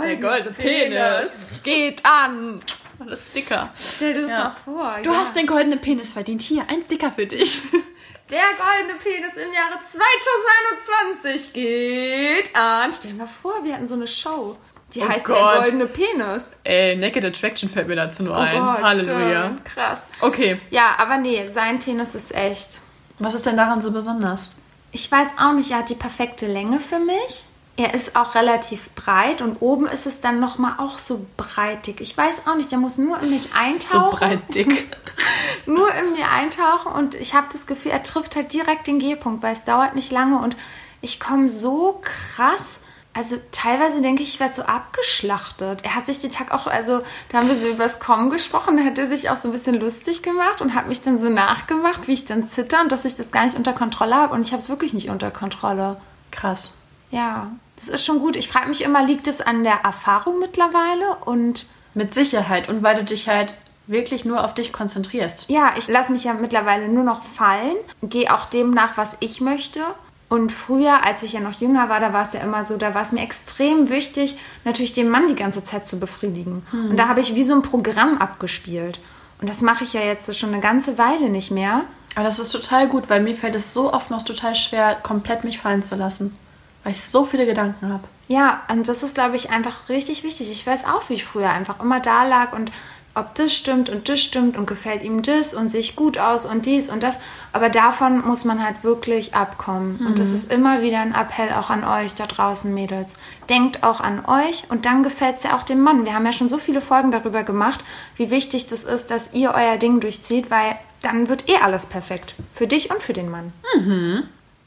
Der 0.04 0.16
goldene 0.16 0.52
Penis. 0.56 1.62
geht 1.64 2.04
an. 2.04 2.62
Oder 3.00 3.16
Sticker. 3.16 3.70
Stell 3.76 4.14
dir 4.14 4.22
das 4.24 4.32
Ja. 4.32 4.38
mal 4.46 4.56
vor. 4.66 4.96
Du 5.04 5.12
ja. 5.12 5.18
hast 5.20 5.36
den 5.36 5.48
goldenen 5.48 5.80
Penis 5.80 6.14
verdient. 6.14 6.42
Hier, 6.42 6.66
ein 6.70 6.82
Sticker 6.82 7.12
für 7.12 7.26
dich. 7.26 7.62
Der 8.30 8.40
goldene 8.60 9.00
Penis 9.00 9.38
im 9.38 9.52
Jahre 9.54 9.80
2021 9.84 11.54
geht 11.54 12.56
an. 12.56 12.94
Stell 12.94 13.12
dir 13.12 13.18
mal 13.18 13.28
vor, 13.28 13.64
wir 13.64 13.74
hatten 13.74 13.88
so 13.88 13.96
eine 13.96 14.08
Show. 14.08 14.56
Die 14.94 15.02
Oh 15.02 15.08
heißt 15.10 15.26
Gott. 15.26 15.36
der 15.36 15.62
goldene 15.62 15.86
Penis. 15.88 16.58
Ey, 16.64 16.96
Naked 16.96 17.24
Attraction 17.26 17.70
fällt 17.70 17.88
mir 17.88 17.96
dazu 17.96 18.24
nur 18.24 18.34
Oh 18.36 18.40
ein. 18.40 18.60
Gott, 18.60 18.82
Halleluja. 18.84 19.44
stimmt. 19.46 19.66
Krass. 19.66 20.10
Okay, 20.22 20.60
Ja, 20.72 20.96
aber 20.98 21.18
nee, 21.18 21.48
sein 21.48 21.80
Penis 21.80 22.16
ist 22.16 22.34
echt. 22.34 22.80
was 23.20 23.36
ist 23.36 23.46
denn 23.46 23.58
daran 23.58 23.82
so 23.82 23.92
besonders? 23.92 24.50
Ich 24.92 25.12
weiß 25.12 25.34
auch 25.40 25.54
nicht, 25.54 25.70
er 25.72 25.80
hat 25.80 25.90
die 25.90 25.96
perfekte 25.96 26.48
Länge 26.48 26.80
für 26.80 26.98
mich. 27.00 27.46
Er 27.80 27.94
ist 27.94 28.18
auch 28.18 28.36
relativ 28.36 28.90
breit 28.90 29.42
und 29.42 29.62
oben 29.62 29.86
ist 29.86 30.06
es 30.06 30.20
dann 30.20 30.42
nochmal 30.42 30.74
auch 30.80 30.98
so 30.98 31.26
breitig. 31.38 32.02
Ich 32.02 32.18
weiß 32.18 32.42
auch 32.46 32.56
nicht, 32.56 32.70
der 32.74 32.78
muss 32.78 32.98
nur 32.98 33.18
in 33.22 33.30
mich 33.30 33.44
So 33.54 33.58
eintauchen. 33.58 34.20
breit 34.20 34.54
dick. 34.54 34.98
nur 35.66 35.90
in 35.94 36.12
mir 36.12 36.30
eintauchen 36.30 36.92
und 36.92 37.16
ich 37.16 37.34
habe 37.36 37.48
das 37.54 37.68
Gefühl, 37.68 37.92
er 37.92 38.04
trifft 38.04 38.36
halt 38.36 38.52
direkt 38.52 38.88
den 38.88 39.00
G-Punkt, 39.00 39.44
weil 39.44 39.54
es 39.54 39.64
dauert 39.64 39.96
nicht 39.96 40.12
lange 40.12 40.40
und 40.40 40.58
ich 41.00 41.22
komme 41.22 41.48
so 41.48 42.02
krass. 42.02 42.82
Also 43.14 43.38
teilweise 43.54 44.02
denke 44.02 44.24
ich, 44.24 44.34
ich 44.34 44.40
werde 44.42 44.56
so 44.56 44.64
abgeschlachtet. 44.64 45.86
Er 45.86 45.96
hat 45.96 46.06
sich 46.06 46.20
den 46.20 46.34
Tag 46.34 46.52
auch, 46.54 46.68
also 46.68 47.02
da 47.32 47.38
haben 47.38 47.48
wir 47.48 47.56
so 47.56 47.70
übers 47.70 48.02
Kommen 48.02 48.30
gesprochen, 48.30 48.76
da 48.76 48.84
hat 48.84 48.98
er 48.98 49.08
sich 49.08 49.30
auch 49.30 49.38
so 49.38 49.48
ein 49.48 49.52
bisschen 49.54 49.80
lustig 49.80 50.22
gemacht 50.22 50.60
und 50.60 50.76
hat 50.76 50.90
mich 50.90 51.02
dann 51.02 51.18
so 51.18 51.30
nachgemacht, 51.30 52.10
wie 52.10 52.14
ich 52.14 52.26
dann 52.26 52.46
zitter 52.46 52.82
und 52.82 52.92
dass 52.92 53.06
ich 53.06 53.16
das 53.16 53.32
gar 53.32 53.46
nicht 53.46 53.56
unter 53.56 53.72
Kontrolle 53.72 54.16
habe 54.16 54.34
und 54.34 54.42
ich 54.42 54.52
habe 54.52 54.62
es 54.62 54.68
wirklich 54.68 54.94
nicht 54.94 55.10
unter 55.10 55.32
Kontrolle. 55.32 55.96
Krass. 56.32 56.72
Ja, 57.12 57.52
das 57.80 57.88
ist 57.90 58.06
schon 58.06 58.20
gut. 58.20 58.36
Ich 58.36 58.50
frage 58.50 58.68
mich 58.68 58.84
immer, 58.84 59.04
liegt 59.06 59.28
es 59.28 59.40
an 59.42 59.64
der 59.64 59.80
Erfahrung 59.84 60.40
mittlerweile 60.40 61.16
und 61.26 61.66
Mit 61.94 62.14
Sicherheit. 62.14 62.70
Und 62.70 62.84
weil 62.84 62.96
du 62.96 63.04
dich 63.04 63.30
halt 63.30 63.54
wirklich 63.88 64.26
nur 64.26 64.44
auf 64.44 64.54
dich 64.54 64.72
konzentrierst. 64.72 65.50
Ja, 65.50 65.74
ich 65.78 65.88
lasse 65.88 66.12
mich 66.12 66.24
ja 66.24 66.34
mittlerweile 66.34 66.90
nur 66.90 67.04
noch 67.04 67.24
fallen, 67.24 67.76
gehe 68.04 68.34
auch 68.34 68.46
dem 68.46 68.72
nach, 68.72 68.98
was 68.98 69.18
ich 69.20 69.42
möchte 69.42 69.82
Und 70.30 70.52
früher, 70.52 71.04
als 71.04 71.24
ich 71.24 71.34
ja 71.34 71.40
noch 71.40 71.60
jünger 71.60 71.90
war, 71.90 72.00
da 72.00 72.14
war 72.14 72.22
es 72.22 72.34
ja 72.34 72.42
immer 72.42 72.64
so, 72.64 72.78
da 72.78 72.94
war 72.94 73.02
es 73.02 73.12
mir 73.12 73.24
extrem 73.24 73.90
wichtig, 73.90 74.38
natürlich 74.64 74.94
den 74.94 75.10
Mann 75.10 75.28
die 75.28 75.36
ganze 75.36 75.64
Zeit 75.64 75.88
zu 75.88 76.00
befriedigen. 76.00 76.62
Und 76.72 76.98
da 76.98 77.08
habe 77.08 77.20
ich 77.20 77.34
wie 77.34 77.44
so 77.44 77.56
ein 77.56 77.64
Programm 77.64 78.20
abgespielt. 78.20 79.00
Und 79.42 79.50
das 79.50 79.62
mache 79.62 79.84
ich 79.86 79.94
ja 79.94 80.02
jetzt 80.02 80.38
schon 80.38 80.54
eine 80.54 80.62
ganze 80.62 81.00
Weile 81.00 81.30
nicht 81.30 81.50
mehr. 81.50 81.82
Aber 82.14 82.26
das 82.26 82.38
ist 82.38 82.52
total 82.52 82.88
gut, 82.88 83.10
weil 83.10 83.22
mir 83.22 83.36
fällt 83.36 83.56
es 83.56 83.74
so 83.74 83.92
oft 83.92 84.12
noch 84.12 84.22
total 84.22 84.54
schwer, 84.54 84.96
komplett 85.02 85.44
mich 85.44 85.58
fallen 85.58 85.84
zu 85.84 85.96
lassen. 85.96 86.38
Weil 86.84 86.94
ich 86.94 87.04
so 87.04 87.26
viele 87.26 87.46
Gedanken 87.46 87.92
habe. 87.92 88.04
Ja, 88.28 88.62
und 88.70 88.88
das 88.88 89.04
ist, 89.04 89.16
glaube 89.16 89.36
ich, 89.36 89.50
einfach 89.50 89.90
richtig 89.90 90.24
wichtig. 90.24 90.52
Ich 90.52 90.66
weiß 90.66 90.86
auch, 90.86 91.10
wie 91.10 91.16
ich 91.16 91.26
früher 91.26 91.50
einfach 91.50 91.80
immer 91.80 92.00
da 92.00 92.24
lag 92.24 92.54
und 92.54 92.72
ob 93.16 93.36
das 93.36 93.54
stimmt 93.54 93.90
und 93.90 94.08
das 94.08 94.22
stimmt 94.22 94.56
und 94.56 94.68
gefällt 94.68 95.04
ihm 95.04 95.22
das 95.24 95.54
und 95.54 95.70
sich 95.70 95.96
gut 95.96 96.18
aus 96.18 96.46
und 96.46 96.66
dies 96.66 96.90
und 96.90 97.04
das. 97.04 97.20
Aber 97.54 97.70
davon 97.70 98.26
muss 98.26 98.46
man 98.46 98.64
halt 98.64 98.84
wirklich 98.84 99.34
abkommen. 99.34 100.00
Und 100.06 100.20
das 100.20 100.32
ist 100.32 100.54
immer 100.54 100.82
wieder 100.82 101.00
ein 101.00 101.14
Appell 101.14 101.52
auch 101.54 101.70
an 101.70 101.84
euch 101.84 102.16
da 102.16 102.28
draußen, 102.28 102.74
Mädels. 102.74 103.16
Denkt 103.50 103.84
auch 103.84 104.00
an 104.00 104.26
euch 104.26 104.66
und 104.70 104.86
dann 104.86 105.04
gefällt 105.04 105.38
es 105.38 105.44
ja 105.44 105.58
auch 105.58 105.64
dem 105.64 105.82
Mann. 105.82 106.06
Wir 106.06 106.14
haben 106.14 106.26
ja 106.26 106.34
schon 106.34 106.50
so 106.50 106.58
viele 106.58 106.82
Folgen 106.82 107.12
darüber 107.12 107.44
gemacht, 107.44 107.84
wie 108.16 108.30
wichtig 108.30 108.68
das 108.68 108.84
ist, 108.84 109.12
dass 109.12 109.34
ihr 109.34 109.54
euer 109.56 109.78
Ding 109.78 110.00
durchzieht, 110.00 110.52
weil 110.52 110.76
dann 111.02 111.30
wird 111.30 111.50
eh 111.50 111.58
alles 111.58 111.88
perfekt. 111.88 112.36
Für 112.54 112.68
dich 112.68 112.92
und 112.92 113.02
für 113.02 113.14
den 113.14 113.30
Mann. 113.30 113.54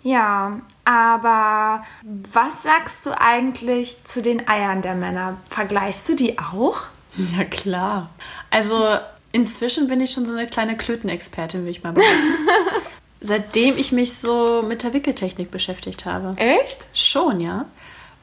Ja, 0.02 0.60
aber 0.84 1.84
was 2.02 2.62
sagst 2.62 3.06
du 3.06 3.10
eigentlich 3.18 4.04
zu 4.04 4.20
den 4.20 4.48
Eiern 4.48 4.82
der 4.82 4.94
Männer? 4.94 5.36
Vergleichst 5.48 6.08
du 6.08 6.16
die 6.16 6.38
auch? 6.38 6.76
Ja, 7.16 7.44
klar. 7.44 8.10
Also 8.50 8.98
inzwischen 9.32 9.86
bin 9.86 10.00
ich 10.00 10.10
schon 10.10 10.26
so 10.26 10.36
eine 10.36 10.46
kleine 10.46 10.76
Klötenexpertin, 10.76 11.60
würde 11.60 11.70
ich 11.70 11.82
mal 11.82 11.94
sagen. 11.94 12.06
Seitdem 13.20 13.78
ich 13.78 13.92
mich 13.92 14.14
so 14.14 14.62
mit 14.62 14.82
der 14.82 14.92
Wickeltechnik 14.92 15.52
beschäftigt 15.52 16.04
habe. 16.04 16.34
Echt? 16.36 16.84
Schon, 16.94 17.40
ja. 17.40 17.66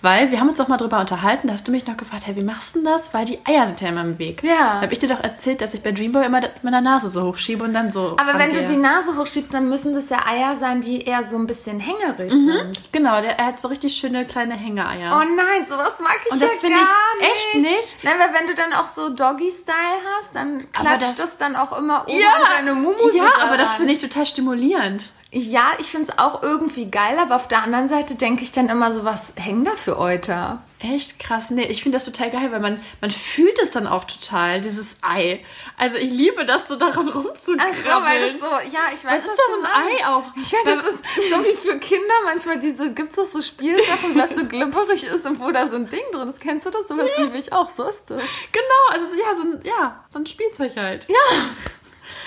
Weil 0.01 0.31
wir 0.31 0.39
haben 0.39 0.47
uns 0.47 0.59
auch 0.61 0.69
mal 0.69 0.77
drüber 0.77 0.99
unterhalten, 0.99 1.47
da 1.47 1.53
hast 1.53 1.67
du 1.67 1.71
mich 1.73 1.85
noch 1.85 1.97
gefragt, 1.97 2.23
hey, 2.25 2.33
wie 2.37 2.43
machst 2.43 2.73
du 2.75 2.79
denn 2.79 2.85
das? 2.89 3.13
Weil 3.13 3.25
die 3.25 3.37
Eier 3.45 3.67
sind 3.67 3.81
ja 3.81 3.89
immer 3.89 3.99
im 4.01 4.17
Weg. 4.17 4.41
Ja. 4.43 4.75
Da 4.75 4.81
habe 4.83 4.93
ich 4.93 4.99
dir 4.99 5.09
doch 5.09 5.19
erzählt, 5.21 5.59
dass 5.61 5.73
ich 5.73 5.81
bei 5.83 5.91
Dreamboy 5.91 6.25
immer 6.25 6.39
mit 6.39 6.63
meiner 6.63 6.79
Nase 6.79 7.09
so 7.09 7.23
hochschiebe 7.23 7.63
und 7.65 7.73
dann 7.73 7.91
so. 7.91 8.15
Aber 8.17 8.39
wenn 8.39 8.53
du 8.53 8.63
die 8.63 8.77
Nase 8.77 9.17
hochschiebst, 9.17 9.53
dann 9.53 9.67
müssen 9.67 9.93
das 9.93 10.07
ja 10.09 10.25
Eier 10.25 10.55
sein, 10.55 10.79
die 10.79 11.01
eher 11.01 11.23
so 11.25 11.35
ein 11.37 11.47
bisschen 11.47 11.81
hängerig 11.81 12.31
sind. 12.31 12.91
Genau, 12.93 13.19
der, 13.21 13.37
er 13.39 13.47
hat 13.47 13.59
so 13.59 13.67
richtig 13.67 13.93
schöne 13.95 14.25
kleine 14.25 14.53
Hängeeier. 14.55 15.11
Oh 15.13 15.35
nein, 15.35 15.65
sowas 15.67 15.95
mag 15.99 16.15
ich 16.25 16.31
Und 16.31 16.41
das 16.41 16.53
ja 16.53 16.59
finde 16.61 16.77
gar 16.77 16.85
ich 17.19 17.27
echt 17.27 17.55
nicht. 17.55 17.69
nicht. 17.69 18.03
Nein, 18.03 18.13
weil 18.19 18.33
wenn 18.39 18.47
du 18.47 18.53
dann 18.55 18.71
auch 18.73 18.87
so 18.87 19.09
Doggy-Style 19.09 19.75
hast, 20.17 20.33
dann 20.33 20.65
klatscht 20.71 21.01
das- 21.01 21.17
das, 21.17 21.37
dann 21.37 21.57
auch 21.57 21.77
immer 21.77 22.03
oben 22.07 22.13
an 22.13 22.65
deine 22.65 22.73
Mumuse 22.73 23.17
ja, 23.17 23.31
aber 23.43 23.57
das 23.57 23.73
finde 23.73 23.91
ich 23.91 23.97
total 23.99 24.25
stimulierend. 24.25 25.11
Ja, 25.31 25.73
ich 25.77 25.87
finde 25.87 26.11
es 26.11 26.17
auch 26.17 26.41
irgendwie 26.41 26.89
geil, 26.89 27.17
aber 27.19 27.35
auf 27.35 27.47
der 27.47 27.61
anderen 27.61 27.87
Seite 27.87 28.15
denke 28.15 28.41
ich 28.43 28.51
dann 28.51 28.67
immer 28.67 28.91
so, 28.91 29.05
was 29.05 29.33
hängen 29.35 29.63
da 29.63 29.75
für 29.75 29.99
Euter? 29.99 30.63
Echt 30.79 31.19
krass. 31.19 31.51
Nee, 31.51 31.65
ich 31.65 31.83
finde 31.83 31.97
das 31.97 32.05
total 32.05 32.31
geil, 32.31 32.51
weil 32.51 32.61
man, 32.61 32.81
man 33.01 33.11
fühlt 33.11 33.59
es 33.59 33.69
dann 33.69 33.85
auch 33.85 34.05
total, 34.05 34.61
dieses 34.61 34.97
Ei. 35.01 35.43
Also 35.77 35.97
ich 35.97 36.09
liebe 36.09 36.45
das, 36.45 36.69
so 36.69 36.77
daran 36.77 37.09
rumzukrabbeln. 37.09 37.59
Ach 37.59 37.97
so, 37.97 38.03
weil 38.05 38.31
das 38.31 38.39
so, 38.39 38.47
ja, 38.71 38.85
ich 38.93 39.03
weiß, 39.03 39.21
Was 39.23 39.29
ist 39.29 39.37
da 39.37 39.43
so 39.51 39.61
ein 39.61 39.65
Ei 39.65 40.07
auch? 40.07 40.23
Ja, 40.35 40.59
das 40.65 40.87
ist 40.87 41.03
so 41.29 41.43
wie 41.43 41.55
für 41.57 41.77
Kinder 41.79 42.13
manchmal 42.23 42.59
diese, 42.59 42.93
gibt's 42.93 43.17
doch 43.17 43.27
so 43.27 43.41
Spielsachen, 43.41 44.15
was 44.15 44.31
so 44.31 44.45
glibberig 44.45 45.03
ist 45.03 45.25
und 45.25 45.39
wo 45.41 45.51
da 45.51 45.67
so 45.67 45.75
ein 45.75 45.89
Ding 45.89 46.03
drin 46.13 46.29
ist. 46.29 46.39
Kennst 46.39 46.65
du 46.65 46.69
das? 46.69 46.87
Sowas 46.87 47.09
liebe 47.17 47.37
ich 47.37 47.51
auch, 47.51 47.69
so 47.69 47.83
ist 47.83 48.05
das. 48.07 48.23
Genau, 48.51 48.93
also 48.93 49.05
ja, 49.15 49.35
so 49.35 49.41
ein, 49.43 49.61
ja, 49.63 50.03
so 50.09 50.17
ein 50.17 50.25
Spielzeug 50.25 50.77
halt. 50.77 51.07
Ja. 51.09 51.15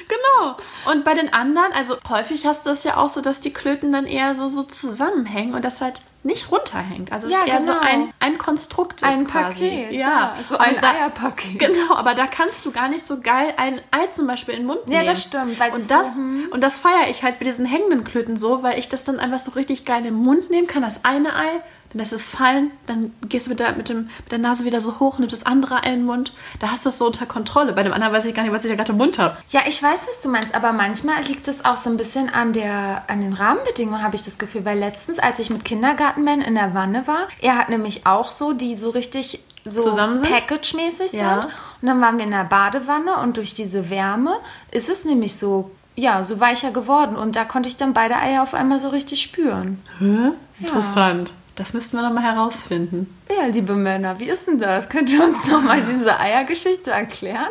Genau. 0.08 0.56
Und 0.90 1.04
bei 1.04 1.14
den 1.14 1.32
anderen, 1.32 1.72
also 1.72 1.96
häufig 2.08 2.46
hast 2.46 2.66
du 2.66 2.70
es 2.70 2.84
ja 2.84 2.96
auch 2.96 3.08
so, 3.08 3.20
dass 3.20 3.40
die 3.40 3.52
Klöten 3.52 3.92
dann 3.92 4.06
eher 4.06 4.34
so, 4.34 4.48
so 4.48 4.62
zusammenhängen 4.62 5.54
und 5.54 5.64
das 5.64 5.80
halt 5.80 6.02
nicht 6.24 6.52
runterhängt. 6.52 7.10
Also 7.10 7.26
es 7.26 7.32
Ja, 7.32 7.40
ist 7.40 7.48
eher 7.48 7.60
so 7.62 7.72
genau. 7.72 7.82
ein, 7.84 8.12
ein 8.20 8.38
Konstrukt 8.38 9.02
ist 9.02 9.08
Ein 9.08 9.26
quasi. 9.26 9.44
Paket, 9.68 9.92
ja. 9.92 9.98
ja, 9.98 10.34
so 10.48 10.56
ein 10.56 10.76
da- 10.80 10.92
Eierpaket. 10.92 11.58
Genau, 11.58 11.94
aber 11.94 12.14
da 12.14 12.26
kannst 12.28 12.64
du 12.64 12.70
gar 12.70 12.88
nicht 12.88 13.02
so 13.04 13.20
geil 13.20 13.52
ein 13.56 13.80
Ei 13.90 14.06
zum 14.06 14.26
Beispiel 14.28 14.54
in 14.54 14.60
den 14.60 14.66
Mund 14.68 14.80
Ja, 14.86 14.98
nehmen. 14.98 15.06
das 15.06 15.22
stimmt, 15.22 15.58
weil 15.58 15.72
und 15.72 15.90
das 15.90 16.12
so, 16.12 16.18
hm. 16.18 16.48
und 16.52 16.60
das 16.62 16.78
feiere 16.78 17.08
ich 17.10 17.22
halt 17.24 17.40
mit 17.40 17.48
diesen 17.48 17.66
hängenden 17.66 18.04
Klöten 18.04 18.36
so, 18.36 18.62
weil 18.62 18.78
ich 18.78 18.88
das 18.88 19.04
dann 19.04 19.18
einfach 19.18 19.40
so 19.40 19.50
richtig 19.52 19.84
geil 19.84 20.06
im 20.06 20.14
Mund 20.14 20.48
nehmen 20.50 20.68
kann, 20.68 20.82
das 20.82 21.04
eine 21.04 21.34
Ei, 21.34 21.60
dann 21.92 21.98
lässt 21.98 22.12
es 22.12 22.28
fallen, 22.28 22.70
dann 22.86 23.12
gehst 23.28 23.46
du 23.46 23.50
mit 23.50 23.60
der, 23.60 23.72
mit, 23.74 23.88
dem, 23.88 24.08
mit 24.22 24.32
der 24.32 24.38
Nase 24.38 24.64
wieder 24.64 24.80
so 24.80 24.98
hoch, 24.98 25.18
nimmst 25.18 25.34
das 25.34 25.44
andere 25.44 25.76
in 25.84 25.92
den 25.92 26.04
Mund. 26.04 26.32
Da 26.58 26.68
hast 26.68 26.84
du 26.84 26.88
das 26.88 26.98
so 26.98 27.06
unter 27.06 27.26
Kontrolle. 27.26 27.72
Bei 27.72 27.82
dem 27.82 27.92
anderen 27.92 28.14
weiß 28.14 28.24
ich 28.24 28.34
gar 28.34 28.42
nicht, 28.42 28.52
was 28.52 28.64
ich 28.64 28.70
da 28.70 28.76
gerade 28.76 28.92
im 28.92 28.98
Mund 28.98 29.18
habe. 29.18 29.36
Ja, 29.50 29.60
ich 29.68 29.82
weiß, 29.82 30.06
was 30.08 30.20
du 30.20 30.28
meinst, 30.30 30.54
aber 30.54 30.72
manchmal 30.72 31.22
liegt 31.24 31.48
es 31.48 31.64
auch 31.64 31.76
so 31.76 31.90
ein 31.90 31.96
bisschen 31.96 32.30
an 32.30 32.52
der, 32.52 33.04
an 33.08 33.20
den 33.20 33.34
Rahmenbedingungen, 33.34 34.02
habe 34.02 34.16
ich 34.16 34.24
das 34.24 34.38
Gefühl, 34.38 34.64
weil 34.64 34.78
letztens, 34.78 35.18
als 35.18 35.38
ich 35.38 35.50
mit 35.50 35.64
Kindergartenman 35.64 36.40
in 36.40 36.54
der 36.54 36.74
Wanne 36.74 37.06
war, 37.06 37.28
er 37.40 37.58
hat 37.58 37.68
nämlich 37.68 38.06
auch 38.06 38.30
so, 38.30 38.52
die 38.52 38.76
so 38.76 38.90
richtig 38.90 39.40
so? 39.64 39.82
Package-mäßig 40.26 41.12
Ja. 41.12 41.42
sind. 41.42 41.52
Und 41.82 41.88
dann 41.88 42.00
waren 42.00 42.16
wir 42.18 42.24
in 42.24 42.30
der 42.30 42.44
Badewanne 42.44 43.16
und 43.22 43.36
durch 43.36 43.54
diese 43.54 43.90
Wärme 43.90 44.32
ist 44.70 44.88
es 44.88 45.04
nämlich 45.04 45.36
so, 45.36 45.70
ja, 45.94 46.24
so 46.24 46.40
weicher 46.40 46.70
geworden 46.70 47.16
und 47.16 47.36
da 47.36 47.44
konnte 47.44 47.68
ich 47.68 47.76
dann 47.76 47.92
beide 47.92 48.16
Eier 48.16 48.42
auf 48.42 48.54
einmal 48.54 48.80
so 48.80 48.88
richtig 48.88 49.22
spüren. 49.22 49.82
Interessant. 50.58 51.32
Das 51.54 51.74
müssten 51.74 51.96
wir 51.96 52.02
noch 52.02 52.12
mal 52.12 52.22
herausfinden. 52.22 53.14
Ja, 53.28 53.46
liebe 53.46 53.74
Männer, 53.74 54.18
wie 54.18 54.28
ist 54.28 54.46
denn 54.46 54.58
das? 54.58 54.88
Könnt 54.88 55.10
ihr 55.10 55.22
uns 55.22 55.46
noch 55.48 55.62
mal 55.62 55.82
diese 55.82 56.18
Eiergeschichte 56.18 56.90
erklären? 56.90 57.50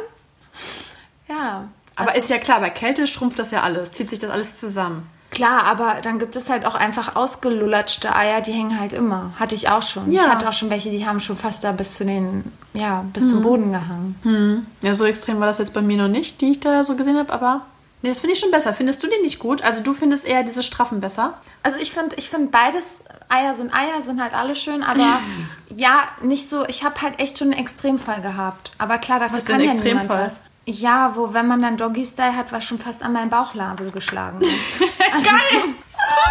Ja. 1.29 1.67
Aber 1.95 2.15
ist 2.15 2.29
ja 2.29 2.39
klar, 2.39 2.59
bei 2.59 2.71
Kälte 2.71 3.05
schrumpft 3.05 3.37
das 3.37 3.51
ja 3.51 3.61
alles, 3.61 3.91
zieht 3.91 4.09
sich 4.09 4.19
das 4.19 4.31
alles 4.31 4.59
zusammen. 4.59 5.07
Klar, 5.29 5.63
aber 5.63 5.97
dann 6.01 6.19
gibt 6.19 6.35
es 6.35 6.49
halt 6.49 6.65
auch 6.65 6.75
einfach 6.75 7.15
ausgelulatschte 7.15 8.13
Eier, 8.13 8.41
die 8.41 8.51
hängen 8.51 8.77
halt 8.77 8.91
immer. 8.91 9.33
Hatte 9.39 9.55
ich 9.55 9.69
auch 9.69 9.81
schon. 9.81 10.11
Ja. 10.11 10.23
Ich 10.23 10.27
hatte 10.27 10.49
auch 10.49 10.53
schon 10.53 10.69
welche, 10.69 10.89
die 10.89 11.05
haben 11.05 11.21
schon 11.21 11.37
fast 11.37 11.63
da 11.63 11.71
bis 11.71 11.95
zu 11.95 12.05
den, 12.05 12.51
ja, 12.73 13.05
bis 13.13 13.29
zum 13.29 13.41
Boden 13.41 13.71
gehangen. 13.71 14.67
Ja, 14.81 14.93
so 14.93 15.05
extrem 15.05 15.39
war 15.39 15.47
das 15.47 15.57
jetzt 15.57 15.73
bei 15.73 15.81
mir 15.81 15.95
noch 15.95 16.09
nicht, 16.09 16.41
die 16.41 16.51
ich 16.51 16.59
da 16.59 16.83
so 16.83 16.95
gesehen 16.95 17.17
habe, 17.17 17.31
aber 17.31 17.61
nee, 18.01 18.09
das 18.09 18.19
finde 18.19 18.33
ich 18.33 18.39
schon 18.39 18.51
besser. 18.51 18.73
Findest 18.73 19.01
du 19.03 19.07
den 19.07 19.21
nicht 19.21 19.39
gut? 19.39 19.61
Also 19.61 19.81
du 19.81 19.93
findest 19.93 20.25
eher 20.25 20.43
diese 20.43 20.63
straffen 20.63 20.99
besser? 20.99 21.39
Also 21.63 21.79
ich 21.79 21.91
finde, 21.91 22.15
ich 22.17 22.29
finde 22.29 22.47
beides, 22.47 23.03
Eier 23.29 23.53
sind 23.53 23.73
Eier, 23.73 24.01
sind 24.01 24.21
halt 24.21 24.33
alle 24.33 24.55
schön, 24.55 24.83
aber 24.83 25.19
ja, 25.69 26.03
nicht 26.21 26.49
so, 26.49 26.65
ich 26.67 26.83
habe 26.83 27.01
halt 27.01 27.19
echt 27.19 27.37
schon 27.37 27.51
einen 27.51 27.59
Extremfall 27.59 28.21
gehabt. 28.21 28.71
Aber 28.77 28.97
klar, 28.97 29.19
dafür 29.19 29.37
Was 29.37 29.45
kann 29.45 29.59
ja 29.59 29.67
niemand 29.67 29.81
Extremfall? 29.81 30.25
was. 30.25 30.41
Ja, 30.65 31.15
wo, 31.15 31.33
wenn 31.33 31.47
man 31.47 31.61
dann 31.61 31.77
Doggy-Style 31.77 32.35
hat, 32.35 32.51
was 32.51 32.63
schon 32.65 32.77
fast 32.79 33.01
an 33.03 33.13
meinen 33.13 33.29
Bauchnabel 33.29 33.91
geschlagen 33.91 34.41
ist. 34.41 34.79
Geil! 34.99 35.75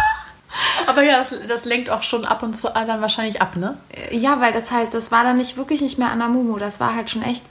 aber 0.87 1.03
ja, 1.03 1.19
das, 1.19 1.35
das 1.47 1.65
lenkt 1.65 1.89
auch 1.89 2.03
schon 2.03 2.25
ab 2.25 2.41
und 2.43 2.55
zu 2.55 2.69
dann 2.69 3.01
wahrscheinlich 3.01 3.41
ab, 3.41 3.55
ne? 3.57 3.77
ja, 4.11 4.39
weil 4.39 4.53
das 4.53 4.71
halt, 4.71 4.93
das 4.93 5.11
war 5.11 5.23
dann 5.23 5.37
nicht 5.37 5.57
wirklich 5.57 5.81
nicht 5.81 5.97
mehr 5.97 6.11
an 6.11 6.19
der 6.19 6.29
Mumu. 6.29 6.57
Das 6.57 6.79
war 6.79 6.95
halt 6.95 7.09
schon 7.09 7.23
echt, 7.23 7.43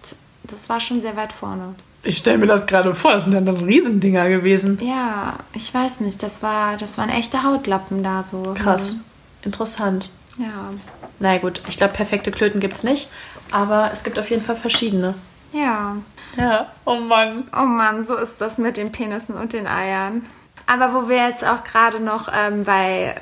das 0.45 0.69
war 0.69 0.81
schon 0.81 1.01
sehr 1.01 1.17
weit 1.17 1.33
vorne. 1.33 1.75
Ich 2.03 2.17
stelle 2.17 2.39
mir 2.39 2.47
das 2.47 2.67
gerade 2.67 2.95
vor, 2.95 3.13
das 3.13 3.25
sind 3.25 3.35
dann, 3.35 3.45
dann 3.45 3.65
Riesendinger 3.65 4.29
gewesen. 4.29 4.79
Ja, 4.83 5.35
ich 5.53 5.73
weiß 5.73 6.01
nicht, 6.01 6.23
das 6.23 6.43
war, 6.43 6.77
das 6.77 6.97
waren 6.97 7.11
echte 7.11 7.43
Hautlappen 7.43 8.03
da 8.03 8.23
so. 8.23 8.55
Krass. 8.55 8.95
Interessant. 9.43 10.11
Ja. 10.39 10.71
Na 11.19 11.37
gut, 11.39 11.61
ich 11.69 11.77
glaube, 11.77 11.93
perfekte 11.93 12.31
Klöten 12.31 12.61
gibt's 12.61 12.85
nicht, 12.85 13.11
aber 13.51 13.91
es 13.93 14.03
gibt 14.03 14.19
auf 14.19 14.31
jeden 14.31 14.43
Fall 14.43 14.57
verschiedene. 14.57 15.15
Ja. 15.53 15.97
Ja, 16.37 16.71
oh 16.85 16.97
Mann. 16.97 17.45
Oh 17.53 17.65
Mann, 17.65 18.05
so 18.05 18.17
ist 18.17 18.41
das 18.41 18.59
mit 18.59 18.77
den 18.77 18.93
Penissen 18.93 19.35
und 19.35 19.53
den 19.53 19.67
Eiern. 19.67 20.25
Aber 20.67 20.95
wo 20.95 21.09
wir 21.09 21.29
jetzt 21.29 21.45
auch 21.45 21.65
gerade 21.65 22.01
noch 22.01 22.29
ähm, 22.33 22.65
bei 22.65 23.17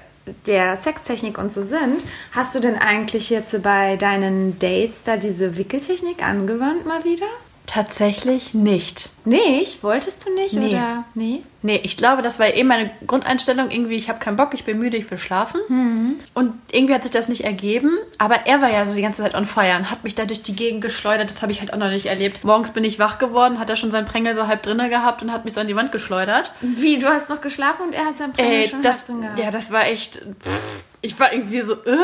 der 0.47 0.76
Sextechnik 0.76 1.39
und 1.39 1.51
so 1.51 1.62
sind, 1.62 2.05
hast 2.33 2.55
du 2.55 2.61
denn 2.61 2.76
eigentlich 2.76 3.31
jetzt 3.31 3.61
bei 3.62 3.97
deinen 3.97 4.59
Dates 4.59 5.03
da 5.03 5.16
diese 5.16 5.57
Wickeltechnik 5.57 6.22
angewandt 6.22 6.87
mal 6.87 7.03
wieder? 7.05 7.26
Tatsächlich 7.69 8.55
nicht. 8.55 9.11
Nicht? 9.27 9.83
Wolltest 9.83 10.27
du 10.27 10.35
nicht? 10.35 10.55
Nee. 10.55 10.69
Oder? 10.71 11.05
Nee? 11.14 11.43
Nee, 11.61 11.79
ich 11.85 11.99
glaube, 11.99 12.23
das 12.23 12.39
war 12.41 12.47
eh 12.55 12.64
meine 12.64 12.91
Grundeinstellung. 13.07 13.71
Irgendwie, 13.71 13.97
ich 13.97 14.09
habe 14.09 14.19
keinen 14.21 14.37
Bock, 14.37 14.55
ich 14.55 14.64
bin 14.64 14.79
müde, 14.79 14.97
ich 14.97 15.11
will 15.11 15.19
schlafen. 15.19 15.61
Und 16.33 16.55
irgendwie 16.73 16.95
hat 16.95 17.03
sich 17.03 17.12
das 17.12 17.29
nicht 17.29 17.45
ergeben. 17.45 17.91
Aber 18.16 18.47
er 18.47 18.62
war 18.62 18.73
ja 18.73 18.87
so 18.87 18.95
die 18.95 19.03
ganze 19.03 19.23
Zeit 19.23 19.35
on 19.35 19.45
fire 19.45 19.77
und 19.77 19.91
hat 19.91 20.03
mich 20.03 20.14
da 20.14 20.25
durch 20.25 20.43
die 20.43 20.57
Gegend 20.57 20.81
geschleudert. 20.81 21.29
Das 21.29 21.43
habe 21.43 21.53
ich 21.53 21.61
halt 21.61 21.75
auch 21.75 21.79
noch 21.79 21.91
nicht 21.91 22.07
erlebt. 22.07 22.43
Morgens 22.43 22.71
bin 22.71 22.85
ich 22.85 22.99
wach 22.99 23.19
geworden, 23.19 23.59
hat 23.59 23.69
er 23.69 23.77
schon 23.77 23.91
seinen 23.91 24.07
Prängel 24.07 24.35
so 24.35 24.47
halb 24.47 24.62
drinne 24.62 24.89
gehabt 24.89 25.21
und 25.21 25.31
hat 25.31 25.45
mich 25.45 25.53
so 25.53 25.61
an 25.61 25.66
die 25.66 25.77
Wand 25.77 25.93
geschleudert. 25.93 26.53
Wie, 26.62 26.99
du 26.99 27.07
hast 27.09 27.29
noch 27.29 27.43
geschlafen 27.43 27.83
und 27.89 27.93
er 27.93 28.07
hat 28.07 28.16
sein 28.16 28.33
Prängel 28.33 28.62
Ey, 28.62 28.69
schon 28.69 28.81
das, 28.81 29.07
gehabt? 29.07 29.39
ja, 29.39 29.51
das 29.51 29.71
war 29.71 29.85
echt. 29.85 30.23
Pff, 30.43 30.85
ich 31.03 31.21
war 31.21 31.35
irgendwie 31.35 31.61
so, 31.61 31.75
äh? 31.75 31.97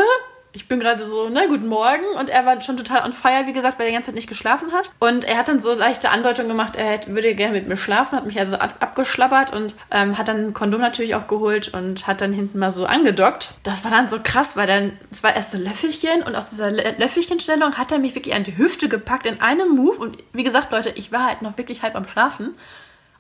Ich 0.57 0.69
bin 0.69 0.79
gerade 0.79 1.05
so, 1.05 1.29
na 1.31 1.47
guten 1.47 1.67
Morgen. 1.67 2.05
Und 2.17 2.31
er 2.31 2.47
war 2.47 2.61
schon 2.61 2.77
total 2.77 3.05
on 3.05 3.13
fire, 3.13 3.47
wie 3.47 3.53
gesagt, 3.53 3.77
weil 3.79 3.87
er 3.87 3.91
die 3.91 3.95
ganze 3.95 4.07
Zeit 4.07 4.15
nicht 4.15 4.29
geschlafen 4.29 4.73
hat. 4.73 4.91
Und 5.01 5.25
er 5.25 5.37
hat 5.37 5.49
dann 5.49 5.59
so 5.59 5.75
leichte 5.75 6.11
Andeutungen 6.11 6.49
gemacht, 6.49 6.77
er 6.77 6.87
hätte, 6.87 7.13
würde 7.13 7.35
gerne 7.35 7.55
mit 7.55 7.67
mir 7.67 7.77
schlafen, 7.77 8.17
hat 8.17 8.25
mich 8.25 8.39
also 8.39 8.57
ab, 8.57 8.77
abgeschlabbert 8.79 9.53
und 9.53 9.75
ähm, 9.91 10.17
hat 10.17 10.29
dann 10.29 10.47
ein 10.47 10.53
Kondom 10.55 10.81
natürlich 10.81 11.17
auch 11.17 11.27
geholt 11.27 11.75
und 11.75 12.07
hat 12.07 12.21
dann 12.21 12.33
hinten 12.33 12.61
mal 12.61 12.71
so 12.71 12.87
angedockt. 12.87 13.51
Das 13.65 13.83
war 13.83 13.91
dann 13.91 14.07
so 14.07 14.21
krass, 14.23 14.57
weil 14.57 14.69
dann, 14.69 14.99
es 15.11 15.25
war 15.25 15.35
erst 15.35 15.51
so 15.51 15.59
Löffelchen 15.59 16.23
und 16.23 16.37
aus 16.37 16.51
dieser 16.51 16.69
Lö- 16.69 16.99
Löffelchenstellung 16.99 17.77
hat 17.77 17.91
er 17.91 17.99
mich 17.99 18.15
wirklich 18.15 18.37
an 18.37 18.45
die 18.45 18.57
Hüfte 18.57 18.89
gepackt 18.89 19.27
in 19.27 19.41
einem 19.41 19.71
Move. 19.75 19.97
Und 19.97 20.19
wie 20.33 20.45
gesagt, 20.45 20.71
Leute, 20.71 20.91
ich 20.91 21.11
war 21.11 21.27
halt 21.27 21.43
noch 21.43 21.59
wirklich 21.59 21.83
halb 21.83 21.97
am 21.97 22.07
Schlafen. 22.07 22.55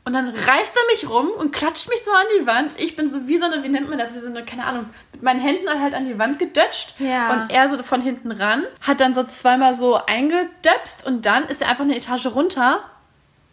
Und 0.06 0.12
dann 0.12 0.28
reißt 0.28 0.76
er 0.76 0.86
mich 0.90 1.08
rum 1.08 1.30
und 1.30 1.52
klatscht 1.52 1.88
mich 1.88 2.04
so 2.04 2.10
an 2.10 2.26
die 2.38 2.46
Wand. 2.46 2.78
Ich 2.78 2.94
bin 2.94 3.08
so 3.08 3.26
wie 3.26 3.38
so 3.38 3.46
eine, 3.46 3.64
wie 3.64 3.70
nennt 3.70 3.88
man 3.88 3.98
das, 3.98 4.12
wie 4.12 4.18
so 4.18 4.28
eine, 4.28 4.44
keine 4.44 4.66
Ahnung, 4.66 4.86
mit 5.12 5.22
meinen 5.22 5.40
Händen 5.40 5.66
halt 5.80 5.94
an 5.94 6.06
die 6.06 6.18
Wand 6.18 6.38
gedötscht. 6.38 7.00
Ja. 7.00 7.32
Und 7.32 7.50
er 7.50 7.68
so 7.68 7.82
von 7.82 8.02
hinten 8.02 8.30
ran, 8.30 8.64
hat 8.82 9.00
dann 9.00 9.14
so 9.14 9.24
zweimal 9.24 9.74
so 9.74 9.94
eingedöpst 9.94 11.06
und 11.06 11.24
dann 11.24 11.44
ist 11.44 11.62
er 11.62 11.70
einfach 11.70 11.84
eine 11.84 11.96
Etage 11.96 12.26
runter, 12.26 12.80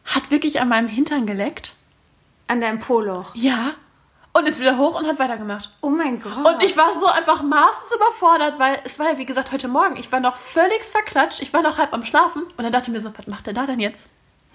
hat 0.03 0.29
wirklich 0.29 0.59
an 0.59 0.67
meinem 0.67 0.89
Hintern 0.89 1.25
geleckt. 1.25 1.75
An 2.47 2.59
deinem 2.59 2.79
Poloch. 2.79 3.33
Ja. 3.33 3.75
Und 4.33 4.45
ist 4.45 4.59
wieder 4.59 4.77
hoch 4.77 4.99
und 4.99 5.07
hat 5.07 5.19
weitergemacht. 5.19 5.69
Oh 5.81 5.89
mein 5.89 6.21
Gott. 6.21 6.45
Und 6.45 6.63
ich 6.63 6.75
war 6.75 6.93
so 6.93 7.05
einfach 7.05 7.43
maßlos 7.43 7.95
überfordert, 7.95 8.59
weil 8.59 8.79
es 8.83 8.99
war 8.99 9.11
ja, 9.11 9.17
wie 9.17 9.25
gesagt, 9.25 9.53
heute 9.53 9.69
Morgen. 9.69 9.95
Ich 9.97 10.11
war 10.11 10.19
noch 10.19 10.35
völlig 10.35 10.83
verklatscht. 10.83 11.41
Ich 11.41 11.53
war 11.53 11.61
noch 11.61 11.77
halb 11.77 11.93
am 11.93 12.03
Schlafen. 12.03 12.43
Und 12.43 12.63
dann 12.63 12.71
dachte 12.71 12.89
ich 12.89 12.93
mir 12.93 13.01
so, 13.01 13.11
was 13.17 13.27
macht 13.27 13.45
der 13.45 13.53
da 13.53 13.65
denn 13.65 13.79
jetzt? 13.79 14.07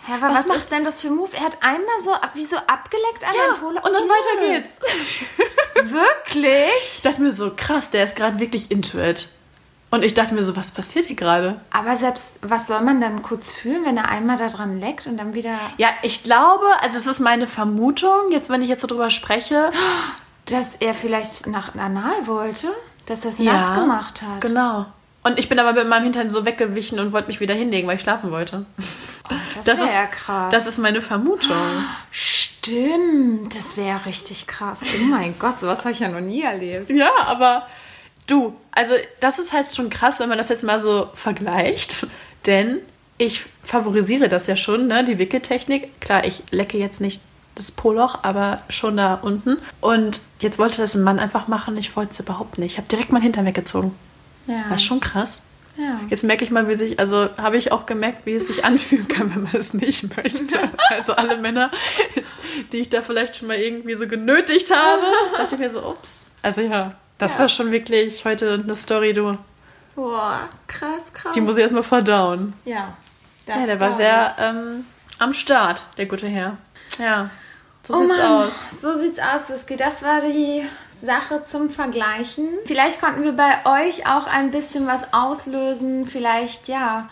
Hä, 0.04 0.12
aber 0.14 0.28
Was 0.28 0.40
was, 0.40 0.46
macht- 0.46 0.56
ist 0.58 0.72
denn 0.72 0.84
das 0.84 1.00
für 1.00 1.08
ein 1.08 1.16
Move? 1.16 1.30
Er 1.36 1.44
hat 1.44 1.56
einmal 1.62 1.98
so, 2.02 2.12
wie 2.34 2.44
so 2.44 2.56
abgeleckt 2.56 3.24
an 3.24 3.30
Ja, 3.34 3.46
deinem 3.52 3.60
Poloch. 3.60 3.84
und 3.84 3.92
dann 3.92 4.04
Ew. 4.04 4.08
weiter 4.08 4.46
geht's. 4.60 4.78
Wirklich? 5.74 6.96
Ich 6.96 7.02
dachte 7.02 7.20
mir 7.22 7.32
so, 7.32 7.52
krass, 7.56 7.90
der 7.90 8.04
ist 8.04 8.16
gerade 8.16 8.38
wirklich 8.38 8.70
into 8.70 8.98
it. 8.98 9.28
Und 9.90 10.02
ich 10.04 10.14
dachte 10.14 10.34
mir 10.34 10.42
so, 10.42 10.56
was 10.56 10.72
passiert 10.72 11.06
hier 11.06 11.16
gerade? 11.16 11.60
Aber 11.72 11.96
selbst, 11.96 12.38
was 12.42 12.66
soll 12.66 12.80
man 12.80 13.00
dann 13.00 13.22
kurz 13.22 13.52
fühlen, 13.52 13.84
wenn 13.84 13.96
er 13.96 14.08
einmal 14.08 14.36
da 14.36 14.48
dran 14.48 14.80
leckt 14.80 15.06
und 15.06 15.16
dann 15.16 15.32
wieder, 15.34 15.56
Ja, 15.78 15.88
ich 16.02 16.22
glaube, 16.24 16.66
also 16.82 16.98
es 16.98 17.06
ist 17.06 17.20
meine 17.20 17.46
Vermutung, 17.46 18.30
jetzt 18.32 18.50
wenn 18.50 18.62
ich 18.62 18.68
jetzt 18.68 18.80
so 18.80 18.86
drüber 18.88 19.10
spreche. 19.10 19.70
dass 20.46 20.76
er 20.76 20.92
vielleicht 20.94 21.46
nach 21.46 21.74
Anal 21.76 22.26
wollte? 22.26 22.68
Dass 23.06 23.24
er 23.24 23.30
es 23.30 23.38
Ja, 23.38 23.52
nass 23.52 23.78
gemacht 23.80 24.22
hat? 24.22 24.40
Genau. 24.40 24.86
Und 25.26 25.40
ich 25.40 25.48
bin 25.48 25.58
aber 25.58 25.72
mit 25.72 25.88
meinem 25.88 26.04
Hintern 26.04 26.28
so 26.28 26.46
weggewichen 26.46 27.00
und 27.00 27.12
wollte 27.12 27.26
mich 27.26 27.40
wieder 27.40 27.52
hinlegen, 27.52 27.88
weil 27.88 27.96
ich 27.96 28.02
schlafen 28.02 28.30
wollte. 28.30 28.64
Das, 29.56 29.64
Das 29.64 29.78
wäre 29.78 29.88
ist 29.88 29.94
ja 29.94 30.06
krass. 30.06 30.52
Das 30.52 30.66
ist 30.68 30.78
meine 30.78 31.02
Vermutung. 31.02 31.56
Stimmt, 32.12 33.52
das 33.52 33.76
wäre 33.76 34.06
richtig 34.06 34.46
krass. 34.46 34.82
Oh 34.84 35.04
mein 35.04 35.36
Gott, 35.36 35.58
sowas 35.58 35.80
habe 35.80 35.90
ich 35.90 35.98
ja 35.98 36.10
noch 36.10 36.20
nie 36.20 36.42
erlebt. 36.42 36.88
Ja, 36.90 37.10
aber 37.24 37.66
du, 38.28 38.54
also 38.70 38.94
das 39.18 39.40
ist 39.40 39.52
halt 39.52 39.74
schon 39.74 39.90
krass, 39.90 40.20
wenn 40.20 40.28
man 40.28 40.38
das 40.38 40.48
jetzt 40.48 40.62
mal 40.62 40.78
so 40.78 41.08
vergleicht. 41.14 42.06
Denn 42.46 42.78
ich 43.18 43.42
favorisiere 43.64 44.28
das 44.28 44.46
ja 44.46 44.54
schon, 44.54 44.86
ne? 44.86 45.04
Die 45.04 45.18
Wickeltechnik. 45.18 46.00
Klar, 46.00 46.24
ich 46.24 46.44
lecke 46.52 46.78
jetzt 46.78 47.00
nicht 47.00 47.20
das 47.56 47.72
Poloch, 47.72 48.20
aber 48.22 48.62
schon 48.68 48.96
da 48.96 49.14
unten. 49.14 49.56
Und 49.80 50.20
jetzt 50.38 50.60
wollte 50.60 50.76
das 50.76 50.94
ein 50.94 51.02
Mann 51.02 51.18
einfach 51.18 51.48
machen. 51.48 51.76
Ich 51.76 51.96
wollte 51.96 52.12
es 52.12 52.20
überhaupt 52.20 52.58
nicht. 52.58 52.74
Ich 52.74 52.78
habe 52.78 52.86
direkt 52.86 53.10
meinen 53.10 53.22
Hintern 53.22 53.44
weggezogen. 53.44 53.92
Ja. 54.46 54.64
Das 54.68 54.76
ist 54.80 54.86
schon 54.86 55.00
krass. 55.00 55.40
ja. 55.76 56.00
Jetzt 56.08 56.24
merke 56.24 56.44
ich 56.44 56.50
mal, 56.50 56.68
wie 56.68 56.74
sich, 56.74 56.98
also 57.00 57.28
habe 57.36 57.56
ich 57.56 57.72
auch 57.72 57.86
gemerkt, 57.86 58.26
wie 58.26 58.34
es 58.34 58.46
sich 58.46 58.64
anfühlen 58.64 59.08
kann, 59.08 59.30
wenn 59.34 59.42
man 59.44 59.56
es 59.56 59.74
nicht 59.74 60.16
möchte. 60.16 60.58
Also 60.90 61.14
alle 61.14 61.36
Männer, 61.38 61.70
die 62.72 62.78
ich 62.78 62.88
da 62.88 63.02
vielleicht 63.02 63.36
schon 63.36 63.48
mal 63.48 63.56
irgendwie 63.56 63.94
so 63.94 64.06
genötigt 64.06 64.70
habe, 64.74 65.02
dachte 65.36 65.54
ich 65.56 65.60
mir 65.60 65.70
so, 65.70 65.84
ups. 65.86 66.26
Also 66.42 66.60
ja, 66.62 66.94
das 67.18 67.34
Ja. 67.34 67.40
war 67.40 67.48
schon 67.48 67.72
wirklich 67.72 68.24
heute 68.24 68.54
eine 68.62 68.74
Story, 68.74 69.12
du. 69.12 69.36
Boah, 69.94 70.40
krass, 70.66 71.12
krass. 71.12 71.32
Die 71.34 71.40
muss 71.40 71.56
ich 71.56 71.62
erstmal 71.62 71.82
verdauen. 71.82 72.52
ja. 72.64 72.96
Das 73.46 73.60
Ja, 73.60 73.66
der 73.66 73.80
war 73.80 73.92
sehr 73.92 74.34
ähm, 74.40 74.84
am 75.20 75.32
Start, 75.32 75.84
der 75.98 76.06
gute 76.06 76.26
Herr. 76.26 76.56
Ja, 76.98 77.30
so 77.86 77.94
Oh 77.94 77.98
sieht's 78.00 78.16
Mann, 78.16 78.20
aus. 78.42 78.66
so 78.82 78.94
sieht's 78.98 79.20
aus, 79.20 79.50
Whisky. 79.50 79.76
Das 79.76 80.02
war 80.02 80.20
die 80.20 80.64
Sache 81.02 81.42
zum 81.44 81.70
Vergleichen. 81.70 82.48
Vielleicht 82.64 83.00
konnten 83.00 83.24
wir 83.24 83.32
bei 83.32 83.86
euch 83.86 84.06
auch 84.06 84.26
ein 84.26 84.50
bisschen 84.50 84.86
was 84.86 85.12
auslösen. 85.12 86.06
Vielleicht, 86.06 86.68
ja, 86.68 87.08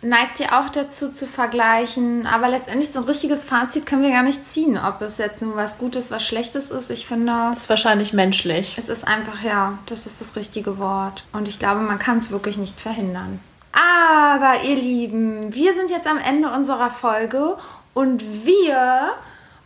neigt 0.00 0.40
ihr 0.40 0.58
auch 0.58 0.68
dazu 0.68 1.12
zu 1.12 1.26
vergleichen. 1.26 2.26
Aber 2.26 2.48
letztendlich 2.48 2.90
so 2.90 3.00
ein 3.00 3.04
richtiges 3.04 3.44
Fazit 3.44 3.84
können 3.86 4.02
wir 4.02 4.10
gar 4.10 4.22
nicht 4.22 4.48
ziehen, 4.48 4.78
ob 4.78 5.02
es 5.02 5.18
jetzt 5.18 5.42
nun 5.42 5.56
was 5.56 5.78
Gutes, 5.78 6.10
was 6.10 6.26
Schlechtes 6.26 6.70
ist. 6.70 6.90
Ich 6.90 7.06
finde, 7.06 7.32
Das 7.50 7.58
ist 7.60 7.68
wahrscheinlich 7.68 8.12
menschlich. 8.12 8.74
es 8.78 8.88
ist 8.88 9.06
einfach, 9.06 9.42
ja, 9.42 9.78
das 9.86 10.06
ist 10.06 10.20
das 10.20 10.36
richtige 10.36 10.78
Wort. 10.78 11.24
Und 11.32 11.48
ich 11.48 11.58
glaube, 11.58 11.80
man 11.80 11.98
kann 11.98 12.18
es 12.18 12.30
wirklich 12.30 12.56
nicht 12.58 12.80
verhindern. 12.80 13.40
Aber 13.72 14.62
ihr 14.64 14.76
Lieben, 14.76 15.54
wir 15.54 15.74
sind 15.74 15.90
jetzt 15.90 16.06
am 16.06 16.18
Ende 16.18 16.50
unserer 16.50 16.90
Folge 16.90 17.56
und 17.94 18.24
wir 18.44 19.10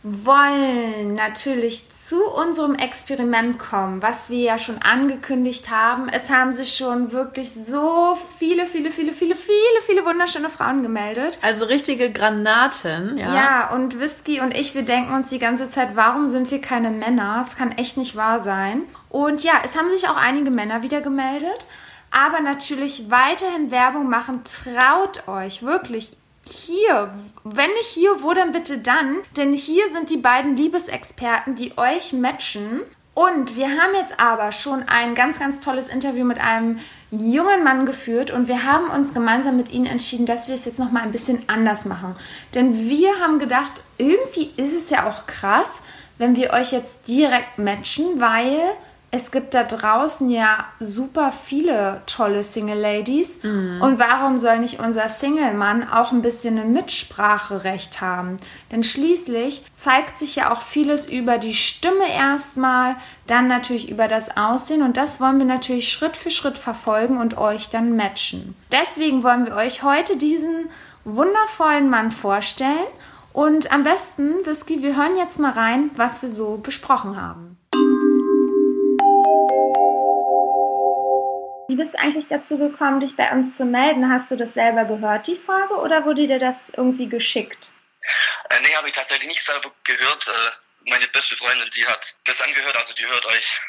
wollen 0.03 1.15
natürlich 1.15 1.89
zu 1.91 2.25
unserem 2.25 2.75
Experiment 2.75 3.57
kommen, 3.57 4.01
was 4.01 4.29
wir 4.29 4.39
ja 4.39 4.57
schon 4.57 4.81
angekündigt 4.81 5.71
haben. 5.71 6.09
Es 6.09 6.29
haben 6.29 6.51
sich 6.51 6.75
schon 6.75 7.13
wirklich 7.13 7.53
so 7.53 8.17
viele, 8.37 8.65
viele, 8.65 8.91
viele, 8.91 9.13
viele, 9.13 9.35
viele, 9.35 9.81
viele 9.85 10.05
wunderschöne 10.05 10.49
Frauen 10.49 10.83
gemeldet. 10.83 11.39
Also 11.41 11.63
richtige 11.65 12.11
Granaten, 12.11 13.17
ja. 13.17 13.33
Ja, 13.33 13.69
und 13.73 13.99
Whisky 13.99 14.41
und 14.41 14.55
ich, 14.57 14.75
wir 14.75 14.83
denken 14.83 15.13
uns 15.13 15.29
die 15.29 15.39
ganze 15.39 15.69
Zeit, 15.69 15.95
warum 15.95 16.27
sind 16.27 16.51
wir 16.51 16.59
keine 16.59 16.89
Männer? 16.89 17.41
Es 17.47 17.55
kann 17.55 17.71
echt 17.71 17.95
nicht 17.95 18.17
wahr 18.17 18.39
sein. 18.39 18.83
Und 19.09 19.43
ja, 19.43 19.53
es 19.63 19.77
haben 19.77 19.89
sich 19.89 20.09
auch 20.09 20.17
einige 20.17 20.51
Männer 20.51 20.83
wieder 20.83 20.99
gemeldet. 20.99 21.65
Aber 22.11 22.41
natürlich 22.41 23.09
weiterhin 23.09 23.71
Werbung 23.71 24.09
machen. 24.09 24.41
Traut 24.43 25.27
euch, 25.27 25.63
wirklich. 25.63 26.11
Hier, 26.45 27.13
wenn 27.43 27.69
nicht 27.71 27.87
hier, 27.87 28.21
wo 28.21 28.33
dann 28.33 28.51
bitte 28.51 28.77
dann? 28.77 29.17
Denn 29.37 29.53
hier 29.53 29.83
sind 29.91 30.09
die 30.09 30.17
beiden 30.17 30.55
Liebesexperten, 30.57 31.55
die 31.55 31.77
euch 31.77 32.13
matchen. 32.13 32.81
Und 33.13 33.55
wir 33.55 33.67
haben 33.67 33.93
jetzt 33.95 34.19
aber 34.19 34.51
schon 34.51 34.83
ein 34.87 35.13
ganz, 35.13 35.39
ganz 35.39 35.59
tolles 35.59 35.89
Interview 35.89 36.25
mit 36.25 36.39
einem 36.39 36.79
jungen 37.11 37.63
Mann 37.63 37.85
geführt 37.85 38.31
und 38.31 38.47
wir 38.47 38.63
haben 38.63 38.89
uns 38.89 39.13
gemeinsam 39.13 39.55
mit 39.55 39.71
ihnen 39.71 39.85
entschieden, 39.85 40.25
dass 40.25 40.47
wir 40.47 40.55
es 40.55 40.65
jetzt 40.65 40.79
nochmal 40.79 41.03
ein 41.03 41.11
bisschen 41.11 41.43
anders 41.47 41.85
machen. 41.85 42.15
Denn 42.55 42.89
wir 42.89 43.19
haben 43.19 43.37
gedacht, 43.37 43.83
irgendwie 43.99 44.51
ist 44.57 44.73
es 44.73 44.89
ja 44.89 45.07
auch 45.07 45.27
krass, 45.27 45.83
wenn 46.17 46.35
wir 46.35 46.53
euch 46.53 46.71
jetzt 46.71 47.07
direkt 47.07 47.59
matchen, 47.59 48.19
weil 48.19 48.59
es 49.15 49.29
gibt 49.29 49.53
da 49.53 49.63
draußen 49.63 50.27
ja 50.31 50.65
super 50.79 51.31
viele 51.31 52.01
tolle 52.07 52.43
Single 52.43 52.79
Ladies. 52.79 53.37
Und 53.79 53.99
warum 53.99 54.39
soll 54.39 54.57
nicht 54.57 54.79
unser 54.79 55.07
Single-Mann 55.07 55.87
auch 55.87 56.11
ein 56.11 56.23
bisschen 56.23 56.57
ein 56.57 56.73
Mitspracherecht 56.73 58.01
haben? 58.01 58.37
Denn 58.71 58.83
schließlich 58.83 59.65
zeigt 59.75 60.17
sich 60.17 60.35
ja 60.37 60.51
auch 60.51 60.61
vieles 60.61 61.05
über 61.05 61.37
die 61.37 61.53
Stimme 61.53 62.11
erstmal, 62.11 62.95
dann 63.27 63.47
natürlich 63.47 63.91
über 63.91 64.07
das 64.07 64.35
Aussehen. 64.35 64.81
Und 64.81 64.97
das 64.97 65.21
wollen 65.21 65.37
wir 65.37 65.45
natürlich 65.45 65.93
Schritt 65.93 66.17
für 66.17 66.31
Schritt 66.31 66.57
verfolgen 66.57 67.17
und 67.17 67.37
euch 67.37 67.69
dann 67.69 67.95
matchen. 67.95 68.55
Deswegen 68.71 69.21
wollen 69.21 69.45
wir 69.45 69.55
euch 69.55 69.83
heute 69.83 70.17
diesen 70.17 70.69
wundervollen 71.03 71.87
Mann 71.87 72.09
vorstellen. 72.09 72.87
Und 73.31 73.71
am 73.71 73.83
besten, 73.83 74.43
Whisky, 74.43 74.81
wir 74.81 74.95
hören 74.95 75.17
jetzt 75.17 75.39
mal 75.39 75.51
rein, 75.51 75.91
was 75.95 76.23
wir 76.23 76.29
so 76.29 76.57
besprochen 76.57 77.21
haben. 77.21 77.52
Wie 81.67 81.75
bist 81.75 81.93
du 81.93 81.99
eigentlich 81.99 82.27
dazu 82.27 82.57
gekommen, 82.57 82.99
dich 82.99 83.15
bei 83.15 83.31
uns 83.31 83.57
zu 83.57 83.65
melden? 83.65 84.11
Hast 84.11 84.29
du 84.31 84.35
das 84.35 84.53
selber 84.53 84.85
gehört, 84.85 85.27
die 85.27 85.35
Frage, 85.37 85.75
oder 85.75 86.05
wurde 86.05 86.27
dir 86.27 86.39
das 86.39 86.69
irgendwie 86.75 87.07
geschickt? 87.07 87.71
Äh, 88.49 88.59
nee, 88.61 88.75
habe 88.75 88.89
ich 88.89 88.95
tatsächlich 88.95 89.27
nicht 89.29 89.45
selber 89.45 89.71
gehört. 89.83 90.27
Äh, 90.27 90.89
meine 90.89 91.07
beste 91.07 91.37
Freundin, 91.37 91.69
die 91.75 91.85
hat 91.85 92.13
das 92.25 92.41
angehört, 92.41 92.77
also 92.77 92.93
die 92.93 93.05
hört 93.05 93.25
euch 93.25 93.61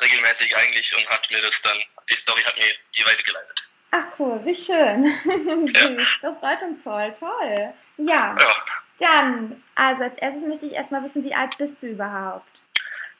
regelmäßig 0.00 0.56
eigentlich 0.56 0.96
und 0.96 1.06
hat 1.08 1.28
mir 1.30 1.40
das 1.42 1.60
dann, 1.62 1.76
die 2.10 2.16
Story 2.16 2.42
hat 2.42 2.56
mir 2.56 2.72
die 2.96 3.04
weitergeleitet. 3.04 3.68
Ach 3.90 4.04
cool, 4.18 4.40
wie 4.44 4.54
schön. 4.54 5.04
Süß, 5.74 6.18
das 6.22 6.38
freut 6.38 6.62
uns 6.62 6.82
voll, 6.82 7.12
toll. 7.12 7.74
Ja, 7.98 8.34
Ja, 8.40 8.56
dann, 8.98 9.62
also 9.74 10.04
als 10.04 10.16
erstes 10.16 10.44
möchte 10.44 10.64
ich 10.64 10.72
erstmal 10.72 11.02
wissen, 11.02 11.22
wie 11.24 11.34
alt 11.34 11.58
bist 11.58 11.82
du 11.82 11.88
überhaupt? 11.88 12.62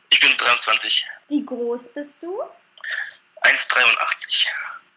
ich 0.08 0.20
bin 0.20 0.34
23, 0.36 1.04
Wie 1.28 1.44
groß 1.44 1.92
bist 1.92 2.22
du? 2.22 2.42
1,83. 3.44 4.46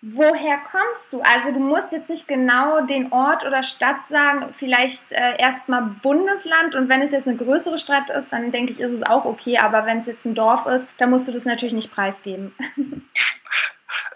Woher 0.08 0.58
kommst 0.60 1.14
du? 1.14 1.22
Also 1.22 1.52
du 1.52 1.60
musst 1.60 1.91
jetzt 1.91 2.10
nicht 2.10 2.28
genau 2.28 2.82
den 2.86 3.12
Ort 3.12 3.43
oder 3.43 3.64
Stadt 3.64 4.08
sagen, 4.08 4.54
vielleicht 4.58 5.12
äh, 5.12 5.36
erstmal 5.39 5.82
Bundesland 5.82 6.76
und 6.76 6.89
wenn 6.89 7.02
es 7.02 7.12
jetzt 7.12 7.28
eine 7.28 7.38
größere 7.38 7.80
Stadt 7.80 8.12
ist, 8.12 8.32
dann 8.32 8.52
denke 8.52 8.74
ich, 8.74 8.80
ist 8.80 8.91
es 8.91 9.04
auch 9.04 9.26
okay, 9.26 9.58
aber 9.58 9.88
wenn 9.88 10.00
es 10.00 10.06
jetzt 10.06 10.26
ein 10.26 10.36
Dorf 10.36 10.68
ist, 10.68 10.88
dann 11.00 11.10
musst 11.10 11.28
du 11.28 11.32
das 11.32 11.46
natürlich 11.46 11.74
nicht 11.74 11.91
preisgeben. 11.91 12.56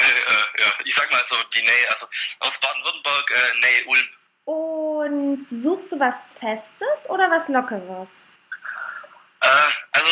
Äh, 0.01 0.05
äh, 0.05 0.61
ja, 0.61 0.73
ich 0.85 0.95
sag 0.95 1.11
mal 1.11 1.21
so 1.25 1.35
die 1.53 1.61
Nähe, 1.61 1.89
also 1.89 2.05
aus 2.39 2.57
Baden-Württemberg, 2.61 3.31
äh, 3.31 3.59
Nähe 3.59 3.85
Ulm. 3.85 4.07
Und 4.45 5.49
suchst 5.49 5.91
du 5.91 5.99
was 5.99 6.25
Festes 6.39 7.09
oder 7.09 7.29
was 7.29 7.49
Lockeres? 7.49 8.07
Äh, 9.41 9.47
also 9.91 10.11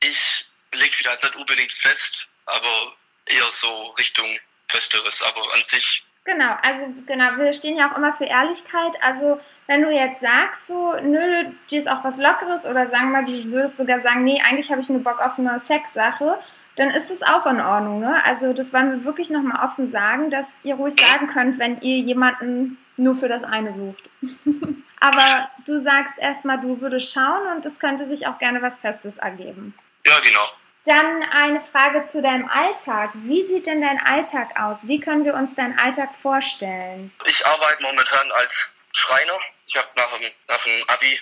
ich 0.00 0.46
leg 0.72 0.98
wieder 0.98 1.12
jetzt 1.12 1.22
nicht 1.22 1.36
unbedingt 1.36 1.72
fest, 1.72 2.28
aber 2.46 2.96
eher 3.26 3.50
so 3.50 3.86
Richtung 3.98 4.38
Festeres, 4.68 5.22
aber 5.22 5.42
an 5.54 5.64
sich 5.64 6.04
Genau, 6.24 6.54
also 6.62 6.86
genau, 7.06 7.38
wir 7.38 7.52
stehen 7.52 7.76
ja 7.76 7.90
auch 7.90 7.96
immer 7.96 8.12
für 8.12 8.24
Ehrlichkeit. 8.24 8.92
Also 9.02 9.40
wenn 9.66 9.82
du 9.82 9.90
jetzt 9.90 10.20
sagst 10.20 10.66
so, 10.66 10.94
nö, 11.02 11.46
dir 11.70 11.78
ist 11.78 11.90
auch 11.90 12.04
was 12.04 12.18
Lockeres 12.18 12.66
oder 12.66 12.88
sagen 12.88 13.10
wir 13.10 13.22
mal, 13.22 13.24
du 13.24 13.50
würdest 13.50 13.78
sogar 13.78 14.00
sagen, 14.00 14.24
nee, 14.24 14.40
eigentlich 14.40 14.70
habe 14.70 14.82
ich 14.82 14.90
nur 14.90 15.02
Bock 15.02 15.18
auf 15.18 15.38
eine 15.38 15.58
Sexsache, 15.58 16.38
dann 16.76 16.90
ist 16.90 17.10
das 17.10 17.22
auch 17.22 17.46
in 17.46 17.60
Ordnung, 17.60 18.00
ne? 18.00 18.22
Also 18.24 18.52
das 18.52 18.72
wollen 18.72 18.92
wir 18.92 19.04
wirklich 19.04 19.30
nochmal 19.30 19.64
offen 19.66 19.86
sagen, 19.86 20.30
dass 20.30 20.48
ihr 20.62 20.74
ruhig 20.74 20.94
sagen 20.94 21.26
könnt, 21.26 21.58
wenn 21.58 21.80
ihr 21.80 21.98
jemanden 21.98 22.78
nur 22.96 23.16
für 23.16 23.28
das 23.28 23.42
eine 23.42 23.72
sucht. 23.72 24.02
Aber 25.00 25.50
du 25.66 25.78
sagst 25.78 26.18
erstmal, 26.18 26.60
du 26.60 26.80
würdest 26.82 27.12
schauen 27.12 27.56
und 27.56 27.64
es 27.64 27.80
könnte 27.80 28.04
sich 28.04 28.26
auch 28.26 28.38
gerne 28.38 28.60
was 28.60 28.78
Festes 28.78 29.16
ergeben. 29.16 29.74
Ja, 30.06 30.20
genau. 30.20 30.46
Dann 30.86 31.22
eine 31.24 31.60
Frage 31.60 32.04
zu 32.04 32.22
deinem 32.22 32.48
Alltag. 32.48 33.10
Wie 33.14 33.46
sieht 33.46 33.66
denn 33.66 33.82
dein 33.82 33.98
Alltag 34.00 34.58
aus? 34.58 34.86
Wie 34.86 34.98
können 35.00 35.24
wir 35.24 35.34
uns 35.34 35.54
deinen 35.54 35.78
Alltag 35.78 36.14
vorstellen? 36.14 37.12
Ich 37.26 37.44
arbeite 37.46 37.82
momentan 37.82 38.32
als 38.32 38.72
Schreiner. 38.92 39.38
Ich 39.66 39.76
habe 39.76 39.88
nach, 39.96 40.10
dem- 40.18 40.32
nach 40.48 40.62
dem 40.64 40.88
Abi 40.88 41.20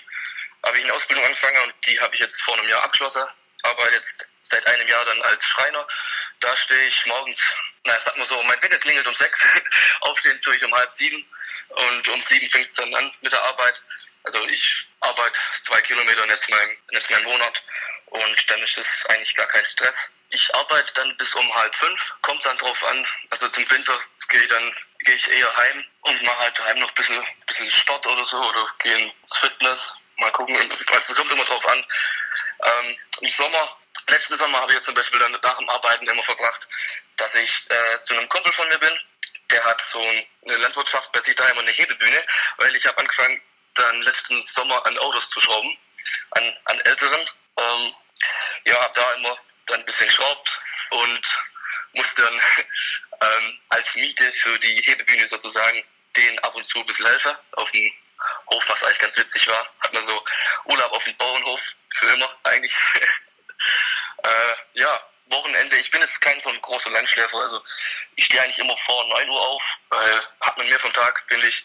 habe 0.65 0.77
ich 0.77 0.83
eine 0.85 0.93
Ausbildung 0.93 1.25
angefangen 1.25 1.61
und 1.63 1.73
die 1.85 1.99
habe 1.99 2.15
ich 2.15 2.21
jetzt 2.21 2.41
vor 2.41 2.57
einem 2.57 2.67
Jahr 2.69 2.83
abgeschlossen. 2.83 3.23
Arbeite 3.63 3.95
jetzt 3.95 4.27
seit 4.43 4.65
einem 4.67 4.87
Jahr 4.87 5.03
dann 5.05 5.21
als 5.23 5.43
Schreiner. 5.45 5.85
Da 6.39 6.55
stehe 6.55 6.87
ich 6.87 7.05
morgens, 7.05 7.53
na 7.83 7.99
sag 7.99 8.15
mal 8.17 8.25
so, 8.25 8.41
mein 8.43 8.61
Wecker 8.61 8.77
klingelt 8.79 9.05
um 9.07 9.13
sechs, 9.13 9.39
aufstehen 10.01 10.41
tue 10.41 10.55
ich 10.55 10.63
um 10.63 10.73
halb 10.73 10.89
sieben 10.91 11.25
und 11.67 12.07
um 12.07 12.21
sieben 12.21 12.49
fängt 12.49 12.65
es 12.65 12.73
dann 12.75 12.93
an 12.95 13.13
mit 13.21 13.33
der 13.33 13.41
Arbeit. 13.41 13.81
Also 14.23 14.45
ich 14.47 14.87
arbeite 15.01 15.37
zwei 15.63 15.81
Kilometer 15.81 16.25
jetzt 16.29 16.49
mein, 16.49 16.77
jetzt 16.91 17.11
mein 17.11 17.25
Wohnort 17.25 17.61
und 18.09 18.49
dann 18.51 18.61
ist 18.63 18.77
das 18.77 18.87
eigentlich 19.09 19.35
gar 19.35 19.47
kein 19.47 19.65
Stress. 19.65 19.95
Ich 20.31 20.53
arbeite 20.55 20.93
dann 20.95 21.15
bis 21.17 21.33
um 21.35 21.55
halb 21.55 21.73
fünf, 21.75 22.13
kommt 22.21 22.45
dann 22.45 22.57
drauf 22.57 22.83
an. 22.85 23.07
Also 23.31 23.47
zum 23.49 23.69
Winter 23.69 23.99
gehe 24.29 24.41
ich 24.43 24.49
dann 24.49 24.75
gehe 24.99 25.15
ich 25.15 25.27
eher 25.31 25.55
heim 25.57 25.85
und 26.01 26.23
mache 26.23 26.39
halt 26.39 26.59
daheim 26.59 26.79
noch 26.79 26.89
ein 26.89 26.95
bisschen, 26.95 27.25
bisschen 27.47 27.71
Sport 27.71 28.05
oder 28.05 28.25
so 28.25 28.37
oder 28.37 28.67
gehe 28.79 28.97
ins 28.97 29.37
Fitness. 29.37 29.95
Mal 30.17 30.31
gucken, 30.33 30.55
also 30.57 31.11
es 31.11 31.15
kommt 31.15 31.31
immer 31.31 31.45
drauf 31.45 31.65
an. 31.67 31.85
Ähm, 32.65 32.97
Im 33.21 33.29
Sommer, 33.29 33.77
letzten 34.09 34.35
Sommer 34.35 34.59
habe 34.59 34.71
ich 34.71 34.75
jetzt 34.75 34.85
zum 34.85 34.93
Beispiel 34.95 35.19
dann 35.19 35.31
nach 35.31 35.57
dem 35.57 35.69
Arbeiten 35.69 36.05
immer 36.07 36.23
verbracht, 36.23 36.67
dass 37.15 37.33
ich 37.35 37.69
äh, 37.71 38.01
zu 38.03 38.13
einem 38.15 38.27
Kumpel 38.27 38.51
von 38.53 38.67
mir 38.67 38.77
bin. 38.79 38.99
Der 39.51 39.63
hat 39.63 39.81
so 39.81 40.01
ein- 40.01 40.25
eine 40.45 40.57
Landwirtschaft 40.57 41.11
bei 41.13 41.21
sich 41.21 41.35
daheim 41.35 41.57
und 41.57 41.63
eine 41.67 41.71
Hebebühne, 41.71 42.25
weil 42.57 42.75
ich 42.75 42.85
habe 42.85 42.97
angefangen, 42.99 43.41
dann 43.75 44.01
letzten 44.01 44.41
Sommer 44.41 44.85
an 44.85 44.97
Autos 44.99 45.29
zu 45.29 45.39
schrauben, 45.39 45.77
an, 46.31 46.57
an 46.65 46.79
älteren. 46.81 47.27
Ähm, 47.59 47.93
ja, 48.65 48.81
habe 48.81 48.93
da 48.93 49.13
immer 49.13 49.37
dann 49.67 49.79
ein 49.79 49.85
bisschen 49.85 50.07
geschraubt 50.07 50.59
und 50.91 51.39
musste 51.93 52.21
dann 52.21 52.33
ähm, 53.21 53.59
als 53.69 53.95
Miete 53.95 54.31
für 54.33 54.57
die 54.59 54.81
Hebebühne 54.85 55.27
sozusagen 55.27 55.83
denen 56.15 56.39
ab 56.39 56.55
und 56.55 56.65
zu 56.65 56.79
ein 56.79 56.85
bisschen 56.85 57.05
helfen 57.05 57.35
auf 57.53 57.69
dem 57.71 57.91
Hof, 58.51 58.63
was 58.67 58.83
eigentlich 58.83 58.99
ganz 58.99 59.17
witzig 59.17 59.47
war. 59.47 59.67
Hat 59.81 59.93
man 59.93 60.03
so 60.03 60.23
Urlaub 60.65 60.91
auf 60.91 61.03
dem 61.03 61.15
Bauernhof 61.17 61.61
für 61.95 62.07
immer 62.07 62.37
eigentlich. 62.43 62.73
äh, 64.23 64.55
ja, 64.73 65.01
Wochenende, 65.29 65.77
ich 65.77 65.91
bin 65.91 66.01
jetzt 66.01 66.19
kein 66.21 66.39
so 66.39 66.49
ein 66.49 66.61
großer 66.61 66.89
Landschläfer, 66.89 67.37
also 67.37 67.61
ich 68.15 68.25
stehe 68.25 68.41
eigentlich 68.41 68.57
immer 68.59 68.75
vor 68.77 69.07
9 69.07 69.29
Uhr 69.29 69.39
auf, 69.39 69.63
weil 69.89 70.23
hat 70.41 70.57
man 70.57 70.67
mehr 70.67 70.79
vom 70.79 70.91
Tag, 70.91 71.23
finde 71.27 71.47
ich. 71.47 71.63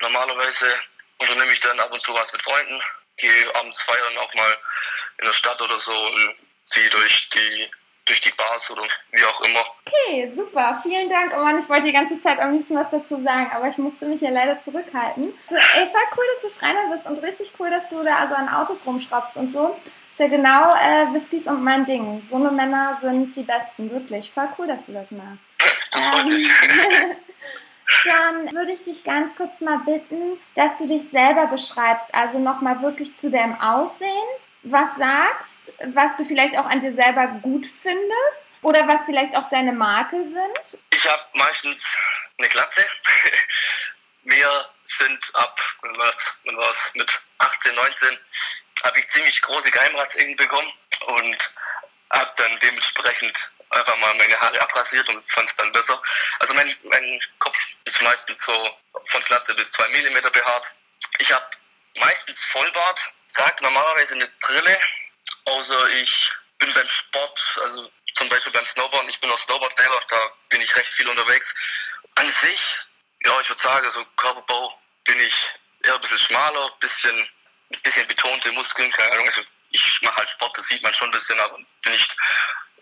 Normalerweise 0.00 0.74
unternehme 1.18 1.52
ich 1.52 1.60
dann 1.60 1.78
ab 1.78 1.92
und 1.92 2.02
zu 2.02 2.12
was 2.12 2.32
mit 2.32 2.42
Freunden, 2.42 2.82
gehe 3.16 3.54
abends 3.54 3.82
feiern 3.82 4.18
auch 4.18 4.34
mal 4.34 4.56
in 5.18 5.26
der 5.26 5.32
Stadt 5.32 5.60
oder 5.60 5.78
so 5.78 5.92
und 5.92 6.34
ziehe 6.62 6.88
durch 6.90 7.30
die 7.30 7.70
durch 8.06 8.20
die 8.20 8.30
Bars 8.30 8.70
oder 8.70 8.84
wie 9.10 9.24
auch 9.24 9.40
immer. 9.40 9.64
Okay, 9.84 10.32
super. 10.34 10.78
Vielen 10.82 11.08
Dank. 11.08 11.34
Oh 11.36 11.42
Mann, 11.42 11.58
ich 11.58 11.68
wollte 11.68 11.88
die 11.88 11.92
ganze 11.92 12.20
Zeit 12.20 12.38
am 12.38 12.52
liebsten 12.52 12.76
was 12.76 12.88
dazu 12.90 13.20
sagen, 13.20 13.50
aber 13.52 13.68
ich 13.68 13.78
musste 13.78 14.06
mich 14.06 14.20
ja 14.20 14.30
leider 14.30 14.62
zurückhalten. 14.62 15.34
So, 15.48 15.56
ey, 15.56 15.86
voll 15.90 16.00
cool, 16.16 16.24
dass 16.34 16.52
du 16.52 16.58
Schreiner 16.58 16.88
bist 16.88 17.04
und 17.06 17.20
richtig 17.22 17.50
cool, 17.58 17.68
dass 17.68 17.88
du 17.88 18.04
da 18.04 18.18
also 18.18 18.34
an 18.36 18.48
Autos 18.48 18.86
rumschraubst 18.86 19.36
und 19.36 19.52
so. 19.52 19.76
Ist 20.12 20.20
ja 20.20 20.28
genau 20.28 20.74
äh, 20.76 21.12
Whiskys 21.12 21.46
und 21.46 21.62
mein 21.62 21.84
Ding. 21.84 22.26
So 22.30 22.36
eine 22.36 22.50
Männer 22.50 22.96
sind 23.00 23.34
die 23.34 23.42
besten, 23.42 23.90
wirklich. 23.90 24.30
Voll 24.30 24.48
cool, 24.56 24.66
dass 24.68 24.86
du 24.86 24.92
das 24.92 25.10
machst. 25.10 25.44
Das 25.92 26.04
freut 26.06 26.26
mich. 26.26 26.44
Ähm, 26.44 27.16
Dann 28.04 28.52
würde 28.54 28.72
ich 28.72 28.84
dich 28.84 29.04
ganz 29.04 29.34
kurz 29.36 29.60
mal 29.60 29.78
bitten, 29.78 30.40
dass 30.54 30.76
du 30.78 30.86
dich 30.86 31.02
selber 31.08 31.46
beschreibst, 31.46 32.06
also 32.12 32.38
nochmal 32.38 32.82
wirklich 32.82 33.16
zu 33.16 33.30
deinem 33.30 33.60
Aussehen, 33.60 34.28
was 34.62 34.88
sagst, 34.96 35.52
was 35.94 36.16
du 36.16 36.24
vielleicht 36.24 36.58
auch 36.58 36.66
an 36.66 36.80
dir 36.80 36.92
selber 36.94 37.26
gut 37.42 37.66
findest 37.66 38.40
oder 38.62 38.88
was 38.88 39.04
vielleicht 39.04 39.36
auch 39.36 39.48
deine 39.50 39.72
Makel 39.72 40.26
sind. 40.26 40.80
Ich 40.90 41.08
habe 41.08 41.22
meistens 41.34 41.84
eine 42.38 42.48
Glatze. 42.48 42.84
Wir 44.24 44.66
sind 44.84 45.30
ab, 45.34 45.56
wenn 45.82 45.96
wenn 45.96 46.56
was 46.56 46.90
mit 46.94 47.22
18, 47.38 47.74
19, 47.74 48.18
habe 48.84 48.98
ich 48.98 49.08
ziemlich 49.10 49.40
große 49.42 49.70
Geheimratsecken 49.70 50.36
bekommen 50.36 50.72
und 51.06 51.54
habe 52.12 52.30
dann 52.36 52.58
dementsprechend 52.60 53.38
einfach 53.70 53.96
mal 53.98 54.14
meine 54.14 54.38
Haare 54.40 54.60
abrasiert 54.60 55.08
und 55.08 55.32
fand 55.32 55.48
es 55.48 55.56
dann 55.56 55.72
besser. 55.72 56.00
Also 56.40 56.54
mein, 56.54 56.76
mein 56.84 57.20
Kopf 57.38 57.56
ist 57.84 58.00
meistens 58.02 58.38
so 58.44 58.78
von 59.06 59.24
Glatze 59.24 59.54
bis 59.54 59.70
zwei 59.72 59.88
Millimeter 59.88 60.30
behaart. 60.30 60.66
Ich 61.18 61.32
habe 61.32 61.46
meistens 61.96 62.44
Vollbart, 62.46 63.00
trage 63.34 63.62
normalerweise 63.62 64.14
eine 64.14 64.28
Brille, 64.40 64.78
außer 65.44 65.90
ich 65.90 66.32
bin 66.58 66.72
beim 66.74 66.88
Sport, 66.88 67.58
also 67.62 67.90
zum 68.14 68.28
Beispiel 68.28 68.52
beim 68.52 68.64
Snowboarden, 68.64 69.08
ich 69.08 69.20
bin 69.20 69.30
auch 69.30 69.38
Snowboardlehrer, 69.38 70.00
da 70.08 70.32
bin 70.48 70.60
ich 70.60 70.74
recht 70.74 70.92
viel 70.94 71.08
unterwegs. 71.08 71.54
An 72.14 72.32
sich, 72.32 72.78
ja, 73.24 73.40
ich 73.40 73.48
würde 73.48 73.60
sagen, 73.60 73.90
so 73.90 74.04
Körperbau 74.16 74.80
bin 75.04 75.20
ich 75.20 75.34
eher 75.84 75.94
ein 75.94 76.00
bisschen 76.00 76.18
schmaler, 76.18 76.70
bisschen, 76.80 77.16
ein 77.70 77.82
bisschen 77.82 78.06
betonte 78.08 78.52
Muskeln, 78.52 78.90
keine 78.92 79.12
Ahnung, 79.12 79.26
also 79.26 79.42
ich 79.70 80.02
mache 80.02 80.16
halt 80.16 80.30
Sport, 80.30 80.56
das 80.56 80.66
sieht 80.68 80.82
man 80.82 80.94
schon 80.94 81.08
ein 81.08 81.12
bisschen, 81.12 81.38
aber 81.40 81.58
bin 81.82 81.92
nicht 81.92 82.16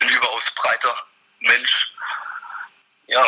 ein 0.04 0.16
überaus 0.16 0.50
breiter 0.54 0.94
Mensch. 1.40 1.92
Ja, 3.06 3.24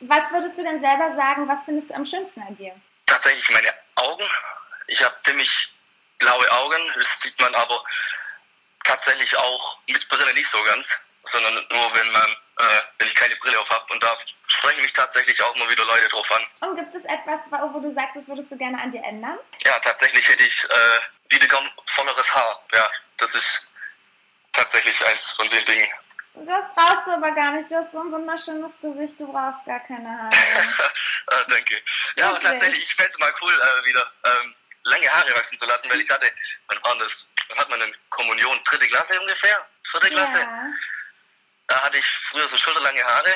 Was 0.00 0.30
würdest 0.30 0.56
du 0.58 0.62
denn 0.62 0.80
selber 0.80 1.14
sagen, 1.16 1.48
was 1.48 1.64
findest 1.64 1.90
du 1.90 1.94
am 1.94 2.06
schönsten 2.06 2.40
an 2.42 2.56
dir? 2.56 2.74
tatsächlich 3.06 3.48
meine 3.50 3.72
Augen. 3.94 4.28
Ich 4.88 5.02
habe 5.02 5.16
ziemlich 5.18 5.72
blaue 6.18 6.50
Augen, 6.52 6.92
das 6.98 7.20
sieht 7.20 7.40
man 7.40 7.54
aber 7.54 7.82
tatsächlich 8.84 9.36
auch 9.38 9.78
mit 9.86 10.08
Brille 10.08 10.34
nicht 10.34 10.50
so 10.50 10.62
ganz, 10.64 10.88
sondern 11.22 11.54
nur 11.70 11.94
wenn 11.94 12.10
man, 12.10 12.30
äh, 12.58 12.80
wenn 12.98 13.08
ich 13.08 13.14
keine 13.14 13.36
Brille 13.36 13.58
auf 13.60 13.68
habe. 13.70 13.92
Und 13.92 14.02
da 14.02 14.16
sprechen 14.48 14.80
mich 14.82 14.92
tatsächlich 14.92 15.40
auch 15.42 15.54
mal 15.56 15.68
wieder 15.70 15.84
Leute 15.84 16.08
drauf 16.08 16.30
an. 16.32 16.68
Und 16.68 16.76
gibt 16.76 16.94
es 16.94 17.04
etwas, 17.04 17.40
wo 17.50 17.74
wo 17.74 17.80
du 17.80 17.92
sagst, 17.94 18.16
das 18.16 18.28
würdest 18.28 18.50
du 18.50 18.56
gerne 18.56 18.80
an 18.80 18.90
dir 18.90 19.02
ändern? 19.04 19.38
Ja, 19.64 19.78
tatsächlich 19.80 20.26
hätte 20.28 20.44
ich 20.44 20.64
äh, 20.64 21.00
wieder 21.34 21.46
gern 21.46 21.70
volleres 21.86 22.34
Haar. 22.34 22.60
Ja, 22.74 22.90
das 23.18 23.34
ist 23.34 23.68
tatsächlich 24.52 25.04
eins 25.06 25.30
von 25.32 25.48
den 25.50 25.64
Dingen. 25.64 25.88
Das 26.44 26.64
brauchst 26.74 27.06
du 27.06 27.12
aber 27.12 27.32
gar 27.32 27.52
nicht. 27.52 27.70
Du 27.70 27.76
hast 27.76 27.92
so 27.92 28.00
ein 28.00 28.12
wunderschönes 28.12 28.72
Gesicht, 28.82 29.18
du 29.18 29.32
brauchst 29.32 29.64
gar 29.64 29.80
keine 29.80 30.08
Haare. 30.08 30.30
äh, 30.30 31.44
danke. 31.48 31.82
Ja, 32.16 32.32
Wirklich? 32.32 32.50
tatsächlich, 32.50 32.84
ich 32.84 32.94
fände 32.94 33.10
es 33.10 33.18
mal 33.18 33.32
cool, 33.40 33.52
äh, 33.52 33.86
wieder 33.86 34.12
ähm, 34.24 34.54
lange 34.84 35.08
Haare 35.08 35.34
wachsen 35.34 35.58
zu 35.58 35.66
lassen, 35.66 35.90
weil 35.90 36.00
ich 36.00 36.10
hatte, 36.10 36.30
wann 36.68 36.78
war 36.84 36.98
das? 36.98 37.28
Wann 37.48 37.58
hat 37.58 37.68
man 37.70 37.80
eine 37.80 37.92
Kommunion? 38.10 38.58
Dritte 38.64 38.86
Klasse 38.86 39.18
ungefähr? 39.20 39.66
Vierte 39.84 40.08
Klasse? 40.10 40.40
Ja. 40.40 40.66
Da 41.68 41.82
hatte 41.82 41.98
ich 41.98 42.06
früher 42.06 42.46
so 42.46 42.56
schulterlange 42.56 43.02
Haare 43.02 43.34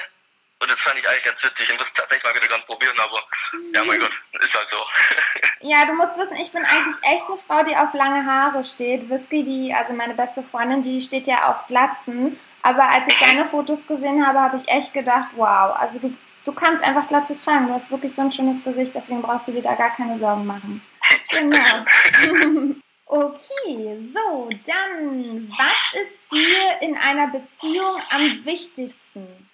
und 0.60 0.70
das 0.70 0.78
fand 0.80 0.98
ich 0.98 1.08
eigentlich 1.08 1.24
ganz 1.24 1.42
witzig 1.42 1.70
und 1.70 1.78
muss 1.78 1.92
tatsächlich 1.92 2.22
mal 2.24 2.34
wieder 2.34 2.48
gern 2.48 2.64
probieren, 2.66 2.98
aber 3.00 3.24
ja, 3.72 3.82
mein 3.82 3.98
Gott, 3.98 4.12
ist 4.40 4.54
halt 4.54 4.68
so. 4.68 4.76
Ja, 5.62 5.84
du 5.84 5.92
musst 5.94 6.16
wissen, 6.16 6.36
ich 6.36 6.52
bin 6.52 6.64
eigentlich 6.64 6.96
echt 7.02 7.26
eine 7.28 7.38
Frau, 7.46 7.62
die 7.62 7.76
auf 7.76 7.92
lange 7.92 8.24
Haare 8.24 8.64
steht. 8.64 9.10
Whisky, 9.10 9.44
die, 9.44 9.74
also 9.74 9.92
meine 9.92 10.14
beste 10.14 10.42
Freundin, 10.42 10.82
die 10.82 11.02
steht 11.02 11.26
ja 11.26 11.50
auf 11.50 11.66
Glatzen. 11.66 12.40
Aber 12.62 12.88
als 12.88 13.08
ich 13.08 13.18
deine 13.18 13.46
Fotos 13.46 13.86
gesehen 13.86 14.26
habe, 14.26 14.40
habe 14.40 14.56
ich 14.56 14.68
echt 14.68 14.92
gedacht, 14.92 15.28
wow, 15.36 15.76
also 15.78 15.98
du, 15.98 16.16
du 16.44 16.52
kannst 16.52 16.82
einfach 16.84 17.08
Glatze 17.08 17.36
tragen. 17.36 17.68
Du 17.68 17.74
hast 17.74 17.90
wirklich 17.90 18.14
so 18.14 18.22
ein 18.22 18.32
schönes 18.32 18.62
Gesicht, 18.62 18.94
deswegen 18.94 19.22
brauchst 19.22 19.48
du 19.48 19.52
dir 19.52 19.62
da 19.62 19.74
gar 19.74 19.94
keine 19.94 20.18
Sorgen 20.18 20.46
machen. 20.46 20.82
Genau. 21.30 22.74
Okay, 23.12 23.98
so, 24.14 24.48
dann, 24.66 25.52
was 25.58 26.00
ist 26.00 26.12
dir 26.30 26.80
in 26.80 26.96
einer 26.96 27.26
Beziehung 27.26 28.00
am 28.08 28.44
wichtigsten? 28.44 29.50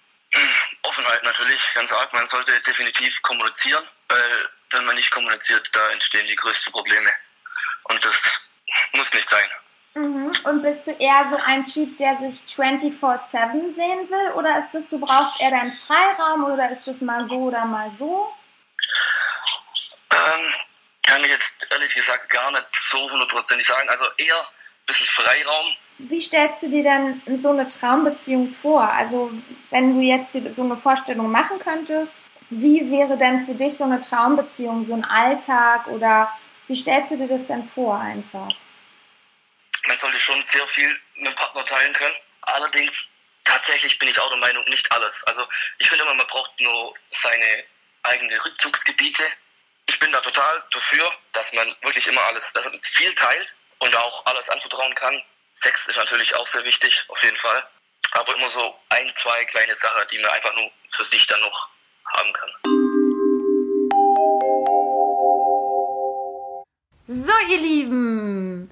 Offenheit 0.83 1.23
natürlich, 1.23 1.59
ganz 1.73 1.91
arg. 1.91 2.13
Man 2.13 2.27
sollte 2.27 2.59
definitiv 2.61 3.19
kommunizieren, 3.23 3.83
weil 4.09 4.49
wenn 4.69 4.85
man 4.85 4.95
nicht 4.95 5.09
kommuniziert, 5.09 5.67
da 5.75 5.89
entstehen 5.89 6.27
die 6.27 6.35
größten 6.35 6.71
Probleme. 6.71 7.09
Und 7.85 8.05
das 8.05 8.47
muss 8.93 9.11
nicht 9.11 9.27
sein. 9.27 9.49
Mhm. 9.97 10.31
Und 10.43 10.61
bist 10.61 10.85
du 10.85 10.91
eher 10.91 11.27
so 11.29 11.37
ein 11.37 11.65
Typ, 11.65 11.97
der 11.97 12.17
sich 12.17 12.41
24-7 12.47 13.75
sehen 13.75 14.09
will? 14.09 14.31
Oder 14.35 14.59
ist 14.59 14.71
das, 14.71 14.87
du 14.87 14.99
brauchst 14.99 15.41
eher 15.41 15.51
deinen 15.51 15.73
Freiraum 15.87 16.45
oder 16.45 16.69
ist 16.69 16.87
das 16.87 17.01
mal 17.01 17.25
so 17.27 17.35
oder 17.35 17.65
mal 17.65 17.91
so? 17.91 18.31
Ähm, 20.11 20.53
kann 21.03 21.23
ich 21.23 21.31
jetzt 21.31 21.67
ehrlich 21.71 21.93
gesagt 21.93 22.29
gar 22.29 22.51
nicht 22.51 22.65
so 22.69 23.09
hundertprozentig 23.09 23.65
sagen. 23.65 23.89
Also 23.89 24.05
eher 24.17 24.39
ein 24.39 24.85
bisschen 24.85 25.07
Freiraum. 25.07 25.67
Wie 25.99 26.21
stellst 26.21 26.61
du 26.61 26.69
dir 26.69 26.83
denn 26.83 27.21
so 27.41 27.49
eine 27.49 27.67
Traumbeziehung 27.67 28.53
vor? 28.53 28.83
Also, 28.83 29.31
wenn 29.71 29.95
du 29.95 30.01
jetzt 30.01 30.33
so 30.55 30.61
eine 30.61 30.77
Vorstellung 30.77 31.31
machen 31.31 31.57
könntest, 31.59 32.11
wie 32.51 32.91
wäre 32.91 33.17
denn 33.17 33.47
für 33.47 33.55
dich 33.55 33.75
so 33.75 33.83
eine 33.83 33.99
Traumbeziehung, 33.99 34.85
so 34.85 34.93
ein 34.93 35.03
Alltag 35.03 35.87
oder 35.87 36.29
wie 36.67 36.75
stellst 36.75 37.11
du 37.11 37.17
dir 37.17 37.27
das 37.27 37.47
denn 37.47 37.67
vor 37.67 37.99
einfach? 37.99 38.53
Man 39.97 40.11
sollte 40.11 40.19
schon 40.19 40.43
sehr 40.43 40.67
viel 40.67 40.95
mit 41.15 41.25
dem 41.25 41.33
Partner 41.33 41.65
teilen 41.65 41.91
können. 41.93 42.15
Allerdings, 42.41 42.93
tatsächlich 43.43 43.97
bin 43.97 44.07
ich 44.09 44.19
auch 44.19 44.29
der 44.29 44.37
Meinung, 44.37 44.63
nicht 44.65 44.91
alles. 44.91 45.23
Also 45.23 45.43
ich 45.79 45.89
finde 45.89 46.03
immer, 46.03 46.13
man 46.13 46.27
braucht 46.27 46.51
nur 46.59 46.93
seine 47.09 47.63
eigenen 48.03 48.39
Rückzugsgebiete. 48.41 49.23
Ich 49.87 49.97
bin 49.97 50.11
da 50.11 50.21
total 50.21 50.63
dafür, 50.69 51.11
dass 51.31 51.51
man 51.53 51.75
wirklich 51.81 52.05
immer 52.05 52.21
alles, 52.25 52.53
dass 52.53 52.65
man 52.65 52.79
viel 52.83 53.11
teilt 53.15 53.57
und 53.79 53.95
auch 53.95 54.23
alles 54.27 54.47
anvertrauen 54.49 54.93
kann. 54.93 55.19
Sex 55.55 55.87
ist 55.87 55.97
natürlich 55.97 56.35
auch 56.35 56.45
sehr 56.45 56.63
wichtig, 56.63 57.03
auf 57.07 57.23
jeden 57.23 57.37
Fall. 57.37 57.67
Aber 58.11 58.35
immer 58.35 58.49
so 58.49 58.79
ein, 58.89 59.11
zwei 59.15 59.45
kleine 59.45 59.73
Sachen, 59.73 60.07
die 60.11 60.19
man 60.19 60.29
einfach 60.29 60.53
nur 60.53 60.69
für 60.91 61.05
sich 61.05 61.25
dann 61.25 61.41
noch 61.41 61.69
haben 62.17 62.33
kann. 62.33 62.51
So, 67.07 67.33
ihr 67.49 67.57
Lieben, 67.57 68.69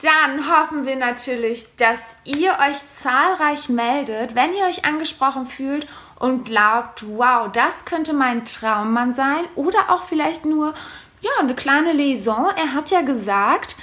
dann 0.00 0.48
hoffen 0.48 0.86
wir 0.86 0.96
natürlich, 0.96 1.76
dass 1.76 2.16
ihr 2.24 2.52
euch 2.68 2.78
zahlreich 2.94 3.68
meldet, 3.68 4.34
wenn 4.36 4.54
ihr 4.54 4.64
euch 4.66 4.84
angesprochen 4.84 5.46
fühlt 5.46 5.88
und 6.18 6.44
glaubt, 6.44 7.04
wow, 7.08 7.50
das 7.52 7.84
könnte 7.84 8.12
mein 8.12 8.44
Traummann 8.44 9.12
sein 9.12 9.44
oder 9.56 9.90
auch 9.90 10.04
vielleicht 10.04 10.44
nur 10.44 10.72
ja, 11.20 11.30
eine 11.40 11.54
kleine 11.54 11.92
Liaison. 11.92 12.46
Er 12.56 12.74
hat 12.74 12.90
ja 12.90 13.00
gesagt, 13.00 13.74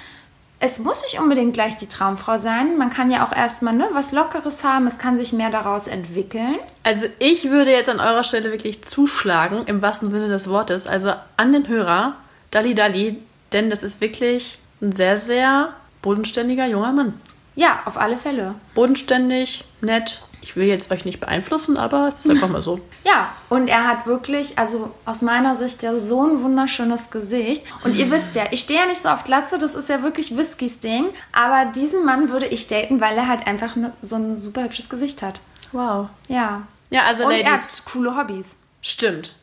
es 0.60 0.80
muss 0.80 1.02
nicht 1.04 1.20
unbedingt 1.20 1.54
gleich 1.54 1.76
die 1.76 1.88
Traumfrau 1.88 2.38
sein. 2.38 2.78
Man 2.78 2.92
kann 2.92 3.12
ja 3.12 3.26
auch 3.26 3.36
erstmal 3.36 3.74
ne, 3.74 3.90
was 3.92 4.14
Lockeres 4.14 4.64
haben. 4.64 4.88
Es 4.88 4.98
kann 4.98 5.18
sich 5.18 5.34
mehr 5.34 5.50
daraus 5.50 5.88
entwickeln. 5.88 6.56
Also 6.84 7.08
ich 7.20 7.50
würde 7.50 7.72
jetzt 7.72 7.90
an 7.90 8.00
eurer 8.00 8.24
Stelle 8.24 8.52
wirklich 8.52 8.86
zuschlagen, 8.86 9.64
im 9.66 9.82
wahrsten 9.82 10.10
Sinne 10.10 10.30
des 10.30 10.50
Wortes. 10.50 10.88
Also 10.88 11.14
an 11.36 11.52
den 11.52 11.68
Hörer, 11.68 12.16
Dalli 12.52 12.74
Dalli, 12.74 13.22
denn 13.52 13.70
das 13.70 13.84
ist 13.84 14.00
wirklich 14.00 14.60
ein 14.82 14.94
sehr, 14.94 15.18
sehr 15.20 15.74
bodenständiger 16.06 16.68
junger 16.68 16.92
Mann. 16.94 17.20
Ja, 17.56 17.80
auf 17.86 17.98
alle 17.98 18.18
Fälle. 18.18 18.56
Bodenständig, 18.76 19.64
nett. 19.82 20.22
Ich 20.42 20.56
will 20.56 20.68
jetzt 20.68 20.92
euch 20.92 21.04
nicht 21.06 21.20
beeinflussen, 21.20 21.76
aber 21.78 22.08
es 22.08 22.20
ist 22.20 22.30
einfach 22.30 22.48
mal 22.50 22.62
so. 22.62 22.80
Ja, 23.04 23.30
und 23.50 23.68
er 23.68 23.88
hat 23.88 24.06
wirklich, 24.08 24.58
also 24.58 24.92
aus 25.06 25.22
meiner 25.22 25.56
Sicht 25.56 25.84
ja 25.84 25.96
so 25.96 26.24
ein 26.26 26.42
wunderschönes 26.44 27.12
Gesicht. 27.12 27.64
Und 27.84 27.96
ihr 27.96 28.10
wisst 28.12 28.36
ja, 28.36 28.44
ich 28.52 28.62
stehe 28.62 28.80
ja 28.80 28.86
nicht 28.88 29.00
so 29.02 29.10
auf 29.10 29.24
Glatze, 29.24 29.58
das 29.58 29.74
ist 29.76 29.90
ja 29.90 30.02
wirklich 30.04 30.36
Whiskys 30.38 30.80
Ding. 30.80 31.06
Aber 31.32 31.72
diesen 31.72 32.04
Mann 32.06 32.30
würde 32.30 32.48
ich 32.48 32.68
daten, 32.68 33.00
weil 33.00 33.16
er 33.16 33.28
halt 33.28 33.48
einfach 33.48 33.76
ne, 33.76 33.94
so 34.02 34.16
ein 34.16 34.38
super 34.38 34.64
hübsches 34.64 34.90
Gesicht 34.90 35.22
hat. 35.22 35.40
Wow. 35.72 36.10
Ja. 36.28 36.64
Ja, 36.90 37.04
also 37.06 37.24
Und 37.24 37.32
Ladies. 37.32 37.46
er 37.48 37.54
hat 37.54 37.86
coole 37.92 38.16
Hobbys. 38.18 38.58
Stimmt. 38.82 39.34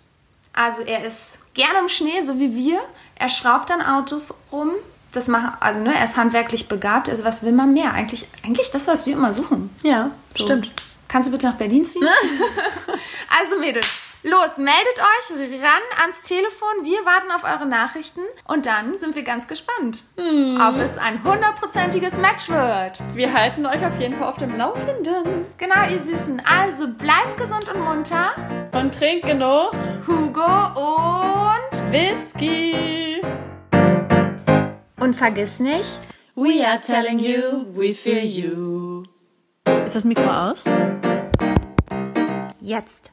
Also 0.53 0.83
er 0.83 1.05
ist 1.05 1.39
gerne 1.55 1.79
im 1.81 1.89
Schnee, 1.89 2.21
so 2.23 2.39
wie 2.39 2.55
wir. 2.55 2.81
Er 3.17 3.29
schraubt 3.29 3.71
an 3.71 3.81
Autos 3.81 4.35
rum. 4.53 4.71
Das 5.13 5.29
machen, 5.29 5.53
also 5.61 5.81
ne, 5.81 5.95
er 5.95 6.05
ist 6.05 6.17
handwerklich 6.17 6.69
begabt. 6.69 7.09
Also 7.09 7.25
was 7.25 7.43
will 7.43 7.53
man 7.53 7.73
mehr? 7.75 7.93
Eigentlich, 7.93 8.27
eigentlich 8.45 8.71
das, 8.71 8.87
was 8.89 9.05
wir 9.07 9.13
immer 9.13 9.33
suchen. 9.33 9.71
Ja, 9.83 10.11
So. 10.35 10.45
stimmt. 10.45 10.73
Kannst 11.09 11.29
du 11.29 11.33
bitte 11.33 11.47
nach 11.49 11.57
Berlin 11.57 11.85
ziehen? 11.85 12.03
also 13.41 13.59
Mädels, 13.61 13.87
los, 14.23 14.57
meldet 14.57 14.99
euch 14.99 15.63
ran 15.63 15.83
ans 16.03 16.23
Telefon. 16.23 16.85
Wir 16.85 17.05
warten 17.05 17.31
auf 17.31 17.45
eure 17.45 17.67
Nachrichten 17.69 18.23
und 18.49 18.65
dann 18.65 18.99
sind 18.99 19.15
wir 19.15 19.23
ganz 19.23 19.47
gespannt, 19.49 20.05
ob 20.17 20.79
es 20.79 20.97
ein 20.97 21.23
hundertprozentiges 21.23 22.17
Match 22.17 22.49
wird. 22.49 23.01
Wir 23.13 23.35
halten 23.35 23.67
euch 23.67 23.85
auf 23.85 23.99
jeden 24.01 24.17
Fall 24.19 24.29
auf 24.31 24.39
dem 24.39 24.57
Laufenden. 24.57 25.45
Genau, 25.59 25.87
ihr 25.91 26.01
Süßen. 26.01 26.41
Also 26.51 26.89
bleibt 26.89 27.37
gesund 27.37 27.69
und 27.69 27.83
munter. 27.85 28.31
Und 28.73 28.95
trinkt 28.95 29.27
genug 29.27 29.73
Hugo 30.07 30.47
und... 30.75 31.93
Whisky. 31.93 33.21
Und 35.03 35.15
vergiss 35.15 35.59
nicht... 35.59 35.99
We 36.37 36.65
are 36.65 36.81
telling 36.81 37.19
you, 37.19 37.67
we 37.75 37.93
feel 37.93 38.25
you. 38.25 39.03
Ist 39.85 39.97
das 39.97 40.05
Mikro 40.05 40.31
aus? 40.31 40.63
Jetzt. 42.61 43.11